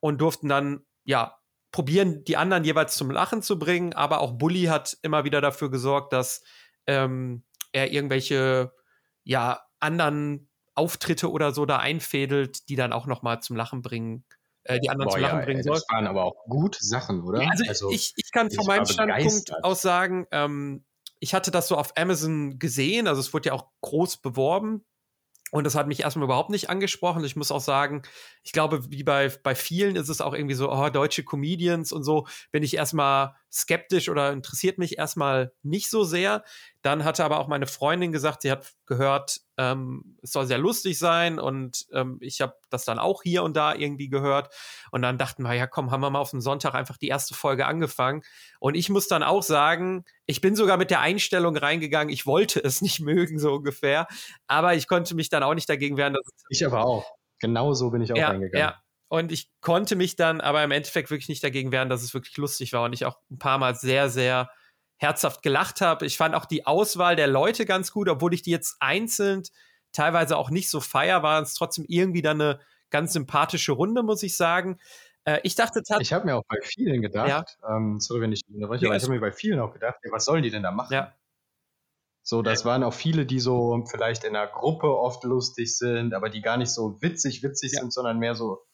und 0.00 0.20
durften 0.20 0.48
dann, 0.48 0.84
ja, 1.04 1.39
probieren, 1.72 2.24
die 2.24 2.36
anderen 2.36 2.64
jeweils 2.64 2.96
zum 2.96 3.10
Lachen 3.10 3.42
zu 3.42 3.58
bringen, 3.58 3.92
aber 3.94 4.20
auch 4.20 4.32
Bully 4.32 4.64
hat 4.64 4.96
immer 5.02 5.24
wieder 5.24 5.40
dafür 5.40 5.70
gesorgt, 5.70 6.12
dass 6.12 6.42
ähm, 6.86 7.44
er 7.72 7.92
irgendwelche 7.92 8.72
ja 9.24 9.62
anderen 9.78 10.48
Auftritte 10.74 11.30
oder 11.30 11.52
so 11.52 11.66
da 11.66 11.78
einfädelt, 11.78 12.68
die 12.68 12.76
dann 12.76 12.92
auch 12.92 13.06
noch 13.06 13.22
mal 13.22 13.40
zum 13.40 13.56
Lachen 13.56 13.82
bringen, 13.82 14.24
äh, 14.64 14.80
die 14.80 14.90
anderen 14.90 15.08
Boah, 15.08 15.14
zum 15.14 15.22
Lachen 15.22 15.38
ja, 15.40 15.44
bringen 15.44 15.62
soll. 15.62 15.74
Das 15.74 15.88
waren 15.90 16.06
aber 16.06 16.24
auch 16.24 16.44
gute 16.48 16.84
Sachen, 16.84 17.22
oder? 17.22 17.40
also, 17.48 17.64
also, 17.68 17.90
ich, 17.90 18.12
ich 18.16 18.32
kann 18.32 18.50
von 18.50 18.66
meinem 18.66 18.86
Standpunkt 18.86 19.64
aus 19.64 19.82
sagen, 19.82 20.26
ähm, 20.32 20.84
ich 21.20 21.34
hatte 21.34 21.50
das 21.50 21.68
so 21.68 21.76
auf 21.76 21.96
Amazon 21.96 22.58
gesehen, 22.58 23.06
also 23.06 23.20
es 23.20 23.32
wurde 23.32 23.50
ja 23.50 23.52
auch 23.52 23.68
groß 23.82 24.18
beworben 24.18 24.84
und 25.50 25.64
das 25.64 25.74
hat 25.74 25.88
mich 25.88 26.00
erstmal 26.00 26.24
überhaupt 26.24 26.50
nicht 26.50 26.70
angesprochen. 26.70 27.24
Ich 27.24 27.36
muss 27.36 27.50
auch 27.50 27.60
sagen, 27.60 28.02
ich 28.42 28.52
glaube, 28.52 28.90
wie 28.90 29.02
bei, 29.02 29.28
bei 29.42 29.54
vielen 29.54 29.96
ist 29.96 30.08
es 30.08 30.20
auch 30.20 30.34
irgendwie 30.34 30.54
so, 30.54 30.70
oh, 30.70 30.88
deutsche 30.90 31.24
Comedians 31.24 31.92
und 31.92 32.04
so, 32.04 32.26
bin 32.52 32.62
ich 32.62 32.74
erstmal 32.74 33.34
skeptisch 33.52 34.08
oder 34.08 34.32
interessiert 34.32 34.78
mich 34.78 34.98
erstmal 34.98 35.52
nicht 35.62 35.90
so 35.90 36.04
sehr. 36.04 36.44
Dann 36.82 37.04
hatte 37.04 37.24
aber 37.24 37.40
auch 37.40 37.48
meine 37.48 37.66
Freundin 37.66 38.12
gesagt, 38.12 38.42
sie 38.42 38.50
hat 38.50 38.72
gehört, 38.86 39.40
ähm, 39.60 40.16
es 40.22 40.32
soll 40.32 40.46
sehr 40.46 40.56
lustig 40.56 40.98
sein 40.98 41.38
und 41.38 41.86
ähm, 41.92 42.16
ich 42.22 42.40
habe 42.40 42.54
das 42.70 42.86
dann 42.86 42.98
auch 42.98 43.22
hier 43.22 43.42
und 43.42 43.54
da 43.58 43.74
irgendwie 43.74 44.08
gehört. 44.08 44.48
Und 44.90 45.02
dann 45.02 45.18
dachten 45.18 45.42
wir, 45.42 45.52
ja 45.52 45.66
komm, 45.66 45.90
haben 45.90 46.00
wir 46.00 46.08
mal 46.08 46.18
auf 46.18 46.30
den 46.30 46.40
Sonntag 46.40 46.74
einfach 46.74 46.96
die 46.96 47.08
erste 47.08 47.34
Folge 47.34 47.66
angefangen. 47.66 48.22
Und 48.58 48.74
ich 48.74 48.88
muss 48.88 49.06
dann 49.06 49.22
auch 49.22 49.42
sagen, 49.42 50.04
ich 50.24 50.40
bin 50.40 50.56
sogar 50.56 50.78
mit 50.78 50.90
der 50.90 51.00
Einstellung 51.00 51.54
reingegangen, 51.58 52.10
ich 52.10 52.24
wollte 52.24 52.64
es 52.64 52.80
nicht 52.80 53.00
mögen, 53.00 53.38
so 53.38 53.52
ungefähr. 53.52 54.06
Aber 54.46 54.74
ich 54.74 54.88
konnte 54.88 55.14
mich 55.14 55.28
dann 55.28 55.42
auch 55.42 55.54
nicht 55.54 55.68
dagegen 55.68 55.98
wehren. 55.98 56.14
Dass 56.14 56.22
ich 56.48 56.64
aber 56.64 56.86
auch. 56.86 57.04
Genau 57.38 57.74
so 57.74 57.90
bin 57.90 58.00
ich 58.00 58.12
auch 58.12 58.16
ja, 58.16 58.28
reingegangen. 58.28 58.58
Ja, 58.58 58.80
und 59.08 59.30
ich 59.30 59.50
konnte 59.60 59.94
mich 59.94 60.16
dann 60.16 60.40
aber 60.40 60.64
im 60.64 60.70
Endeffekt 60.70 61.10
wirklich 61.10 61.28
nicht 61.28 61.44
dagegen 61.44 61.70
wehren, 61.70 61.90
dass 61.90 62.02
es 62.02 62.14
wirklich 62.14 62.36
lustig 62.38 62.72
war 62.72 62.84
und 62.84 62.94
ich 62.94 63.04
auch 63.04 63.18
ein 63.30 63.38
paar 63.38 63.58
Mal 63.58 63.74
sehr, 63.74 64.08
sehr 64.08 64.50
herzhaft 65.00 65.42
gelacht 65.42 65.80
habe. 65.80 66.04
Ich 66.04 66.16
fand 66.16 66.34
auch 66.34 66.44
die 66.44 66.66
Auswahl 66.66 67.16
der 67.16 67.26
Leute 67.26 67.64
ganz 67.64 67.90
gut, 67.90 68.08
obwohl 68.08 68.34
ich 68.34 68.42
die 68.42 68.50
jetzt 68.50 68.76
einzeln 68.80 69.42
teilweise 69.92 70.36
auch 70.36 70.50
nicht 70.50 70.68
so 70.68 70.80
feier, 70.80 71.22
war 71.22 71.42
es 71.42 71.54
trotzdem 71.54 71.84
irgendwie 71.88 72.22
dann 72.22 72.40
eine 72.40 72.60
ganz 72.90 73.14
sympathische 73.14 73.72
Runde, 73.72 74.02
muss 74.02 74.22
ich 74.22 74.36
sagen. 74.36 74.78
Äh, 75.24 75.40
ich 75.42 75.54
dachte 75.54 75.82
Ich 76.00 76.12
habe 76.12 76.26
mir 76.26 76.36
auch 76.36 76.44
bei 76.46 76.58
vielen 76.62 77.02
gedacht, 77.02 77.28
ja. 77.28 77.76
ähm, 77.76 77.98
sorry, 77.98 78.20
wenn 78.20 78.32
ich 78.32 78.42
unterbreche, 78.52 78.86
aber 78.86 78.96
ich 78.96 79.02
habe 79.02 79.14
mir 79.14 79.20
bei 79.20 79.32
vielen 79.32 79.58
auch 79.58 79.72
gedacht, 79.72 79.96
ja, 80.04 80.12
was 80.12 80.26
sollen 80.26 80.42
die 80.42 80.50
denn 80.50 80.62
da 80.62 80.70
machen? 80.70 80.92
Ja. 80.92 81.14
So, 82.22 82.42
das 82.42 82.64
waren 82.64 82.84
auch 82.84 82.92
viele, 82.92 83.24
die 83.24 83.40
so 83.40 83.84
vielleicht 83.90 84.24
in 84.24 84.36
einer 84.36 84.46
Gruppe 84.46 84.96
oft 84.96 85.24
lustig 85.24 85.76
sind, 85.76 86.14
aber 86.14 86.28
die 86.28 86.42
gar 86.42 86.58
nicht 86.58 86.70
so 86.70 87.00
witzig, 87.00 87.42
witzig 87.42 87.72
ja. 87.72 87.80
sind, 87.80 87.92
sondern 87.92 88.18
mehr 88.18 88.34
so 88.34 88.66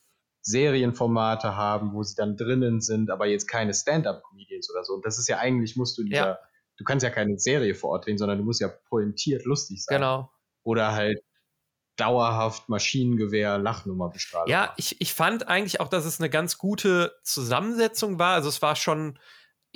Serienformate 0.46 1.56
haben, 1.56 1.92
wo 1.92 2.04
sie 2.04 2.14
dann 2.14 2.36
drinnen 2.36 2.80
sind, 2.80 3.10
aber 3.10 3.26
jetzt 3.26 3.48
keine 3.48 3.74
Stand-up-Comedians 3.74 4.70
oder 4.70 4.84
so. 4.84 4.94
Und 4.94 5.04
das 5.04 5.18
ist 5.18 5.28
ja 5.28 5.38
eigentlich, 5.38 5.76
musst 5.76 5.98
du 5.98 6.02
in 6.02 6.08
ja. 6.08 6.38
du 6.76 6.84
kannst 6.84 7.02
ja 7.02 7.10
keine 7.10 7.36
Serie 7.38 7.74
vor 7.74 7.90
Ort 7.90 8.06
drehen, 8.06 8.16
sondern 8.16 8.38
du 8.38 8.44
musst 8.44 8.60
ja 8.60 8.68
pointiert 8.68 9.44
lustig 9.44 9.84
sein. 9.84 9.96
Genau. 9.98 10.30
Oder 10.62 10.92
halt 10.92 11.20
dauerhaft 11.96 12.68
Maschinengewehr 12.68 13.58
Lachnummer 13.58 14.08
bestrahlen. 14.08 14.48
Ja, 14.48 14.72
ich, 14.76 15.00
ich 15.00 15.14
fand 15.14 15.48
eigentlich 15.48 15.80
auch, 15.80 15.88
dass 15.88 16.04
es 16.04 16.20
eine 16.20 16.30
ganz 16.30 16.58
gute 16.58 17.16
Zusammensetzung 17.24 18.20
war. 18.20 18.34
Also 18.34 18.48
es 18.48 18.62
war 18.62 18.76
schon 18.76 19.18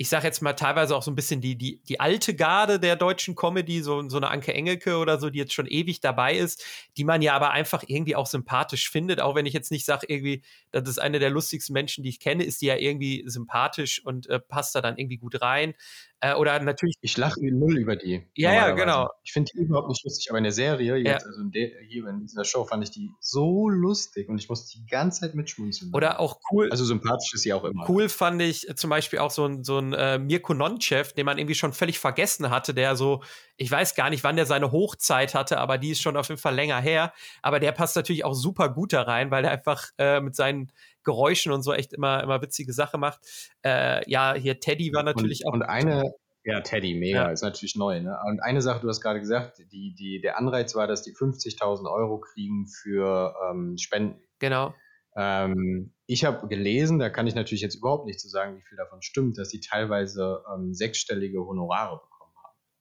ich 0.01 0.09
sage 0.09 0.25
jetzt 0.25 0.41
mal 0.41 0.53
teilweise 0.53 0.95
auch 0.95 1.03
so 1.03 1.11
ein 1.11 1.15
bisschen 1.15 1.41
die, 1.41 1.55
die, 1.55 1.79
die 1.83 1.99
alte 1.99 2.33
Garde 2.35 2.79
der 2.79 2.95
deutschen 2.95 3.35
Comedy, 3.35 3.83
so, 3.83 4.09
so 4.09 4.17
eine 4.17 4.29
Anke 4.29 4.51
Engelke 4.51 4.97
oder 4.97 5.19
so, 5.19 5.29
die 5.29 5.37
jetzt 5.37 5.53
schon 5.53 5.67
ewig 5.67 5.99
dabei 5.99 6.35
ist, 6.35 6.65
die 6.97 7.03
man 7.03 7.21
ja 7.21 7.35
aber 7.35 7.51
einfach 7.51 7.83
irgendwie 7.85 8.15
auch 8.15 8.25
sympathisch 8.25 8.89
findet, 8.89 9.21
auch 9.21 9.35
wenn 9.35 9.45
ich 9.45 9.53
jetzt 9.53 9.69
nicht 9.69 9.85
sage, 9.85 10.07
irgendwie, 10.09 10.41
das 10.71 10.89
ist 10.89 10.97
eine 10.97 11.19
der 11.19 11.29
lustigsten 11.29 11.73
Menschen, 11.73 12.03
die 12.03 12.09
ich 12.09 12.19
kenne, 12.19 12.43
ist 12.43 12.63
die 12.63 12.65
ja 12.65 12.77
irgendwie 12.77 13.23
sympathisch 13.27 14.03
und 14.03 14.27
äh, 14.27 14.39
passt 14.39 14.73
da 14.73 14.81
dann 14.81 14.97
irgendwie 14.97 15.17
gut 15.17 15.39
rein. 15.39 15.75
Äh, 16.23 16.35
oder 16.35 16.59
natürlich. 16.59 16.95
Ich 17.01 17.17
lache 17.17 17.39
null 17.41 17.79
über 17.79 17.95
die. 17.95 18.29
Ja, 18.35 18.53
ja, 18.53 18.71
genau. 18.71 19.09
Ich 19.23 19.33
finde 19.33 19.51
die 19.53 19.63
überhaupt 19.63 19.89
nicht 19.89 20.03
lustig, 20.03 20.29
aber 20.29 20.37
in 20.37 20.43
der 20.43 20.53
Serie, 20.53 20.95
jetzt, 20.97 21.23
ja. 21.23 21.27
also 21.27 21.41
in 21.41 21.51
der, 21.51 21.69
hier 21.87 22.05
in 22.05 22.21
dieser 22.21 22.45
Show, 22.45 22.63
fand 22.63 22.83
ich 22.83 22.91
die 22.91 23.09
so 23.19 23.67
lustig 23.69 24.29
und 24.29 24.37
ich 24.37 24.47
musste 24.47 24.77
die 24.77 24.85
ganze 24.85 25.21
Zeit 25.21 25.33
mitschmunzeln. 25.33 25.91
Oder 25.95 26.19
auch 26.19 26.39
cool. 26.51 26.69
Also 26.69 26.85
sympathisch 26.85 27.33
ist 27.33 27.41
sie 27.41 27.53
auch 27.53 27.63
immer. 27.63 27.89
Cool 27.89 28.07
fand 28.07 28.39
ich 28.39 28.69
äh, 28.69 28.75
zum 28.75 28.91
Beispiel 28.91 29.17
auch 29.17 29.31
so 29.31 29.45
ein, 29.45 29.63
so 29.63 29.79
ein 29.79 29.93
äh, 29.93 30.19
Mirko 30.19 30.53
Nonchev, 30.53 31.13
den 31.13 31.25
man 31.25 31.39
irgendwie 31.39 31.55
schon 31.55 31.73
völlig 31.73 31.97
vergessen 31.97 32.51
hatte, 32.51 32.75
der 32.75 32.95
so, 32.95 33.23
ich 33.57 33.71
weiß 33.71 33.95
gar 33.95 34.11
nicht, 34.11 34.23
wann 34.23 34.35
der 34.35 34.45
seine 34.45 34.71
Hochzeit 34.71 35.33
hatte, 35.33 35.57
aber 35.57 35.79
die 35.79 35.89
ist 35.89 36.03
schon 36.03 36.17
auf 36.17 36.29
jeden 36.29 36.39
Fall 36.39 36.53
länger 36.53 36.79
her. 36.79 37.13
Aber 37.41 37.59
der 37.59 37.71
passt 37.71 37.95
natürlich 37.95 38.25
auch 38.25 38.35
super 38.35 38.69
gut 38.69 38.93
da 38.93 39.01
rein, 39.01 39.31
weil 39.31 39.41
der 39.41 39.51
einfach 39.51 39.89
äh, 39.97 40.21
mit 40.21 40.35
seinen 40.35 40.71
Geräuschen 41.03 41.51
und 41.51 41.63
so 41.63 41.73
echt 41.73 41.93
immer, 41.93 42.23
immer 42.23 42.41
witzige 42.41 42.73
Sache 42.73 42.97
macht. 42.97 43.19
Äh, 43.63 44.09
ja, 44.09 44.33
hier 44.33 44.59
Teddy 44.59 44.93
war 44.93 45.03
natürlich 45.03 45.43
und, 45.45 45.49
auch. 45.49 45.53
Und 45.53 45.63
eine, 45.63 46.13
ja, 46.43 46.61
Teddy, 46.61 46.95
mega, 46.95 47.23
ja. 47.23 47.31
ist 47.31 47.43
natürlich 47.43 47.75
neu. 47.75 48.01
Ne? 48.01 48.17
Und 48.27 48.39
eine 48.41 48.61
Sache, 48.61 48.81
du 48.81 48.87
hast 48.87 49.01
gerade 49.01 49.19
gesagt, 49.19 49.59
die, 49.71 49.93
die, 49.93 50.21
der 50.21 50.37
Anreiz 50.37 50.75
war, 50.75 50.87
dass 50.87 51.03
die 51.03 51.13
50.000 51.13 51.91
Euro 51.91 52.19
kriegen 52.19 52.67
für 52.67 53.35
ähm, 53.49 53.77
Spenden. 53.77 54.21
Genau. 54.39 54.73
Ähm, 55.15 55.93
ich 56.07 56.25
habe 56.25 56.47
gelesen, 56.47 56.99
da 56.99 57.09
kann 57.09 57.27
ich 57.27 57.35
natürlich 57.35 57.61
jetzt 57.61 57.75
überhaupt 57.75 58.05
nicht 58.05 58.19
zu 58.19 58.27
sagen, 58.27 58.57
wie 58.57 58.61
viel 58.61 58.77
davon 58.77 59.01
stimmt, 59.01 59.37
dass 59.37 59.49
sie 59.49 59.59
teilweise 59.59 60.43
ähm, 60.53 60.73
sechsstellige 60.73 61.45
Honorare 61.45 61.97
bekommen. 61.97 62.31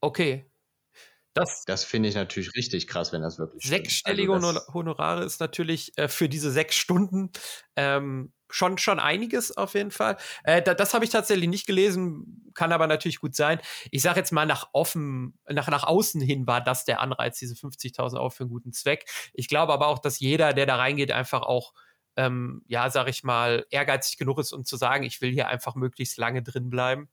Okay. 0.00 0.46
Das, 1.32 1.64
das 1.64 1.84
finde 1.84 2.08
ich 2.08 2.16
natürlich 2.16 2.54
richtig 2.56 2.88
krass, 2.88 3.12
wenn 3.12 3.22
das 3.22 3.38
wirklich 3.38 3.64
Sechsstellige 3.64 4.32
also 4.32 4.60
Honorare 4.74 5.24
ist 5.24 5.40
natürlich 5.40 5.96
äh, 5.96 6.08
für 6.08 6.28
diese 6.28 6.50
sechs 6.50 6.74
Stunden 6.74 7.30
ähm, 7.76 8.32
schon, 8.48 8.78
schon 8.78 8.98
einiges 8.98 9.56
auf 9.56 9.74
jeden 9.74 9.92
Fall. 9.92 10.16
Äh, 10.42 10.60
da, 10.60 10.74
das 10.74 10.92
habe 10.92 11.04
ich 11.04 11.10
tatsächlich 11.10 11.48
nicht 11.48 11.66
gelesen, 11.66 12.50
kann 12.54 12.72
aber 12.72 12.88
natürlich 12.88 13.20
gut 13.20 13.36
sein. 13.36 13.60
Ich 13.92 14.02
sage 14.02 14.18
jetzt 14.18 14.32
mal 14.32 14.44
nach 14.46 14.70
offen, 14.72 15.38
nach, 15.48 15.68
nach 15.68 15.84
außen 15.84 16.20
hin 16.20 16.48
war 16.48 16.60
das 16.60 16.84
der 16.84 17.00
Anreiz, 17.00 17.38
diese 17.38 17.54
50.000 17.54 18.16
Euro 18.16 18.30
für 18.30 18.42
einen 18.42 18.50
guten 18.50 18.72
Zweck. 18.72 19.04
Ich 19.32 19.46
glaube 19.46 19.72
aber 19.72 19.86
auch, 19.86 20.00
dass 20.00 20.18
jeder, 20.18 20.52
der 20.52 20.66
da 20.66 20.76
reingeht, 20.76 21.12
einfach 21.12 21.42
auch 21.42 21.72
ähm, 22.16 22.62
ja, 22.66 22.90
sag 22.90 23.08
ich 23.08 23.22
mal, 23.22 23.64
ehrgeizig 23.70 24.18
genug 24.18 24.38
ist, 24.38 24.52
um 24.52 24.64
zu 24.64 24.76
sagen, 24.76 25.04
ich 25.04 25.20
will 25.20 25.30
hier 25.30 25.48
einfach 25.48 25.74
möglichst 25.74 26.18
lange 26.18 26.42
drin 26.42 26.68
bleiben. 26.68 27.08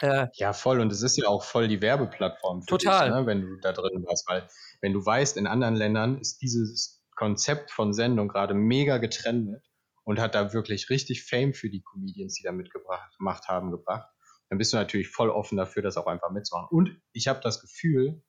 Äh, 0.00 0.28
ja, 0.34 0.52
voll. 0.52 0.80
Und 0.80 0.92
es 0.92 1.02
ist 1.02 1.16
ja 1.16 1.28
auch 1.28 1.44
voll 1.44 1.68
die 1.68 1.82
Werbeplattform 1.82 2.62
für 2.62 2.78
total. 2.78 3.08
dich, 3.08 3.14
ne, 3.16 3.26
wenn 3.26 3.42
du 3.42 3.56
da 3.60 3.72
drin 3.72 4.04
warst. 4.06 4.28
Weil, 4.28 4.48
wenn 4.80 4.92
du 4.92 5.04
weißt, 5.04 5.36
in 5.36 5.46
anderen 5.46 5.76
Ländern 5.76 6.18
ist 6.18 6.40
dieses 6.40 7.02
Konzept 7.16 7.70
von 7.70 7.92
Sendung 7.92 8.28
gerade 8.28 8.54
mega 8.54 8.98
getrennt 8.98 9.58
und 10.04 10.18
hat 10.18 10.34
da 10.34 10.52
wirklich 10.52 10.88
richtig 10.88 11.24
Fame 11.24 11.52
für 11.52 11.68
die 11.68 11.82
Comedians, 11.82 12.34
die 12.34 12.42
da 12.42 12.52
mitgebracht 12.52 13.16
gemacht 13.18 13.48
haben, 13.48 13.70
gebracht, 13.70 14.08
dann 14.48 14.58
bist 14.58 14.72
du 14.72 14.76
natürlich 14.76 15.08
voll 15.08 15.30
offen 15.30 15.56
dafür, 15.56 15.82
das 15.82 15.96
auch 15.96 16.06
einfach 16.06 16.30
mitzumachen. 16.30 16.68
Und 16.70 17.00
ich 17.12 17.28
habe 17.28 17.40
das 17.42 17.60
Gefühl, 17.60 18.22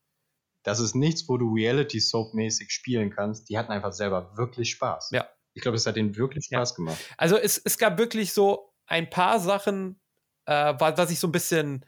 das 0.63 0.79
ist 0.79 0.93
nichts, 0.93 1.27
wo 1.27 1.37
du 1.37 1.53
Reality-Soap-mäßig 1.53 2.69
spielen 2.69 3.09
kannst. 3.09 3.49
Die 3.49 3.57
hatten 3.57 3.71
einfach 3.71 3.93
selber 3.93 4.37
wirklich 4.37 4.69
Spaß. 4.71 5.09
Ja. 5.11 5.27
Ich 5.53 5.63
glaube, 5.63 5.77
es 5.77 5.85
hat 5.85 5.95
denen 5.95 6.15
wirklich 6.15 6.45
Spaß 6.45 6.71
ja. 6.71 6.75
gemacht. 6.75 7.15
Also 7.17 7.37
es, 7.37 7.57
es 7.57 7.77
gab 7.77 7.97
wirklich 7.97 8.33
so 8.33 8.71
ein 8.85 9.09
paar 9.09 9.39
Sachen, 9.39 9.99
äh, 10.45 10.73
was 10.77 11.11
ich 11.11 11.19
so 11.19 11.27
ein 11.27 11.31
bisschen 11.31 11.85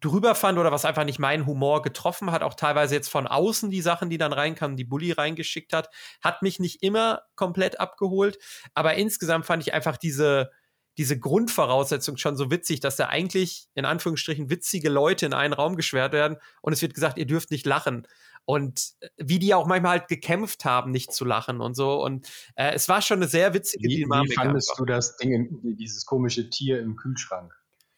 drüber 0.00 0.34
fand 0.34 0.58
oder 0.58 0.70
was 0.70 0.84
einfach 0.84 1.04
nicht 1.04 1.18
meinen 1.18 1.46
Humor 1.46 1.82
getroffen 1.82 2.30
hat, 2.30 2.42
auch 2.42 2.54
teilweise 2.54 2.94
jetzt 2.94 3.08
von 3.08 3.26
außen 3.26 3.70
die 3.70 3.80
Sachen, 3.80 4.10
die 4.10 4.18
dann 4.18 4.32
reinkamen, 4.32 4.76
die 4.76 4.84
Bully 4.84 5.12
reingeschickt 5.12 5.72
hat, 5.72 5.90
hat 6.22 6.42
mich 6.42 6.60
nicht 6.60 6.82
immer 6.82 7.22
komplett 7.34 7.80
abgeholt, 7.80 8.38
aber 8.74 8.94
insgesamt 8.94 9.46
fand 9.46 9.62
ich 9.62 9.74
einfach 9.74 9.96
diese 9.96 10.50
diese 10.96 11.16
Grundvoraussetzung 11.16 12.16
schon 12.16 12.36
so 12.36 12.50
witzig, 12.50 12.80
dass 12.80 12.96
da 12.96 13.06
eigentlich 13.06 13.68
in 13.74 13.84
Anführungsstrichen 13.84 14.50
witzige 14.50 14.88
Leute 14.88 15.26
in 15.26 15.32
einen 15.32 15.52
Raum 15.54 15.76
geschwert 15.76 16.12
werden 16.12 16.38
und 16.60 16.72
es 16.72 16.82
wird 16.82 16.92
gesagt, 16.92 17.18
ihr 17.18 17.26
dürft 17.26 17.52
nicht 17.52 17.66
lachen 17.66 18.04
und 18.48 18.94
äh, 19.00 19.08
wie 19.18 19.38
die 19.38 19.52
auch 19.52 19.66
manchmal 19.66 20.00
halt 20.00 20.08
gekämpft 20.08 20.64
haben, 20.64 20.90
nicht 20.90 21.12
zu 21.12 21.26
lachen 21.26 21.60
und 21.60 21.74
so. 21.74 22.02
Und 22.02 22.26
äh, 22.56 22.72
es 22.72 22.88
war 22.88 23.02
schon 23.02 23.18
eine 23.18 23.28
sehr 23.28 23.52
witzige 23.52 23.86
wie, 23.86 23.96
Dynamik. 23.96 24.30
Wie 24.30 24.34
fandest 24.34 24.70
einfach. 24.70 24.78
du 24.78 24.84
das 24.86 25.16
Ding, 25.18 25.76
dieses 25.76 26.06
komische 26.06 26.48
Tier 26.48 26.80
im 26.80 26.96
Kühlschrank? 26.96 27.52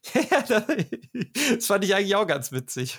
ja, 0.31 0.43
das 1.55 1.67
fand 1.67 1.85
ich 1.85 1.95
eigentlich 1.95 2.17
auch 2.17 2.27
ganz 2.27 2.53
witzig. 2.53 2.99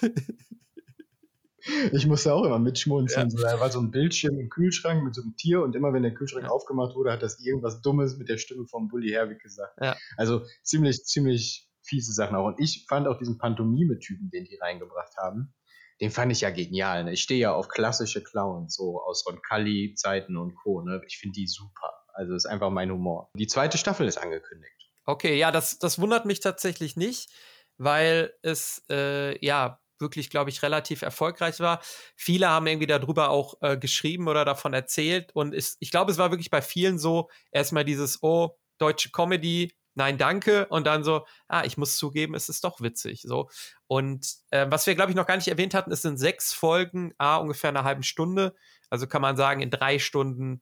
Ich 1.91 2.07
musste 2.07 2.33
auch 2.33 2.43
immer 2.43 2.59
mitschmunzeln. 2.59 3.29
Ja. 3.29 3.51
da 3.51 3.59
war 3.59 3.71
so 3.71 3.79
ein 3.79 3.91
Bildschirm 3.91 4.39
im 4.39 4.49
Kühlschrank 4.49 5.03
mit 5.03 5.13
so 5.13 5.21
einem 5.21 5.35
Tier 5.35 5.61
und 5.61 5.75
immer 5.75 5.93
wenn 5.93 6.03
der 6.03 6.13
Kühlschrank 6.13 6.45
ja. 6.45 6.49
aufgemacht 6.49 6.95
wurde, 6.95 7.11
hat 7.11 7.21
das 7.21 7.39
irgendwas 7.39 7.81
Dummes 7.81 8.17
mit 8.17 8.29
der 8.29 8.37
Stimme 8.37 8.65
vom 8.65 8.87
Bully 8.87 9.09
Herwig 9.09 9.39
gesagt. 9.39 9.77
Ja. 9.79 9.95
Also 10.17 10.41
ziemlich, 10.63 11.05
ziemlich 11.05 11.69
fiese 11.83 12.13
Sachen 12.13 12.35
auch. 12.35 12.47
Und 12.47 12.59
ich 12.59 12.85
fand 12.87 13.07
auch 13.07 13.17
diesen 13.17 13.37
Pantomime-Typen, 13.37 14.29
den 14.31 14.45
die 14.45 14.57
reingebracht 14.57 15.15
haben, 15.17 15.53
den 15.99 16.09
fand 16.09 16.31
ich 16.31 16.41
ja 16.41 16.49
genial. 16.49 17.03
Ne? 17.03 17.13
Ich 17.13 17.21
stehe 17.21 17.39
ja 17.39 17.53
auf 17.53 17.67
klassische 17.67 18.23
Clowns, 18.23 18.75
so 18.75 19.01
aus 19.01 19.25
Roncalli-Zeiten 19.27 20.35
und 20.37 20.55
Co. 20.55 20.81
Ne? 20.81 21.01
Ich 21.07 21.19
finde 21.19 21.35
die 21.35 21.47
super. 21.47 21.93
Also 22.13 22.33
ist 22.33 22.47
einfach 22.47 22.71
mein 22.71 22.91
Humor. 22.91 23.29
Die 23.35 23.47
zweite 23.47 23.77
Staffel 23.77 24.07
ist 24.07 24.17
angekündigt. 24.17 24.90
Okay, 25.11 25.37
ja, 25.37 25.51
das, 25.51 25.77
das 25.77 25.99
wundert 25.99 26.25
mich 26.25 26.39
tatsächlich 26.39 26.95
nicht, 26.95 27.29
weil 27.77 28.33
es 28.43 28.81
äh, 28.89 29.37
ja 29.45 29.81
wirklich, 29.99 30.29
glaube 30.29 30.49
ich, 30.49 30.63
relativ 30.63 31.01
erfolgreich 31.01 31.59
war. 31.59 31.81
Viele 32.15 32.47
haben 32.49 32.65
irgendwie 32.65 32.87
darüber 32.87 33.29
auch 33.29 33.55
äh, 33.61 33.77
geschrieben 33.77 34.29
oder 34.29 34.45
davon 34.45 34.73
erzählt. 34.73 35.31
Und 35.35 35.53
ist, 35.53 35.75
ich 35.81 35.91
glaube, 35.91 36.11
es 36.13 36.17
war 36.17 36.31
wirklich 36.31 36.49
bei 36.49 36.61
vielen 36.61 36.97
so, 36.97 37.29
erstmal 37.51 37.83
dieses, 37.83 38.23
oh, 38.23 38.57
deutsche 38.77 39.11
Comedy, 39.11 39.75
nein, 39.95 40.17
danke. 40.17 40.65
Und 40.67 40.87
dann 40.87 41.03
so, 41.03 41.25
ah, 41.49 41.65
ich 41.65 41.77
muss 41.77 41.97
zugeben, 41.97 42.33
es 42.33 42.47
ist 42.47 42.63
doch 42.63 42.79
witzig. 42.79 43.23
So. 43.23 43.49
Und 43.87 44.25
äh, 44.51 44.67
was 44.69 44.87
wir, 44.87 44.95
glaube 44.95 45.11
ich, 45.11 45.17
noch 45.17 45.27
gar 45.27 45.35
nicht 45.35 45.49
erwähnt 45.49 45.73
hatten, 45.73 45.91
es 45.91 46.01
sind 46.01 46.19
sechs 46.19 46.53
Folgen, 46.53 47.13
ah, 47.17 47.35
ungefähr 47.35 47.69
eine 47.69 47.83
halbe 47.83 48.03
Stunde. 48.03 48.55
Also 48.89 49.07
kann 49.07 49.21
man 49.21 49.35
sagen, 49.35 49.59
in 49.59 49.71
drei 49.71 49.99
Stunden 49.99 50.61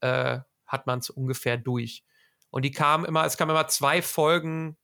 äh, 0.00 0.40
hat 0.66 0.86
man 0.86 0.98
es 0.98 1.08
ungefähr 1.08 1.56
durch. 1.56 2.04
Und 2.56 2.62
die 2.62 2.70
kamen 2.70 3.04
immer, 3.04 3.26
es 3.26 3.36
kamen 3.36 3.50
immer 3.50 3.68
zwei 3.68 4.00
Folgen 4.00 4.78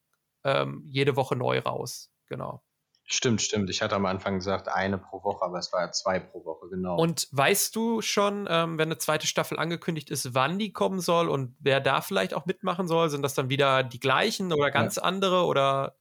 ähm, 0.44 0.84
jede 0.90 1.16
Woche 1.16 1.36
neu 1.36 1.58
raus. 1.58 2.12
Genau. 2.26 2.62
Stimmt, 3.04 3.40
stimmt. 3.40 3.70
Ich 3.70 3.80
hatte 3.80 3.96
am 3.96 4.04
Anfang 4.04 4.34
gesagt, 4.34 4.68
eine 4.68 4.98
pro 4.98 5.24
Woche, 5.24 5.42
aber 5.42 5.58
es 5.58 5.72
war 5.72 5.80
ja 5.80 5.90
zwei 5.90 6.20
pro 6.20 6.44
Woche, 6.44 6.68
genau. 6.68 6.98
Und 6.98 7.28
weißt 7.30 7.74
du 7.74 8.02
schon, 8.02 8.46
ähm, 8.50 8.76
wenn 8.76 8.88
eine 8.88 8.98
zweite 8.98 9.26
Staffel 9.26 9.58
angekündigt 9.58 10.10
ist, 10.10 10.34
wann 10.34 10.58
die 10.58 10.74
kommen 10.74 11.00
soll 11.00 11.30
und 11.30 11.56
wer 11.60 11.80
da 11.80 12.02
vielleicht 12.02 12.34
auch 12.34 12.44
mitmachen 12.44 12.88
soll? 12.88 13.08
Sind 13.08 13.22
das 13.22 13.32
dann 13.32 13.48
wieder 13.48 13.82
die 13.82 14.00
gleichen 14.00 14.52
oder 14.52 14.70
ganz 14.70 14.96
ja. 14.96 15.04
andere 15.04 15.46
oder? 15.46 15.96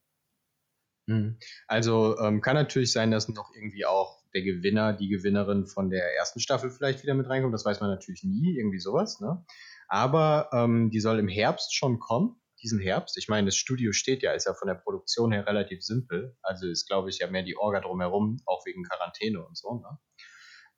Mhm. 1.05 1.39
Also 1.67 2.17
ähm, 2.19 2.41
kann 2.41 2.55
natürlich 2.55 2.91
sein, 2.91 3.11
dass 3.11 3.29
noch 3.29 3.55
irgendwie 3.55 3.85
auch 3.85 4.19
der 4.33 4.41
Gewinner, 4.41 4.91
die 4.91 5.07
Gewinnerin 5.07 5.67
von 5.67 5.89
der 5.89 6.17
ersten 6.17 6.41
Staffel 6.41 6.69
vielleicht 6.69 7.01
wieder 7.01 7.13
mit 7.13 7.29
reinkommt. 7.29 7.53
Das 7.53 7.63
weiß 7.63 7.79
man 7.79 7.91
natürlich 7.91 8.25
nie, 8.25 8.57
irgendwie 8.57 8.79
sowas. 8.79 9.21
Ne? 9.21 9.45
Aber 9.91 10.49
ähm, 10.53 10.89
die 10.89 11.01
soll 11.01 11.19
im 11.19 11.27
Herbst 11.27 11.75
schon 11.75 11.99
kommen 11.99 12.41
diesen 12.63 12.79
Herbst. 12.79 13.17
Ich 13.17 13.27
meine, 13.27 13.47
das 13.47 13.57
Studio 13.57 13.91
steht 13.91 14.23
ja, 14.23 14.31
ist 14.31 14.45
ja 14.45 14.53
von 14.53 14.69
der 14.69 14.75
Produktion 14.75 15.33
her 15.33 15.45
relativ 15.45 15.83
simpel. 15.83 16.37
Also 16.41 16.65
ist, 16.67 16.87
glaube 16.87 17.09
ich, 17.09 17.19
ja 17.19 17.27
mehr 17.27 17.43
die 17.43 17.57
Orga 17.57 17.81
drumherum, 17.81 18.37
auch 18.45 18.65
wegen 18.65 18.83
Quarantäne 18.83 19.45
und 19.45 19.57
so. 19.57 19.81
Ne? 19.81 19.99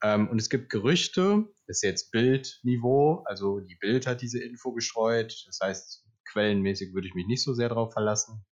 Ähm, 0.02 0.28
und 0.28 0.40
es 0.40 0.50
gibt 0.50 0.68
Gerüchte, 0.68 1.44
das 1.68 1.76
ist 1.76 1.82
jetzt 1.84 2.10
Bildniveau, 2.10 3.22
also 3.24 3.60
die 3.60 3.76
Bild 3.76 4.08
hat 4.08 4.20
diese 4.20 4.42
Info 4.42 4.72
gestreut. 4.72 5.44
Das 5.46 5.60
heißt, 5.62 6.04
quellenmäßig 6.32 6.92
würde 6.92 7.06
ich 7.06 7.14
mich 7.14 7.28
nicht 7.28 7.44
so 7.44 7.54
sehr 7.54 7.68
darauf 7.68 7.92
verlassen. 7.92 8.44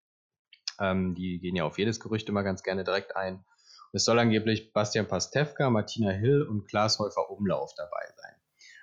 Ähm, 0.79 1.15
die 1.15 1.39
gehen 1.39 1.55
ja 1.55 1.63
auf 1.63 1.79
jedes 1.79 1.99
Gerücht 1.99 2.29
immer 2.29 2.43
ganz 2.43 2.61
gerne 2.61 2.83
direkt 2.83 3.15
ein. 3.15 3.43
Es 3.93 4.05
soll 4.05 4.19
angeblich 4.19 4.73
Bastian 4.73 5.07
Pastewka, 5.07 5.71
Martina 5.71 6.11
Hill 6.11 6.43
und 6.43 6.67
Klaas 6.67 6.99
Häufer 6.99 7.31
Umlauf 7.31 7.73
dabei 7.75 8.05
sein. 8.15 8.40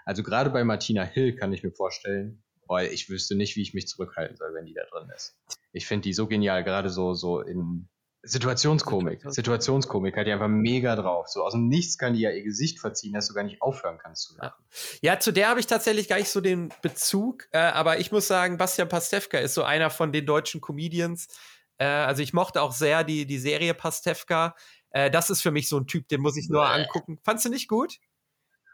Also 0.08 0.22
gerade 0.22 0.48
bei 0.48 0.64
Martina 0.64 1.04
Hill 1.04 1.36
kann 1.36 1.52
ich 1.52 1.62
mir 1.62 1.70
vorstellen, 1.70 2.42
boah, 2.66 2.80
ich 2.80 3.10
wüsste 3.10 3.34
nicht, 3.34 3.56
wie 3.56 3.60
ich 3.60 3.74
mich 3.74 3.86
zurückhalten 3.88 4.38
soll, 4.38 4.54
wenn 4.54 4.64
die 4.64 4.72
da 4.72 4.80
drin 4.90 5.10
ist. 5.14 5.36
Ich 5.72 5.86
finde 5.86 6.04
die 6.04 6.14
so 6.14 6.26
genial, 6.26 6.64
gerade 6.64 6.88
so, 6.88 7.12
so 7.12 7.42
in 7.42 7.90
Situationskomik. 8.22 9.20
Situationskomik 9.26 10.16
hat 10.16 10.26
die 10.26 10.32
einfach 10.32 10.48
mega 10.48 10.96
drauf. 10.96 11.28
So 11.28 11.44
aus 11.44 11.52
dem 11.52 11.68
Nichts 11.68 11.98
kann 11.98 12.14
die 12.14 12.20
ja 12.20 12.30
ihr 12.30 12.42
Gesicht 12.42 12.80
verziehen, 12.80 13.12
dass 13.12 13.28
du 13.28 13.34
gar 13.34 13.42
nicht 13.42 13.60
aufhören 13.60 13.98
kannst 14.02 14.22
zu 14.22 14.38
lachen. 14.38 14.64
Ja, 15.02 15.20
zu 15.20 15.30
der 15.30 15.50
habe 15.50 15.60
ich 15.60 15.66
tatsächlich 15.66 16.08
gar 16.08 16.16
nicht 16.16 16.30
so 16.30 16.40
den 16.40 16.70
Bezug, 16.80 17.46
äh, 17.52 17.58
aber 17.58 18.00
ich 18.00 18.10
muss 18.10 18.26
sagen, 18.26 18.56
Bastian 18.56 18.88
Pastewka 18.88 19.36
ist 19.36 19.52
so 19.52 19.62
einer 19.62 19.90
von 19.90 20.10
den 20.10 20.24
deutschen 20.24 20.62
Comedians. 20.62 21.28
Äh, 21.76 21.84
also 21.84 22.22
ich 22.22 22.32
mochte 22.32 22.62
auch 22.62 22.72
sehr 22.72 23.04
die, 23.04 23.26
die 23.26 23.38
Serie 23.38 23.74
Pastewka. 23.74 24.56
Äh, 24.88 25.10
das 25.10 25.28
ist 25.28 25.42
für 25.42 25.50
mich 25.50 25.68
so 25.68 25.76
ein 25.76 25.86
Typ, 25.86 26.08
den 26.08 26.22
muss 26.22 26.38
ich 26.38 26.48
nur 26.48 26.62
Bäh. 26.62 26.80
angucken. 26.82 27.18
Fandst 27.22 27.44
du 27.44 27.50
nicht 27.50 27.68
gut? 27.68 27.98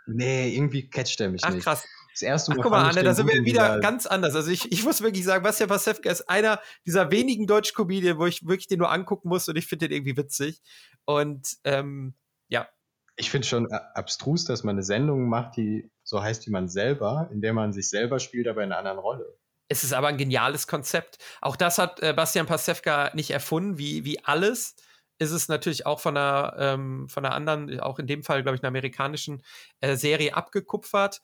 Nee, 0.06 0.54
irgendwie 0.54 0.88
catcht 0.88 1.20
er 1.20 1.30
mich 1.30 1.42
Ach, 1.44 1.50
nicht. 1.50 1.64
krass. 1.64 1.84
Das 2.12 2.22
erste 2.22 2.52
Mal 2.52 2.58
Ach, 2.58 2.62
guck 2.62 2.70
mal, 2.70 2.88
Anne, 2.88 3.02
da 3.02 3.12
sind 3.12 3.26
wir 3.26 3.44
wieder 3.44 3.80
ganz 3.80 4.06
anders. 4.06 4.36
Also 4.36 4.50
ich, 4.50 4.70
ich 4.70 4.84
muss 4.84 5.02
wirklich 5.02 5.24
sagen, 5.24 5.42
Bastian 5.42 5.68
Pasewka 5.68 6.08
ist 6.10 6.28
einer 6.28 6.60
dieser 6.86 7.10
wenigen 7.10 7.48
deutschen 7.48 7.74
Comedien, 7.74 8.18
wo 8.18 8.26
ich 8.26 8.46
wirklich 8.46 8.68
den 8.68 8.78
nur 8.78 8.92
angucken 8.92 9.28
muss 9.28 9.48
und 9.48 9.56
ich 9.56 9.66
finde 9.66 9.88
den 9.88 9.96
irgendwie 9.96 10.16
witzig. 10.16 10.62
Und 11.06 11.56
ähm, 11.64 12.14
ja. 12.48 12.68
Ich 13.16 13.30
finde 13.30 13.48
schon 13.48 13.72
abstrus, 13.72 14.44
dass 14.44 14.62
man 14.62 14.76
eine 14.76 14.84
Sendung 14.84 15.28
macht, 15.28 15.56
die 15.56 15.90
so 16.04 16.22
heißt 16.22 16.46
wie 16.46 16.50
man 16.50 16.68
selber, 16.68 17.28
in 17.32 17.40
der 17.40 17.52
man 17.52 17.72
sich 17.72 17.88
selber 17.88 18.20
spielt, 18.20 18.46
aber 18.46 18.62
in 18.62 18.70
einer 18.70 18.78
anderen 18.78 18.98
Rolle. 18.98 19.36
Es 19.68 19.82
ist 19.82 19.92
aber 19.92 20.08
ein 20.08 20.18
geniales 20.18 20.68
Konzept. 20.68 21.18
Auch 21.40 21.56
das 21.56 21.78
hat 21.78 22.00
äh, 22.00 22.12
Bastian 22.12 22.46
Pasewka 22.46 23.10
nicht 23.14 23.30
erfunden, 23.30 23.76
wie, 23.78 24.04
wie 24.04 24.22
alles 24.24 24.76
ist 25.18 25.30
es 25.30 25.48
natürlich 25.48 25.86
auch 25.86 26.00
von 26.00 26.16
einer, 26.16 26.54
ähm, 26.58 27.08
von 27.08 27.24
einer 27.24 27.34
anderen, 27.34 27.80
auch 27.80 27.98
in 27.98 28.06
dem 28.06 28.22
Fall, 28.22 28.42
glaube 28.42 28.56
ich, 28.56 28.62
einer 28.62 28.68
amerikanischen 28.68 29.42
äh, 29.80 29.96
Serie 29.96 30.34
abgekupfert. 30.34 31.20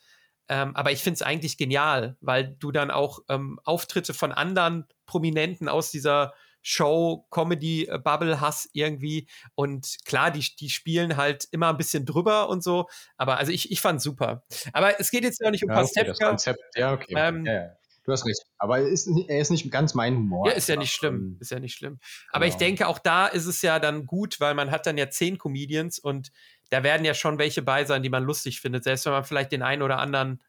Ähm, 0.49 0.75
aber 0.75 0.91
ich 0.91 1.03
finde 1.03 1.15
es 1.15 1.23
eigentlich 1.23 1.59
genial, 1.59 2.17
weil 2.21 2.57
du 2.59 2.73
dann 2.73 2.91
auch 2.91 3.21
ähm, 3.29 3.61
Auftritte 3.65 4.15
von 4.15 4.33
anderen 4.33 4.87
Prominenten 5.07 5.69
aus 5.69 5.91
dieser 5.91 6.33
Show, 6.63 7.27
Comedy-Bubble 7.31 8.41
hast 8.41 8.69
irgendwie. 8.73 9.29
Und 9.55 9.97
klar, 10.05 10.31
die, 10.31 10.45
die 10.57 10.69
spielen 10.69 11.17
halt 11.17 11.47
immer 11.53 11.71
ein 11.71 11.77
bisschen 11.77 12.05
drüber 12.05 12.49
und 12.49 12.63
so. 12.63 12.89
Aber 13.17 13.39
also 13.39 13.53
ich, 13.53 13.71
ich 13.71 13.81
fand 13.81 14.03
super. 14.03 14.45
Aber 14.73 15.01
es 15.01 15.11
geht 15.11 15.25
jetzt 15.25 15.41
ja 15.41 15.51
nicht 15.51 15.65
um 15.65 15.71
ja, 15.71 15.81
okay, 15.83 16.05
das 16.05 16.19
Konzept, 16.19 16.61
ja, 16.77 16.93
okay. 16.93 17.15
Ähm, 17.17 17.47
ja, 17.47 17.53
ja. 17.53 17.77
Du 18.11 18.15
hast 18.15 18.27
recht. 18.27 18.43
Aber 18.59 18.81
er 18.81 18.89
ist, 18.89 19.09
er 19.29 19.41
ist 19.41 19.51
nicht 19.51 19.71
ganz 19.71 19.95
mein 19.95 20.17
Humor. 20.17 20.49
Ja, 20.49 20.53
ist 20.55 20.69
ja 20.69 20.75
nicht 20.75 20.93
schlimm. 20.93 21.37
Ist 21.39 21.53
ja 21.53 21.61
nicht 21.61 21.77
schlimm. 21.77 22.01
Aber 22.33 22.45
genau. 22.45 22.55
ich 22.55 22.59
denke, 22.59 22.89
auch 22.89 22.99
da 22.99 23.29
ist 23.29 23.47
es 23.47 23.63
ja 23.63 23.79
dann 23.79 24.05
gut, 24.05 24.41
weil 24.41 24.55
man 24.55 24.73
hat 24.73 24.85
dann 24.87 24.99
ja 24.99 25.09
zehn 25.11 25.39
Comedians 25.39 26.01
und 26.01 26.33
da 26.71 26.83
werden 26.83 27.05
ja 27.05 27.15
schon 27.15 27.39
welche 27.39 27.63
bei 27.63 27.85
sein, 27.85 28.03
die 28.03 28.09
man 28.09 28.25
lustig 28.25 28.61
findet, 28.61 28.83
selbst 28.83 29.07
wenn 29.07 29.13
man 29.13 29.23
vielleicht 29.23 29.53
den 29.53 29.63
einen 29.63 29.83
oder 29.83 29.99
anderen 29.99 30.43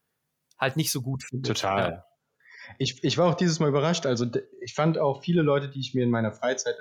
halt 0.58 0.76
nicht 0.76 0.92
so 0.92 1.04
gut 1.04 1.24
findet. 1.24 1.56
Total. 1.56 1.92
Ja. 1.92 2.06
Ich, 2.80 3.04
ich 3.04 3.18
war 3.20 3.30
auch 3.30 3.36
dieses 3.36 3.60
Mal 3.60 3.70
überrascht. 3.70 4.08
Also 4.08 4.26
ich 4.62 4.74
fand 4.74 4.98
auch 4.98 5.22
viele 5.22 5.44
Leute, 5.44 5.70
die 5.70 5.80
ich 5.80 5.94
mir 5.94 6.04
in 6.04 6.10
meiner 6.10 6.32
Freizeit 6.32 6.76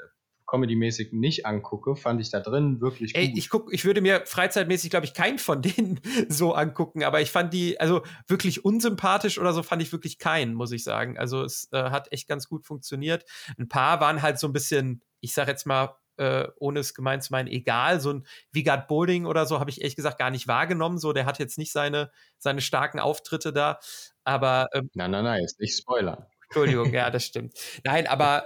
comedy-mäßig 0.51 1.13
nicht 1.13 1.47
angucke, 1.47 1.95
fand 1.95 2.21
ich 2.21 2.31
da 2.31 2.41
drin 2.41 2.81
wirklich 2.81 3.15
Ey, 3.15 3.33
ich 3.37 3.49
guck, 3.49 3.73
ich 3.73 3.85
würde 3.85 4.01
mir 4.01 4.27
freizeitmäßig, 4.27 4.91
glaube 4.91 5.07
ich, 5.07 5.15
keinen 5.15 5.39
von 5.39 5.63
denen 5.63 6.01
so 6.29 6.55
angucken, 6.55 7.05
aber 7.05 7.21
ich 7.21 7.31
fand 7.31 7.55
die, 7.55 7.79
also 7.79 8.03
wirklich 8.27 8.65
unsympathisch 8.65 9.39
oder 9.39 9.53
so 9.53 9.63
fand 9.63 9.81
ich 9.81 9.93
wirklich 9.93 10.19
keinen, 10.19 10.55
muss 10.55 10.73
ich 10.73 10.83
sagen. 10.83 11.19
Also 11.19 11.43
es 11.45 11.69
äh, 11.73 11.91
hat 11.91 12.13
echt 12.13 12.29
ganz 12.29 12.49
gut 12.49 12.67
funktioniert. 12.67 13.25
Ein 13.59 13.69
paar 13.69 14.01
waren 14.01 14.23
halt 14.23 14.39
so 14.39 14.49
ein 14.49 14.53
bisschen, 14.53 15.03
ich 15.21 15.35
sag 15.35 15.47
jetzt 15.47 15.67
mal, 15.67 15.97
äh, 16.17 16.49
ohne 16.57 16.81
es 16.81 16.95
gemeint 16.95 17.23
zu 17.23 17.33
meinen, 17.33 17.49
egal. 17.49 18.01
So 18.01 18.13
ein 18.13 18.27
Vigard 18.51 18.89
Bowling 18.89 19.27
oder 19.27 19.47
so 19.47 19.61
habe 19.61 19.71
ich 19.71 19.81
ehrlich 19.81 19.97
gesagt 19.97 20.19
gar 20.19 20.31
nicht 20.31 20.49
wahrgenommen. 20.49 20.99
So, 20.99 21.13
der 21.13 21.27
hat 21.27 21.39
jetzt 21.39 21.59
nicht 21.59 21.73
seine, 21.73 22.11
seine 22.39 22.61
starken 22.61 22.99
Auftritte 22.99 23.53
da. 23.53 23.79
Aber. 24.25 24.69
Ähm, 24.75 24.91
nein, 24.95 25.13
nein, 25.13 25.25
nein, 25.25 25.45
ist 25.45 25.61
nicht 25.61 25.79
Spoiler. 25.79 26.29
Entschuldigung, 26.49 26.93
ja, 26.93 27.11
das 27.11 27.25
stimmt. 27.25 27.55
Nein, 27.85 28.09
aber 28.09 28.45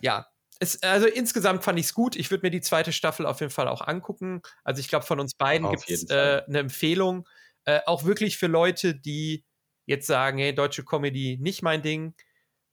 ja, 0.00 0.26
es, 0.64 0.82
also 0.82 1.06
insgesamt 1.06 1.64
fand 1.64 1.78
ich 1.78 1.86
es 1.86 1.94
gut. 1.94 2.16
Ich 2.16 2.30
würde 2.30 2.46
mir 2.46 2.50
die 2.50 2.60
zweite 2.60 2.92
Staffel 2.92 3.26
auf 3.26 3.40
jeden 3.40 3.52
Fall 3.52 3.68
auch 3.68 3.80
angucken. 3.80 4.42
Also 4.64 4.80
ich 4.80 4.88
glaube, 4.88 5.06
von 5.06 5.20
uns 5.20 5.34
beiden 5.34 5.70
gibt 5.70 5.88
es 5.88 6.08
äh, 6.10 6.42
eine 6.46 6.58
Empfehlung. 6.58 7.28
Äh, 7.64 7.80
auch 7.86 8.04
wirklich 8.04 8.36
für 8.36 8.46
Leute, 8.46 8.94
die 8.94 9.44
jetzt 9.86 10.06
sagen, 10.06 10.38
hey, 10.38 10.54
deutsche 10.54 10.84
Comedy 10.84 11.38
nicht 11.40 11.62
mein 11.62 11.82
Ding. 11.82 12.14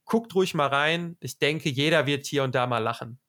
Guckt 0.05 0.33
ruhig 0.35 0.53
mal 0.53 0.67
rein. 0.67 1.17
Ich 1.19 1.37
denke, 1.37 1.69
jeder 1.69 2.05
wird 2.05 2.25
hier 2.25 2.43
und 2.43 2.55
da 2.55 2.67
mal 2.67 2.79
lachen. 2.79 3.19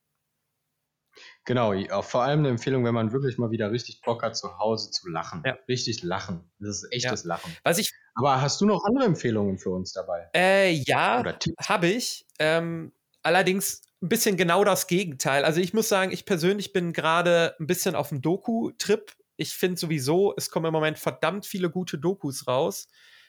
Genau, 1.44 1.74
vor 2.02 2.22
allem 2.22 2.40
eine 2.40 2.48
Empfehlung, 2.48 2.84
wenn 2.84 2.94
man 2.94 3.12
wirklich 3.12 3.36
mal 3.36 3.50
wieder 3.50 3.70
richtig 3.70 4.00
Bock 4.00 4.22
hat, 4.22 4.36
zu 4.36 4.58
Hause 4.58 4.90
zu 4.90 5.10
lachen. 5.10 5.42
Ja. 5.44 5.58
Richtig 5.68 6.02
lachen. 6.02 6.50
Das 6.58 6.82
ist 6.82 6.92
echtes 6.92 7.24
ja. 7.24 7.28
Lachen. 7.28 7.54
Was 7.64 7.78
ich, 7.78 7.92
Aber 8.14 8.40
hast 8.40 8.60
du 8.60 8.66
noch 8.66 8.84
andere 8.84 9.04
Empfehlungen 9.04 9.58
für 9.58 9.70
uns 9.70 9.92
dabei? 9.92 10.30
Äh, 10.34 10.70
ja, 10.86 11.22
habe 11.60 11.88
ich. 11.88 12.26
Ähm, 12.38 12.92
allerdings 13.22 13.82
ein 14.02 14.08
bisschen 14.08 14.36
genau 14.36 14.64
das 14.64 14.86
Gegenteil. 14.86 15.44
Also 15.44 15.60
ich 15.60 15.74
muss 15.74 15.88
sagen, 15.88 16.12
ich 16.12 16.26
persönlich 16.26 16.72
bin 16.72 16.92
gerade 16.92 17.54
ein 17.60 17.66
bisschen 17.66 17.94
auf 17.94 18.08
dem 18.08 18.20
Doku-Trip. 18.20 19.12
Ich 19.36 19.54
finde 19.54 19.78
sowieso, 19.78 20.34
es 20.36 20.50
kommen 20.50 20.66
im 20.66 20.72
Moment 20.72 20.98
verdammt 20.98 21.46
viele 21.46 21.70
gute 21.70 21.98
Dokus 21.98 22.46
raus. 22.46 22.88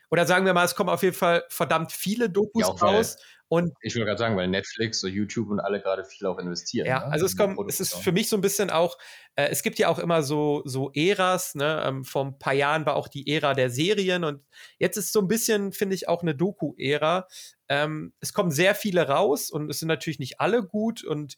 Oder 0.10 0.26
sagen 0.26 0.46
wir 0.46 0.54
mal, 0.54 0.66
es 0.66 0.76
kommen 0.76 0.90
auf 0.90 1.04
jeden 1.04 1.16
Fall 1.16 1.44
verdammt 1.50 1.92
viele 1.92 2.30
Dokus 2.30 2.68
ja, 2.68 2.74
raus. 2.74 3.18
Und 3.54 3.72
ich 3.82 3.94
würde 3.94 4.08
gerade 4.08 4.18
sagen, 4.18 4.36
weil 4.36 4.48
Netflix, 4.48 5.00
so 5.00 5.08
YouTube 5.08 5.52
und 5.52 5.60
alle 5.60 5.80
gerade 5.80 6.04
viel 6.04 6.26
auch 6.26 6.40
investieren. 6.40 6.88
Ja, 6.88 7.02
ne? 7.02 7.12
also 7.12 7.28
es 7.28 7.38
kommt, 7.38 7.60
es 7.70 7.80
ist 7.80 7.94
für 7.94 8.12
mich 8.12 8.28
so 8.28 8.36
ein 8.36 8.42
bisschen 8.42 8.72
auch, 8.72 8.98
äh, 9.36 9.48
es 9.50 9.62
gibt 9.62 9.78
ja 9.78 9.90
auch 9.90 10.00
immer 10.00 10.24
so, 10.24 10.64
so 10.66 10.92
Äras, 10.96 11.54
ne? 11.54 11.84
Ähm, 11.86 12.04
vor 12.04 12.26
ein 12.26 12.40
paar 12.40 12.54
Jahren 12.54 12.88
war 12.88 12.96
auch 12.96 13.08
die 13.08 13.32
Ära 13.32 13.54
der 13.54 13.70
Serien 13.70 14.24
und 14.24 14.44
jetzt 14.80 14.98
ist 14.98 15.14
so 15.14 15.20
ein 15.20 15.28
bisschen, 15.28 15.72
finde 15.72 15.94
ich, 15.94 16.08
auch 16.08 16.24
eine 16.24 16.34
Doku-Ära. 16.34 17.28
Ähm, 17.70 18.14
es 18.22 18.34
kommen 18.34 18.50
sehr 18.50 18.74
viele 18.74 19.08
raus 19.08 19.52
und 19.52 19.70
es 19.70 19.78
sind 19.78 19.88
natürlich 19.88 20.18
nicht 20.18 20.42
alle 20.42 20.64
gut 20.64 21.04
und 21.04 21.38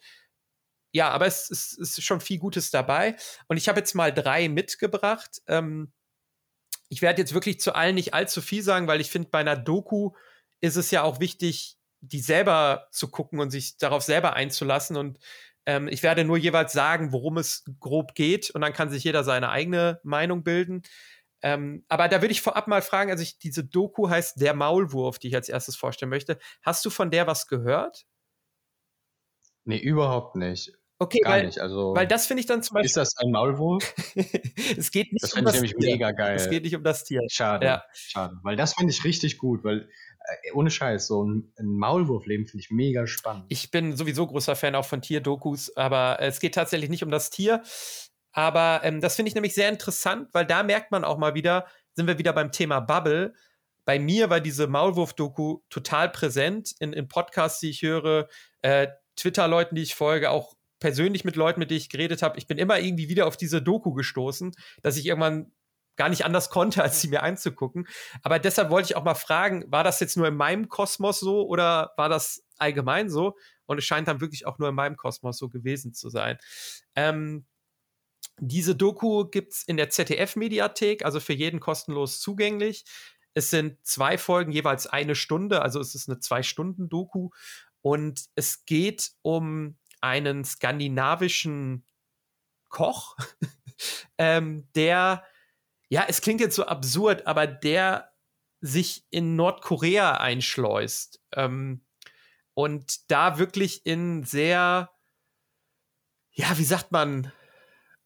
ja, 0.94 1.10
aber 1.10 1.26
es, 1.26 1.50
es, 1.50 1.78
es 1.78 1.98
ist 1.98 2.06
schon 2.06 2.22
viel 2.22 2.40
Gutes 2.40 2.72
dabei. 2.72 3.18
Und 3.50 3.58
ich 3.58 3.68
habe 3.68 3.80
jetzt 3.80 3.94
mal 3.94 4.14
drei 4.14 4.48
mitgebracht. 4.48 5.42
Ähm, 5.48 5.92
ich 6.88 7.02
werde 7.02 7.22
jetzt 7.22 7.34
wirklich 7.34 7.60
zu 7.60 7.76
allen 7.76 7.96
nicht 7.96 8.14
allzu 8.14 8.42
viel 8.42 8.64
sagen, 8.64 8.88
weil 8.88 9.02
ich 9.02 9.12
finde, 9.12 9.28
bei 9.28 9.40
einer 9.40 9.58
Doku 9.58 10.12
ist 10.62 10.78
es 10.78 10.92
ja 10.92 11.04
auch 11.04 11.20
wichtig, 11.20 11.78
die 12.08 12.20
selber 12.20 12.88
zu 12.92 13.10
gucken 13.10 13.40
und 13.40 13.52
sich 13.52 13.78
darauf 13.78 14.04
selber 14.04 14.34
einzulassen. 14.34 14.98
Und 14.98 15.20
ähm, 15.66 15.88
ich 15.88 16.04
werde 16.04 16.26
nur 16.26 16.38
jeweils 16.38 16.74
sagen, 16.74 17.12
worum 17.12 17.38
es 17.38 17.64
grob 17.80 18.16
geht 18.16 18.50
und 18.52 18.62
dann 18.62 18.74
kann 18.74 18.90
sich 18.90 19.04
jeder 19.04 19.24
seine 19.24 19.50
eigene 19.50 20.00
Meinung 20.04 20.44
bilden. 20.44 20.84
Ähm, 21.42 21.86
aber 21.90 22.08
da 22.08 22.22
würde 22.22 22.32
ich 22.32 22.42
vorab 22.42 22.68
mal 22.68 22.82
fragen, 22.82 23.12
also 23.12 23.22
ich, 23.22 23.38
diese 23.38 23.64
Doku 23.64 24.10
heißt 24.10 24.42
Der 24.42 24.54
Maulwurf, 24.54 25.20
die 25.20 25.28
ich 25.28 25.36
als 25.36 25.50
erstes 25.50 25.76
vorstellen 25.76 26.10
möchte. 26.10 26.40
Hast 26.62 26.84
du 26.86 26.90
von 26.90 27.12
der 27.12 27.28
was 27.28 27.48
gehört? 27.48 28.06
Nee, 29.64 29.78
überhaupt 29.80 30.36
nicht. 30.36 30.74
Okay, 30.98 31.20
Gar 31.20 31.34
weil, 31.34 31.46
nicht. 31.48 31.60
Also, 31.60 31.94
weil 31.94 32.08
das 32.08 32.26
finde 32.26 32.40
ich 32.40 32.48
dann 32.48 32.64
zum 32.64 32.76
Beispiel. 32.76 32.86
Ist 32.86 32.98
das 32.98 33.18
ein 33.18 33.32
Maulwurf? 33.32 33.94
es 34.78 34.92
geht 34.92 35.12
nicht 35.12 35.24
das 35.24 35.34
um 35.34 35.44
das 35.44 35.56
ich 35.56 35.62
nämlich 35.62 35.76
mega 35.78 36.12
geil. 36.12 36.36
Es 36.36 36.50
geht 36.50 36.64
nicht 36.64 36.76
um 36.76 36.84
das 36.84 37.04
Tier. 37.04 37.22
Schade. 37.30 37.66
Ja. 37.66 37.84
Schade. 37.94 38.38
Weil 38.44 38.56
das 38.56 38.76
finde 38.76 38.92
ich 38.92 39.04
richtig 39.04 39.38
gut, 39.38 39.66
weil 39.66 39.90
äh, 40.44 40.52
ohne 40.54 40.72
Scheiß, 40.72 41.08
so 41.08 41.24
ein, 41.24 41.52
ein 41.58 41.68
Maulwurfleben 41.68 42.46
finde 42.46 42.64
ich 42.64 42.72
mega 42.72 43.08
spannend. 43.08 43.46
Ich 43.50 43.72
bin 43.72 43.98
sowieso 43.98 44.26
großer 44.26 44.56
Fan 44.56 44.76
auch 44.76 44.86
von 44.86 45.02
Tierdokus, 45.02 45.76
aber 45.76 46.18
es 46.22 46.40
geht 46.40 46.56
tatsächlich 46.56 46.90
nicht 46.90 47.04
um 47.04 47.12
das 47.12 47.30
Tier. 47.30 47.62
Aber 48.32 48.82
ähm, 48.84 49.02
das 49.02 49.16
finde 49.16 49.30
ich 49.30 49.36
nämlich 49.36 49.54
sehr 49.54 49.70
interessant, 49.70 50.30
weil 50.34 50.46
da 50.46 50.64
merkt 50.64 50.92
man 50.92 51.04
auch 51.04 51.18
mal 51.18 51.36
wieder, 51.36 51.68
sind 51.94 52.08
wir 52.08 52.18
wieder 52.18 52.34
beim 52.34 52.52
Thema 52.52 52.80
Bubble. 52.80 53.34
Bei 53.86 54.00
mir 54.00 54.30
war 54.30 54.40
diese 54.40 54.68
Maulwurf-Doku 54.68 55.60
total 55.70 56.10
präsent 56.10 56.74
in, 56.80 56.94
in 56.94 57.08
Podcasts, 57.08 57.60
die 57.60 57.70
ich 57.70 57.82
höre, 57.82 58.28
äh, 58.62 58.88
Twitter-Leuten, 59.16 59.76
die 59.76 59.84
ich 59.84 59.96
folge, 59.96 60.32
auch 60.32 60.56
persönlich 60.86 61.26
mit 61.26 61.36
Leuten, 61.36 61.60
mit 61.60 61.72
denen 61.72 61.80
ich 61.80 61.90
geredet 61.90 62.22
habe. 62.22 62.38
Ich 62.38 62.46
bin 62.46 62.60
immer 62.60 62.80
irgendwie 62.80 63.10
wieder 63.10 63.26
auf 63.26 63.38
diese 63.38 63.60
Doku 63.60 63.96
gestoßen, 63.96 64.52
dass 64.84 64.98
ich 64.98 65.08
irgendwann 65.08 65.52
gar 65.96 66.10
nicht 66.10 66.26
anders 66.26 66.52
konnte, 66.52 66.84
als 66.84 67.02
sie 67.02 67.08
mir 67.08 67.24
einzugucken. 67.24 67.88
Aber 68.22 68.38
deshalb 68.38 68.70
wollte 68.70 68.92
ich 68.92 68.96
auch 68.96 69.04
mal 69.04 69.16
fragen, 69.16 69.66
war 69.72 69.84
das 69.84 70.00
jetzt 70.00 70.16
nur 70.16 70.28
in 70.28 70.36
meinem 70.36 70.70
Kosmos 70.70 71.20
so 71.20 71.48
oder 71.48 71.94
war 71.98 72.08
das 72.08 72.44
allgemein 72.60 73.10
so? 73.10 73.36
Und 73.66 73.80
es 73.80 73.84
scheint 73.84 74.08
dann 74.08 74.22
wirklich 74.22 74.46
auch 74.46 74.60
nur 74.60 74.70
in 74.70 74.76
meinem 74.76 74.96
Kosmos 74.96 75.40
so 75.40 75.50
gewesen 75.50 75.96
zu 75.96 76.12
sein. 76.12 76.38
Ähm, 76.94 77.48
diese 78.38 78.76
Doku 78.76 79.26
gibt 79.26 79.54
es 79.54 79.64
in 79.64 79.78
der 79.78 79.90
ZDF-Mediathek, 79.90 81.04
also 81.04 81.20
für 81.20 81.34
jeden 81.34 81.60
kostenlos 81.60 82.20
zugänglich. 82.20 82.86
Es 83.34 83.50
sind 83.50 83.84
zwei 83.84 84.20
Folgen, 84.20 84.52
jeweils 84.52 84.86
eine 84.86 85.16
Stunde, 85.16 85.64
also 85.64 85.80
es 85.80 85.96
ist 85.96 86.08
eine 86.08 86.20
Zwei-Stunden-Doku. 86.20 87.32
Und 87.82 88.26
es 88.36 88.66
geht 88.66 89.14
um 89.24 89.78
einen 90.06 90.46
skandinavischen 90.46 91.86
Koch, 92.70 93.18
ähm, 94.18 94.68
der 94.76 95.24
ja, 95.90 96.06
es 96.08 96.22
klingt 96.22 96.42
jetzt 96.42 96.56
so 96.56 96.66
absurd, 96.66 97.28
aber 97.28 97.48
der 97.48 98.12
sich 98.62 99.06
in 99.12 99.36
Nordkorea 99.36 100.18
einschleust 100.18 101.22
ähm, 101.34 101.86
und 102.54 103.12
da 103.12 103.38
wirklich 103.38 103.86
in 103.86 104.24
sehr, 104.24 104.90
ja, 106.32 106.58
wie 106.58 106.64
sagt 106.64 106.92
man, 106.92 107.32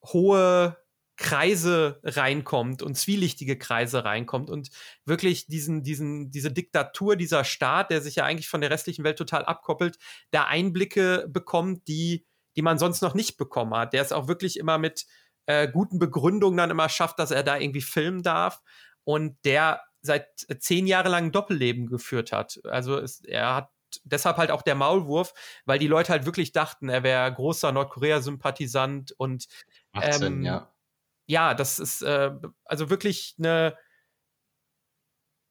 hohe 0.04 0.78
Kreise 1.20 2.00
reinkommt 2.04 2.82
und 2.82 2.96
zwielichtige 2.96 3.58
Kreise 3.58 4.06
reinkommt 4.06 4.50
und 4.50 4.70
wirklich 5.04 5.48
diesen, 5.48 5.84
diesen, 5.84 6.32
diese 6.32 6.50
Diktatur, 6.50 7.18
dieser 7.18 7.44
Staat, 7.44 7.92
der 7.92 8.02
sich 8.02 8.16
ja 8.16 8.24
eigentlich 8.24 8.48
von 8.48 8.62
der 8.62 8.72
restlichen 8.72 9.04
Welt 9.04 9.18
total 9.18 9.44
abkoppelt, 9.44 9.98
da 10.32 10.46
Einblicke 10.46 11.28
bekommt, 11.30 11.90
die, 11.90 12.26
die 12.56 12.62
man 12.62 12.80
sonst 12.80 13.02
noch 13.02 13.16
nicht 13.16 13.36
bekommen 13.36 13.76
hat. 13.76 13.92
Der 13.92 14.02
es 14.02 14.14
auch 14.14 14.30
wirklich 14.30 14.58
immer 14.58 14.78
mit 14.78 15.08
äh, 15.46 15.68
guten 15.68 16.00
Begründungen 16.00 16.56
dann 16.56 16.72
immer 16.72 16.88
schafft, 16.88 17.20
dass 17.20 17.32
er 17.32 17.44
da 17.44 17.58
irgendwie 17.58 17.82
filmen 17.82 18.24
darf 18.24 18.62
und 19.04 19.36
der 19.44 19.82
seit 20.02 20.26
zehn 20.60 20.88
Jahre 20.88 21.10
lang 21.10 21.26
ein 21.26 21.32
Doppelleben 21.34 21.88
geführt 21.88 22.32
hat. 22.32 22.62
Also 22.64 22.98
es, 22.98 23.20
er 23.26 23.56
hat 23.56 23.70
deshalb 24.06 24.38
halt 24.38 24.52
auch 24.52 24.62
der 24.62 24.76
Maulwurf, 24.76 25.34
weil 25.66 25.80
die 25.80 25.88
Leute 25.88 26.14
halt 26.14 26.26
wirklich 26.26 26.54
dachten, 26.54 26.88
er 26.88 27.04
wäre 27.04 27.34
großer 27.34 27.74
Nordkorea-Sympathisant 27.74 29.12
und 29.18 29.48
18, 29.92 30.24
ähm, 30.24 30.44
ja. 30.44 30.72
Ja, 31.30 31.54
das 31.54 31.78
ist 31.80 32.02
äh, 32.02 32.32
also 32.66 32.90
wirklich 32.90 33.36
eine 33.38 33.78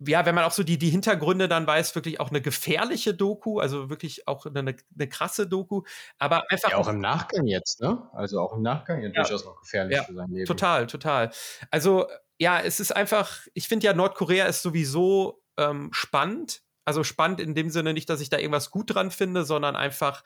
ja, 0.06 0.24
wenn 0.24 0.34
man 0.34 0.44
auch 0.44 0.52
so 0.52 0.62
die, 0.62 0.78
die 0.78 0.90
Hintergründe 0.90 1.48
dann 1.48 1.66
weiß, 1.66 1.94
wirklich 1.94 2.20
auch 2.20 2.30
eine 2.30 2.40
gefährliche 2.40 3.14
Doku, 3.14 3.58
also 3.58 3.90
wirklich 3.90 4.28
auch 4.28 4.46
eine, 4.46 4.60
eine 4.94 5.08
krasse 5.08 5.48
Doku, 5.48 5.82
aber 6.18 6.44
einfach. 6.50 6.70
Ja, 6.70 6.76
auch 6.76 6.88
im 6.88 7.00
Nachgang 7.00 7.46
jetzt, 7.46 7.80
ne? 7.80 8.08
Also 8.12 8.40
auch 8.40 8.52
im 8.52 8.62
Nachgang 8.62 9.02
ja, 9.02 9.08
durchaus 9.08 9.44
noch 9.44 9.60
gefährlich 9.60 9.96
ja, 9.96 10.04
für 10.04 10.14
sein 10.14 10.30
Leben. 10.30 10.46
Total, 10.46 10.86
total. 10.86 11.30
Also, 11.70 12.06
ja, 12.38 12.60
es 12.60 12.78
ist 12.78 12.94
einfach, 12.94 13.40
ich 13.54 13.66
finde 13.66 13.86
ja, 13.86 13.92
Nordkorea 13.92 14.46
ist 14.46 14.62
sowieso 14.62 15.42
ähm, 15.56 15.88
spannend. 15.92 16.62
Also 16.84 17.02
spannend 17.02 17.40
in 17.40 17.54
dem 17.54 17.68
Sinne 17.68 17.92
nicht, 17.92 18.08
dass 18.08 18.20
ich 18.20 18.30
da 18.30 18.38
irgendwas 18.38 18.70
gut 18.70 18.94
dran 18.94 19.10
finde, 19.10 19.44
sondern 19.44 19.74
einfach, 19.74 20.22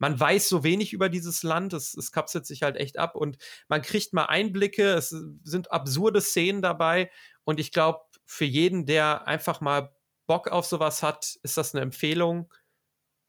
man 0.00 0.18
weiß 0.18 0.48
so 0.48 0.64
wenig 0.64 0.92
über 0.92 1.08
dieses 1.08 1.42
Land, 1.44 1.72
es, 1.74 1.94
es 1.94 2.10
kapselt 2.10 2.46
sich 2.46 2.62
halt 2.62 2.76
echt 2.76 2.98
ab 2.98 3.14
und 3.14 3.36
man 3.68 3.82
kriegt 3.82 4.12
mal 4.12 4.24
Einblicke, 4.24 4.94
es 4.94 5.14
sind 5.44 5.70
absurde 5.70 6.20
Szenen 6.20 6.62
dabei 6.62 7.10
und 7.44 7.60
ich 7.60 7.70
glaube, 7.70 8.00
für 8.24 8.46
jeden, 8.46 8.86
der 8.86 9.28
einfach 9.28 9.60
mal 9.60 9.94
Bock 10.26 10.48
auf 10.48 10.64
sowas 10.64 11.02
hat, 11.02 11.36
ist 11.42 11.56
das 11.56 11.74
eine 11.74 11.82
Empfehlung. 11.82 12.52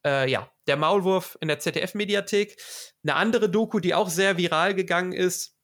Äh, 0.06 0.30
ja, 0.30 0.52
der 0.68 0.78
Maulwurf 0.78 1.38
in 1.42 1.48
der 1.48 1.60
ZDF-Mediathek. 1.60 2.62
Eine 3.04 3.16
andere 3.16 3.50
Doku, 3.50 3.80
die 3.80 3.96
auch 3.96 4.10
sehr 4.10 4.38
viral 4.38 4.76
gegangen 4.76 5.12
ist. 5.12 5.58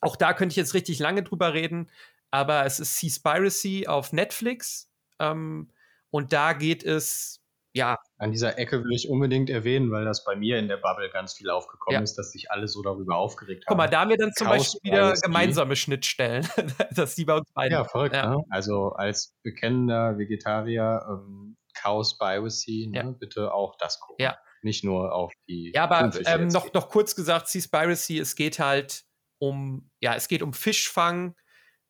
Auch 0.00 0.16
da 0.16 0.32
könnte 0.32 0.52
ich 0.52 0.56
jetzt 0.56 0.74
richtig 0.74 0.98
lange 1.00 1.24
drüber 1.24 1.52
reden, 1.52 1.90
aber 2.30 2.64
es 2.64 2.80
ist 2.80 2.96
Seaspiracy 2.98 3.88
auf 3.88 4.12
Netflix. 4.12 4.90
Ähm, 5.18 5.72
und 6.10 6.32
da 6.32 6.52
geht 6.52 6.84
es 6.84 7.41
ja. 7.74 7.98
An 8.18 8.32
dieser 8.32 8.58
Ecke 8.58 8.84
will 8.84 8.92
ich 8.92 9.08
unbedingt 9.08 9.50
erwähnen, 9.50 9.90
weil 9.90 10.04
das 10.04 10.24
bei 10.24 10.36
mir 10.36 10.58
in 10.58 10.68
der 10.68 10.76
Bubble 10.76 11.08
ganz 11.10 11.34
viel 11.34 11.50
aufgekommen 11.50 11.98
ja. 11.98 12.02
ist, 12.02 12.16
dass 12.16 12.32
sich 12.32 12.50
alle 12.50 12.68
so 12.68 12.82
darüber 12.82 13.16
aufgeregt 13.16 13.64
haben. 13.64 13.68
Guck 13.68 13.78
mal, 13.78 13.88
da 13.88 14.00
haben 14.00 14.10
wir 14.10 14.16
dann 14.16 14.32
zum 14.32 14.46
Chaos 14.46 14.74
Beispiel 14.74 14.92
wieder 14.92 15.12
gemeinsame 15.14 15.76
Schnittstellen, 15.76 16.46
dass 16.94 17.14
die 17.14 17.24
bei 17.24 17.36
uns 17.36 17.50
beiden. 17.52 17.72
Ja, 17.72 17.84
verrückt. 17.84 18.14
Ja. 18.14 18.36
Ne? 18.36 18.44
Also 18.50 18.90
als 18.90 19.34
bekennender 19.42 20.18
Vegetarier, 20.18 21.04
ähm, 21.08 21.56
Chaos 21.74 22.18
Piracy, 22.18 22.88
ne? 22.90 22.98
ja. 22.98 23.10
bitte 23.10 23.52
auch 23.52 23.76
das 23.78 23.98
gucken. 24.00 24.22
Ja. 24.22 24.38
nicht 24.62 24.84
nur 24.84 25.14
auf 25.14 25.32
die. 25.48 25.72
Ja, 25.74 25.84
aber 25.84 26.12
ähm, 26.26 26.48
noch, 26.48 26.72
noch 26.74 26.88
kurz 26.88 27.16
gesagt, 27.16 27.48
Seaspiracy, 27.48 28.18
es 28.18 28.36
geht 28.36 28.58
halt 28.58 29.04
um, 29.38 29.90
ja, 30.00 30.14
es 30.14 30.28
geht 30.28 30.42
um 30.42 30.52
Fischfang, 30.52 31.34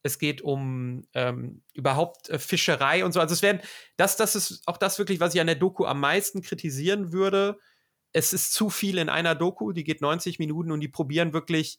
es 0.02 0.18
geht 0.18 0.42
um 0.42 1.04
ähm, 1.14 1.62
überhaupt 1.74 2.28
äh, 2.28 2.38
Fischerei 2.38 3.04
und 3.04 3.12
so. 3.12 3.20
Also 3.20 3.34
es 3.34 3.42
werden, 3.42 3.60
das, 3.96 4.16
das 4.16 4.34
ist 4.34 4.62
auch 4.66 4.76
das 4.76 4.98
wirklich, 4.98 5.20
was 5.20 5.34
ich 5.34 5.40
an 5.40 5.46
der 5.46 5.56
Doku 5.56 5.84
am 5.84 6.00
meisten 6.00 6.42
kritisieren 6.42 7.12
würde. 7.12 7.58
Es 8.12 8.32
ist 8.32 8.52
zu 8.52 8.68
viel 8.68 8.98
in 8.98 9.08
einer 9.08 9.34
Doku, 9.34 9.72
die 9.72 9.84
geht 9.84 10.00
90 10.00 10.38
Minuten 10.38 10.72
und 10.72 10.80
die 10.80 10.88
probieren 10.88 11.32
wirklich 11.32 11.78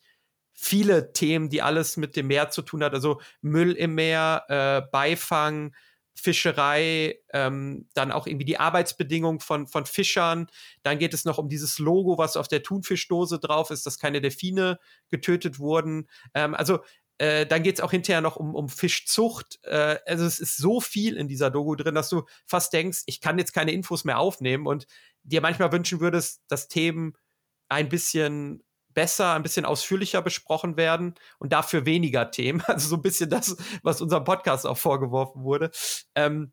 viele 0.54 1.14
Themen, 1.14 1.50
die 1.50 1.62
alles 1.62 1.98
mit 1.98 2.16
dem 2.16 2.28
Meer 2.28 2.50
zu 2.50 2.62
tun 2.62 2.84
hat. 2.84 2.94
Also 2.94 3.20
Müll 3.42 3.74
im 3.74 3.96
Meer, 3.96 4.46
äh, 4.48 4.90
Beifang, 4.92 5.76
Fischerei, 6.16 7.20
ähm, 7.34 7.88
dann 7.96 8.12
auch 8.12 8.28
irgendwie 8.28 8.46
die 8.46 8.60
Arbeitsbedingungen 8.60 9.40
von, 9.40 9.68
von 9.68 9.86
Fischern. 9.86 10.48
Dann 10.84 11.00
geht 11.00 11.14
es 11.14 11.26
noch 11.26 11.40
um 11.40 11.50
dieses 11.50 11.80
Logo, 11.80 12.18
was 12.18 12.38
auf 12.38 12.48
der 12.48 12.62
Thunfischdose 12.62 13.40
drauf 13.40 13.72
ist, 13.72 13.86
dass 13.86 13.98
keine 13.98 14.22
Delfine 14.22 14.80
getötet 15.10 15.58
wurden. 15.58 16.08
Ähm, 16.36 16.54
also 16.54 16.80
äh, 17.24 17.46
dann 17.46 17.64
geht 17.64 17.76
es 17.76 17.82
auch 17.82 17.92
hinterher 17.92 18.20
noch 18.20 18.36
um, 18.36 18.54
um 18.54 18.68
Fischzucht. 18.68 19.60
Äh, 19.64 19.98
also 20.06 20.26
es 20.26 20.40
ist 20.42 20.58
so 20.58 20.82
viel 20.82 21.16
in 21.16 21.30
dieser 21.30 21.50
Dogo 21.50 21.76
drin, 21.76 21.96
dass 21.96 22.10
du 22.10 22.24
fast 22.46 22.74
denkst, 22.74 23.04
ich 23.06 23.22
kann 23.22 23.40
jetzt 23.40 23.54
keine 23.54 23.72
Infos 23.72 24.04
mehr 24.04 24.20
aufnehmen 24.20 24.68
und 24.68 24.88
dir 25.24 25.40
manchmal 25.40 25.72
wünschen 25.72 26.02
würdest, 26.02 26.42
dass 26.50 26.68
Themen 26.68 27.14
ein 27.70 27.88
bisschen 27.88 28.62
besser, 28.90 29.36
ein 29.36 29.42
bisschen 29.42 29.64
ausführlicher 29.64 30.22
besprochen 30.22 30.76
werden 30.76 31.16
und 31.40 31.54
dafür 31.54 31.86
weniger 31.86 32.30
Themen. 32.30 32.62
Also 32.68 32.90
so 32.90 32.98
ein 32.98 33.02
bisschen 33.02 33.30
das, 33.30 33.56
was 33.84 34.02
unserem 34.02 34.26
Podcast 34.26 34.68
auch 34.68 34.78
vorgeworfen 34.78 35.44
wurde. 35.44 35.72
Ähm, 36.16 36.52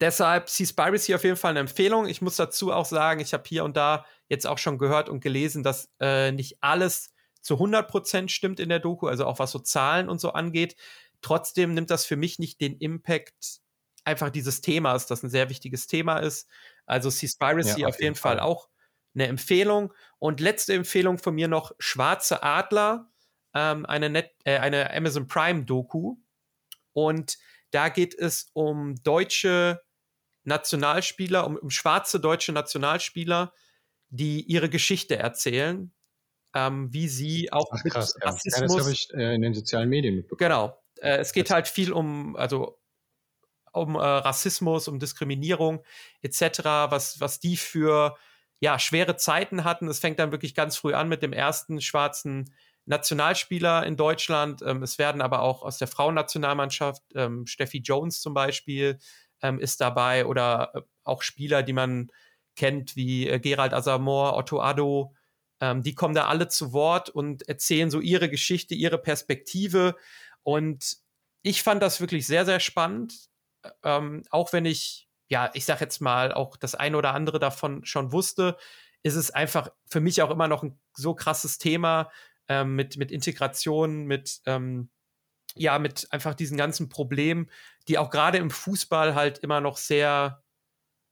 deshalb 0.00 0.48
Seaspiracy 0.48 1.14
auf 1.14 1.24
jeden 1.24 1.36
Fall 1.36 1.50
eine 1.50 1.60
Empfehlung. 1.60 2.06
Ich 2.06 2.22
muss 2.22 2.36
dazu 2.36 2.72
auch 2.72 2.86
sagen, 2.86 3.20
ich 3.20 3.34
habe 3.34 3.44
hier 3.46 3.64
und 3.64 3.76
da 3.76 4.06
jetzt 4.28 4.46
auch 4.46 4.56
schon 4.56 4.78
gehört 4.78 5.10
und 5.10 5.20
gelesen, 5.20 5.62
dass 5.62 5.90
äh, 6.00 6.32
nicht 6.32 6.56
alles 6.62 7.12
zu 7.48 7.54
100% 7.54 8.28
stimmt 8.28 8.60
in 8.60 8.68
der 8.68 8.78
Doku, 8.78 9.06
also 9.06 9.24
auch 9.24 9.38
was 9.38 9.52
so 9.52 9.58
Zahlen 9.58 10.10
und 10.10 10.20
so 10.20 10.32
angeht. 10.32 10.76
Trotzdem 11.22 11.72
nimmt 11.72 11.90
das 11.90 12.04
für 12.04 12.16
mich 12.16 12.38
nicht 12.38 12.60
den 12.60 12.76
Impact 12.76 13.62
einfach 14.04 14.28
dieses 14.28 14.60
Themas, 14.60 15.06
das 15.06 15.22
ein 15.22 15.30
sehr 15.30 15.48
wichtiges 15.48 15.86
Thema 15.86 16.18
ist. 16.18 16.46
Also 16.84 17.08
Seaspiracy 17.08 17.80
ja, 17.80 17.86
auf, 17.88 17.94
auf, 17.94 18.02
jeden 18.02 18.16
Fall, 18.16 18.36
Fall 18.36 18.46
auch 18.46 18.68
eine 19.14 19.28
Empfehlung. 19.28 19.94
Und 20.18 20.40
letzte 20.40 20.74
Empfehlung 20.74 21.16
von 21.16 21.34
mir 21.34 21.48
noch: 21.48 21.72
Schwarze 21.78 22.42
Adler, 22.42 23.10
ähm, 23.54 23.86
eine, 23.86 24.10
Net 24.10 24.30
äh, 24.44 24.58
eine 24.58 24.92
Amazon 24.92 25.26
Prime-Doku. 25.26 26.16
Und 26.92 27.38
da 27.70 27.88
geht 27.88 28.14
es 28.14 28.50
um 28.52 28.94
deutsche 29.02 29.80
Nationalspieler, 30.44 31.46
um, 31.46 31.56
um 31.56 31.70
schwarze 31.70 32.20
deutsche 32.20 32.52
Nationalspieler, 32.52 33.54
die 34.10 34.42
ihre 34.42 34.68
Geschichte 34.68 35.16
erzählen, 35.16 35.94
ähm, 36.54 36.92
wie 36.92 37.08
sie 37.08 37.52
auch 37.52 37.68
Ach, 37.70 37.82
krass, 37.84 38.14
mit 38.14 38.24
ja. 38.24 38.30
Rassismus. 38.30 38.60
Ja, 38.60 38.66
das 38.66 38.84
habe 38.84 38.92
ich 38.92 39.08
äh, 39.14 39.34
in 39.34 39.42
den 39.42 39.54
sozialen 39.54 39.88
Medien 39.88 40.16
mitbekommen. 40.16 40.50
Genau. 40.50 40.82
Äh, 41.00 41.18
es 41.18 41.32
geht 41.32 41.50
halt 41.50 41.68
viel 41.68 41.92
um, 41.92 42.36
also 42.36 42.78
um 43.72 43.94
äh, 43.94 43.98
Rassismus, 43.98 44.88
um 44.88 44.98
Diskriminierung 44.98 45.82
etc., 46.22 46.60
was, 46.88 47.20
was 47.20 47.40
die 47.40 47.56
für 47.56 48.16
ja, 48.60 48.78
schwere 48.78 49.16
Zeiten 49.16 49.64
hatten. 49.64 49.88
Es 49.88 50.00
fängt 50.00 50.18
dann 50.18 50.32
wirklich 50.32 50.54
ganz 50.54 50.76
früh 50.76 50.94
an 50.94 51.08
mit 51.08 51.22
dem 51.22 51.32
ersten 51.32 51.80
schwarzen 51.80 52.52
Nationalspieler 52.86 53.86
in 53.86 53.96
Deutschland. 53.96 54.62
Ähm, 54.62 54.82
es 54.82 54.98
werden 54.98 55.20
aber 55.20 55.42
auch 55.42 55.62
aus 55.62 55.78
der 55.78 55.88
Frauennationalmannschaft, 55.88 57.02
ähm, 57.14 57.46
Steffi 57.46 57.78
Jones 57.78 58.20
zum 58.20 58.34
Beispiel, 58.34 58.98
ähm, 59.42 59.60
ist 59.60 59.80
dabei 59.80 60.26
oder 60.26 60.72
äh, 60.74 60.80
auch 61.04 61.22
Spieler, 61.22 61.62
die 61.62 61.74
man 61.74 62.10
kennt, 62.56 62.96
wie 62.96 63.28
äh, 63.28 63.38
Gerald 63.38 63.72
Asamoah, 63.72 64.36
Otto 64.36 64.60
Addo. 64.60 65.14
Ähm, 65.60 65.82
die 65.82 65.94
kommen 65.94 66.14
da 66.14 66.26
alle 66.26 66.48
zu 66.48 66.72
Wort 66.72 67.10
und 67.10 67.48
erzählen 67.48 67.90
so 67.90 68.00
ihre 68.00 68.28
Geschichte, 68.30 68.74
ihre 68.74 68.98
Perspektive. 68.98 69.96
Und 70.42 70.98
ich 71.42 71.62
fand 71.62 71.82
das 71.82 72.00
wirklich 72.00 72.26
sehr, 72.26 72.44
sehr 72.44 72.60
spannend. 72.60 73.28
Ähm, 73.82 74.22
auch 74.30 74.52
wenn 74.52 74.64
ich 74.64 75.08
ja, 75.28 75.50
ich 75.54 75.64
sag 75.64 75.80
jetzt 75.80 76.00
mal, 76.00 76.32
auch 76.32 76.56
das 76.56 76.74
eine 76.74 76.96
oder 76.96 77.14
andere 77.14 77.38
davon 77.38 77.84
schon 77.84 78.12
wusste, 78.12 78.56
ist 79.02 79.14
es 79.14 79.30
einfach 79.30 79.70
für 79.86 80.00
mich 80.00 80.22
auch 80.22 80.30
immer 80.30 80.48
noch 80.48 80.62
ein 80.62 80.78
so 80.94 81.14
krasses 81.14 81.58
Thema 81.58 82.10
ähm, 82.48 82.74
mit, 82.74 82.96
mit 82.96 83.12
Integration, 83.12 84.06
mit, 84.06 84.40
ähm, 84.46 84.90
ja, 85.54 85.78
mit 85.78 86.08
einfach 86.10 86.34
diesen 86.34 86.56
ganzen 86.56 86.88
Problemen, 86.88 87.50
die 87.88 87.98
auch 87.98 88.10
gerade 88.10 88.38
im 88.38 88.50
Fußball 88.50 89.14
halt 89.14 89.38
immer 89.38 89.60
noch 89.60 89.76
sehr, 89.76 90.42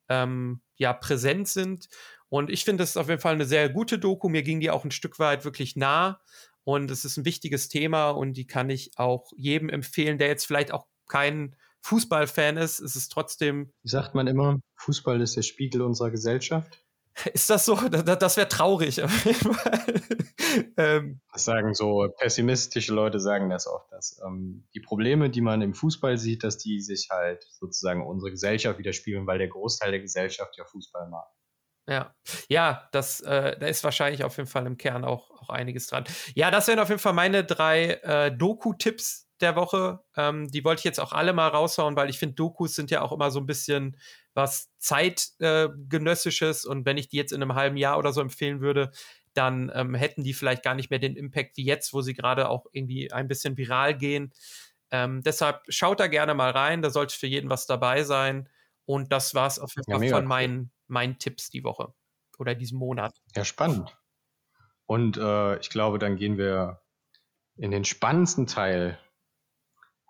ähm, 0.09 0.62
ja, 0.77 0.93
präsent 0.93 1.48
sind. 1.48 1.89
Und 2.28 2.51
ich 2.51 2.65
finde, 2.65 2.82
das 2.82 2.90
ist 2.90 2.97
auf 2.97 3.09
jeden 3.09 3.20
Fall 3.20 3.35
eine 3.35 3.44
sehr 3.44 3.69
gute 3.69 3.98
Doku. 3.98 4.28
Mir 4.28 4.43
ging 4.43 4.61
die 4.61 4.70
auch 4.70 4.85
ein 4.85 4.90
Stück 4.90 5.19
weit 5.19 5.44
wirklich 5.44 5.77
nah. 5.77 6.20
Und 6.65 6.90
es 6.90 7.05
ist 7.05 7.16
ein 7.16 7.24
wichtiges 7.24 7.69
Thema 7.69 8.11
und 8.11 8.32
die 8.32 8.47
kann 8.47 8.70
ich 8.70 8.90
auch 8.97 9.31
jedem 9.36 9.69
empfehlen, 9.69 10.19
der 10.19 10.27
jetzt 10.28 10.47
vielleicht 10.47 10.73
auch 10.73 10.86
keinen 11.09 11.55
Fußballfan 11.82 12.57
ist, 12.57 12.81
ist 12.81 12.97
es 12.97 13.09
trotzdem. 13.09 13.73
Wie 13.85 13.89
sagt 13.89 14.16
man 14.16 14.27
immer, 14.27 14.59
Fußball 14.74 15.20
ist 15.20 15.36
der 15.36 15.43
Spiegel 15.43 15.82
unserer 15.82 16.11
Gesellschaft? 16.11 16.82
Ist 17.32 17.48
das 17.48 17.65
so? 17.65 17.77
Das, 17.77 18.19
das 18.19 18.36
wäre 18.36 18.48
traurig. 18.48 18.98
ähm, 20.77 21.20
das 21.32 21.44
sagen 21.44 21.73
so 21.73 22.12
pessimistische 22.19 22.93
Leute 22.93 23.20
sagen 23.20 23.48
das 23.48 23.66
oft, 23.66 23.90
dass 23.90 24.20
ähm, 24.27 24.66
die 24.74 24.81
Probleme, 24.81 25.31
die 25.31 25.40
man 25.40 25.62
im 25.62 25.73
Fußball 25.73 26.19
sieht, 26.19 26.44
dass 26.44 26.59
die 26.59 26.82
sich 26.82 27.09
halt 27.11 27.43
sozusagen 27.59 28.07
unsere 28.07 28.32
Gesellschaft 28.32 28.78
widerspiegeln, 28.78 29.27
weil 29.27 29.39
der 29.39 29.48
Großteil 29.48 29.93
der 29.93 30.01
Gesellschaft 30.01 30.59
ja 30.59 30.65
Fußball 30.66 31.09
mag. 31.09 31.27
Ja, 31.88 32.14
ja, 32.48 32.88
das, 32.90 33.20
äh, 33.20 33.56
da 33.58 33.66
ist 33.66 33.84
wahrscheinlich 33.84 34.24
auf 34.24 34.36
jeden 34.38 34.48
Fall 34.48 34.66
im 34.66 34.76
Kern 34.76 35.04
auch, 35.04 35.30
auch 35.30 35.50
einiges 35.50 35.86
dran. 35.86 36.04
Ja, 36.34 36.50
das 36.50 36.66
wären 36.66 36.80
auf 36.80 36.88
jeden 36.88 37.00
Fall 37.00 37.12
meine 37.12 37.44
drei 37.44 37.90
äh, 38.02 38.32
Doku-Tipps 38.36 39.28
der 39.40 39.54
Woche. 39.54 40.00
Ähm, 40.16 40.48
die 40.50 40.64
wollte 40.64 40.80
ich 40.80 40.84
jetzt 40.84 40.98
auch 40.98 41.12
alle 41.12 41.32
mal 41.32 41.46
raushauen, 41.48 41.94
weil 41.94 42.10
ich 42.10 42.18
finde, 42.18 42.34
Dokus 42.34 42.74
sind 42.74 42.90
ja 42.90 43.02
auch 43.02 43.12
immer 43.12 43.30
so 43.30 43.38
ein 43.38 43.46
bisschen 43.46 43.96
was 44.34 44.70
zeitgenössisches 44.78 46.64
äh, 46.64 46.68
und 46.68 46.86
wenn 46.86 46.96
ich 46.98 47.08
die 47.08 47.18
jetzt 47.18 47.32
in 47.32 47.40
einem 47.40 47.54
halben 47.54 47.76
Jahr 47.76 47.98
oder 47.98 48.12
so 48.12 48.20
empfehlen 48.20 48.60
würde, 48.60 48.90
dann 49.34 49.70
ähm, 49.74 49.94
hätten 49.94 50.24
die 50.24 50.34
vielleicht 50.34 50.64
gar 50.64 50.74
nicht 50.74 50.90
mehr 50.90 50.98
den 50.98 51.14
Impact 51.14 51.56
wie 51.56 51.64
jetzt, 51.64 51.92
wo 51.92 52.00
sie 52.00 52.14
gerade 52.14 52.48
auch 52.48 52.66
irgendwie 52.72 53.12
ein 53.12 53.28
bisschen 53.28 53.56
viral 53.56 53.96
gehen. 53.96 54.32
Ähm, 54.90 55.22
deshalb 55.22 55.60
schaut 55.68 56.00
da 56.00 56.06
gerne 56.08 56.34
mal 56.34 56.50
rein, 56.50 56.82
da 56.82 56.90
sollte 56.90 57.14
für 57.16 57.26
jeden 57.26 57.50
was 57.50 57.66
dabei 57.66 58.02
sein. 58.02 58.48
Und 58.86 59.12
das 59.12 59.34
war 59.34 59.46
es 59.46 59.58
auf 59.58 59.72
jeden 59.76 59.90
Fall 59.90 60.08
von 60.08 60.26
meinen, 60.26 60.72
meinen 60.86 61.18
Tipps 61.18 61.50
die 61.50 61.64
Woche 61.64 61.92
oder 62.38 62.54
diesen 62.54 62.78
Monat. 62.78 63.14
Ja, 63.34 63.44
spannend. 63.44 63.96
Und 64.86 65.16
äh, 65.16 65.58
ich 65.58 65.70
glaube, 65.70 65.98
dann 65.98 66.16
gehen 66.16 66.38
wir 66.38 66.80
in 67.56 67.70
den 67.70 67.84
spannendsten 67.84 68.46
Teil 68.46 68.98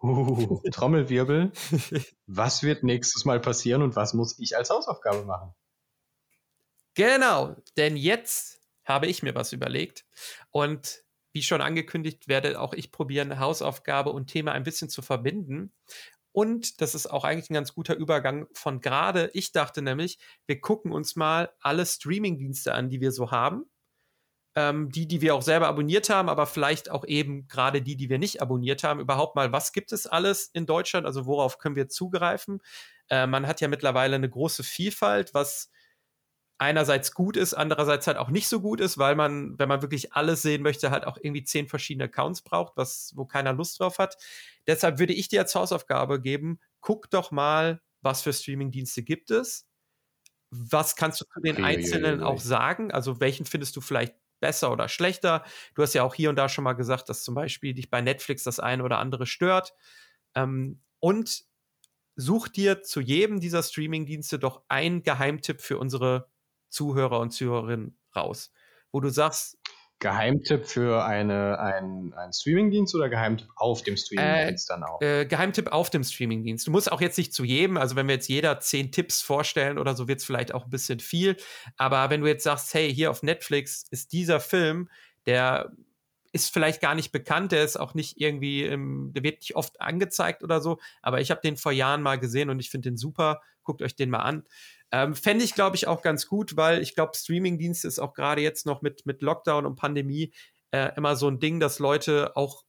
Uh, 0.03 0.61
Trommelwirbel. 0.73 1.53
Was 2.27 2.63
wird 2.63 2.83
nächstes 2.83 3.25
Mal 3.25 3.41
passieren 3.41 3.83
und 3.83 3.97
was 3.97 4.15
muss 4.15 4.39
ich 4.39 4.57
als 4.57 4.71
Hausaufgabe 4.71 5.25
machen? 5.25 5.55
Genau, 6.95 7.57
denn 7.77 7.97
jetzt 7.97 8.61
habe 8.85 9.07
ich 9.07 9.23
mir 9.23 9.35
was 9.35 9.53
überlegt 9.53 10.07
und 10.51 11.03
wie 11.33 11.43
schon 11.43 11.61
angekündigt, 11.61 12.29
werde 12.29 12.59
auch 12.59 12.73
ich 12.73 12.93
probieren, 12.93 13.39
Hausaufgabe 13.39 14.11
und 14.11 14.29
Thema 14.29 14.53
ein 14.53 14.63
bisschen 14.63 14.89
zu 14.89 15.03
verbinden. 15.03 15.75
Und 16.37 16.83
das 16.83 16.95
ist 16.95 17.07
auch 17.07 17.25
eigentlich 17.25 17.49
ein 17.49 17.55
ganz 17.55 17.73
guter 17.73 17.97
Übergang 17.97 18.47
von 18.53 18.83
gerade. 18.83 19.31
Ich 19.33 19.53
dachte 19.53 19.81
nämlich, 19.81 20.19
wir 20.47 20.61
gucken 20.61 20.93
uns 20.93 21.17
mal 21.17 21.51
alle 21.61 21.87
Streaming-Dienste 21.87 22.75
an, 22.75 22.91
die 22.91 23.01
wir 23.01 23.11
so 23.11 23.31
haben 23.31 23.65
ähm, 24.57 24.91
die, 24.91 25.07
die 25.07 25.21
wir 25.21 25.35
auch 25.35 25.43
selber 25.43 25.69
abonniert 25.69 26.09
haben, 26.09 26.29
aber 26.29 26.47
vielleicht 26.47 26.91
auch 26.91 27.05
eben 27.05 27.47
gerade 27.47 27.83
die, 27.83 27.97
die 27.97 28.09
wir 28.09 28.19
nicht 28.19 28.41
abonniert 28.41 28.83
haben, 28.83 29.01
überhaupt 29.01 29.37
mal, 29.37 29.53
was 29.53 29.73
gibt 29.73 29.93
es 29.93 30.07
alles 30.07 30.51
in 30.53 30.67
Deutschland? 30.67 31.07
Also 31.07 31.27
worauf 31.27 31.59
können 31.59 31.77
wir 31.77 31.89
zugreifen? 31.89 32.61
Äh, 33.11 33.27
man 33.27 33.47
hat 33.47 33.61
ja 33.61 33.69
mittlerweile 33.69 34.17
eine 34.17 34.31
große 34.31 34.65
Vielfalt, 34.65 35.35
was 35.35 35.71
einerseits 36.59 37.13
gut 37.13 37.37
ist, 37.37 37.55
andererseits 37.55 38.07
halt 38.07 38.17
auch 38.17 38.31
nicht 38.31 38.49
so 38.49 38.61
gut 38.61 38.81
ist, 38.81 38.99
weil 38.99 39.15
man, 39.15 39.59
wenn 39.59 39.69
man 39.69 39.83
wirklich 39.83 40.15
alles 40.15 40.43
sehen 40.43 40.63
möchte, 40.63 40.91
halt 40.91 41.07
auch 41.07 41.19
irgendwie 41.21 41.45
zehn 41.45 41.69
verschiedene 41.69 42.05
Accounts 42.05 42.43
braucht, 42.43 42.77
was, 42.77 43.13
wo 43.15 43.27
keiner 43.27 43.53
Lust 43.53 43.79
drauf 43.81 43.99
hat. 43.99 44.17
Deshalb 44.67 44.99
würde 44.99 45.13
ich 45.13 45.29
dir 45.29 45.41
als 45.41 45.55
Hausaufgabe 45.55 46.21
geben, 46.21 46.59
guck 46.81 47.11
doch 47.11 47.31
mal, 47.31 47.81
was 48.01 48.23
für 48.23 48.33
Streamingdienste 48.33 49.03
gibt 49.03 49.31
es. 49.31 49.67
Was 50.51 50.97
kannst 50.97 51.21
du 51.21 51.25
zu 51.27 51.41
den 51.41 51.63
Einzelnen 51.63 52.23
auch 52.23 52.41
sagen? 52.41 52.91
Also 52.91 53.21
welchen 53.21 53.45
findest 53.45 53.77
du 53.77 53.81
vielleicht 53.81 54.15
besser 54.41 54.71
oder 54.71 54.89
schlechter. 54.89 55.45
Du 55.75 55.83
hast 55.83 55.95
ja 55.95 56.03
auch 56.03 56.15
hier 56.15 56.31
und 56.31 56.37
da 56.37 56.49
schon 56.49 56.65
mal 56.65 56.75
gesagt, 56.75 57.09
dass 57.09 57.25
zum 57.25 57.35
Beispiel 57.35 57.75
dich 57.75 57.91
bei 57.91 58.01
Netflix 58.01 58.45
das 58.45 58.61
eine 58.61 58.85
oder 58.85 58.99
andere 58.99 59.27
stört. 59.27 59.75
Ähm, 60.35 60.83
und 61.01 61.45
such 62.17 62.49
dir 62.49 62.83
zu 62.83 63.01
jedem 63.01 63.41
dieser 63.41 63.63
Streaming-Dienste 63.63 64.39
doch 64.39 64.63
einen 64.69 65.03
Geheimtipp 65.03 65.61
für 65.61 65.79
unsere 65.79 66.31
Zuhörer 66.69 67.21
und 67.21 67.31
Zuhörerinnen 67.31 67.99
raus, 68.15 68.51
wo 68.93 69.01
du 69.01 69.09
sagst, 69.09 69.59
Geheimtipp 69.99 70.67
für 70.67 71.05
eine, 71.05 71.59
ein, 71.59 72.13
einen 72.13 72.33
Streamingdienst 72.33 72.95
oder 72.95 73.09
Geheimtipp 73.09 73.49
auf 73.57 73.83
dem 73.83 73.97
Streamingdienst 73.97 74.69
äh, 74.69 74.75
dann 74.75 74.83
auch? 74.83 75.01
Äh, 75.01 75.25
Geheimtipp 75.25 75.73
auf 75.73 75.89
dem 75.89 76.05
Streamingdienst. 76.05 76.67
Du 76.67 76.71
musst 76.71 76.93
auch 76.93 77.01
jetzt 77.01 77.17
nicht 77.17 77.33
zu 77.33 77.45
jedem, 77.45 77.79
also 77.79 77.97
wenn 77.97 78.07
wir 78.07 78.15
jetzt 78.15 78.29
jeder 78.29 78.61
zehn 78.61 78.93
Tipps 78.93 79.23
vorstellen 79.23 79.79
oder 79.79 79.95
so, 79.95 80.07
wird 80.07 80.19
es 80.19 80.27
vielleicht 80.27 80.53
auch 80.53 80.65
ein 80.65 80.71
bisschen 80.71 81.01
viel. 81.01 81.37
Aber 81.79 82.11
wenn 82.11 82.21
du 82.21 82.27
jetzt 82.27 82.45
sagst, 82.45 82.75
hey, 82.75 82.93
hier 82.95 83.11
auf 83.11 83.23
Netflix 83.23 83.87
ist 83.91 84.13
dieser 84.13 84.39
Film, 84.39 84.91
der 85.25 85.73
ist 86.33 86.53
vielleicht 86.53 86.83
gar 86.83 86.95
nicht 86.95 87.11
bekannt, 87.11 87.53
der 87.53 87.65
ist 87.65 87.81
auch 87.81 87.95
nicht 87.95 88.21
irgendwie, 88.21 88.65
im, 88.65 89.13
der 89.15 89.23
wird 89.23 89.41
nicht 89.41 89.57
oft 89.57 89.81
angezeigt 89.81 90.43
oder 90.43 90.61
so, 90.61 90.79
aber 91.01 91.23
ich 91.23 91.31
habe 91.31 91.41
den 91.41 91.57
vor 91.57 91.73
Jahren 91.73 92.03
mal 92.03 92.19
gesehen 92.19 92.51
und 92.51 92.61
ich 92.61 92.69
finde 92.69 92.91
den 92.91 92.99
super. 92.99 93.41
Guckt 93.63 93.81
euch 93.83 93.97
den 93.97 94.11
mal 94.11 94.21
an. 94.21 94.45
Ähm, 94.93 95.15
Fände 95.15 95.45
ich, 95.45 95.55
glaube 95.55 95.77
ich, 95.77 95.87
auch 95.87 96.03
ganz 96.03 96.27
gut, 96.27 96.57
weil 96.57 96.81
ich 96.81 96.95
glaube, 96.95 97.17
Streamingdienst 97.17 97.85
ist 97.85 97.99
auch 97.99 98.15
gerade 98.15 98.41
jetzt 98.41 98.67
noch 98.67 98.83
mit, 98.83 99.05
mit 99.05 99.21
Lockdown 99.23 99.67
und 99.67 99.77
Pandemie 99.77 100.33
äh, 100.71 100.95
immer 100.97 101.17
so 101.17 101.29
ein 101.29 101.41
Ding, 101.41 101.61
dass 101.61 101.79
Leute 101.79 102.37
auch 102.37 102.65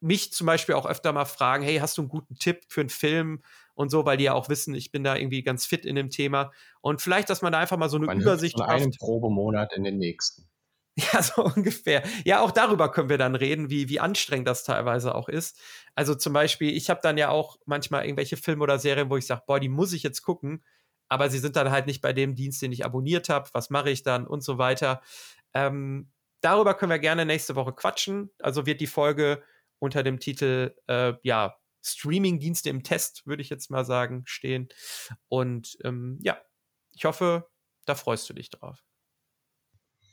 mich 0.00 0.32
zum 0.32 0.46
Beispiel 0.46 0.74
auch 0.74 0.86
öfter 0.86 1.12
mal 1.12 1.26
fragen, 1.26 1.62
hey, 1.62 1.78
hast 1.78 1.98
du 1.98 2.02
einen 2.02 2.08
guten 2.08 2.34
Tipp 2.36 2.62
für 2.68 2.80
einen 2.80 2.88
Film 2.88 3.42
und 3.74 3.90
so, 3.90 4.04
weil 4.04 4.16
die 4.16 4.24
ja 4.24 4.32
auch 4.32 4.48
wissen, 4.48 4.74
ich 4.74 4.90
bin 4.90 5.04
da 5.04 5.16
irgendwie 5.16 5.42
ganz 5.42 5.66
fit 5.66 5.84
in 5.84 5.94
dem 5.94 6.10
Thema. 6.10 6.52
Und 6.80 7.02
vielleicht, 7.02 7.30
dass 7.30 7.42
man 7.42 7.52
da 7.52 7.58
einfach 7.58 7.76
mal 7.76 7.90
so 7.90 7.98
eine 7.98 8.06
man 8.06 8.20
Übersicht 8.20 8.56
von 8.58 8.66
einem 8.66 8.90
Probemonat 8.92 9.74
in 9.74 9.84
den 9.84 9.98
nächsten. 9.98 10.46
Ja, 11.12 11.22
so 11.22 11.44
ungefähr. 11.44 12.02
Ja, 12.24 12.40
auch 12.40 12.50
darüber 12.50 12.90
können 12.90 13.08
wir 13.08 13.16
dann 13.16 13.34
reden, 13.34 13.70
wie, 13.70 13.88
wie 13.88 14.00
anstrengend 14.00 14.46
das 14.46 14.64
teilweise 14.64 15.14
auch 15.14 15.28
ist. 15.28 15.58
Also 15.94 16.14
zum 16.14 16.32
Beispiel, 16.34 16.76
ich 16.76 16.90
habe 16.90 17.00
dann 17.02 17.16
ja 17.16 17.30
auch 17.30 17.56
manchmal 17.64 18.04
irgendwelche 18.04 18.36
Filme 18.36 18.64
oder 18.64 18.78
Serien, 18.78 19.08
wo 19.08 19.16
ich 19.16 19.24
sage, 19.24 19.42
boah, 19.46 19.60
die 19.60 19.70
muss 19.70 19.94
ich 19.94 20.02
jetzt 20.02 20.20
gucken 20.22 20.62
aber 21.10 21.28
sie 21.28 21.40
sind 21.40 21.56
dann 21.56 21.70
halt 21.70 21.86
nicht 21.86 22.00
bei 22.00 22.12
dem 22.14 22.36
Dienst, 22.36 22.62
den 22.62 22.72
ich 22.72 22.84
abonniert 22.84 23.28
habe. 23.28 23.50
Was 23.52 23.68
mache 23.68 23.90
ich 23.90 24.02
dann 24.02 24.26
und 24.26 24.42
so 24.42 24.56
weiter. 24.56 25.02
Ähm, 25.52 26.10
darüber 26.40 26.72
können 26.74 26.90
wir 26.90 27.00
gerne 27.00 27.26
nächste 27.26 27.56
Woche 27.56 27.72
quatschen. 27.72 28.30
Also 28.38 28.64
wird 28.64 28.80
die 28.80 28.86
Folge 28.86 29.42
unter 29.80 30.02
dem 30.02 30.20
Titel, 30.20 30.74
äh, 30.86 31.14
ja, 31.22 31.56
Streaming-Dienste 31.82 32.70
im 32.70 32.84
Test, 32.84 33.26
würde 33.26 33.42
ich 33.42 33.50
jetzt 33.50 33.70
mal 33.70 33.84
sagen, 33.84 34.22
stehen. 34.26 34.68
Und 35.28 35.76
ähm, 35.82 36.18
ja, 36.22 36.40
ich 36.92 37.04
hoffe, 37.04 37.50
da 37.86 37.94
freust 37.94 38.28
du 38.28 38.34
dich 38.34 38.50
drauf. 38.50 38.84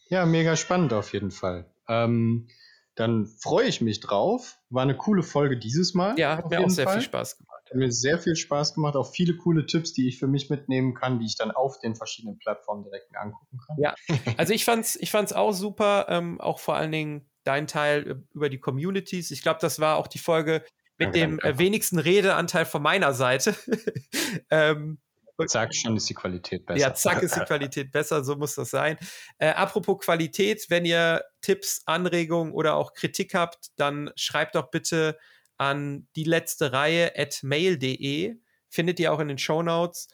Ja, 0.09 0.25
mega 0.25 0.55
spannend 0.55 0.93
auf 0.93 1.13
jeden 1.13 1.31
Fall. 1.31 1.71
Ähm, 1.87 2.47
dann 2.95 3.27
freue 3.27 3.67
ich 3.67 3.81
mich 3.81 3.99
drauf. 3.99 4.57
War 4.69 4.81
eine 4.81 4.97
coole 4.97 5.21
Folge 5.21 5.57
dieses 5.59 5.93
Mal. 5.93 6.17
Ja, 6.17 6.37
hat 6.37 6.49
mir 6.49 6.61
auch 6.61 6.69
sehr 6.69 6.85
Fall. 6.85 6.95
viel 6.95 7.03
Spaß 7.03 7.37
gemacht. 7.37 7.56
Hat 7.69 7.75
mir 7.75 7.91
sehr 7.91 8.19
viel 8.19 8.35
Spaß 8.35 8.73
gemacht, 8.73 8.95
auch 8.95 9.11
viele 9.11 9.35
coole 9.35 9.65
Tipps, 9.65 9.93
die 9.93 10.07
ich 10.07 10.19
für 10.19 10.27
mich 10.27 10.49
mitnehmen 10.49 10.93
kann, 10.93 11.19
die 11.19 11.25
ich 11.25 11.35
dann 11.35 11.51
auf 11.51 11.79
den 11.79 11.95
verschiedenen 11.95 12.37
Plattformen 12.39 12.83
direkt 12.83 13.11
mir 13.11 13.19
angucken 13.19 13.59
kann. 13.65 13.77
Ja, 13.79 13.95
also 14.37 14.53
ich 14.53 14.65
fand's, 14.65 14.95
ich 14.95 15.11
fand's 15.11 15.33
auch 15.33 15.51
super, 15.51 16.05
ähm, 16.09 16.39
auch 16.39 16.59
vor 16.59 16.75
allen 16.75 16.91
Dingen 16.91 17.29
dein 17.43 17.67
Teil 17.67 18.23
über 18.33 18.49
die 18.49 18.59
Communities. 18.59 19.31
Ich 19.31 19.41
glaube, 19.41 19.59
das 19.61 19.79
war 19.79 19.97
auch 19.97 20.07
die 20.07 20.19
Folge 20.19 20.63
mit 20.97 21.07
danke, 21.07 21.19
dem 21.19 21.37
danke. 21.39 21.59
wenigsten 21.59 21.99
Redeanteil 21.99 22.65
von 22.65 22.81
meiner 22.81 23.13
Seite. 23.13 23.55
ähm, 24.49 24.99
Zack, 25.45 25.75
schon 25.75 25.95
ist 25.95 26.09
die 26.09 26.15
Qualität 26.15 26.65
besser. 26.65 26.79
Ja, 26.79 26.93
zack 26.95 27.21
ist 27.21 27.35
die 27.35 27.39
Qualität 27.45 27.91
besser, 27.91 28.23
so 28.23 28.35
muss 28.35 28.55
das 28.55 28.71
sein. 28.71 28.97
Äh, 29.37 29.49
apropos 29.49 29.99
Qualität, 29.99 30.65
wenn 30.69 30.83
ihr 30.83 31.23
Tipps, 31.41 31.83
Anregungen 31.85 32.53
oder 32.53 32.75
auch 32.75 32.93
Kritik 32.93 33.35
habt, 33.35 33.69
dann 33.75 34.09
schreibt 34.15 34.55
doch 34.55 34.71
bitte 34.71 35.17
an 35.57 36.07
die 36.15 36.23
letzte 36.23 36.71
Reihe 36.71 37.13
at 37.17 37.43
mail.de. 37.43 38.35
Findet 38.69 38.99
ihr 38.99 39.13
auch 39.13 39.19
in 39.19 39.27
den 39.27 39.37
Show 39.37 39.63
Notes. 39.63 40.07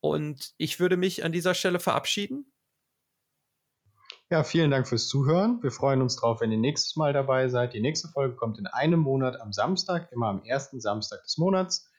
Und 0.00 0.54
ich 0.56 0.80
würde 0.80 0.96
mich 0.96 1.24
an 1.24 1.32
dieser 1.32 1.54
Stelle 1.54 1.80
verabschieden. 1.80 2.50
Ja, 4.30 4.44
vielen 4.44 4.70
Dank 4.70 4.86
fürs 4.86 5.08
Zuhören. 5.08 5.60
Wir 5.60 5.72
freuen 5.72 6.00
uns 6.00 6.14
drauf, 6.14 6.40
wenn 6.40 6.52
ihr 6.52 6.58
nächstes 6.58 6.94
Mal 6.94 7.12
dabei 7.12 7.48
seid. 7.48 7.74
Die 7.74 7.80
nächste 7.80 8.08
Folge 8.08 8.36
kommt 8.36 8.58
in 8.58 8.66
einem 8.68 9.00
Monat 9.00 9.40
am 9.40 9.52
Samstag, 9.52 10.10
immer 10.12 10.28
am 10.28 10.44
ersten 10.44 10.80
Samstag 10.80 11.24
des 11.24 11.36
Monats. 11.36 11.90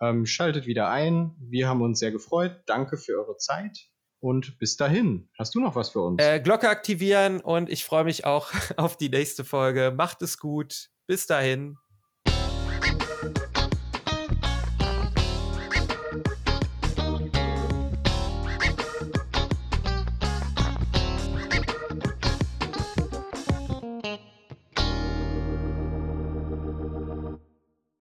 Ähm, 0.00 0.24
schaltet 0.24 0.66
wieder 0.66 0.88
ein. 0.88 1.34
Wir 1.40 1.68
haben 1.68 1.82
uns 1.82 1.98
sehr 1.98 2.12
gefreut. 2.12 2.62
Danke 2.66 2.96
für 2.96 3.18
eure 3.18 3.36
Zeit. 3.38 3.88
Und 4.20 4.58
bis 4.58 4.76
dahin, 4.76 5.30
hast 5.38 5.54
du 5.54 5.60
noch 5.60 5.74
was 5.74 5.90
für 5.90 6.00
uns? 6.00 6.22
Äh, 6.22 6.40
Glocke 6.40 6.68
aktivieren 6.68 7.40
und 7.40 7.68
ich 7.68 7.84
freue 7.84 8.04
mich 8.04 8.24
auch 8.24 8.52
auf 8.76 8.96
die 8.96 9.08
nächste 9.08 9.44
Folge. 9.44 9.92
Macht 9.96 10.22
es 10.22 10.38
gut. 10.38 10.90
Bis 11.06 11.26
dahin. 11.26 11.76